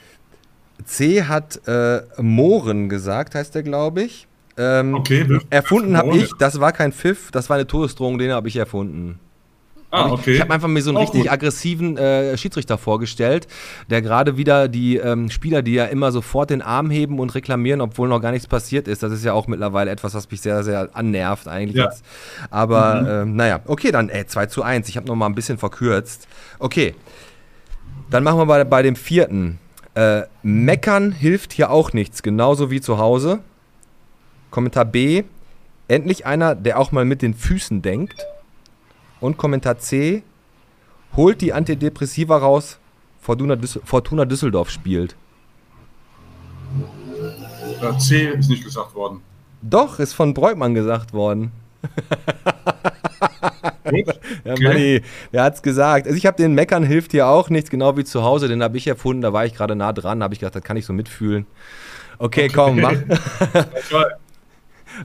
C 0.84 1.24
hat 1.24 1.60
äh, 1.66 2.02
Mohren 2.22 2.88
gesagt, 2.88 3.34
heißt 3.34 3.56
der, 3.56 3.64
glaube 3.64 4.02
ich. 4.04 4.28
Ähm, 4.56 4.94
okay, 4.94 5.26
erfunden 5.50 5.96
habe 5.96 6.16
ich, 6.16 6.30
das 6.38 6.60
war 6.60 6.70
kein 6.70 6.92
Pfiff, 6.92 7.32
das 7.32 7.50
war 7.50 7.56
eine 7.56 7.66
Todesdrohung, 7.66 8.18
den 8.18 8.30
habe 8.30 8.46
ich 8.46 8.54
erfunden. 8.54 9.18
Ah, 9.94 10.10
okay. 10.10 10.34
Ich, 10.34 10.40
habe 10.40 10.52
einfach 10.52 10.66
mir 10.66 10.82
so 10.82 10.90
einen 10.90 10.96
Auch 10.96 11.02
richtig 11.02 11.22
gut. 11.22 11.30
aggressiven 11.30 11.96
äh, 11.96 12.36
Schiedsrichter 12.36 12.78
vorgestellt, 12.78 13.46
der 13.88 14.02
gerade 14.02 14.36
wieder 14.36 14.66
die 14.66 14.96
ähm, 14.96 15.30
Spieler, 15.30 15.62
die 15.62 15.74
ja 15.74 15.84
immer 15.84 16.10
sofort 16.10 16.50
den 16.50 16.62
Arm 16.62 16.90
heben 16.90 17.20
und 17.20 17.34
reklamieren, 17.34 17.80
obwohl 17.80 18.08
noch 18.08 18.20
gar 18.20 18.32
nichts 18.32 18.48
passiert 18.48 18.88
ist. 18.88 19.04
Das 19.04 19.12
ist 19.12 19.24
ja 19.24 19.32
auch 19.32 19.46
mittlerweile 19.46 19.90
etwas, 19.90 20.14
was 20.14 20.28
mich 20.30 20.40
sehr, 20.40 20.64
sehr 20.64 20.90
annervt 20.94 21.46
eigentlich. 21.46 21.76
Ja. 21.76 21.84
Jetzt. 21.84 22.04
Aber 22.50 23.02
mhm. 23.02 23.08
ähm, 23.08 23.36
naja, 23.36 23.60
okay, 23.66 23.92
dann 23.92 24.08
ey, 24.08 24.26
2 24.26 24.46
zu 24.46 24.62
1. 24.62 24.88
Ich 24.88 24.96
habe 24.96 25.06
noch 25.06 25.14
mal 25.14 25.26
ein 25.26 25.34
bisschen 25.36 25.58
verkürzt. 25.58 26.26
Okay, 26.58 26.94
dann 28.10 28.24
machen 28.24 28.38
wir 28.38 28.46
bei, 28.46 28.64
bei 28.64 28.82
dem 28.82 28.96
vierten. 28.96 29.58
Äh, 29.94 30.22
meckern 30.42 31.12
hilft 31.12 31.52
hier 31.52 31.70
auch 31.70 31.92
nichts, 31.92 32.22
genauso 32.24 32.70
wie 32.70 32.80
zu 32.80 32.98
Hause. 32.98 33.40
Kommentar 34.50 34.84
B, 34.84 35.22
endlich 35.86 36.26
einer, 36.26 36.54
der 36.54 36.80
auch 36.80 36.90
mal 36.90 37.04
mit 37.04 37.22
den 37.22 37.34
Füßen 37.34 37.80
denkt. 37.82 38.26
Und 39.20 39.36
Kommentar 39.36 39.78
C, 39.78 40.22
holt 41.16 41.40
die 41.40 41.52
Antidepressiva 41.52 42.36
raus, 42.36 42.78
Fortuna, 43.20 43.56
Düssel 43.56 43.82
Fortuna 43.84 44.24
Düsseldorf 44.24 44.70
spielt. 44.70 45.16
Ja, 47.80 47.98
C 47.98 48.28
ist 48.28 48.50
nicht 48.50 48.64
gesagt 48.64 48.94
worden. 48.94 49.20
Doch, 49.62 49.98
ist 49.98 50.12
von 50.12 50.34
Breutmann 50.34 50.74
gesagt 50.74 51.14
worden. 51.14 51.52
ja. 54.44 54.54
Manni, 54.60 55.02
der 55.32 55.44
hat's 55.44 55.62
gesagt. 55.62 56.06
Also 56.06 56.16
ich 56.16 56.26
habe 56.26 56.36
den 56.36 56.54
Meckern 56.54 56.84
hilft 56.84 57.12
hier 57.12 57.28
auch 57.28 57.50
nichts, 57.50 57.70
genau 57.70 57.96
wie 57.96 58.04
zu 58.04 58.22
Hause. 58.22 58.48
Den 58.48 58.62
habe 58.62 58.76
ich 58.76 58.86
erfunden, 58.86 59.22
da 59.22 59.32
war 59.32 59.46
ich 59.46 59.54
gerade 59.54 59.74
nah 59.74 59.92
dran, 59.92 60.22
habe 60.22 60.34
ich 60.34 60.40
gedacht, 60.40 60.56
das 60.56 60.62
kann 60.62 60.76
ich 60.76 60.84
so 60.84 60.92
mitfühlen. 60.92 61.46
Okay, 62.18 62.44
okay. 62.44 62.54
komm, 62.54 62.80
mach. 62.80 62.92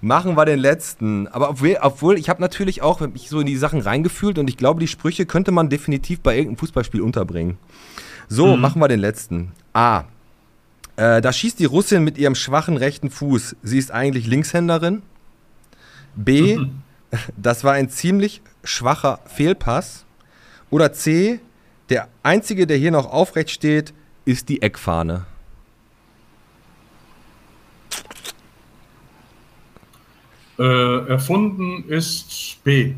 Machen 0.02 0.36
wir 0.36 0.46
den 0.46 0.60
letzten. 0.60 1.28
Aber 1.28 1.50
obwohl, 1.50 1.78
obwohl 1.82 2.18
ich 2.18 2.30
habe 2.30 2.42
natürlich 2.42 2.82
auch 2.82 3.02
mich 3.02 3.30
so 3.30 3.40
in 3.40 3.46
die 3.46 3.58
Sachen 3.58 3.82
reingefühlt 3.82 4.38
und 4.38 4.50
ich 4.50 4.58
glaube, 4.58 4.80
die 4.80 4.88
Sprüche 4.88 5.26
könnte 5.26 5.52
man 5.52 5.70
definitiv 5.70 6.22
bei 6.22 6.36
irgendeinem 6.36 6.58
Fußballspiel 6.58 7.02
unterbringen. 7.02 7.58
So, 8.28 8.56
mhm. 8.56 8.62
machen 8.62 8.82
wir 8.82 8.88
den 8.88 9.00
letzten. 9.00 9.52
A. 9.74 10.04
Äh, 10.96 11.22
da 11.22 11.34
schießt 11.34 11.60
die 11.60 11.66
Russin 11.66 12.04
mit 12.04 12.18
ihrem 12.18 12.36
schwachen 12.36 12.78
rechten 12.78 13.10
Fuß. 13.10 13.56
Sie 13.64 13.78
ist 13.78 13.92
eigentlich 13.92 14.28
Linkshänderin. 14.28 15.02
B. 16.16 16.58
Mhm. 16.58 16.72
Das 17.38 17.64
war 17.64 17.74
ein 17.74 17.90
ziemlich 17.90 18.44
schwacher 18.64 19.20
Fehlpass. 19.26 20.06
Oder 20.70 20.94
C. 20.94 21.40
Der 21.90 22.08
einzige, 22.22 22.68
der 22.68 22.78
hier 22.78 22.92
noch 22.92 23.12
aufrecht 23.12 23.50
steht, 23.50 23.96
ist 24.26 24.48
die 24.48 24.62
Eckfahne. 24.62 25.26
Äh, 30.60 31.08
erfunden 31.08 31.86
ist 31.88 32.58
B. 32.64 32.96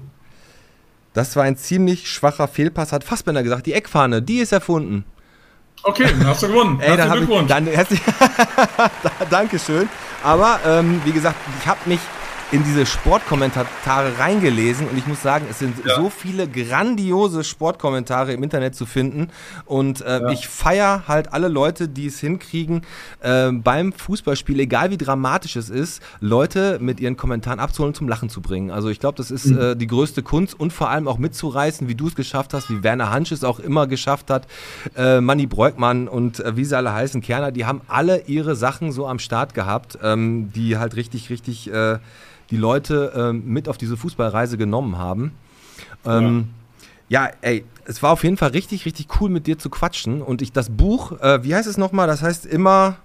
Das 1.13 1.35
war 1.35 1.43
ein 1.43 1.57
ziemlich 1.57 2.09
schwacher 2.09 2.47
Fehlpass, 2.47 2.91
hat 2.91 3.03
Fassbender 3.03 3.43
gesagt. 3.43 3.65
Die 3.67 3.73
Eckfahne, 3.73 4.21
die 4.21 4.37
ist 4.37 4.51
erfunden. 4.51 5.05
Okay, 5.83 6.07
dann 6.07 6.27
hast 6.27 6.43
du 6.43 6.47
gewonnen. 6.47 6.79
Ey, 6.81 6.97
dann 6.97 7.09
hab 7.09 7.17
ich, 7.17 7.25
Glückwunsch. 7.25 7.47
dann, 7.49 7.65
herzlich, 7.67 8.01
Dankeschön. 9.29 9.89
Aber 10.23 10.59
ähm, 10.65 11.01
wie 11.05 11.11
gesagt, 11.11 11.35
ich 11.59 11.67
habe 11.67 11.79
mich 11.85 11.99
in 12.51 12.63
diese 12.65 12.85
Sportkommentare 12.85 13.67
reingelesen 14.19 14.87
und 14.87 14.97
ich 14.97 15.07
muss 15.07 15.21
sagen, 15.21 15.45
es 15.49 15.59
sind 15.59 15.85
Ja. 15.85 15.95
so 15.95 16.09
viele 16.09 16.47
grandiose 16.49 17.43
Sportkommentare 17.45 18.33
im 18.33 18.43
Internet 18.43 18.75
zu 18.75 18.85
finden 18.85 19.29
und 19.65 20.01
äh, 20.01 20.19
Ja. 20.19 20.29
ich 20.31 20.47
feier 20.49 21.03
halt 21.07 21.31
alle 21.33 21.47
Leute, 21.47 21.87
die 21.87 22.07
es 22.07 22.19
hinkriegen, 22.19 22.81
äh, 23.21 23.51
beim 23.51 23.93
Fußballspiel, 23.93 24.59
egal 24.59 24.91
wie 24.91 24.97
dramatisch 24.97 25.55
es 25.55 25.69
ist, 25.69 26.01
Leute 26.19 26.77
mit 26.81 26.99
ihren 26.99 27.15
Kommentaren 27.15 27.59
abzuholen 27.59 27.91
und 27.91 27.95
zum 27.95 28.09
Lachen 28.09 28.29
zu 28.29 28.41
bringen. 28.41 28.69
Also 28.69 28.89
ich 28.89 28.99
glaube, 28.99 29.15
das 29.17 29.31
ist 29.31 29.45
äh, 29.49 29.75
die 29.77 29.87
größte 29.87 30.21
Kunst 30.21 30.59
und 30.59 30.73
vor 30.73 30.89
allem 30.89 31.07
auch 31.07 31.17
mitzureißen, 31.19 31.87
wie 31.87 31.95
du 31.95 32.07
es 32.07 32.15
geschafft 32.15 32.53
hast, 32.53 32.69
wie 32.69 32.83
Werner 32.83 33.11
Hansch 33.11 33.31
es 33.31 33.45
auch 33.45 33.59
immer 33.59 33.87
geschafft 33.87 34.29
hat, 34.29 34.45
äh, 34.97 35.21
Manni 35.21 35.45
Breukmann 35.47 36.09
und 36.09 36.39
äh, 36.41 36.57
wie 36.57 36.65
sie 36.65 36.75
alle 36.75 36.91
heißen, 36.91 37.21
Kerner, 37.21 37.51
die 37.51 37.65
haben 37.65 37.79
alle 37.87 38.23
ihre 38.27 38.55
Sachen 38.57 38.91
so 38.91 39.07
am 39.07 39.19
Start 39.19 39.53
gehabt, 39.53 39.97
ähm, 40.03 40.51
die 40.53 40.77
halt 40.77 40.95
richtig, 40.97 41.29
richtig 41.29 41.71
äh, 41.71 41.97
die 42.51 42.57
Leute 42.57 43.13
ähm, 43.15 43.43
mit 43.45 43.67
auf 43.67 43.77
diese 43.77 43.97
Fußballreise 43.97 44.57
genommen 44.57 44.97
haben. 44.97 45.31
Ähm, 46.05 46.49
ja. 47.09 47.29
ey, 47.41 47.65
es 47.85 48.03
war 48.03 48.11
auf 48.11 48.23
jeden 48.23 48.37
Fall 48.37 48.49
richtig, 48.51 48.85
richtig 48.85 49.07
cool 49.19 49.29
mit 49.29 49.47
dir 49.47 49.57
zu 49.57 49.69
quatschen 49.69 50.21
und 50.21 50.41
ich 50.41 50.51
das 50.51 50.69
Buch, 50.69 51.19
äh, 51.19 51.43
wie 51.43 51.55
heißt 51.55 51.67
es 51.67 51.77
nochmal? 51.77 52.07
Das 52.07 52.21
heißt 52.21 52.45
immer, 52.45 52.97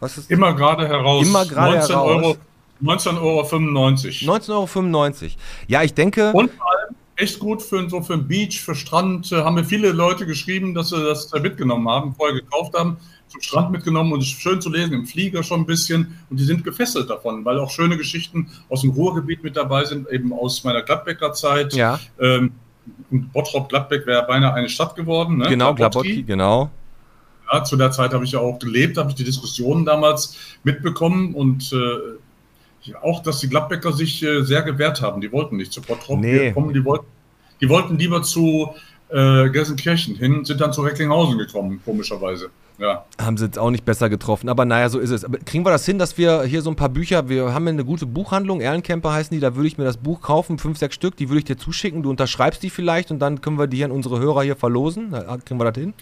was 0.00 0.18
ist 0.18 0.30
Immer 0.30 0.54
gerade 0.54 0.88
heraus. 0.88 1.26
Immer 1.26 1.44
gerade 1.46 1.78
19 1.78 1.94
heraus. 1.94 2.24
Euro, 2.24 2.36
19,95 2.82 3.20
Euro. 3.20 3.44
95. 3.44 4.28
19,95 4.28 5.22
Euro. 5.22 5.32
Ja, 5.66 5.82
ich 5.82 5.94
denke, 5.94 6.32
Und 6.32 6.50
vor 6.52 6.66
allem 6.70 6.94
echt 7.16 7.38
gut 7.38 7.62
für, 7.62 7.88
so 7.88 8.00
für 8.00 8.16
den 8.16 8.28
Beach, 8.28 8.60
für 8.60 8.74
Strand. 8.74 9.32
Äh, 9.32 9.42
haben 9.42 9.54
mir 9.54 9.64
viele 9.64 9.90
Leute 9.90 10.24
geschrieben, 10.24 10.74
dass 10.74 10.90
sie 10.90 11.02
das 11.02 11.28
da 11.28 11.40
mitgenommen 11.40 11.88
haben, 11.88 12.14
vorher 12.14 12.40
gekauft 12.40 12.74
haben, 12.74 12.96
zum 13.28 13.40
Strand 13.42 13.70
mitgenommen 13.70 14.12
und 14.12 14.20
es 14.22 14.28
ist 14.28 14.40
schön 14.40 14.60
zu 14.60 14.70
lesen, 14.70 14.92
im 14.94 15.06
Flieger 15.06 15.42
schon 15.42 15.60
ein 15.60 15.66
bisschen. 15.66 16.18
Und 16.30 16.40
die 16.40 16.44
sind 16.44 16.64
gefesselt 16.64 17.10
davon, 17.10 17.44
weil 17.44 17.58
auch 17.58 17.70
schöne 17.70 17.96
Geschichten 17.96 18.48
aus 18.68 18.80
dem 18.82 18.90
Ruhrgebiet 18.90 19.42
mit 19.44 19.56
dabei 19.56 19.84
sind, 19.84 20.08
eben 20.10 20.32
aus 20.32 20.64
meiner 20.64 20.82
Gladbecker 20.82 21.32
Zeit. 21.32 21.74
ja, 21.74 22.00
Ähm, 22.18 22.52
Bottrop-Gladbeck 23.10 24.06
wäre 24.06 24.26
beinahe 24.26 24.54
eine 24.54 24.68
Stadt 24.68 24.96
geworden. 24.96 25.38
Ne? 25.38 25.48
genau, 25.48 25.74
Glabotki. 25.74 26.22
Genau. 26.22 26.70
Ja, 27.52 27.64
zu 27.64 27.76
der 27.76 27.90
Zeit 27.90 28.12
habe 28.12 28.24
ich 28.24 28.32
ja 28.32 28.40
auch 28.40 28.58
gelebt, 28.58 28.96
habe 28.98 29.10
ich 29.10 29.14
die 29.16 29.24
Diskussionen 29.24 29.84
damals 29.84 30.36
mitbekommen 30.64 31.34
und 31.34 31.72
äh, 31.72 32.94
auch, 33.02 33.22
dass 33.22 33.40
die 33.40 33.48
Gladbecker 33.48 33.92
sich 33.92 34.22
äh, 34.22 34.42
sehr 34.42 34.62
gewehrt 34.62 35.02
haben. 35.02 35.20
Die 35.20 35.30
wollten 35.32 35.56
nicht 35.56 35.72
zu 35.72 35.82
Bottrop 35.82 36.20
Nee. 36.20 36.52
kommen, 36.52 36.72
die 36.72 36.84
wollten, 36.84 37.06
die 37.60 37.68
wollten 37.68 37.98
lieber 37.98 38.22
zu 38.22 38.70
äh, 39.10 39.48
Gelsenkirchen 39.50 40.16
hin, 40.16 40.44
sind 40.44 40.60
dann 40.60 40.72
zu 40.72 40.82
Recklinghausen 40.82 41.38
gekommen, 41.38 41.80
komischerweise. 41.84 42.50
Ja. 42.78 43.04
Haben 43.20 43.36
sie 43.36 43.46
jetzt 43.46 43.58
auch 43.58 43.70
nicht 43.70 43.84
besser 43.84 44.08
getroffen, 44.08 44.48
aber 44.48 44.64
naja, 44.64 44.88
so 44.88 45.00
ist 45.00 45.10
es. 45.10 45.24
Aber 45.24 45.38
kriegen 45.38 45.66
wir 45.66 45.70
das 45.70 45.84
hin, 45.84 45.98
dass 45.98 46.16
wir 46.16 46.44
hier 46.44 46.62
so 46.62 46.70
ein 46.70 46.76
paar 46.76 46.88
Bücher, 46.88 47.28
wir 47.28 47.52
haben 47.52 47.66
ja 47.66 47.72
eine 47.72 47.84
gute 47.84 48.06
Buchhandlung, 48.06 48.60
Ehrencamper 48.60 49.12
heißen 49.12 49.34
die, 49.34 49.40
da 49.40 49.56
würde 49.56 49.66
ich 49.66 49.78
mir 49.78 49.84
das 49.84 49.96
Buch 49.96 50.20
kaufen, 50.20 50.58
fünf, 50.58 50.78
sechs 50.78 50.94
Stück, 50.94 51.16
die 51.16 51.28
würde 51.28 51.40
ich 51.40 51.44
dir 51.44 51.56
zuschicken, 51.56 52.04
du 52.04 52.10
unterschreibst 52.10 52.62
die 52.62 52.70
vielleicht 52.70 53.10
und 53.10 53.18
dann 53.18 53.40
können 53.40 53.58
wir 53.58 53.66
die 53.66 53.82
an 53.84 53.90
unsere 53.90 54.20
Hörer 54.20 54.42
hier 54.42 54.56
verlosen. 54.56 55.10
Kriegen 55.44 55.58
wir 55.58 55.70
das 55.70 55.76
hin? 55.76 55.92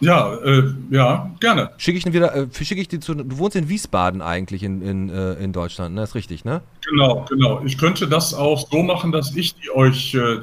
Ja, 0.00 0.34
äh, 0.36 0.72
ja, 0.90 1.30
gerne. 1.40 1.70
Schicke 1.76 1.98
ich, 1.98 2.10
wieder, 2.10 2.34
äh, 2.34 2.46
schicke 2.50 2.80
ich 2.80 2.88
die 2.88 3.00
zu, 3.00 3.14
du 3.14 3.36
wohnst 3.36 3.54
in 3.54 3.68
Wiesbaden 3.68 4.22
eigentlich 4.22 4.62
in, 4.62 4.80
in, 4.80 5.10
äh, 5.10 5.34
in 5.34 5.52
Deutschland, 5.52 5.94
ne? 5.94 6.02
ist 6.04 6.14
richtig, 6.14 6.46
ne? 6.46 6.62
Genau, 6.88 7.26
genau. 7.28 7.62
Ich 7.66 7.76
könnte 7.76 8.08
das 8.08 8.32
auch 8.32 8.66
so 8.70 8.82
machen, 8.82 9.12
dass 9.12 9.36
ich 9.36 9.54
die 9.56 9.70
euch 9.70 10.14
äh, 10.14 10.18
äh, 10.18 10.40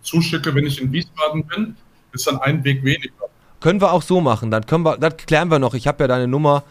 zuschicke, 0.00 0.54
wenn 0.54 0.64
ich 0.64 0.80
in 0.80 0.90
Wiesbaden 0.92 1.44
bin. 1.44 1.76
Ist 2.12 2.26
dann 2.26 2.38
ein 2.38 2.64
Weg 2.64 2.82
weniger. 2.82 3.28
Können 3.60 3.80
wir 3.80 3.92
auch 3.92 4.02
so 4.02 4.20
machen, 4.20 4.50
dann 4.50 4.66
können 4.66 4.84
wir, 4.84 4.96
das 4.98 5.16
klären 5.16 5.50
wir 5.50 5.58
noch. 5.58 5.74
Ich 5.74 5.86
habe 5.86 6.04
ja 6.04 6.08
deine 6.08 6.28
Nummer, 6.28 6.62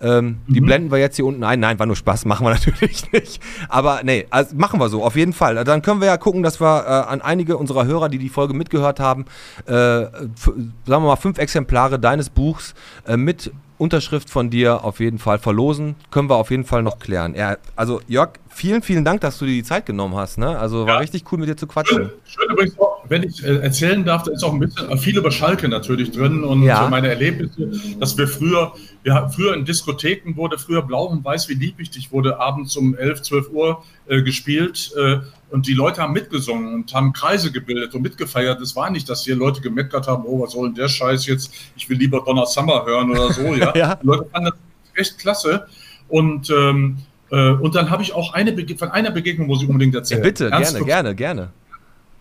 ähm, 0.00 0.38
die 0.46 0.60
Mhm. 0.60 0.66
blenden 0.66 0.90
wir 0.92 0.98
jetzt 0.98 1.16
hier 1.16 1.24
unten 1.26 1.42
ein. 1.42 1.58
Nein, 1.58 1.78
war 1.80 1.86
nur 1.86 1.96
Spaß, 1.96 2.24
machen 2.26 2.46
wir 2.46 2.50
natürlich 2.50 3.10
nicht. 3.10 3.42
Aber 3.68 4.00
nee, 4.04 4.26
also 4.30 4.54
machen 4.56 4.78
wir 4.78 4.88
so, 4.88 5.02
auf 5.04 5.16
jeden 5.16 5.32
Fall. 5.32 5.62
Dann 5.64 5.82
können 5.82 6.00
wir 6.00 6.06
ja 6.06 6.16
gucken, 6.16 6.42
dass 6.44 6.60
wir 6.60 6.84
äh, 6.86 7.10
an 7.10 7.20
einige 7.20 7.56
unserer 7.56 7.84
Hörer, 7.84 8.08
die 8.08 8.18
die 8.18 8.28
Folge 8.28 8.54
mitgehört 8.54 9.00
haben, 9.00 9.24
äh, 9.66 9.72
sagen 9.72 10.72
wir 10.84 11.00
mal 11.00 11.16
fünf 11.16 11.38
Exemplare 11.38 11.98
deines 11.98 12.30
Buchs 12.30 12.74
äh, 13.06 13.16
mit 13.16 13.50
Unterschrift 13.78 14.28
von 14.28 14.50
dir 14.50 14.84
auf 14.84 15.00
jeden 15.00 15.18
Fall 15.18 15.38
verlosen. 15.38 15.94
Können 16.10 16.28
wir 16.28 16.36
auf 16.36 16.50
jeden 16.50 16.64
Fall 16.64 16.82
noch 16.82 16.98
klären. 16.98 17.34
Ja, 17.34 17.56
also 17.76 18.00
Jörg, 18.08 18.30
vielen, 18.48 18.82
vielen 18.82 19.04
Dank, 19.04 19.20
dass 19.20 19.38
du 19.38 19.46
dir 19.46 19.52
die 19.52 19.62
Zeit 19.62 19.86
genommen 19.86 20.16
hast. 20.16 20.36
Ne? 20.36 20.58
Also 20.58 20.80
war 20.86 20.94
Ja. 20.94 20.98
richtig 20.98 21.24
cool 21.30 21.38
mit 21.38 21.48
dir 21.48 21.56
zu 21.56 21.66
quatschen. 21.68 21.96
Schön, 21.96 22.10
schön 22.26 22.50
übrigens 22.50 22.78
auch, 22.78 23.04
wenn 23.08 23.22
ich 23.22 23.42
äh, 23.44 23.56
erzählen 23.58 24.04
darf, 24.04 24.24
da 24.24 24.32
ist 24.32 24.42
auch 24.42 24.52
ein 24.52 24.58
bisschen 24.58 24.98
viel 24.98 25.16
über 25.16 25.30
Schalke 25.30 25.68
natürlich 25.68 26.10
drin 26.10 26.42
und 26.44 26.62
Ja. 26.64 26.86
äh, 26.86 26.90
meine 26.90 27.08
Erlebnisse, 27.08 27.70
dass 28.00 28.18
wir 28.18 28.26
früher, 28.26 28.72
wir 29.04 29.14
hatten 29.14 29.30
früher 29.32 29.54
in 29.54 29.64
Diskotheken 29.64 30.34
wurde 30.36 30.58
früher 30.58 30.82
Blau 30.82 31.06
und 31.06 31.24
Weiß 31.24 31.48
wie 31.48 31.54
liebwichtig 31.54 32.10
wurde 32.10 32.38
abends 32.40 32.76
um 32.76 32.96
11, 32.96 33.22
12 33.22 33.50
Uhr 33.50 33.84
äh, 34.08 34.22
gespielt 34.22 34.92
äh, 34.98 35.18
und 35.50 35.66
die 35.66 35.72
Leute 35.74 36.02
haben 36.02 36.12
mitgesungen 36.12 36.74
und 36.74 36.94
haben 36.94 37.12
Kreise 37.12 37.50
gebildet 37.50 37.94
und 37.94 38.02
mitgefeiert. 38.02 38.60
Es 38.60 38.76
war 38.76 38.90
nicht, 38.90 39.08
dass 39.08 39.24
hier 39.24 39.36
Leute 39.36 39.60
gemeckert 39.60 40.06
haben, 40.06 40.24
oh, 40.26 40.42
was 40.42 40.52
soll 40.52 40.68
denn 40.68 40.74
der 40.74 40.88
Scheiß 40.88 41.26
jetzt? 41.26 41.52
Ich 41.76 41.88
will 41.88 41.96
lieber 41.98 42.22
Donna 42.24 42.44
Summer 42.46 42.84
hören 42.84 43.10
oder 43.10 43.32
so. 43.32 43.54
Ja, 43.54 43.72
Ja. 43.76 43.94
Die 43.96 44.06
Leute 44.06 44.26
fanden 44.30 44.50
das 44.50 45.06
echt 45.06 45.18
klasse 45.18 45.66
und 46.08 46.50
ähm, 46.50 46.98
äh, 47.30 47.50
und 47.50 47.74
dann 47.74 47.90
habe 47.90 48.02
ich 48.02 48.12
auch 48.14 48.32
eine 48.32 48.52
Bege 48.52 48.76
von 48.76 48.90
einer 48.90 49.10
Begegnung, 49.10 49.46
muss 49.48 49.62
ich 49.62 49.68
unbedingt 49.68 49.94
Ja, 49.94 50.00
erzählen. 50.00 50.22
bitte, 50.22 50.50
Ernst 50.50 50.72
gerne, 50.76 50.86
gerne, 50.86 51.14
gerne. 51.14 51.52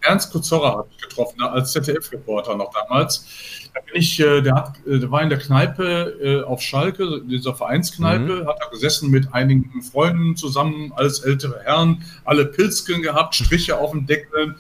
Ernst 0.08 0.32
Kuzorra 0.32 0.72
habe 0.72 0.88
ich 0.92 0.98
getroffen, 0.98 1.42
als 1.44 1.74
ZDF-Reporter 1.74 2.56
noch 2.56 2.72
damals. 2.74 3.26
Da 3.74 3.82
bin 3.82 4.02
ich, 4.02 4.20
äh, 4.20 4.42
der, 4.42 4.56
hat, 4.56 4.74
äh, 4.88 5.00
der 5.00 5.12
war 5.12 5.22
in 5.22 5.30
der 5.30 5.38
Kneipe 5.38 6.18
äh, 6.22 6.44
auf 6.44 6.62
Schalke, 6.62 7.22
dieser 7.24 7.54
Vereinskneipe, 7.54 8.46
hat 8.48 8.58
da 8.60 8.70
gesessen 8.70 9.12
mit 9.12 9.34
einigen 9.34 9.82
Freunden 9.82 10.36
zusammen, 10.36 10.94
alles 10.96 11.20
ältere 11.20 11.60
Herren, 11.64 12.04
alle 12.24 12.46
Pilzken 12.46 13.02
gehabt, 13.02 13.36
Striche 13.36 13.78
auf 13.78 13.92
dem 13.92 14.06
Deckel, 14.06 14.56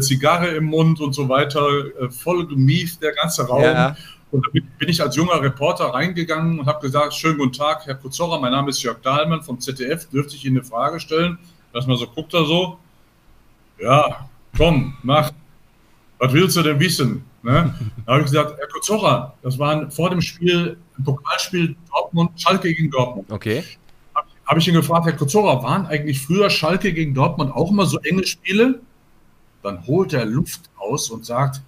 Zigarre 0.00 0.48
im 0.48 0.64
Mund 0.64 1.00
und 1.00 1.12
so 1.12 1.28
weiter, 1.28 1.64
voll 2.10 2.46
gemieft, 2.48 3.02
der 3.02 3.12
ganze 3.12 3.46
Raum. 3.46 3.62
Ja. 3.62 3.96
Und 4.32 4.44
da 4.44 4.50
bin 4.52 4.88
ich 4.88 5.00
als 5.00 5.14
junger 5.14 5.40
Reporter 5.40 5.84
reingegangen 5.86 6.58
und 6.58 6.66
habe 6.66 6.80
gesagt, 6.80 7.14
schönen 7.14 7.38
guten 7.38 7.52
Tag, 7.52 7.86
Herr 7.86 7.94
Kuzorra, 7.94 8.40
mein 8.40 8.50
Name 8.50 8.70
ist 8.70 8.82
Jörg 8.82 9.00
Dahlmann 9.02 9.42
vom 9.42 9.60
ZDF, 9.60 10.08
dürfte 10.10 10.34
ich 10.34 10.44
Ihnen 10.44 10.58
eine 10.58 10.66
Frage 10.66 10.98
stellen? 10.98 11.38
Lass 11.72 11.86
mal 11.86 11.96
so, 11.96 12.08
guckt 12.08 12.34
er 12.34 12.44
so, 12.44 12.78
ja, 13.78 14.28
komm, 14.56 14.96
mach. 15.02 15.32
Was 16.18 16.32
willst 16.32 16.56
du 16.56 16.62
denn 16.62 16.80
wissen? 16.80 17.24
Ne? 17.42 17.74
Da 18.06 18.12
habe 18.12 18.22
ich 18.22 18.30
gesagt, 18.30 18.58
Herr 18.58 18.68
Kozora, 18.68 19.34
das 19.42 19.58
war 19.58 19.90
vor 19.90 20.10
dem 20.10 20.20
Spiel, 20.20 20.78
ein 20.98 21.04
Pokalspiel 21.04 21.76
Dortmund, 21.90 22.30
Schalke 22.40 22.72
gegen 22.72 22.90
Dortmund. 22.90 23.30
Okay. 23.30 23.62
Habe 24.46 24.60
ich 24.60 24.68
ihn 24.68 24.74
gefragt, 24.74 25.06
Herr 25.06 25.12
Kozora, 25.12 25.62
waren 25.62 25.86
eigentlich 25.86 26.20
früher 26.20 26.48
Schalke 26.48 26.92
gegen 26.92 27.14
Dortmund 27.14 27.52
auch 27.52 27.70
immer 27.70 27.86
so 27.86 27.98
enge 27.98 28.26
Spiele? 28.26 28.80
Dann 29.62 29.86
holt 29.86 30.12
er 30.12 30.24
Luft 30.24 30.70
aus 30.78 31.10
und 31.10 31.26
sagt, 31.26 31.60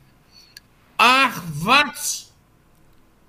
ach 0.96 1.42
was, 1.52 2.32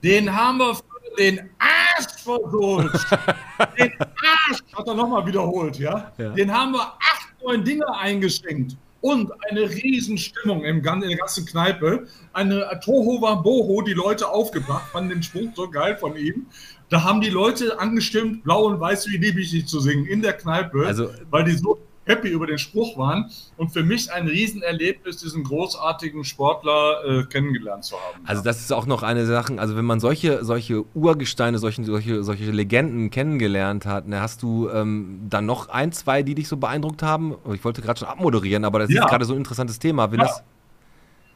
den 0.03 0.33
haben 0.33 0.59
wir 0.59 0.75
für 0.75 0.83
den 1.17 1.49
Arsch 1.59 2.23
versohlt. 2.23 2.93
den 3.77 3.93
Arsch, 3.99 4.59
hat 4.73 4.87
er 4.87 4.93
nochmal 4.93 5.25
wiederholt, 5.25 5.77
ja? 5.77 6.11
Ja. 6.17 6.29
Den 6.29 6.51
haben 6.51 6.73
wir 6.73 6.81
acht, 6.81 7.33
neun 7.43 7.63
Dinge 7.63 7.87
eingeschenkt. 7.95 8.77
Und 9.01 9.31
eine 9.49 9.69
Riesenstimmung 9.69 10.63
im, 10.65 10.83
in 10.83 11.01
der 11.01 11.17
ganzen 11.17 11.45
Kneipe. 11.45 12.07
Eine 12.33 12.79
Tohova 12.83 13.35
Boho, 13.35 13.81
die 13.81 13.93
Leute 13.93 14.27
aufgebracht, 14.27 14.91
fanden 14.91 15.09
den 15.09 15.23
Spruch 15.23 15.49
so 15.55 15.69
geil 15.69 15.95
von 15.97 16.17
ihm. 16.17 16.47
Da 16.89 17.03
haben 17.03 17.21
die 17.21 17.29
Leute 17.29 17.79
angestimmt, 17.79 18.43
blau 18.43 18.65
und 18.65 18.79
weiß 18.79 19.07
wie 19.07 19.17
lieb 19.17 19.37
ich 19.37 19.51
dich 19.51 19.67
zu 19.67 19.79
singen 19.79 20.05
in 20.05 20.21
der 20.21 20.33
Kneipe, 20.33 20.85
Also- 20.85 21.09
weil 21.29 21.45
die 21.45 21.53
so 21.53 21.77
happy 22.09 22.27
über 22.27 22.47
den 22.47 22.57
Spruch 22.57 22.97
waren. 22.97 23.29
Und 23.55 23.69
für 23.71 23.83
mich 23.83 24.11
ein 24.11 24.27
Riesenerlebnis, 24.27 25.17
diesen 25.17 25.43
großartigen 25.43 26.23
Sportler 26.25 27.03
äh, 27.05 27.23
kennengelernt 27.25 27.85
zu 27.85 27.95
haben. 27.95 28.19
Also 28.25 28.41
das 28.43 28.59
ist 28.59 28.71
auch 28.73 28.85
noch 28.85 29.03
eine 29.03 29.25
Sache, 29.25 29.59
also 29.59 29.75
wenn 29.77 29.85
man 29.85 29.99
solche, 29.99 30.43
solche 30.43 30.83
Urgesteine, 30.95 31.59
solche, 31.59 31.83
solche, 31.83 32.23
solche 32.23 32.51
Legenden 32.51 33.09
kennengelernt 33.09 33.85
hat, 33.85 34.07
ne, 34.07 34.21
hast 34.21 34.41
du 34.43 34.69
ähm, 34.69 35.21
dann 35.29 35.45
noch 35.45 35.69
ein, 35.69 35.91
zwei, 35.91 36.23
die 36.23 36.35
dich 36.35 36.47
so 36.47 36.57
beeindruckt 36.57 37.03
haben? 37.03 37.35
Ich 37.53 37.63
wollte 37.63 37.81
gerade 37.81 37.99
schon 37.99 38.07
abmoderieren, 38.07 38.65
aber 38.65 38.79
das 38.79 38.89
Ja. 38.89 39.03
ist 39.03 39.09
gerade 39.09 39.25
so 39.25 39.33
ein 39.33 39.37
interessantes 39.37 39.79
Thema. 39.79 40.11
Wenn 40.11 40.19
Ja. 40.19 40.25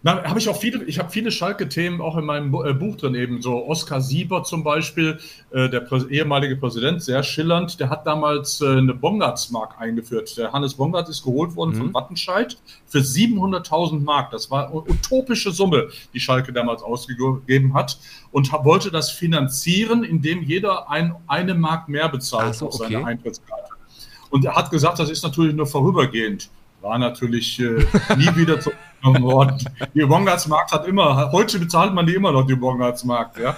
Na, 0.06 0.22
habe 0.26 0.38
ich 0.38 0.50
auch 0.50 0.58
viele, 0.58 0.84
ich 0.84 1.00
habe 1.00 1.10
viele 1.10 1.32
Schalke-Themen 1.32 2.02
auch 2.02 2.18
in 2.18 2.26
meinem 2.26 2.54
äh, 2.54 2.74
Buch 2.74 2.98
drin, 2.98 3.16
eben 3.16 3.42
so 3.42 3.66
Oskar 3.66 4.02
Sieber 4.02 4.44
zum 4.44 4.62
Beispiel, 4.62 5.18
äh, 5.52 5.70
der 5.70 5.80
Prä 5.80 6.02
ehemalige 6.10 6.58
Präsident, 6.58 7.02
sehr 7.02 7.24
schillernd, 7.24 7.80
der 7.80 7.90
hat 7.90 8.06
damals 8.06 8.60
äh, 8.60 8.68
eine 8.68 8.94
Bongarts-Mark 8.94 9.80
eingeführt. 9.80 10.38
Der 10.38 10.52
Hannes 10.52 10.74
Bongard 10.74 11.08
ist 11.08 11.24
geholt 11.24 11.56
worden 11.56 11.72
Mhm. 11.72 11.78
von 11.78 11.94
Wattenscheid 11.94 12.58
für 12.86 13.00
700.000 13.00 14.02
Mark. 14.02 14.32
Das 14.32 14.52
war 14.52 14.68
eine 14.68 14.76
utopische 14.76 15.52
Summe, 15.52 15.88
die 16.14 16.20
Schalke 16.20 16.52
damals 16.52 16.84
ausgegeben 16.84 17.74
hat 17.74 17.98
und 18.32 18.52
wollte 18.52 18.92
das 18.92 19.10
finanzieren, 19.10 20.04
indem 20.04 20.44
jeder 20.44 20.90
ein, 20.92 21.16
eine 21.28 21.56
Mark 21.56 21.88
mehr 21.88 22.10
bezahlt 22.10 22.50
Ach 22.50 22.54
so, 22.54 22.68
auf 22.68 22.74
seine 22.74 22.98
okay. 22.98 23.06
Eintrittskarte. 23.06 23.70
Und 24.30 24.44
er 24.44 24.56
hat 24.56 24.70
gesagt, 24.70 25.00
das 25.00 25.10
ist 25.10 25.24
natürlich 25.24 25.56
nur 25.56 25.66
vorübergehend. 25.68 26.50
War 26.82 26.98
natürlich 26.98 27.58
äh, 27.62 27.86
nie 28.18 28.36
wieder 28.36 28.60
zurückgenommen 29.04 29.24
worden. 29.24 29.58
Die 29.94 30.06
Bongartsmarkt 30.06 30.72
hat 30.72 30.88
immer, 30.88 31.32
heute 31.32 31.60
bezahlt 31.60 31.94
man 31.94 32.06
die 32.06 32.16
immer 32.16 32.32
noch, 32.32 32.46
die 32.46 32.56
Bongartsmarkt. 32.56 33.38
Ja? 33.40 33.58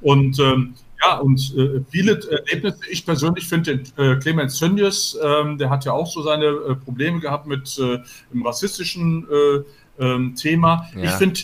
Und 0.00 0.38
ähm, 0.38 0.74
ja, 1.02 1.16
und 1.16 1.54
äh, 1.56 1.80
viele 1.90 2.20
Erlebnisse, 2.30 2.78
ich 2.90 3.06
persönlich 3.06 3.48
finde 3.48 3.78
den 3.78 3.92
äh, 3.96 4.16
Clemens 4.16 4.58
Tönnies, 4.58 5.16
ähm, 5.22 5.56
der 5.56 5.70
hat 5.70 5.84
ja 5.86 5.92
auch 5.92 6.06
so 6.06 6.22
seine 6.22 6.44
äh, 6.44 6.74
Probleme 6.74 7.20
gehabt 7.20 7.46
mit 7.46 7.78
äh, 7.78 7.98
dem 8.32 8.44
rassistischen 8.44 9.26
äh, 9.30 10.04
ähm, 10.04 10.34
Thema. 10.34 10.86
Ja. 10.94 11.04
Ich 11.04 11.10
finde, 11.12 11.40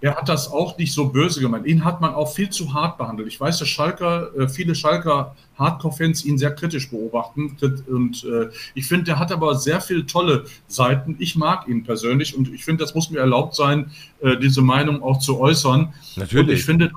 er 0.00 0.14
hat 0.16 0.28
das 0.28 0.50
auch 0.50 0.76
nicht 0.76 0.92
so 0.92 1.08
böse 1.08 1.40
gemeint. 1.40 1.66
Ihn 1.66 1.84
hat 1.84 2.00
man 2.00 2.14
auch 2.14 2.32
viel 2.32 2.50
zu 2.50 2.74
hart 2.74 2.98
behandelt. 2.98 3.28
Ich 3.28 3.40
weiß, 3.40 3.58
dass 3.58 3.68
Schalker, 3.68 4.30
äh, 4.36 4.48
viele 4.48 4.74
Schalker 4.74 5.34
Hardcore-Fans 5.58 6.24
ihn 6.24 6.36
sehr 6.36 6.54
kritisch 6.54 6.90
beobachten. 6.90 7.56
Und 7.88 8.24
äh, 8.24 8.50
ich 8.74 8.86
finde, 8.86 9.04
der 9.04 9.18
hat 9.18 9.32
aber 9.32 9.54
sehr 9.54 9.80
viele 9.80 10.04
tolle 10.04 10.44
Seiten. 10.68 11.16
Ich 11.18 11.34
mag 11.34 11.66
ihn 11.66 11.82
persönlich 11.82 12.36
und 12.36 12.52
ich 12.52 12.64
finde, 12.64 12.84
das 12.84 12.94
muss 12.94 13.10
mir 13.10 13.20
erlaubt 13.20 13.54
sein, 13.54 13.90
äh, 14.20 14.36
diese 14.36 14.60
Meinung 14.60 15.02
auch 15.02 15.18
zu 15.18 15.40
äußern. 15.40 15.94
Natürlich. 16.16 16.48
Und 16.48 16.54
ich 16.54 16.64
finde, 16.64 16.90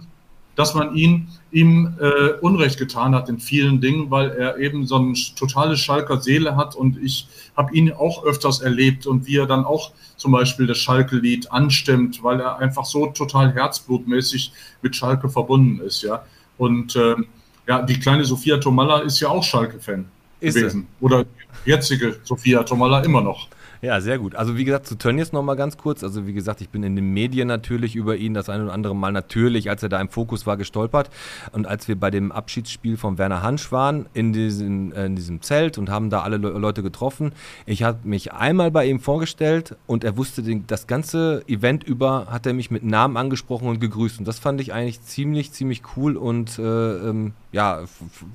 dass 0.60 0.74
man 0.74 0.94
ihn, 0.94 1.30
ihm 1.52 1.96
äh, 2.02 2.32
Unrecht 2.42 2.78
getan 2.78 3.16
hat 3.16 3.30
in 3.30 3.40
vielen 3.40 3.80
Dingen, 3.80 4.12
weil 4.12 4.32
er 4.32 4.58
eben 4.58 4.86
so 4.86 4.98
eine 4.98 5.14
totale 5.38 5.78
Schalker 5.78 6.20
Seele 6.20 6.58
hat 6.58 6.76
und 6.76 7.02
ich 7.02 7.30
habe 7.56 7.74
ihn 7.74 7.94
auch 7.94 8.26
öfters 8.26 8.60
erlebt 8.60 9.08
und 9.08 9.26
wie 9.26 9.38
er 9.38 9.46
dann 9.46 9.64
auch 9.64 9.94
zum 10.18 10.34
Beispiel 10.34 10.68
das 10.68 10.78
Schalke-Lied 10.80 11.50
anstimmt, 11.50 12.22
weil 12.24 12.42
er 12.42 12.58
einfach 12.58 12.84
so 12.84 13.06
total 13.08 13.54
herzblutmäßig 13.54 14.52
mit 14.82 14.98
Schalke 14.98 15.30
verbunden 15.30 15.80
ist, 15.80 16.02
ja. 16.02 16.26
Und 16.58 16.94
ähm, 16.98 17.28
ja, 17.66 17.82
die 17.82 17.98
kleine 17.98 18.26
Sophia 18.26 18.58
Tomalla 18.58 19.00
ist 19.00 19.22
ja 19.22 19.30
auch 19.30 19.46
Schalke-Fan 19.46 20.10
Ist 20.42 20.56
sie? 20.56 20.60
gewesen. 20.60 20.88
Oder 21.00 21.24
jetzige 21.64 22.18
Sophia 22.24 22.64
Tomalla 22.64 23.00
immer 23.00 23.22
noch. 23.22 23.48
Ja, 23.82 24.02
sehr 24.02 24.20
gut. 24.20 24.36
Also 24.36 24.58
wie 24.58 24.66
gesagt, 24.66 24.88
zu 24.88 24.98
Tönnies 24.98 25.32
noch 25.32 25.42
mal 25.42 25.56
ganz 25.56 25.78
kurz. 25.78 26.04
Also 26.04 26.28
wie 26.28 26.34
gesagt, 26.34 26.60
ich 26.60 26.68
bin 26.68 26.84
in 26.84 26.98
den 26.98 27.14
Medien 27.14 27.48
natürlich 27.48 27.96
über 27.96 28.18
ihn 28.18 28.34
das 28.34 28.50
eine 28.50 28.66
oder 28.66 28.74
andere 28.74 28.94
Mal 28.94 29.14
natürlich, 29.14 29.70
als 29.70 29.82
er 29.84 29.88
da 29.88 30.02
im 30.02 30.10
Fokus 30.10 30.46
war, 30.46 30.58
gestolpert. 30.58 31.10
Und 31.54 31.66
als 31.66 31.88
wir 31.88 31.98
bei 31.98 32.12
dem 32.12 32.34
Abschiedsspiel 32.34 32.98
von 32.98 33.18
Werner 33.18 33.42
Hansch 33.42 33.72
waren, 33.72 34.08
in 34.14 34.34
diesem, 34.34 34.92
äh, 34.92 35.06
in 35.06 35.16
diesem 35.16 35.42
Zelt 35.42 35.78
und 35.78 35.90
haben 35.90 36.10
da 36.10 36.24
alle 36.24 36.36
Le 36.36 36.50
Leute 36.50 36.84
getroffen, 36.84 37.32
ich 37.66 37.84
habe 37.84 38.00
mich 38.04 38.34
einmal 38.34 38.70
bei 38.70 38.86
ihm 38.86 39.00
vorgestellt 39.00 39.78
und 39.88 40.04
er 40.04 40.18
wusste 40.18 40.44
den, 40.44 40.68
das 40.68 40.86
ganze 40.86 41.44
Event 41.48 41.86
über, 41.86 42.28
hat 42.30 42.46
er 42.46 42.54
mich 42.54 42.72
mit 42.72 42.84
Namen 42.84 43.16
angesprochen 43.16 43.70
und 43.70 43.80
gegrüßt. 43.80 44.20
Und 44.20 44.28
das 44.28 44.40
fand 44.40 44.60
ich 44.60 44.74
eigentlich 44.74 45.02
ziemlich, 45.04 45.54
ziemlich 45.54 45.84
cool 45.96 46.18
und 46.18 46.60
äh, 46.60 46.64
ähm, 46.64 47.32
ja, 47.52 47.84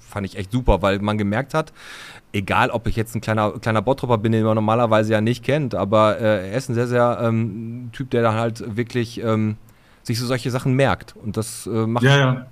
fand 0.00 0.26
ich 0.26 0.36
echt 0.36 0.52
super, 0.52 0.80
weil 0.80 1.00
man 1.00 1.18
gemerkt 1.18 1.54
hat, 1.54 1.72
egal 2.32 2.70
ob 2.70 2.86
ich 2.86 2.96
jetzt 2.96 3.14
ein 3.14 3.20
kleiner, 3.20 3.52
kleiner 3.52 3.80
Bottropper 3.80 4.18
bin, 4.18 4.32
den 4.32 4.44
man 4.44 4.56
normalerweise 4.56 5.12
ja 5.12 5.20
nicht 5.20 5.33
kennt, 5.42 5.74
aber 5.74 6.18
äh, 6.20 6.50
er 6.50 6.56
ist 6.56 6.68
ein 6.68 6.74
sehr, 6.74 6.86
sehr 6.86 7.18
ähm, 7.22 7.90
Typ, 7.92 8.10
der 8.10 8.22
dann 8.22 8.34
halt 8.34 8.76
wirklich 8.76 9.22
ähm, 9.22 9.56
sich 10.02 10.18
so 10.18 10.26
solche 10.26 10.50
Sachen 10.50 10.74
merkt. 10.74 11.14
Und 11.16 11.36
das 11.36 11.66
äh, 11.66 11.86
macht. 11.86 12.04
Ja, 12.04 12.18
ja. 12.18 12.46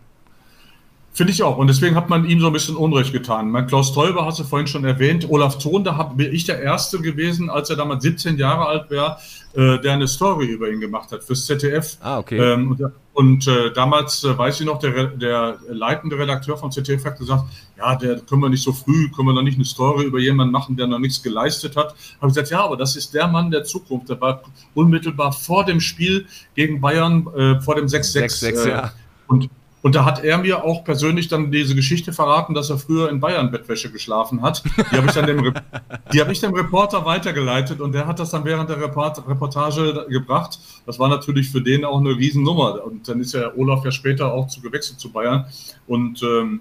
Finde 1.15 1.33
ich 1.33 1.43
auch. 1.43 1.59
Und 1.59 1.67
deswegen 1.67 1.95
hat 1.95 2.09
man 2.09 2.25
ihm 2.25 2.41
so 2.41 2.47
ein 2.47 2.55
bisschen 2.55 2.75
Unrecht 2.75 3.13
getan. 3.13 3.51
Mein 3.51 3.67
Klaus 3.67 3.93
Teuber 3.93 4.25
hast 4.25 4.39
du 4.39 4.45
vorhin 4.45 4.67
schon 4.67 4.85
erwähnt. 4.87 5.29
Olaf 5.29 5.59
Thon, 5.59 5.85
da 5.85 6.03
bin 6.05 6.33
ich 6.33 6.45
der 6.45 6.63
Erste 6.63 7.01
gewesen, 7.01 7.51
als 7.51 7.69
er 7.69 7.77
damals 7.77 8.03
17 8.03 8.39
Jahre 8.39 8.67
alt 8.67 8.91
war, 8.91 9.21
äh, 9.55 9.79
der 9.79 9.93
eine 9.93 10.09
Story 10.09 10.47
über 10.47 10.71
ihn 10.71 10.81
gemacht 10.81 11.13
hat 11.13 11.23
fürs 11.23 11.45
ZDF. 11.45 11.99
Ah, 12.01 12.19
okay. 12.19 12.39
Ähm, 12.39 12.71
und 12.71 12.81
und 13.15 13.47
äh, 13.47 13.71
damals 13.73 14.25
äh, 14.25 14.37
weiß 14.37 14.61
ich 14.61 14.67
noch, 14.67 14.79
der, 14.79 15.09
der 15.09 15.59
leitende 15.69 16.19
Redakteur 16.19 16.57
von 16.57 16.73
ZDF 16.73 17.05
hat 17.05 17.19
gesagt, 17.19 17.45
ja, 17.77 17.95
der 17.95 18.21
können 18.21 18.41
wir 18.41 18.49
nicht 18.49 18.63
so 18.63 18.73
früh, 18.73 19.11
können 19.11 19.29
wir 19.29 19.35
noch 19.35 19.43
nicht 19.43 19.57
eine 19.57 19.67
Story 19.67 20.05
über 20.05 20.19
jemanden 20.19 20.53
machen, 20.53 20.77
der 20.77 20.87
noch 20.87 20.99
nichts 20.99 21.23
geleistet 21.23 21.77
hat. 21.77 21.89
Habe 21.89 22.29
ich 22.29 22.29
gesagt, 22.29 22.51
ja, 22.51 22.65
aber 22.65 22.77
das 22.77 22.97
ist 22.97 23.13
der 23.13 23.29
Mann 23.29 23.51
der 23.51 23.65
Zukunft. 23.65 24.09
Der 24.09 24.19
war 24.21 24.43
unmittelbar 24.75 25.33
vor 25.33 25.65
dem 25.65 25.81
Spiel 25.81 26.27
gegen 26.55 26.81
Bayern, 26.81 27.27
äh, 27.37 27.61
vor 27.61 27.75
dem 27.75 27.87
6-6. 27.87 28.43
6-6, 28.43 28.65
äh, 28.65 28.71
ja. 28.71 28.93
Und, 29.27 29.51
und 29.83 29.97
da 29.97 30.05
hat 30.05 30.23
er 30.23 30.39
mir 30.39 30.65
auch 30.65 30.85
persönlich 30.85 31.27
dann 31.27 31.51
diese 31.51 31.75
Geschichte 31.75 32.13
verraten, 32.13 32.55
dass 32.55 32.71
er 32.71 32.79
früher 32.79 33.11
in 33.11 33.19
Bayern 33.19 33.51
Bettwäsche 33.51 33.91
geschlafen 33.91 34.41
hat. 34.41 34.63
Die 34.65 34.97
habe 34.97 35.09
ich 35.09 35.13
dann 35.13 35.27
dem, 35.27 35.45
habe 35.45 36.33
ich 36.33 36.41
dem 36.41 36.55
Reporter 36.55 37.05
weitergeleitet 37.05 37.81
und 37.81 37.93
der 37.93 38.07
hat 38.07 38.21
das 38.21 38.31
dann 38.31 38.45
während 38.45 38.71
der 38.71 38.81
Report 38.81 39.29
Reportage 39.29 40.07
gebracht. 40.09 40.61
Das 40.87 41.01
war 41.01 41.09
natürlich 41.09 41.51
für 41.51 41.61
den 41.61 41.85
auch 41.85 41.99
eine 41.99 42.11
Riesennummer. 42.11 42.85
Und 42.85 43.09
dann 43.09 43.21
ist 43.21 43.35
ja 43.35 43.53
Olaf 43.57 43.85
ja 43.85 43.91
später 43.91 44.33
auch 44.33 44.47
zu 44.47 44.61
gewechselt 44.61 45.01
zu 45.01 45.11
Bayern. 45.11 45.47
Und 45.89 46.23
ähm, 46.23 46.61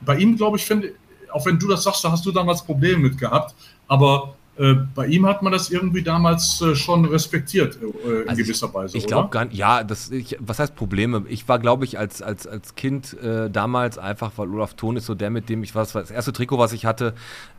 bei 0.00 0.18
ihm, 0.18 0.36
glaube 0.36 0.56
ich, 0.56 0.64
finde, 0.64 0.92
auch 1.32 1.46
wenn 1.46 1.58
du 1.58 1.68
das 1.68 1.84
sagst, 1.84 2.04
da 2.04 2.10
hast 2.10 2.26
du 2.26 2.32
damals 2.32 2.64
Probleme 2.64 2.98
mit 2.98 3.18
gehabt, 3.18 3.54
aber 3.86 4.35
bei 4.94 5.06
ihm 5.06 5.26
hat 5.26 5.42
man 5.42 5.52
das 5.52 5.70
irgendwie 5.70 6.02
damals 6.02 6.62
äh, 6.62 6.74
schon 6.74 7.04
respektiert, 7.04 7.78
äh, 7.82 8.22
in 8.22 8.28
Also 8.28 8.42
gewisser 8.42 8.72
Weise, 8.72 8.96
Ich 8.96 9.06
glaube 9.06 9.28
gar 9.28 9.44
nicht, 9.44 9.56
ja, 9.56 9.84
das, 9.84 10.10
ich, 10.10 10.36
was 10.40 10.58
heißt 10.58 10.74
Probleme? 10.74 11.24
Ich 11.28 11.46
war, 11.48 11.58
glaube 11.58 11.84
ich, 11.84 11.98
als, 11.98 12.22
als, 12.22 12.46
als 12.46 12.74
Kind 12.74 13.12
äh, 13.22 13.50
damals 13.50 13.98
einfach, 13.98 14.32
weil 14.36 14.48
Olaf 14.48 14.74
Thon 14.74 14.96
ist 14.96 15.06
so 15.06 15.14
der, 15.14 15.28
mit 15.30 15.48
dem 15.50 15.62
ich 15.62 15.74
war, 15.74 15.84
das 15.84 16.10
erste 16.10 16.32
Trikot, 16.32 16.58
was 16.58 16.72
ich 16.72 16.86
hatte, 16.86 17.14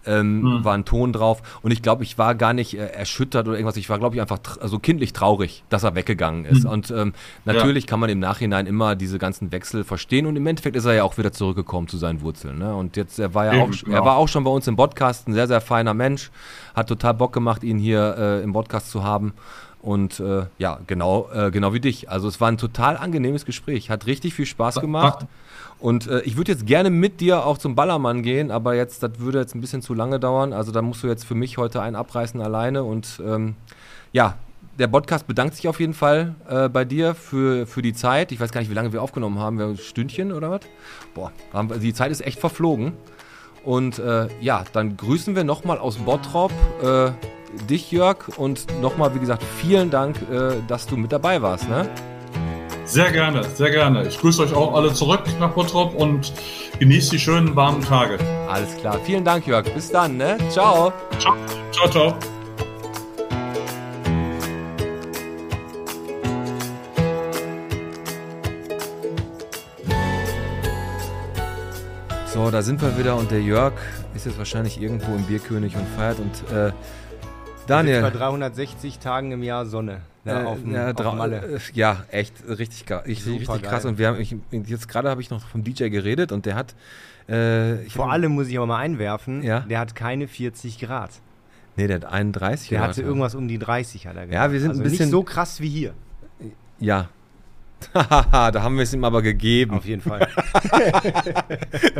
ähm, 0.06 0.41
Hm. 0.41 0.64
war 0.66 0.74
ein 0.74 0.86
Ton 0.86 1.14
drauf 1.14 1.41
und 1.62 1.72
ich 1.72 1.82
glaube, 1.82 2.04
ich 2.04 2.18
war 2.18 2.34
gar 2.34 2.54
nicht 2.54 2.74
äh, 2.78 2.86
erschüttert 2.88 3.48
oder 3.48 3.58
irgendwas, 3.58 3.78
ich 3.78 3.89
war, 3.89 4.00
glaube 4.00 4.16
ich, 4.16 4.22
einfach 4.22 4.39
tr 4.39 4.62
also 4.62 4.80
kindlich 4.80 5.14
traurig, 5.14 5.64
dass 5.70 5.84
er 5.84 5.93
weggegangen 5.95 6.45
ist 6.45 6.64
Hm. 6.64 6.72
und 6.72 6.91
ähm, 6.91 7.14
natürlich 7.45 7.86
kann 7.86 8.00
man 8.00 8.10
im 8.10 8.20
Nachhinein 8.20 8.66
immer 8.66 8.95
diese 8.95 9.20
ganzen 9.20 9.52
Wechsel 9.52 9.84
verstehen 9.84 10.26
und 10.26 10.36
im 10.36 10.48
Endeffekt 10.48 10.76
ist 10.76 10.86
er 10.86 10.93
ja 10.93 11.04
auch 11.04 11.18
wieder 11.18 11.32
zurückgekommen 11.32 11.88
zu 11.88 11.98
seinen 11.98 12.22
Wurzeln, 12.22 12.58
ne? 12.58 12.74
und 12.74 12.98
jetzt, 12.98 13.20
er 13.20 13.34
war 13.36 13.45
ja 13.45 13.54
Eben, 13.54 13.62
auch, 13.62 13.70
er 13.70 13.84
genau. 13.84 14.06
war 14.06 14.16
auch 14.18 14.28
schon 14.28 14.43
bei 14.43 14.52
uns 14.52 14.66
im 14.68 14.76
Podcast, 14.76 15.28
ein 15.28 15.34
sehr, 15.34 15.48
sehr 15.48 15.62
feiner 15.62 15.93
Mensch, 15.93 16.32
hat 16.74 16.87
total 16.88 17.14
Bock 17.14 17.34
gemacht, 17.34 17.64
ihn 17.64 17.78
hier 17.78 18.16
äh, 18.18 18.44
im 18.44 18.54
Podcast 18.54 18.90
zu 18.90 19.04
haben. 19.04 19.34
Und 19.82 20.20
äh, 20.20 20.48
ja, 20.58 20.80
genau, 20.88 21.30
äh, 21.34 21.52
genau 21.52 21.74
wie 21.74 21.80
dich. 21.80 22.10
Also 22.10 22.28
es 22.28 22.42
war 22.42 22.50
ein 22.50 22.58
total 22.58 22.98
angenehmes 22.98 23.46
Gespräch. 23.46 23.90
Hat 23.90 24.06
richtig 24.06 24.34
viel 24.34 24.46
Spaß 24.46 24.82
gemacht. 24.82 25.26
Und 25.80 26.08
äh, 26.08 26.22
ich 26.22 26.36
würde 26.38 26.52
jetzt 26.52 26.66
gerne 26.66 26.90
mit 26.90 27.22
dir 27.22 27.46
auch 27.46 27.58
zum 27.58 27.76
Ballermann 27.76 28.24
gehen, 28.24 28.50
aber 28.50 28.76
jetzt, 28.76 29.04
das 29.04 29.20
würde 29.20 29.40
jetzt 29.40 29.54
ein 29.54 29.62
bisschen 29.62 29.82
zu 29.82 29.94
lange 29.94 30.20
dauern. 30.20 30.52
Also 30.52 30.72
da 30.72 30.82
musst 30.82 31.04
du 31.04 31.08
jetzt 31.08 31.24
für 31.24 31.36
mich 31.36 31.58
heute 31.58 31.82
einen 31.82 31.96
abreißen 31.96 32.42
alleine. 32.42 32.84
Und 32.84 33.22
ähm, 33.24 33.56
ja, 34.12 34.36
der 34.80 34.88
Podcast 34.88 35.28
bedankt 35.28 35.56
sich 35.56 35.68
auf 35.68 35.80
jeden 35.80 35.94
Fall 35.94 36.36
äh, 36.50 36.70
bei 36.70 36.84
dir 36.84 37.16
für, 37.16 37.68
für 37.68 37.82
die 37.82 37.94
Zeit. 37.94 38.32
Ich 38.32 38.40
weiß 38.40 38.52
gar 38.52 38.62
nicht, 38.62 38.70
wie 38.70 38.76
lange 38.76 38.94
wir 38.94 39.02
aufgenommen 39.02 39.40
haben. 39.40 39.58
Wir 39.58 39.66
ein 39.68 39.78
Stündchen 39.78 40.32
oder 40.32 40.52
was? 40.52 40.62
Boah, 41.14 41.32
haben 41.54 41.80
die 41.80 41.94
Zeit 41.94 42.12
ist 42.12 42.26
echt 42.26 42.40
verflogen. 42.40 42.94
Und 43.68 43.99
äh, 43.99 44.30
ja, 44.39 44.63
dann 44.72 44.95
grüßen 44.95 45.36
wir 45.36 45.43
nochmal 45.43 45.78
aus 45.78 45.97
Bottrop 45.97 46.53
äh, 46.82 47.11
dich, 47.70 47.91
Jörg. 47.91 48.30
Und 48.38 48.65
nochmal, 48.82 49.13
wie 49.13 49.20
gesagt, 49.20 49.43
vielen 49.57 49.89
Dank, 49.89 50.15
äh, 50.32 50.55
dass 50.70 50.88
du 50.88 50.95
mit 50.95 51.11
dabei 51.11 51.41
warst. 51.41 51.68
Ne? 51.68 51.89
Sehr 52.86 53.11
gerne, 53.11 53.43
sehr 53.43 53.70
gerne. 53.70 54.07
Ich 54.07 54.20
grüße 54.20 54.41
euch 54.41 54.53
auch 54.53 54.74
alle 54.74 54.93
zurück 54.93 55.24
nach 55.41 55.51
Bottrop 55.51 55.95
und 55.95 56.32
genießt 56.80 57.11
die 57.11 57.20
schönen 57.20 57.57
warmen 57.57 57.82
Tage. 57.82 58.18
Alles 58.49 58.74
klar. 58.78 59.01
Vielen 59.03 59.26
Dank, 59.26 59.45
Jörg. 59.45 59.65
Bis 59.74 59.91
dann. 59.91 60.15
Ne? 60.15 60.38
Ciao. 60.49 60.93
Ciao, 61.20 61.36
ciao. 61.74 61.89
ciao. 61.89 62.37
So, 72.38 72.52
da 72.52 72.62
sind 72.62 72.80
wir 72.84 72.96
wieder 73.00 73.16
und 73.16 73.32
der 73.32 73.42
Jörg 73.42 73.74
ist 74.16 74.28
jetzt 74.28 74.38
wahrscheinlich 74.38 74.80
irgendwo 74.80 75.16
im 75.16 75.24
Bierkönig 75.24 75.76
und 75.76 75.88
feiert. 75.98 76.20
Und 76.20 76.36
äh, 76.56 76.70
Bei 76.70 76.74
Daniel. 77.66 78.12
360 78.12 79.00
Tagen 79.00 79.32
im 79.32 79.42
Jahr 79.42 79.66
Sonne. 79.66 80.01
Ja, 80.24 80.43
Äh, 80.43 80.46
auf, 80.46 80.59
dem- 80.62 80.72
ja, 80.72 80.92
auf 80.93 81.16
Malle. 81.16 81.38
äh, 81.55 81.59
ja, 81.74 82.04
echt 82.12 82.34
richtig, 82.47 82.86
ich, 83.08 83.26
richtig 83.26 83.64
krass. 83.64 83.86
Und 83.86 83.97
wir 83.97 84.09
haben, 84.09 84.20
ich, 84.22 84.36
jetzt 84.51 84.88
gerade 84.88 85.09
habe 85.09 85.20
ich 85.20 85.32
noch 85.32 85.42
vom 85.47 85.64
DJ 85.64 85.88
geredet 85.89 86.32
und 86.32 86.46
der 86.46 86.54
hat. 86.54 86.76
Äh, 87.28 87.89
Vor 87.89 88.05
hab- 88.05 88.12
allem 88.14 88.34
muss 88.34 88.50
ich 88.50 88.58
aber 88.58 88.68
mal 88.68 88.78
einwerfen, 88.78 89.42
Ja. 89.42 89.62
der 89.62 89.80
hat 89.80 89.96
keine 89.96 90.28
40 90.28 90.78
Grad. 90.78 91.09
Nee, 91.76 91.88
der 91.88 91.96
hat 91.96 92.05
31. 92.05 92.70
Der 92.70 92.78
Grad, 92.82 92.89
hatte 92.89 93.01
ja. 93.01 93.08
irgendwas 93.08 93.34
um 93.34 93.47
die 93.47 93.58
30 93.58 94.05
hat 94.05 94.16
er 94.16 94.28
gehabt. 94.28 94.34
Ja, 94.34 94.51
wir 94.51 94.59
sind 94.59 94.68
ein 94.70 94.72
also 94.78 94.84
bisschen- 94.84 95.05
nicht 95.08 95.12
so 95.12 95.24
krass 95.24 95.59
wie 95.59 95.70
hier. 95.70 95.93
Ja. 96.80 97.09
Da 97.93 98.54
haben 98.63 98.75
wir 98.75 98.83
es 98.83 98.93
ihm 98.93 99.04
aber 99.04 99.21
gegeben. 99.21 99.75
Auf 99.75 99.86
jeden 99.86 100.01
Fall. 100.01 100.28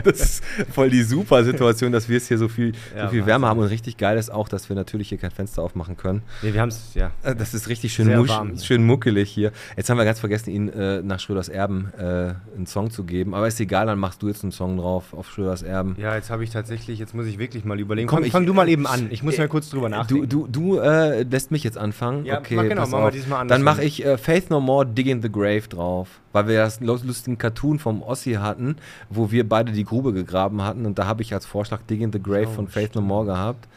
Das 0.04 0.20
ist 0.22 0.44
voll 0.72 0.90
die 0.90 1.04
super 1.04 1.44
Situation, 1.44 1.92
dass 1.92 2.08
wir 2.10 2.18
es 2.18 2.28
hier 2.28 2.38
so 2.38 2.48
viel, 2.48 2.68
Ja, 2.68 2.72
so 2.72 3.10
viel 3.10 3.20
Wahnsinn. 3.20 3.26
Wärme 3.26 3.48
haben. 3.48 3.60
Und 3.60 3.68
richtig 3.68 3.98
geil 3.98 4.18
ist 4.18 4.30
auch, 4.32 4.48
dass 4.50 4.70
wir 4.70 4.76
natürlich 4.76 5.10
hier 5.10 5.18
kein 5.18 5.32
Fenster 5.32 5.62
aufmachen 5.62 5.98
können. 5.98 6.22
nee, 6.42 6.54
wir 6.54 6.62
haben 6.62 6.70
es, 6.70 6.94
ja. 6.94 7.12
Äh, 7.24 7.36
Das 7.36 7.54
ist 7.54 7.68
richtig 7.70 7.94
schön, 7.94 8.16
musch, 8.16 8.30
warm 8.30 8.58
schön 8.58 8.86
muckelig 8.86 9.30
hier. 9.30 9.52
Jetzt 9.76 9.90
haben 9.90 9.98
wir 9.98 10.06
ganz 10.06 10.20
vergessen, 10.20 10.50
ihn 10.52 10.70
äh, 10.70 11.02
nach 11.02 11.20
Schröders 11.20 11.50
Erben 11.50 11.92
äh, 11.98 12.34
einen 12.56 12.66
Song 12.68 12.90
zu 12.92 13.04
geben. 13.04 13.34
Aber 13.34 13.48
ist 13.48 13.60
egal, 13.60 13.86
dann 13.88 14.00
machst 14.00 14.22
du 14.22 14.28
jetzt 14.28 14.44
einen 14.44 14.52
Song 14.52 14.78
drauf 14.78 15.14
auf 15.14 15.30
Schröders 15.32 15.64
Erben. 15.64 15.96
Ja, 16.00 16.16
jetzt 16.16 16.30
habe 16.30 16.44
ich 16.44 16.50
tatsächlich, 16.50 17.00
jetzt 17.00 17.14
muss 17.14 17.26
ich 17.26 17.38
wirklich 17.40 17.66
mal 17.66 17.80
überlegen. 17.80 18.08
Komm, 18.08 18.20
fang, 18.20 18.26
ich- 18.26 18.32
fang 18.32 18.46
du 18.46 18.54
mal 18.54 18.70
eben 18.70 18.88
an. 18.88 19.08
Ich 19.10 19.24
muss 19.24 19.38
mal 19.38 19.48
kurz 19.48 19.70
drüber 19.70 19.88
Du, 19.90 19.96
nachdenken. 19.96 20.30
du, 20.30 20.48
du 20.48 20.78
äh, 20.80 21.24
lässt 21.24 21.52
mich 21.52 21.64
jetzt 21.64 21.78
anfangen. 21.78 22.26
Ja, 22.26 22.40
okay, 22.40 22.56
mach 22.56 22.64
genau, 22.64 22.88
machen 22.88 23.04
wir 23.06 23.12
diesmal 23.12 23.40
Dann 23.48 23.62
andersrum. 23.62 23.64
mache 23.66 23.84
ich 23.84 24.06
äh, 24.06 24.18
Faith 24.18 24.50
No 24.50 24.60
More, 24.60 24.86
Dig 24.86 25.08
in 25.08 25.22
the 25.22 25.32
Grave 25.32 25.67
Drauf, 25.70 26.20
weil 26.34 26.48
wir 26.48 26.60
das 26.60 26.80
lu- 26.80 26.98
lustigen 27.04 27.38
Cartoon 27.38 27.80
vom 27.80 28.02
Ossi 28.04 28.34
hatten, 28.34 28.78
wo 29.10 29.32
wir 29.32 29.48
beide 29.48 29.72
die 29.72 29.84
Grube 29.86 30.14
gegraben 30.14 30.62
hatten 30.64 30.86
und 30.86 30.98
da 31.00 31.06
habe 31.08 31.22
ich 31.22 31.34
als 31.34 31.46
Vorschlag 31.46 31.82
Dig 31.90 32.02
in 32.02 32.12
the 32.12 32.22
Grave 32.22 32.48
Oh, 32.50 32.54
von 32.54 32.68
Faith 32.68 32.96
No 32.96 33.02
More 33.02 33.26
gehabt. 33.26 33.68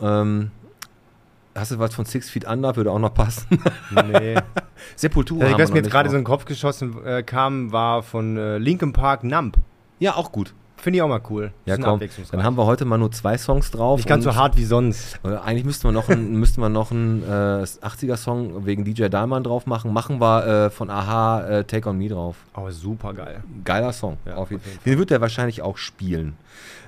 Ähm, 0.00 0.50
hast 1.54 1.70
du 1.72 1.78
was 1.78 1.94
von 1.94 2.04
Six 2.04 2.28
Feet 2.30 2.46
Under? 2.46 2.76
Würde 2.76 2.90
auch 2.90 2.98
noch 2.98 3.14
passen. 3.14 3.46
Nee. 3.94 4.36
Sepultura 4.96 5.44
Also, 5.46 5.56
wir 5.58 5.62
was 5.64 5.70
mir 5.70 5.76
jetzt 5.78 5.90
gerade 5.90 6.10
so 6.10 6.16
in 6.16 6.20
den 6.22 6.26
Kopf 6.26 6.44
geschossen 6.44 6.96
äh, 7.04 7.22
kam, 7.22 7.72
war 7.72 8.02
von 8.02 8.36
äh, 8.36 8.58
Linkin 8.58 8.92
Park 8.92 9.24
Numb. 9.24 9.56
Ja, 9.98 10.14
auch 10.16 10.32
gut. 10.32 10.52
Finde 10.86 10.98
ich 10.98 11.02
auch 11.02 11.08
mal 11.08 11.20
cool. 11.30 11.50
Ja, 11.64 11.78
komm, 11.78 11.98
dann 12.30 12.44
haben 12.44 12.56
wir 12.56 12.64
heute 12.64 12.84
mal 12.84 12.96
nur 12.96 13.10
zwei 13.10 13.36
Songs 13.38 13.72
drauf. 13.72 13.96
Nicht 13.96 14.08
ganz 14.08 14.22
so 14.22 14.36
hart 14.36 14.56
wie 14.56 14.64
sonst. 14.64 15.18
Äh, 15.24 15.30
Eigentlich 15.30 15.64
müssten 15.64 15.88
wir 15.88 15.90
noch 15.90 16.08
einen, 16.08 16.36
müssten 16.38 16.60
wir 16.60 16.68
noch 16.68 16.92
einen 16.92 17.24
äh, 17.24 17.64
80er-Song 17.64 18.66
wegen 18.66 18.84
DJ 18.84 19.08
Dahlmann 19.08 19.42
drauf 19.42 19.66
machen. 19.66 19.92
Machen 19.92 20.20
wir 20.20 20.46
äh, 20.46 20.70
von 20.70 20.88
Aha 20.88 21.40
äh, 21.40 21.64
Take 21.64 21.88
On 21.88 21.98
Me 21.98 22.08
drauf. 22.08 22.36
Aber 22.52 22.70
super 22.70 23.14
geil. 23.14 23.42
Geiler 23.64 23.92
Song. 23.92 24.18
Ja, 24.26 24.36
auf 24.36 24.52
jeden. 24.52 24.62
Fall. 24.62 24.74
Den 24.86 24.96
wird 24.96 25.10
er 25.10 25.20
wahrscheinlich 25.20 25.60
auch 25.60 25.76
spielen. 25.76 26.36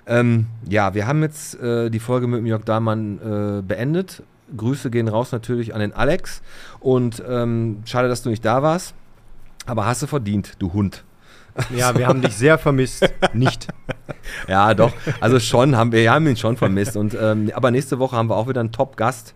Ähm, 0.07 0.47
ja, 0.69 0.95
wir 0.95 1.09
haben 1.09 1.21
jetzt 1.23 1.61
äh, 1.61 1.91
die 1.91 1.99
Folge 1.99 2.29
mit 2.29 2.47
Jörg 2.47 2.63
Dahlmann 2.63 3.19
äh, 3.19 3.63
beendet. 3.63 4.23
Grüße 4.57 4.91
gehen 4.91 5.09
raus 5.09 5.33
natürlich 5.33 5.75
an 5.75 5.81
den 5.81 5.93
Alex. 5.93 6.41
Und 6.79 7.21
ähm, 7.29 7.83
schade, 7.85 8.07
dass 8.07 8.23
du 8.23 8.31
nicht 8.31 8.45
da 8.45 8.63
warst. 8.63 8.95
Aber 9.67 9.87
hast 9.87 10.03
du 10.03 10.07
verdient, 10.07 10.53
du 10.61 10.73
Hund. 10.73 11.03
Ja, 11.75 11.97
wir 11.97 12.07
haben 12.07 12.23
dich 12.23 12.35
sehr 12.35 12.59
vermisst. 12.59 13.09
Nicht. 13.33 13.69
Ja, 14.49 14.75
doch. 14.75 14.93
Also 15.21 15.41
schon 15.41 15.77
haben 15.77 15.93
wir, 15.93 16.01
wir 16.01 16.13
haben 16.13 16.27
ihn 16.27 16.37
schon 16.37 16.57
vermisst. 16.57 16.97
Und, 16.97 17.17
ähm, 17.21 17.51
aber 17.55 17.71
nächste 17.71 17.99
Woche 17.99 18.17
haben 18.17 18.29
wir 18.29 18.37
auch 18.37 18.49
wieder 18.49 18.61
einen 18.61 18.73
Top-Gast. 18.73 19.35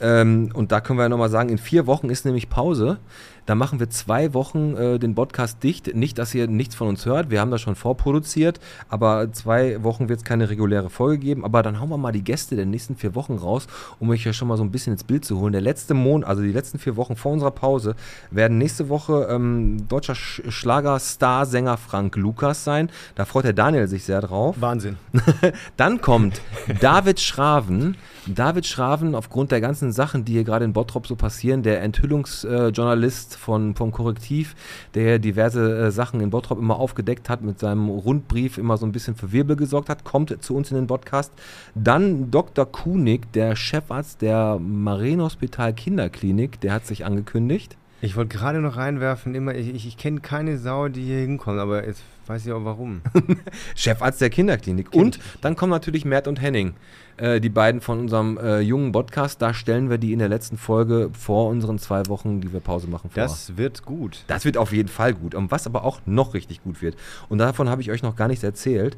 Ähm, 0.00 0.50
und 0.54 0.72
da 0.72 0.80
können 0.80 0.98
wir 0.98 1.04
ja 1.04 1.08
nochmal 1.08 1.30
sagen, 1.30 1.48
in 1.48 1.58
vier 1.58 1.86
Wochen 1.86 2.10
ist 2.10 2.24
nämlich 2.24 2.48
Pause. 2.48 2.98
Da 3.44 3.56
machen 3.56 3.80
wir 3.80 3.90
zwei 3.90 4.34
Wochen 4.34 4.76
äh, 4.76 4.98
den 5.00 5.16
Podcast 5.16 5.64
dicht. 5.64 5.96
Nicht, 5.96 6.18
dass 6.18 6.32
ihr 6.32 6.46
nichts 6.46 6.76
von 6.76 6.86
uns 6.86 7.06
hört. 7.06 7.30
Wir 7.30 7.40
haben 7.40 7.50
das 7.50 7.60
schon 7.60 7.74
vorproduziert. 7.74 8.60
Aber 8.88 9.32
zwei 9.32 9.82
Wochen 9.82 10.08
wird 10.08 10.20
es 10.20 10.24
keine 10.24 10.48
reguläre 10.48 10.90
Folge 10.90 11.18
geben. 11.18 11.44
Aber 11.44 11.64
dann 11.64 11.80
hauen 11.80 11.88
wir 11.88 11.96
mal 11.96 12.12
die 12.12 12.22
Gäste 12.22 12.54
der 12.54 12.66
nächsten 12.66 12.94
vier 12.94 13.16
Wochen 13.16 13.34
raus, 13.34 13.66
um 13.98 14.10
euch 14.10 14.24
ja 14.24 14.32
schon 14.32 14.46
mal 14.46 14.56
so 14.56 14.62
ein 14.62 14.70
bisschen 14.70 14.92
ins 14.92 15.02
Bild 15.02 15.24
zu 15.24 15.40
holen. 15.40 15.52
Der 15.52 15.60
letzte 15.60 15.94
Monat, 15.94 16.28
also 16.28 16.42
die 16.42 16.52
letzten 16.52 16.78
vier 16.78 16.96
Wochen 16.96 17.16
vor 17.16 17.32
unserer 17.32 17.50
Pause, 17.50 17.96
werden 18.30 18.58
nächste 18.58 18.88
Woche 18.88 19.26
ähm, 19.28 19.88
deutscher 19.88 20.14
Sch 20.14 20.42
Schlager-Star-Sänger 20.48 21.76
Frank 21.78 22.16
Lukas 22.16 22.62
sein. 22.62 22.90
Da 23.16 23.24
freut 23.24 23.44
der 23.44 23.54
Daniel 23.54 23.88
sich 23.88 24.04
sehr 24.04 24.11
drauf. 24.20 24.56
Wahnsinn. 24.60 24.96
Dann 25.76 26.00
kommt 26.00 26.40
David 26.80 27.20
Schraven. 27.20 27.96
David 28.26 28.66
Schraven, 28.66 29.14
aufgrund 29.14 29.50
der 29.50 29.60
ganzen 29.60 29.90
Sachen, 29.90 30.24
die 30.24 30.32
hier 30.32 30.44
gerade 30.44 30.64
in 30.64 30.72
Bottrop 30.72 31.06
so 31.08 31.16
passieren, 31.16 31.62
der 31.62 31.82
Enthüllungsjournalist 31.82 33.36
von, 33.36 33.74
vom 33.74 33.90
Korrektiv, 33.90 34.54
der 34.94 35.18
diverse 35.18 35.86
äh, 35.86 35.90
Sachen 35.90 36.20
in 36.20 36.30
Bottrop 36.30 36.58
immer 36.58 36.76
aufgedeckt 36.76 37.28
hat, 37.28 37.42
mit 37.42 37.58
seinem 37.58 37.88
Rundbrief 37.88 38.58
immer 38.58 38.76
so 38.76 38.86
ein 38.86 38.92
bisschen 38.92 39.16
für 39.16 39.32
Wirbel 39.32 39.56
gesorgt 39.56 39.88
hat, 39.88 40.04
kommt 40.04 40.36
zu 40.42 40.54
uns 40.54 40.70
in 40.70 40.76
den 40.76 40.86
Podcast. 40.86 41.32
Dann 41.74 42.30
Dr. 42.30 42.64
Kunig, 42.64 43.32
der 43.32 43.56
Chefarzt 43.56 44.22
der 44.22 44.58
Marienhospital 44.60 45.72
Kinderklinik, 45.72 46.60
der 46.60 46.74
hat 46.74 46.86
sich 46.86 47.04
angekündigt. 47.04 47.76
Ich 48.04 48.16
wollte 48.16 48.36
gerade 48.36 48.58
noch 48.58 48.76
reinwerfen, 48.76 49.32
immer, 49.36 49.54
ich, 49.54 49.72
ich, 49.72 49.86
ich 49.86 49.96
kenne 49.96 50.20
keine 50.20 50.58
Sau, 50.58 50.88
die 50.88 51.04
hier 51.04 51.20
hinkommt, 51.20 51.60
aber 51.60 51.86
jetzt 51.86 52.02
weiß 52.26 52.44
ich 52.44 52.52
auch 52.52 52.64
warum. 52.64 53.00
Chefarzt 53.76 54.20
der 54.20 54.28
Kinderklinik. 54.28 54.92
Und 54.92 55.20
dann 55.40 55.54
kommen 55.54 55.70
natürlich 55.70 56.04
Mert 56.04 56.26
und 56.26 56.40
Henning, 56.40 56.74
äh, 57.16 57.40
die 57.40 57.48
beiden 57.48 57.80
von 57.80 58.00
unserem 58.00 58.38
äh, 58.38 58.58
jungen 58.58 58.90
Podcast. 58.90 59.40
Da 59.40 59.54
stellen 59.54 59.88
wir 59.88 59.98
die 59.98 60.12
in 60.12 60.18
der 60.18 60.28
letzten 60.28 60.58
Folge 60.58 61.10
vor 61.16 61.48
unseren 61.48 61.78
zwei 61.78 62.04
Wochen, 62.06 62.40
die 62.40 62.52
wir 62.52 62.58
Pause 62.58 62.88
machen, 62.88 63.08
vor. 63.08 63.22
Das 63.22 63.56
wird 63.56 63.84
gut. 63.84 64.24
Das 64.26 64.44
wird 64.44 64.56
auf 64.56 64.72
jeden 64.72 64.88
Fall 64.88 65.14
gut. 65.14 65.36
Und 65.36 65.52
was 65.52 65.68
aber 65.68 65.84
auch 65.84 66.00
noch 66.04 66.34
richtig 66.34 66.64
gut 66.64 66.82
wird, 66.82 66.96
und 67.28 67.38
davon 67.38 67.68
habe 67.68 67.82
ich 67.82 67.92
euch 67.92 68.02
noch 68.02 68.16
gar 68.16 68.26
nichts 68.26 68.42
erzählt, 68.42 68.96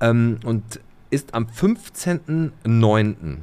ähm, 0.00 0.38
und 0.44 0.78
ist 1.10 1.34
am 1.34 1.46
15.09. 1.46 3.38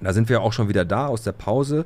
Da 0.00 0.12
sind 0.12 0.28
wir 0.28 0.42
auch 0.42 0.52
schon 0.52 0.68
wieder 0.68 0.84
da 0.84 1.06
aus 1.06 1.22
der 1.22 1.32
Pause. 1.32 1.84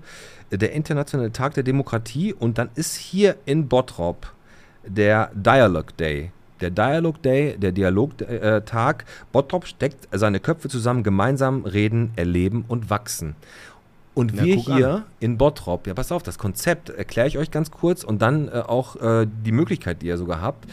Der 0.50 0.72
Internationale 0.72 1.32
Tag 1.32 1.54
der 1.54 1.62
Demokratie. 1.62 2.32
Und 2.32 2.58
dann 2.58 2.70
ist 2.74 2.96
hier 2.96 3.36
in 3.44 3.68
Bottrop 3.68 4.32
der 4.86 5.30
Dialogue 5.34 5.92
Day. 5.98 6.32
Der 6.60 6.70
Dialogue 6.70 7.20
Day, 7.22 7.56
der 7.56 7.72
Dialogtag. 7.72 9.04
Bottrop 9.32 9.66
steckt 9.66 10.08
seine 10.10 10.40
Köpfe 10.40 10.68
zusammen, 10.68 11.02
gemeinsam 11.02 11.64
reden, 11.64 12.12
erleben 12.16 12.64
und 12.66 12.90
wachsen. 12.90 13.36
Und 14.14 14.32
Na, 14.34 14.42
wir 14.42 14.56
hier 14.56 14.90
an. 14.90 15.04
in 15.20 15.38
Bottrop, 15.38 15.86
ja, 15.86 15.94
pass 15.94 16.10
auf, 16.10 16.24
das 16.24 16.38
Konzept 16.38 16.90
erkläre 16.90 17.28
ich 17.28 17.38
euch 17.38 17.52
ganz 17.52 17.70
kurz 17.70 18.02
und 18.02 18.20
dann 18.20 18.48
äh, 18.48 18.64
auch 18.66 18.96
äh, 18.96 19.28
die 19.44 19.52
Möglichkeit, 19.52 20.02
die 20.02 20.06
ihr 20.06 20.18
sogar 20.18 20.40
habt. 20.40 20.66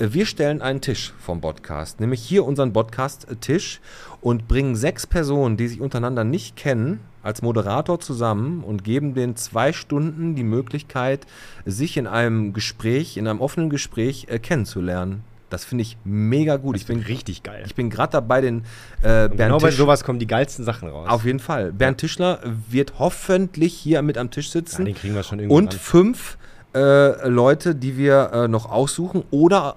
Äh, 0.00 0.08
Wir 0.10 0.26
stellen 0.26 0.60
einen 0.62 0.80
Tisch 0.80 1.14
vom 1.20 1.40
Podcast, 1.40 2.00
nämlich 2.00 2.20
hier 2.20 2.44
unseren 2.44 2.72
Podcast-Tisch 2.72 3.80
und 4.20 4.48
bringen 4.48 4.74
sechs 4.74 5.06
Personen, 5.06 5.56
die 5.56 5.68
sich 5.68 5.80
untereinander 5.80 6.24
nicht 6.24 6.56
kennen, 6.56 6.98
als 7.22 7.42
Moderator 7.42 8.00
zusammen 8.00 8.62
und 8.64 8.84
geben 8.84 9.14
den 9.14 9.36
zwei 9.36 9.72
Stunden 9.72 10.34
die 10.34 10.44
Möglichkeit, 10.44 11.26
sich 11.64 11.96
in 11.96 12.06
einem 12.06 12.52
Gespräch, 12.52 13.16
in 13.16 13.26
einem 13.26 13.40
offenen 13.40 13.70
Gespräch 13.70 14.26
äh, 14.28 14.38
kennenzulernen. 14.38 15.24
Das 15.50 15.64
finde 15.64 15.82
ich 15.82 15.96
mega 16.04 16.56
gut. 16.56 16.76
ich 16.76 16.86
bin 16.86 17.00
richtig 17.00 17.42
geil. 17.42 17.62
Ich 17.66 17.74
bin 17.74 17.88
gerade 17.88 18.12
dabei, 18.12 18.42
den 18.42 18.58
äh, 19.00 19.02
Bernd 19.02 19.36
genau 19.36 19.58
bei 19.58 19.70
sowas 19.70 20.04
kommen 20.04 20.18
die 20.18 20.26
geilsten 20.26 20.64
Sachen 20.64 20.88
raus. 20.88 21.08
auf 21.08 21.24
jeden 21.24 21.40
Fall. 21.40 21.72
Bernd 21.72 21.98
Tischler 21.98 22.40
wird 22.68 22.98
hoffentlich 22.98 23.74
hier 23.74 24.02
mit 24.02 24.18
am 24.18 24.30
Tisch 24.30 24.46
ja, 24.48 24.52
sitzen. 24.52 24.84
den 24.84 24.94
kriegen 24.94 25.14
wir 25.14 25.22
schon 25.22 25.38
irgendwie 25.38 25.56
und 25.56 25.74
fünf 25.74 26.36
äh, 26.74 27.28
Leute, 27.28 27.74
die 27.74 27.96
wir 27.96 28.30
äh, 28.32 28.48
noch 28.48 28.70
aussuchen. 28.70 29.24
Oder, 29.30 29.76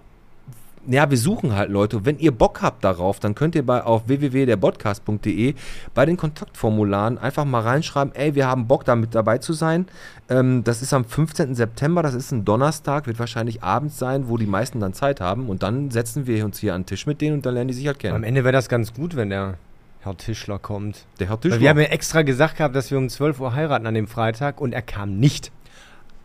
ja, 0.87 1.09
wir 1.09 1.17
suchen 1.17 1.55
halt 1.55 1.69
Leute. 1.69 2.05
Wenn 2.05 2.17
ihr 2.19 2.31
Bock 2.31 2.61
habt 2.61 2.83
darauf, 2.83 3.19
dann 3.19 3.35
könnt 3.35 3.55
ihr 3.55 3.65
bei 3.65 3.83
auf 3.83 4.07
www.derpodcast.de 4.07 5.53
bei 5.93 6.05
den 6.05 6.17
Kontaktformularen 6.17 7.17
einfach 7.17 7.45
mal 7.45 7.61
reinschreiben, 7.61 8.15
ey, 8.15 8.35
wir 8.35 8.47
haben 8.47 8.67
Bock, 8.67 8.85
da 8.85 8.95
mit 8.95 9.13
dabei 9.13 9.37
zu 9.37 9.53
sein. 9.53 9.85
Ähm, 10.29 10.63
das 10.63 10.81
ist 10.81 10.93
am 10.93 11.05
15. 11.05 11.55
September, 11.55 12.01
das 12.01 12.13
ist 12.13 12.31
ein 12.31 12.45
Donnerstag, 12.45 13.07
wird 13.07 13.19
wahrscheinlich 13.19 13.63
abends 13.63 13.99
sein, 13.99 14.27
wo 14.27 14.37
die 14.37 14.47
meisten 14.47 14.79
dann 14.79 14.93
Zeit 14.93 15.21
haben. 15.21 15.49
Und 15.49 15.63
dann 15.63 15.91
setzen 15.91 16.27
wir 16.27 16.43
uns 16.45 16.59
hier 16.59 16.73
an 16.73 16.81
den 16.81 16.87
Tisch 16.87 17.05
mit 17.05 17.21
denen 17.21 17.35
und 17.35 17.45
dann 17.45 17.53
lernen 17.53 17.67
die 17.67 17.73
sich 17.73 17.87
halt 17.87 17.97
Am 17.97 17.99
kennen. 17.99 18.23
Ende 18.23 18.43
wäre 18.43 18.53
das 18.53 18.69
ganz 18.69 18.93
gut, 18.93 19.15
wenn 19.15 19.29
der 19.29 19.55
Herr 20.01 20.17
Tischler 20.17 20.57
kommt. 20.57 21.05
Der 21.19 21.27
Herr 21.27 21.35
Weil 21.35 21.41
Tischler. 21.41 21.59
wir 21.59 21.69
haben 21.69 21.79
ja 21.79 21.85
extra 21.85 22.23
gesagt 22.23 22.57
gehabt, 22.57 22.75
dass 22.75 22.89
wir 22.89 22.97
um 22.97 23.07
12 23.07 23.39
Uhr 23.39 23.53
heiraten 23.53 23.85
an 23.85 23.93
dem 23.93 24.07
Freitag 24.07 24.59
und 24.59 24.73
er 24.73 24.81
kam 24.81 25.19
nicht. 25.19 25.51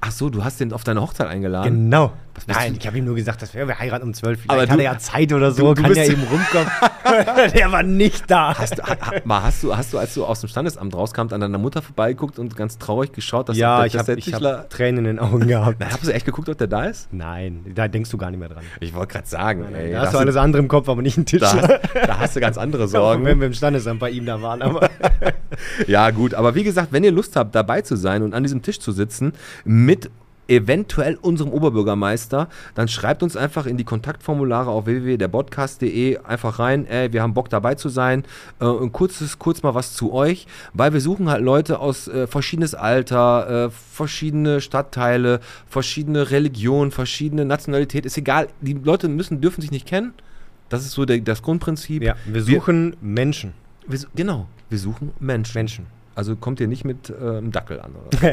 Ach 0.07 0.13
so, 0.13 0.29
du 0.31 0.45
hast 0.45 0.61
den 0.61 0.73
auf 0.73 0.85
deine 0.85 1.01
Hochzeit 1.03 1.27
eingeladen. 1.27 1.91
Genau. 1.91 2.13
Nein, 2.47 2.75
du- 2.75 2.79
ich 2.81 2.87
habe 2.87 2.99
ihm 2.99 3.07
nur 3.07 3.15
gesagt, 3.15 3.41
dass 3.41 3.55
wir, 3.55 3.67
wir 3.67 3.79
heiraten 3.79 4.05
um 4.05 4.13
12 4.13 4.41
Vielleicht 4.41 4.51
Aber 4.51 4.61
hat 4.63 4.69
du- 4.79 4.83
er 4.85 4.93
ja 4.93 4.99
Zeit 4.99 5.33
oder 5.33 5.53
so, 5.53 5.73
du- 5.73 5.81
kann 5.83 5.91
bist- 5.91 6.07
ja 6.07 6.13
eben 6.13 6.23
rumkommen. 6.23 6.69
der 7.55 7.73
war 7.73 7.83
nicht 7.83 8.31
da. 8.31 8.57
Hast 8.59 8.81
hast, 8.83 9.63
du, 9.65 9.75
hast 9.75 9.93
du, 9.95 9.99
als 9.99 10.13
du 10.15 10.25
aus 10.27 10.41
dem 10.43 10.49
Standesamt 10.51 10.95
rauskam, 10.95 11.29
an 11.31 11.41
deiner 11.41 11.57
Mutter 11.59 11.81
vorbeigeguckt 11.81 12.39
und 12.39 12.55
ganz 12.55 12.77
traurig 12.77 13.13
geschaut, 13.13 13.49
dass 13.49 13.57
ja, 13.57 13.79
dass 13.79 13.87
ich 13.87 13.93
der 13.93 14.01
habe 14.03 14.13
ich 14.19 14.25
Tischler- 14.27 14.59
hab 14.59 14.71
Tränen 14.71 14.99
in 14.99 15.05
den 15.05 15.19
Augen 15.19 15.47
gehabt. 15.49 15.77
Na, 15.81 15.87
hast 15.91 16.07
du 16.07 16.13
echt 16.13 16.27
geguckt, 16.27 16.49
ob 16.51 16.59
der 16.59 16.67
da 16.67 16.85
ist? 16.85 17.09
Nein, 17.11 17.65
da 17.75 17.89
denkst 17.89 18.11
du 18.11 18.19
gar 18.19 18.31
nicht 18.31 18.39
mehr 18.39 18.51
dran. 18.51 18.65
Ich 18.81 18.93
wollte 18.95 19.15
gerade 19.15 19.27
sagen, 19.27 19.65
ey, 19.75 19.93
da 19.93 20.03
hast 20.03 20.13
du 20.13 20.19
alles 20.19 20.37
andere 20.37 20.61
im 20.61 20.69
Kopf, 20.69 20.91
aber 20.91 21.01
nicht 21.01 21.17
einen 21.17 21.25
da, 21.25 21.31
Tischler. 21.31 21.81
hast, 21.95 22.09
da 22.09 22.19
hast 22.19 22.37
du 22.37 22.41
ganz 22.41 22.59
andere 22.59 22.87
Sorgen. 22.89 23.25
wenn 23.25 23.41
wir 23.41 23.47
im 23.47 23.55
Standesamt 23.55 23.99
bei 23.99 24.11
ihm 24.11 24.27
da 24.27 24.43
waren. 24.43 24.61
Aber 24.61 24.91
Ja, 25.87 26.11
gut, 26.11 26.35
aber 26.35 26.55
wie 26.55 26.65
gesagt, 26.65 26.93
wenn 26.93 27.03
ihr 27.03 27.13
Lust 27.13 27.35
habt, 27.35 27.55
dabei 27.55 27.81
zu 27.81 27.97
sein 27.97 28.23
und 28.23 28.35
an 28.35 28.43
diesem 28.43 28.61
Tisch 28.61 28.79
zu 28.79 28.93
sitzen, 28.93 29.33
mit 29.65 29.96
eventuell 30.49 31.17
unserem 31.17 31.51
Oberbürgermeister, 31.53 32.49
dann 32.75 32.89
schreibt 32.89 33.23
uns 33.23 33.37
einfach 33.37 33.67
in 33.67 33.77
die 33.77 33.85
Kontaktformulare 33.85 34.71
auf 34.71 34.87
www.derpodcast.de 34.87 36.19
einfach 36.19 36.59
rein, 36.59 36.87
ey, 36.87 37.13
wir 37.13 37.23
haben 37.23 37.35
Bock 37.35 37.51
dabei 37.51 37.75
zu 37.75 37.89
sein. 37.89 38.25
Äh, 38.61 38.67
und 38.67 38.93
kurzes, 38.93 39.39
kurz 39.39 39.63
mal 39.63 39.75
was 39.75 39.95
zu 39.95 40.13
euch, 40.13 40.47
weil 40.73 40.93
wir 40.93 41.01
suchen 41.01 41.29
halt 41.29 41.43
Leute 41.43 41.79
aus 41.79 42.09
äh, 42.09 42.27
verschiedenes 42.27 42.75
Alter, 42.75 43.67
äh, 43.67 43.71
verschiedene 43.71 44.61
Stadtteile, 44.61 45.41
verschiedene 45.69 46.31
Religionen, 46.31 46.91
verschiedene 46.91 47.45
Nationalität, 47.45 48.07
ist 48.07 48.17
egal, 48.17 48.49
die 48.61 48.75
Leute 48.75 49.09
müssen, 49.09 49.41
dürfen 49.41 49.61
sich 49.61 49.71
nicht 49.71 49.87
kennen. 49.87 50.15
Das 50.69 50.85
ist 50.85 50.93
so 50.93 51.05
der, 51.05 51.19
das 51.21 51.43
Grundprinzip. 51.43 52.03
ja, 52.03 52.17
wir 52.25 52.43
suchen 52.43 52.97
Menschen. 53.01 53.53
Wir, 53.87 54.01
genau, 54.17 54.47
wir 54.69 54.79
suchen 54.79 55.13
Menschen. 55.21 55.55
Menschen. 55.55 55.96
Also 56.17 56.35
kommt 56.35 56.61
ihr 56.61 56.67
nicht 56.67 56.87
mit 56.87 57.11
äh, 57.11 57.13
einem 57.13 57.53
Dackel 57.53 57.79
an. 57.79 57.93
Oder? 57.95 58.33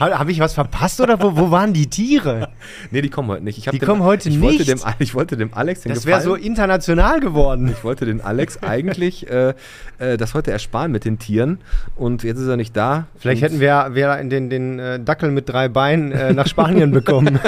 Habe 0.00 0.32
ich 0.32 0.40
was 0.40 0.54
verpasst 0.54 1.02
oder 1.02 1.20
wo, 1.20 1.36
wo 1.36 1.50
waren 1.50 1.74
die 1.74 1.88
Tiere? 1.88 2.48
nee, 2.90 3.02
die 3.02 3.10
kommen 3.10 3.28
heute 3.28 3.44
nicht. 3.44 3.70
Die 3.70 3.78
dem, 3.78 3.86
kommen 3.86 4.02
heute 4.02 4.30
ich 4.30 4.40
Wollte 4.40 4.60
nicht? 4.60 4.68
dem, 4.68 4.80
ich 5.00 5.14
wollte 5.14 5.36
dem 5.36 5.52
Alex 5.52 5.82
den 5.82 5.92
Das 5.92 6.06
wäre 6.06 6.22
so 6.22 6.34
international 6.34 7.20
geworden. 7.20 7.68
Ich 7.68 7.84
wollte 7.84 8.06
den 8.06 8.22
Alex 8.22 8.56
eigentlich 8.62 9.30
äh, 9.30 9.52
äh, 9.98 10.16
das 10.16 10.32
heute 10.32 10.50
ersparen 10.50 10.92
mit 10.92 11.04
den 11.04 11.18
Tieren. 11.18 11.58
Und 11.94 12.22
jetzt 12.22 12.38
ist 12.38 12.48
er 12.48 12.56
nicht 12.56 12.74
da. 12.74 13.06
Vielleicht 13.18 13.42
hätten 13.42 13.60
wir, 13.60 13.90
wir 13.92 14.24
den, 14.24 14.48
den 14.48 14.78
äh, 14.78 14.98
Dackel 14.98 15.30
mit 15.30 15.46
drei 15.46 15.68
Beinen 15.68 16.10
äh, 16.10 16.32
nach 16.32 16.46
Spanien 16.46 16.90
bekommen. 16.90 17.38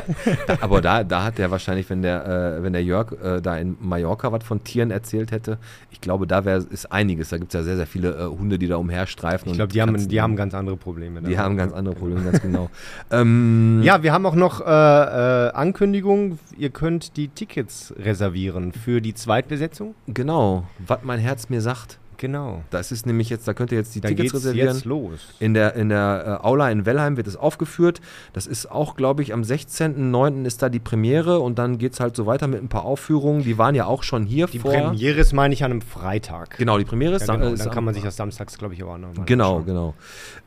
Aber 0.60 0.82
da, 0.82 1.02
da 1.02 1.24
hat 1.24 1.38
er 1.38 1.50
wahrscheinlich, 1.50 1.88
wenn 1.88 2.02
der, 2.02 2.58
äh, 2.58 2.62
wenn 2.62 2.74
der 2.74 2.84
Jörg 2.84 3.12
äh, 3.22 3.40
da 3.40 3.56
in 3.56 3.78
Mallorca 3.80 4.32
was 4.32 4.44
von 4.44 4.62
Tieren 4.64 4.90
erzählt 4.90 5.32
hätte, 5.32 5.56
ich 5.90 6.02
glaube, 6.02 6.26
da 6.26 6.44
wär, 6.44 6.58
ist 6.58 6.92
einiges. 6.92 7.30
Da 7.30 7.38
gibt 7.38 7.54
es 7.54 7.58
ja 7.58 7.62
sehr, 7.62 7.76
sehr 7.76 7.86
viele 7.86 8.17
äh, 8.18 8.24
Hunde, 8.24 8.58
die 8.58 8.66
da 8.66 8.76
umherstreifen. 8.76 9.46
Ich 9.46 9.52
und 9.52 9.56
glaube, 9.56 9.72
die 9.72 9.80
haben, 9.80 10.08
die 10.08 10.20
haben 10.20 10.36
ganz 10.36 10.54
andere 10.54 10.76
Probleme. 10.76 11.22
die 11.22 11.38
haben 11.38 11.56
ganz 11.56 11.72
andere 11.72 11.94
Probleme, 11.94 12.22
ganz 12.30 12.40
genau. 12.42 12.70
Ähm, 13.10 13.80
Ja, 13.82 14.02
wir 14.02 14.12
haben 14.12 14.26
auch 14.26 14.34
noch 14.34 14.60
äh, 14.60 14.64
äh, 14.64 15.52
Ankündigung. 15.52 16.38
Ihr 16.56 16.70
könnt 16.70 17.16
die 17.16 17.28
Tickets 17.28 17.94
reservieren 17.98 18.72
für 18.72 19.00
die 19.00 19.14
Zweitbesetzung. 19.14 19.94
Genau, 20.06 20.64
was 20.86 21.00
mein 21.02 21.20
Herz 21.20 21.48
mir 21.48 21.60
sagt. 21.60 21.98
Genau. 22.18 22.62
Das 22.70 22.92
ist 22.92 23.06
nämlich 23.06 23.30
jetzt, 23.30 23.48
da 23.48 23.54
könnt 23.54 23.72
ihr 23.72 23.78
jetzt 23.78 23.94
die 23.94 24.00
Da 24.00 24.08
Tickets 24.08 24.34
reservieren. 24.34 24.74
jetzt 24.74 24.84
los. 24.84 25.20
In 25.38 25.54
der, 25.54 25.74
in 25.76 25.88
der 25.88 26.40
äh, 26.42 26.46
Aula 26.46 26.70
in 26.70 26.84
Wellheim 26.84 27.16
wird 27.16 27.26
es 27.26 27.36
aufgeführt. 27.36 28.00
Das 28.32 28.46
ist 28.46 28.70
auch, 28.70 28.96
glaube 28.96 29.22
ich, 29.22 29.32
am 29.32 29.42
16.09. 29.42 30.44
ist 30.44 30.60
da 30.60 30.68
die 30.68 30.80
Premiere 30.80 31.38
und 31.40 31.58
dann 31.58 31.78
geht 31.78 31.94
es 31.94 32.00
halt 32.00 32.16
so 32.16 32.26
weiter 32.26 32.46
mit 32.48 32.62
ein 32.62 32.68
paar 32.68 32.84
Aufführungen. 32.84 33.44
Die 33.44 33.56
waren 33.56 33.74
ja 33.74 33.86
auch 33.86 34.02
schon 34.02 34.24
hier 34.26 34.46
Die 34.48 34.58
vor. 34.58 34.72
Premiere 34.72 35.20
ist, 35.20 35.32
meine 35.32 35.54
ich, 35.54 35.64
an 35.64 35.70
einem 35.70 35.80
Freitag. 35.80 36.58
Genau, 36.58 36.76
die 36.76 36.84
Premiere 36.84 37.14
ist, 37.14 37.26
Ja, 37.28 37.36
genau. 37.36 37.48
äh, 37.50 37.52
ist 37.54 37.64
Dann 37.64 37.72
kann 37.72 37.84
man 37.84 37.94
sich 37.94 38.02
das 38.02 38.16
samstags, 38.16 38.58
glaube 38.58 38.74
ich, 38.74 38.82
auch 38.82 38.98
noch 38.98 39.14
mal 39.14 39.24
Genau, 39.24 39.58
anschauen. 39.58 39.66
genau. 39.66 39.94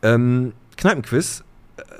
Ähm, 0.04 0.54
Kneipenquiz. 0.78 1.44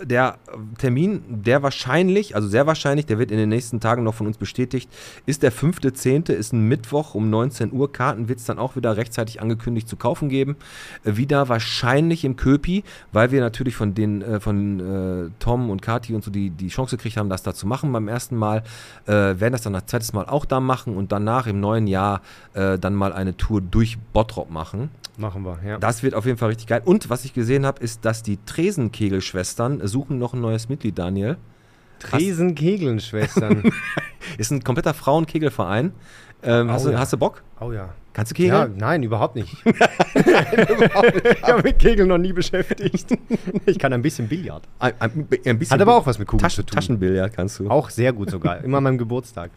Der 0.04 0.38
Termin, 0.78 1.24
der 1.28 1.64
wahrscheinlich, 1.64 2.36
also 2.36 2.48
sehr 2.48 2.68
wahrscheinlich, 2.68 3.06
der 3.06 3.20
wird 3.20 3.32
in 3.32 3.38
den 3.38 3.50
nächsten 3.50 3.80
Tagen 3.80 4.04
noch 4.04 4.16
von 4.16 4.28
uns 4.28 4.38
bestätigt, 4.38 4.90
ist 5.26 5.44
der 5.44 5.52
5.10., 5.54 6.32
ist 6.32 6.54
ein 6.54 6.68
Mittwoch 6.68 7.16
um 7.16 7.30
19 7.30 7.72
Uhr. 7.72 7.92
Karten 7.92 8.28
wird 8.28 8.40
es 8.40 8.46
dann 8.46 8.60
auch 8.60 8.76
wieder 8.76 8.98
rechtzeitig 8.98 9.42
angekündigt 9.42 9.88
zu 9.88 9.96
kaufen 9.96 10.30
geben. 10.30 10.56
Äh, 11.04 11.18
wieder 11.18 11.50
wahrscheinlich 11.50 12.26
im 12.26 12.36
Köpi, 12.36 12.84
weil 13.12 13.32
wir 13.32 13.42
natürlich 13.42 13.76
von 13.76 13.94
den, 13.94 14.22
äh, 14.22 14.40
von 14.40 14.80
äh, 14.80 15.30
Tom 15.40 15.70
und 15.70 15.82
Kati 15.82 16.14
und 16.16 16.24
so 16.24 16.32
die, 16.32 16.50
die 16.50 16.70
Chance 16.70 16.98
gekriegt 16.98 17.18
haben, 17.18 17.30
das 17.30 17.44
da 17.44 17.54
zu 17.54 17.68
machen 17.68 17.92
beim 17.92 18.08
ersten 18.08 18.36
Mal. 18.36 18.64
Äh, 19.06 19.12
werden 19.12 19.52
das 19.52 19.62
dann 19.62 19.74
das 19.74 19.86
zweites 19.86 20.14
Mal 20.14 20.26
auch 20.26 20.46
da 20.46 20.60
machen 20.60 20.96
und 20.96 21.12
danach 21.12 21.48
im 21.48 21.60
neuen 21.60 21.88
Jahr 21.88 22.22
äh, 22.54 22.80
dann 22.80 22.96
mal 22.96 23.14
eine 23.14 23.38
Tour 23.38 23.62
durch 23.62 23.98
Bottrop 24.14 24.50
machen. 24.50 24.90
Machen 25.18 25.44
wir, 25.44 25.60
ja. 25.66 25.78
Das 25.78 26.04
wird 26.04 26.16
auf 26.16 26.26
jeden 26.26 26.38
Fall 26.38 26.50
richtig 26.50 26.68
geil. 26.68 26.82
Und 26.84 27.10
was 27.10 27.26
ich 27.26 27.34
gesehen 27.34 27.66
habe, 27.66 27.82
ist, 27.84 28.06
dass 28.06 28.24
die 28.24 28.40
Tresenkegelschwestern 28.46 29.88
suchen 29.92 30.18
noch 30.18 30.34
ein 30.34 30.42
neues 30.42 30.70
Mitglied, 30.70 30.98
Daniel. 30.98 31.38
Tresenkegeln-Schwestern. 32.00 33.72
Ist 34.38 34.52
ein 34.52 34.64
kompletter 34.64 34.94
Frauenkegelverein. 34.94 35.92
Ähm, 36.44 36.72
hast, 36.72 36.86
Oh 36.86 36.88
du, 36.88 36.94
ja. 36.94 37.00
hast 37.00 37.14
du 37.14 37.18
Bock? 37.18 37.44
oh 37.60 37.72
ja. 37.72 37.90
Kannst 38.14 38.38
du 38.38 38.44
Ja, 38.44 38.64
kegeln? 38.66 38.78
nein, 38.80 39.04
überhaupt 39.04 39.36
nicht. 39.36 39.56
ich 39.66 41.44
habe 41.44 41.62
mit 41.64 41.80
Kegeln 41.80 42.10
noch 42.10 42.18
nie 42.18 42.34
beschäftigt. 42.34 43.18
Ich 43.66 43.80
kann 43.80 43.94
ein 43.94 44.02
bisschen 44.02 44.28
Billard. 44.28 44.64
Ein, 44.80 44.94
ein, 45.00 45.12
ein 45.46 45.60
bisschen 45.60 45.74
Hat 45.74 45.82
aber 45.82 45.96
auch 45.96 46.06
was 46.06 46.20
mit 46.20 46.28
Kugeln 46.28 46.42
Taschen, 46.44 46.66
zu 46.66 46.72
tun. 46.72 46.76
Taschenbillard 46.76 47.34
kannst 47.34 47.60
du. 47.60 47.70
Auch 47.70 47.90
sehr 47.90 48.12
gut 48.12 48.30
sogar. 48.32 48.62
Immer 48.64 48.80
an 48.80 48.84
meinem 48.84 48.98
Geburtstag. 48.98 49.52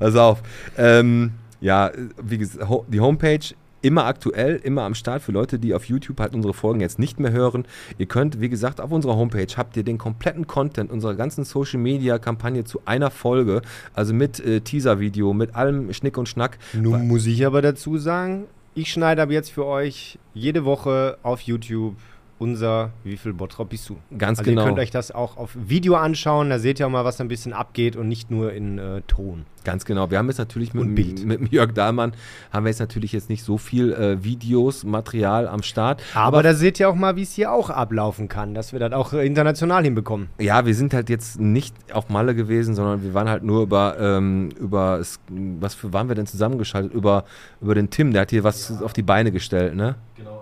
Pass 0.00 0.16
auf. 0.16 0.42
Ähm, 0.76 1.32
ja, 1.60 1.90
wie 2.22 2.38
gesagt, 2.38 2.68
die 2.88 3.00
Homepage 3.00 3.40
immer 3.86 4.04
aktuell, 4.06 4.56
immer 4.56 4.82
am 4.82 4.96
Start 4.96 5.22
für 5.22 5.30
Leute, 5.30 5.60
die 5.60 5.72
auf 5.72 5.84
YouTube 5.84 6.18
halt 6.18 6.34
unsere 6.34 6.52
Folgen 6.52 6.80
jetzt 6.80 6.98
nicht 6.98 7.20
mehr 7.20 7.30
hören. 7.30 7.66
Ihr 7.98 8.06
könnt, 8.06 8.40
wie 8.40 8.48
gesagt, 8.48 8.80
auf 8.80 8.90
unserer 8.90 9.14
Homepage 9.14 9.46
habt 9.56 9.76
ihr 9.76 9.84
den 9.84 9.96
kompletten 9.96 10.48
Content 10.48 10.90
unserer 10.90 11.14
ganzen 11.14 11.44
Social 11.44 11.78
Media 11.78 12.18
Kampagne 12.18 12.64
zu 12.64 12.80
einer 12.84 13.12
Folge, 13.12 13.62
also 13.94 14.12
mit 14.12 14.40
äh, 14.40 14.60
Teaser-Video, 14.60 15.32
mit 15.32 15.54
allem 15.54 15.92
Schnick 15.92 16.18
und 16.18 16.28
Schnack. 16.28 16.58
Nun 16.72 17.06
muss 17.06 17.26
ich 17.26 17.46
aber 17.46 17.62
dazu 17.62 17.96
sagen, 17.96 18.46
ich 18.74 18.90
schneide 18.90 19.22
ab 19.22 19.30
jetzt 19.30 19.52
für 19.52 19.66
euch 19.66 20.18
jede 20.34 20.64
Woche 20.64 21.18
auf 21.22 21.42
YouTube 21.42 21.94
unser 22.38 22.90
Wie 23.04 23.16
viel 23.16 23.32
Bottrop 23.32 23.70
bist 23.70 23.88
du? 23.88 23.96
Ganz 24.16 24.38
also 24.38 24.50
genau. 24.50 24.62
ihr 24.62 24.66
könnt 24.68 24.78
euch 24.78 24.90
das 24.90 25.10
auch 25.10 25.36
auf 25.36 25.50
Video 25.54 25.94
anschauen, 25.94 26.50
da 26.50 26.58
seht 26.58 26.80
ihr 26.80 26.86
auch 26.86 26.90
mal, 26.90 27.04
was 27.04 27.20
ein 27.20 27.28
bisschen 27.28 27.52
abgeht 27.52 27.96
und 27.96 28.08
nicht 28.08 28.30
nur 28.30 28.52
in 28.52 28.78
äh, 28.78 29.02
Ton. 29.02 29.46
Ganz 29.66 29.84
genau. 29.84 30.12
Wir 30.12 30.18
haben 30.18 30.28
jetzt 30.28 30.38
natürlich 30.38 30.74
mit, 30.74 30.94
Bild. 30.94 31.26
mit 31.26 31.52
Jörg 31.52 31.72
Dahlmann 31.72 32.12
haben 32.52 32.64
wir 32.64 32.70
jetzt 32.70 32.78
natürlich 32.78 33.10
jetzt 33.10 33.28
nicht 33.28 33.42
so 33.42 33.58
viel 33.58 33.92
äh, 33.92 34.22
Videos, 34.22 34.84
Material 34.84 35.48
am 35.48 35.64
Start. 35.64 36.00
Aber, 36.14 36.44
da 36.44 36.54
seht 36.54 36.78
ihr 36.78 36.88
auch 36.88 36.94
mal, 36.94 37.16
wie 37.16 37.22
es 37.22 37.32
hier 37.32 37.50
auch 37.50 37.68
ablaufen 37.68 38.28
kann, 38.28 38.54
dass 38.54 38.72
wir 38.72 38.78
das 38.78 38.92
auch 38.92 39.12
äh, 39.12 39.26
international 39.26 39.82
hinbekommen. 39.82 40.28
Ja, 40.38 40.66
wir 40.66 40.74
sind 40.74 40.94
halt 40.94 41.10
jetzt 41.10 41.40
nicht 41.40 41.74
auf 41.92 42.10
Malle 42.10 42.36
gewesen, 42.36 42.76
sondern 42.76 43.02
wir 43.02 43.12
waren 43.12 43.28
halt 43.28 43.42
nur 43.42 43.62
über, 43.62 43.96
ähm, 43.98 44.50
über 44.56 45.00
was 45.28 45.74
für, 45.74 45.92
waren 45.92 46.06
wir 46.06 46.14
denn 46.14 46.26
zusammengeschaltet? 46.26 46.94
Über, 46.94 47.24
über 47.60 47.74
den 47.74 47.90
Tim, 47.90 48.12
der 48.12 48.22
hat 48.22 48.30
hier 48.30 48.44
was 48.44 48.80
auf 48.82 48.92
die 48.92 49.02
Beine 49.02 49.32
gestellt, 49.32 49.74
ne? 49.74 49.96
Genau, 50.14 50.35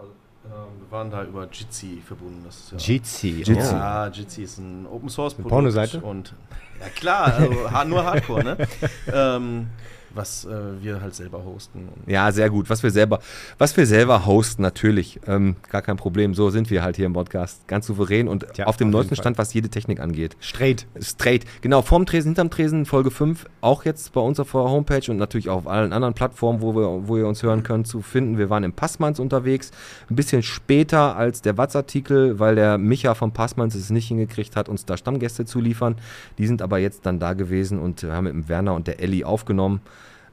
waren 0.95 1.11
da 1.11 1.25
über 1.25 1.47
Jitsi 1.51 2.01
verbunden. 2.07 2.43
Das 2.47 2.57
ist 2.57 2.73
ja 2.73 2.79
Jitsi. 2.79 3.43
Jitsi. 3.43 3.53
Ja, 3.53 4.07
Jitsi 4.09 4.43
ist 4.45 4.59
ein 4.59 4.87
Open 4.87 5.11
Source 5.11 5.35
Produkt. 5.35 5.51
Pornoseite? 5.51 6.01
Und 6.01 6.33
ja 6.81 6.89
klar, 6.89 7.35
also 7.35 7.85
nur 7.89 8.05
Hardcore, 8.05 8.45
ne? 8.45 8.57
ähm, 9.13 9.67
was 10.15 10.45
äh, 10.45 10.51
wir 10.83 11.01
halt 11.01 11.15
selber 11.15 11.45
hosten. 11.45 11.89
Und 11.89 12.11
Ja, 12.11 12.31
sehr 12.33 12.51
gut. 12.51 12.71
Was 12.71 12.83
wir 12.83 12.91
selber, 12.91 13.21
was 13.59 13.77
wir 13.77 13.87
selber 13.87 14.27
hosten, 14.27 14.63
natürlich. 14.63 15.21
Ähm, 15.27 15.57
gar 15.71 15.83
kein 15.83 15.97
Problem. 15.97 16.35
So 16.35 16.51
sind 16.51 16.71
wir 16.71 16.83
halt 16.83 16.97
hier 16.97 17.07
im 17.07 17.13
Podcast. 17.13 17.67
Ganz 17.69 17.87
souverän 17.87 18.29
und 18.29 18.47
Tja, 18.55 18.67
auf 18.67 18.77
dem 18.77 18.91
neuesten. 18.91 19.17
Stand, 19.17 19.39
was 19.39 19.55
jede 19.55 19.69
Technik 19.69 20.01
angeht. 20.01 20.37
Straight. 20.41 20.87
Straight. 21.01 21.45
Genau, 21.61 21.83
vorm 21.83 22.07
Tresen, 22.07 22.31
hinterm 22.31 22.51
Tresen, 22.51 22.87
Folge 22.87 23.11
5, 23.11 23.47
auch 23.61 23.85
jetzt 23.85 24.13
bei 24.13 24.21
uns 24.21 24.41
auf 24.41 24.53
der 24.53 24.63
Homepage 24.63 25.11
und 25.11 25.17
natürlich 25.17 25.49
auch 25.49 25.59
auf 25.59 25.67
allen 25.67 25.93
anderen 25.93 26.15
Plattformen, 26.15 26.61
wo, 26.61 26.75
wir, 26.75 27.09
wo 27.09 27.17
ihr 27.17 27.27
uns 27.27 27.43
hören 27.43 27.63
könnt, 27.63 27.87
zu 27.87 28.03
finden. 28.03 28.39
Wir 28.39 28.51
waren 28.51 28.65
im 28.65 28.73
Passmanns 28.73 29.21
unterwegs, 29.21 29.71
ein 30.11 30.17
bisschen 30.17 30.43
später 30.43 31.17
als 31.17 31.43
der 31.43 31.57
Watz-Artikel, 31.57 32.39
weil 32.39 32.55
der 32.55 32.79
Micha 32.79 33.15
vom 33.15 33.33
Passmanns 33.33 33.75
es 33.75 33.91
nicht 33.91 34.09
hingekriegt 34.09 34.57
hat, 34.57 34.69
uns 34.69 34.85
da 34.85 34.97
Stammgäste 34.97 35.45
zu 35.45 35.61
liefern. 35.61 35.97
Die 36.39 36.47
sind 36.47 36.63
aber 36.63 36.79
jetzt 36.79 37.07
dann 37.07 37.19
da 37.19 37.33
gewesen 37.35 37.79
und 37.79 38.03
haben 38.05 38.25
mit 38.25 38.33
dem 38.33 38.49
Werner 38.49 38.75
und 38.75 38.87
der 38.87 39.01
Elli 39.01 39.25
aufgenommen. 39.25 39.81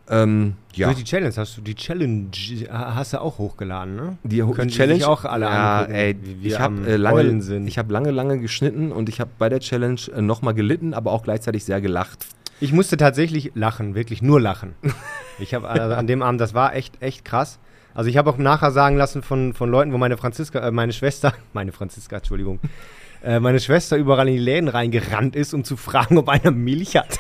Ähm, 0.10 0.56
ja, 0.74 0.88
Durch 0.88 0.98
die 0.98 1.04
Challenge 1.04 1.34
hast 1.36 1.58
du 1.58 1.62
die 1.62 1.76
Challenge 1.76 2.28
hast 2.70 3.14
du 3.14 3.22
auch 3.22 3.38
hochgeladen, 3.38 3.96
ne? 3.96 4.18
die 4.24 4.42
Ho- 4.44 4.52
Können 4.52 4.70
die 4.70 4.76
Challenge 4.76 4.96
sich 4.96 5.06
auch 5.06 5.24
alle 5.26 5.46
ja, 5.46 5.80
angucken, 5.80 5.94
ey, 5.96 6.16
wie 6.22 6.42
wir 6.44 6.52
ich 6.52 6.60
habe 6.60 6.88
äh, 6.88 6.96
lange, 6.98 7.66
ich 7.68 7.78
habe 7.78 7.94
lange, 7.94 8.12
lange 8.12 8.40
geschnitten 8.40 8.92
und 8.92 9.08
ich 9.10 9.20
habe 9.20 9.32
bei 9.38 9.48
der 9.48 9.60
Challenge 9.60 10.00
äh, 10.16 10.22
nochmal 10.22 10.54
gelitten, 10.54 10.94
aber 10.94 11.12
auch 11.12 11.24
gleichzeitig 11.24 11.64
sehr 11.66 11.80
gelacht. 11.82 12.26
Ich 12.60 12.74
musste 12.74 12.98
tatsächlich 12.98 13.52
lachen, 13.56 13.96
wirklich 13.96 14.22
nur 14.22 14.40
lachen. 14.42 14.74
Ich 15.40 15.56
habe 15.56 15.68
also 15.68 15.96
an 15.96 16.06
dem 16.06 16.22
Abend, 16.22 16.40
das 16.40 16.54
war 16.54 16.76
echt, 16.76 17.02
echt 17.02 17.26
krass. 17.26 17.58
Also 17.96 18.12
ich 18.12 18.18
habe 18.18 18.30
auch 18.30 18.38
nachher 18.38 18.70
sagen 18.70 18.96
lassen 18.96 19.24
von, 19.24 19.54
von 19.54 19.72
Leuten, 19.72 19.92
wo 19.92 19.98
meine 19.98 20.16
Franziska, 20.18 20.60
äh, 20.60 20.70
meine 20.72 20.94
Schwester, 20.94 21.34
meine 21.54 21.72
Franziska, 21.72 22.18
Entschuldigung, 22.18 22.60
äh, 23.24 23.40
meine 23.40 23.60
Schwester 23.60 23.98
überall 23.98 24.28
in 24.28 24.36
die 24.36 24.40
Läden 24.40 24.68
reingerannt 24.68 25.36
ist, 25.36 25.56
um 25.56 25.64
zu 25.64 25.78
fragen, 25.78 26.18
ob 26.20 26.30
einer 26.30 26.52
Milch 26.52 26.96
hat. 26.96 27.18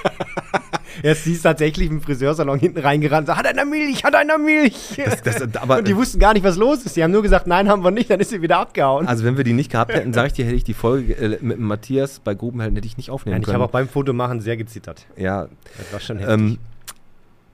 Jetzt 1.03 1.23
sie 1.23 1.33
ist 1.33 1.41
tatsächlich 1.41 1.89
im 1.89 2.01
Friseursalon 2.01 2.59
hinten 2.59 2.79
reingerannt, 2.79 3.27
so, 3.27 3.35
hat 3.35 3.45
einer 3.47 3.65
Milch, 3.65 4.03
hat 4.03 4.15
einer 4.15 4.37
Milch. 4.37 4.99
Das, 5.23 5.41
aber, 5.57 5.77
und 5.79 5.87
die 5.87 5.95
wussten 5.95 6.19
gar 6.19 6.33
nicht, 6.33 6.43
was 6.43 6.57
los 6.57 6.83
ist. 6.85 6.95
Die 6.95 7.03
haben 7.03 7.11
nur 7.11 7.21
gesagt, 7.21 7.47
nein, 7.47 7.69
haben 7.69 7.83
wir 7.83 7.91
nicht, 7.91 8.09
dann 8.09 8.19
ist 8.19 8.29
sie 8.29 8.41
wieder 8.41 8.59
abgehauen. 8.59 9.07
also 9.07 9.23
wenn 9.23 9.37
wir 9.37 9.43
die 9.43 9.53
nicht 9.53 9.71
gehabt 9.71 9.93
hätten, 9.93 10.13
sage 10.13 10.27
ich 10.27 10.33
dir, 10.33 10.45
hätte 10.45 10.55
ich 10.55 10.63
die 10.63 10.73
Folge 10.73 11.13
äh, 11.13 11.37
mit 11.41 11.59
Matthias 11.59 12.19
bei 12.19 12.33
Grubenhelden 12.33 12.75
hätte 12.75 12.87
ich 12.87 12.97
nicht 12.97 13.09
aufnehmen 13.09 13.33
Nein, 13.35 13.41
ich 13.41 13.45
können. 13.45 13.55
habe 13.55 13.65
auch 13.65 13.71
beim 13.71 13.87
Fotomachen 13.87 14.41
sehr 14.41 14.57
gezittert. 14.57 15.05
ja, 15.17 15.47
Das 15.77 15.93
war 15.93 15.99
schon 15.99 16.17
heftig. 16.19 16.33
ähm, 16.33 16.57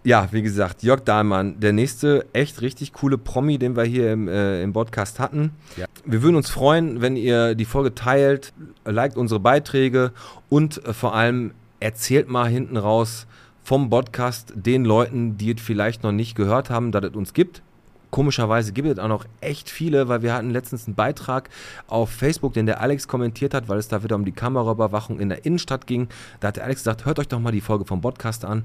ja, 0.03 0.29
wie 0.31 0.41
gesagt, 0.41 0.83
Jörg 0.83 1.01
Dahlmann, 1.01 1.59
der 1.59 1.73
nächste 1.73 2.25
echt 2.31 2.61
richtig 2.61 2.93
coole 2.93 3.17
Promi, 3.17 3.57
den 3.57 3.75
wir 3.75 3.83
hier 3.83 4.13
im, 4.13 4.29
äh, 4.29 4.61
im 4.63 4.71
Podcast 4.71 5.19
hatten. 5.19 5.51
Ja. 5.75 5.85
Wir 6.05 6.21
würden 6.21 6.37
uns 6.37 6.49
freuen, 6.49 7.01
wenn 7.01 7.17
ihr 7.17 7.55
die 7.55 7.65
Folge 7.65 7.93
teilt, 7.93 8.53
liked 8.85 9.17
unsere 9.17 9.39
Beiträge 9.41 10.11
und 10.49 10.85
äh, 10.85 10.93
vor 10.93 11.13
allem 11.13 11.51
erzählt 11.81 12.29
mal 12.29 12.47
hinten 12.47 12.77
raus 12.77 13.27
vom 13.67 13.89
Podcast 13.89 14.53
den 14.55 14.85
Leuten, 14.85 15.37
die 15.37 15.51
es 15.51 15.61
vielleicht 15.61 16.01
noch 16.01 16.13
nicht 16.13 16.35
gehört 16.35 16.69
haben, 16.69 16.93
dass 16.93 17.03
es 17.03 17.15
uns 17.15 17.33
gibt. 17.33 17.61
Komischerweise 18.11 18.71
gibt 18.71 18.87
es 18.87 18.97
auch 18.97 19.09
noch 19.09 19.25
echt 19.41 19.69
viele, 19.69 20.07
weil 20.07 20.21
wir 20.21 20.33
hatten 20.33 20.51
letztens 20.51 20.87
einen 20.87 20.95
Beitrag 20.95 21.49
auf 21.87 22.09
Facebook, 22.09 22.53
den 22.53 22.65
der 22.65 22.79
Alex 22.79 23.09
kommentiert 23.09 23.53
hat, 23.53 23.67
weil 23.67 23.77
es 23.77 23.89
da 23.89 24.03
wieder 24.03 24.15
um 24.15 24.23
die 24.23 24.31
Kameraüberwachung 24.31 25.19
in 25.19 25.27
der 25.27 25.43
Innenstadt 25.45 25.85
ging. 25.85 26.07
Da 26.39 26.47
hat 26.47 26.55
der 26.55 26.63
Alex 26.63 26.79
gesagt, 26.79 27.03
hört 27.03 27.19
euch 27.19 27.27
doch 27.27 27.41
mal 27.41 27.51
die 27.51 27.59
Folge 27.59 27.83
vom 27.83 27.99
Podcast 27.99 28.45
an, 28.45 28.63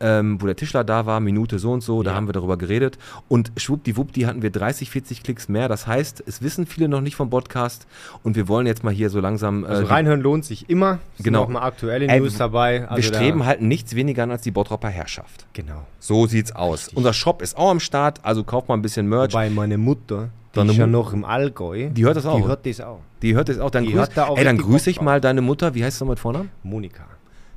ähm, 0.00 0.40
wo 0.40 0.46
der 0.46 0.56
Tischler 0.56 0.82
da 0.84 1.06
war, 1.06 1.20
Minute 1.20 1.58
so 1.58 1.72
und 1.72 1.82
so, 1.82 2.02
da 2.02 2.10
Ja. 2.10 2.16
haben 2.16 2.26
wir 2.28 2.32
darüber 2.32 2.56
geredet. 2.56 2.98
Und 3.28 3.52
schwuppdiwuppdi 3.56 4.22
hatten 4.22 4.42
wir 4.42 4.50
30, 4.50 4.90
40 4.90 5.22
Klicks 5.22 5.48
mehr. 5.48 5.68
Das 5.68 5.86
heißt, 5.86 6.22
es 6.26 6.42
wissen 6.42 6.66
viele 6.66 6.88
noch 6.88 7.00
nicht 7.00 7.16
vom 7.16 7.30
Podcast 7.30 7.86
und 8.22 8.36
wir 8.36 8.48
wollen 8.48 8.66
jetzt 8.66 8.82
mal 8.84 8.92
hier 8.92 9.10
so 9.10 9.20
langsam... 9.20 9.64
äh, 9.64 9.68
Also 9.68 9.86
reinhören 9.86 10.20
lohnt 10.20 10.44
sich 10.44 10.68
immer. 10.70 10.98
Es 11.18 11.24
Genau. 11.24 11.40
Sind 11.40 11.46
auch 11.56 11.60
mal 11.60 11.66
aktuelle 11.66 12.06
News 12.18 12.36
dabei. 12.38 12.88
Also 12.88 12.96
wir 12.96 13.02
streben 13.02 13.44
halt 13.46 13.60
nichts 13.62 13.94
weniger 13.94 14.22
an 14.24 14.30
als 14.30 14.42
die 14.42 14.50
Bottropper 14.50 14.88
Herrschaft. 14.88 15.46
Genau. 15.52 15.86
So 15.98 16.26
sieht's 16.26 16.52
aus. 16.52 16.80
Richtig. 16.86 16.96
Unser 16.96 17.12
Shop 17.12 17.42
ist 17.42 17.56
auch 17.56 17.70
am 17.70 17.80
Start, 17.80 18.20
also 18.24 18.42
kauft 18.44 18.68
mal 18.68 18.74
ein 18.74 18.82
bisschen 18.82 19.06
Merch. 19.06 19.32
Wobei 19.32 19.50
meine 19.50 19.76
Mutter, 19.78 20.30
die 20.54 20.60
ist 20.66 20.76
ja 20.76 20.86
noch 20.86 21.12
im 21.12 21.24
Allgäu. 21.24 21.90
Die 21.90 22.04
hört 22.04 22.16
das 22.16 22.26
auch. 22.26 22.36
Die 22.38 22.44
hört 22.46 22.66
das 22.66 22.80
auch. 22.80 23.00
Die 23.22 23.34
hört 23.34 23.48
es 23.50 23.58
auch. 23.58 23.70
Dann 23.70 23.84
grüß, 23.86 24.08
da 24.14 24.26
auch 24.28 24.38
ey, 24.38 24.44
dann 24.44 24.56
grüße 24.58 24.88
ich 24.90 25.00
mal 25.00 25.20
deine 25.20 25.42
Mutter. 25.42 25.74
Wie 25.74 25.84
heißt 25.84 26.00
du 26.00 26.06
noch 26.06 26.10
mit 26.12 26.18
Vornamen? 26.18 26.50
Monika. 26.62 27.02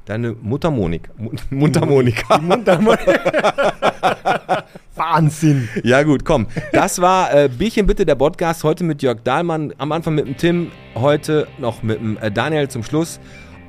Deine 0.05 0.33
Mutter 0.41 0.69
Monika. 0.69 1.11
Mu- 1.17 1.31
Mutter 1.49 1.85
Monika. 1.85 2.39
Wahnsinn. 4.95 5.69
Ja 5.83 6.03
gut, 6.03 6.25
komm. 6.25 6.47
Das 6.73 7.01
war 7.01 7.33
äh, 7.33 7.49
Bierchen 7.49 7.87
bitte, 7.87 8.05
der 8.05 8.15
Podcast. 8.15 8.63
Heute 8.65 8.83
mit 8.83 9.01
Jörg 9.01 9.19
Dahlmann. 9.23 9.73
Am 9.77 9.91
Anfang 9.93 10.15
mit 10.15 10.27
dem 10.27 10.35
Tim. 10.37 10.71
Heute 10.95 11.47
noch 11.57 11.83
mit 11.83 11.99
dem 11.99 12.17
äh, 12.17 12.29
Daniel 12.31 12.67
zum 12.67 12.83
Schluss. 12.83 13.19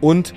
Und 0.01 0.35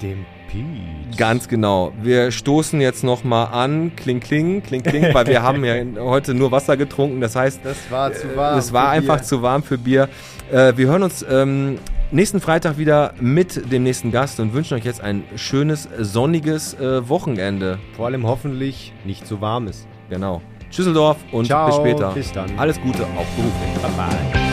Dem 0.00 0.24
Peach. 0.48 1.16
Ganz 1.18 1.48
genau. 1.48 1.92
Wir 2.00 2.30
stoßen 2.30 2.80
jetzt 2.80 3.02
nochmal 3.02 3.48
an. 3.52 3.96
Kling, 3.96 4.20
kling, 4.20 4.62
kling, 4.62 4.82
kling, 4.84 5.12
weil 5.12 5.26
wir 5.26 5.42
haben 5.42 5.64
ja 5.64 5.74
heute 5.98 6.34
nur 6.34 6.52
Wasser 6.52 6.76
getrunken. 6.76 7.20
Das 7.20 7.34
heißt, 7.34 7.60
Das 7.64 7.90
war 7.90 8.12
zu 8.12 8.36
warm. 8.36 8.58
es 8.58 8.72
war 8.72 8.90
einfach 8.90 9.16
Bier. 9.16 9.24
zu 9.24 9.42
warm 9.42 9.64
für 9.64 9.76
Bier. 9.76 10.08
Äh, 10.52 10.74
wir 10.76 10.86
hören 10.86 11.02
uns 11.02 11.26
ähm, 11.28 11.78
nächsten 12.10 12.40
Freitag 12.40 12.78
wieder 12.78 13.14
mit 13.20 13.70
dem 13.70 13.82
nächsten 13.82 14.10
Gast 14.10 14.40
und 14.40 14.52
wünschen 14.52 14.74
euch 14.74 14.84
jetzt 14.84 15.00
ein 15.00 15.24
schönes, 15.36 15.88
sonniges 15.98 16.74
äh, 16.74 17.08
Wochenende. 17.08 17.78
Vor 17.96 18.06
allem 18.06 18.26
hoffentlich 18.26 18.92
nicht 19.04 19.26
so 19.26 19.40
warm 19.40 19.66
ist. 19.68 19.86
Genau. 20.08 20.40
Tschüsseldorf 20.70 21.16
und 21.32 21.46
Ciao, 21.46 21.66
bis 21.66 21.76
später. 21.76 22.12
bis 22.12 22.32
dann. 22.32 22.58
Alles 22.58 22.80
Gute, 22.80 23.04
auch 23.04 23.26
beruflich. 23.36 23.82
Bye 23.82 23.90
bye. 23.96 24.47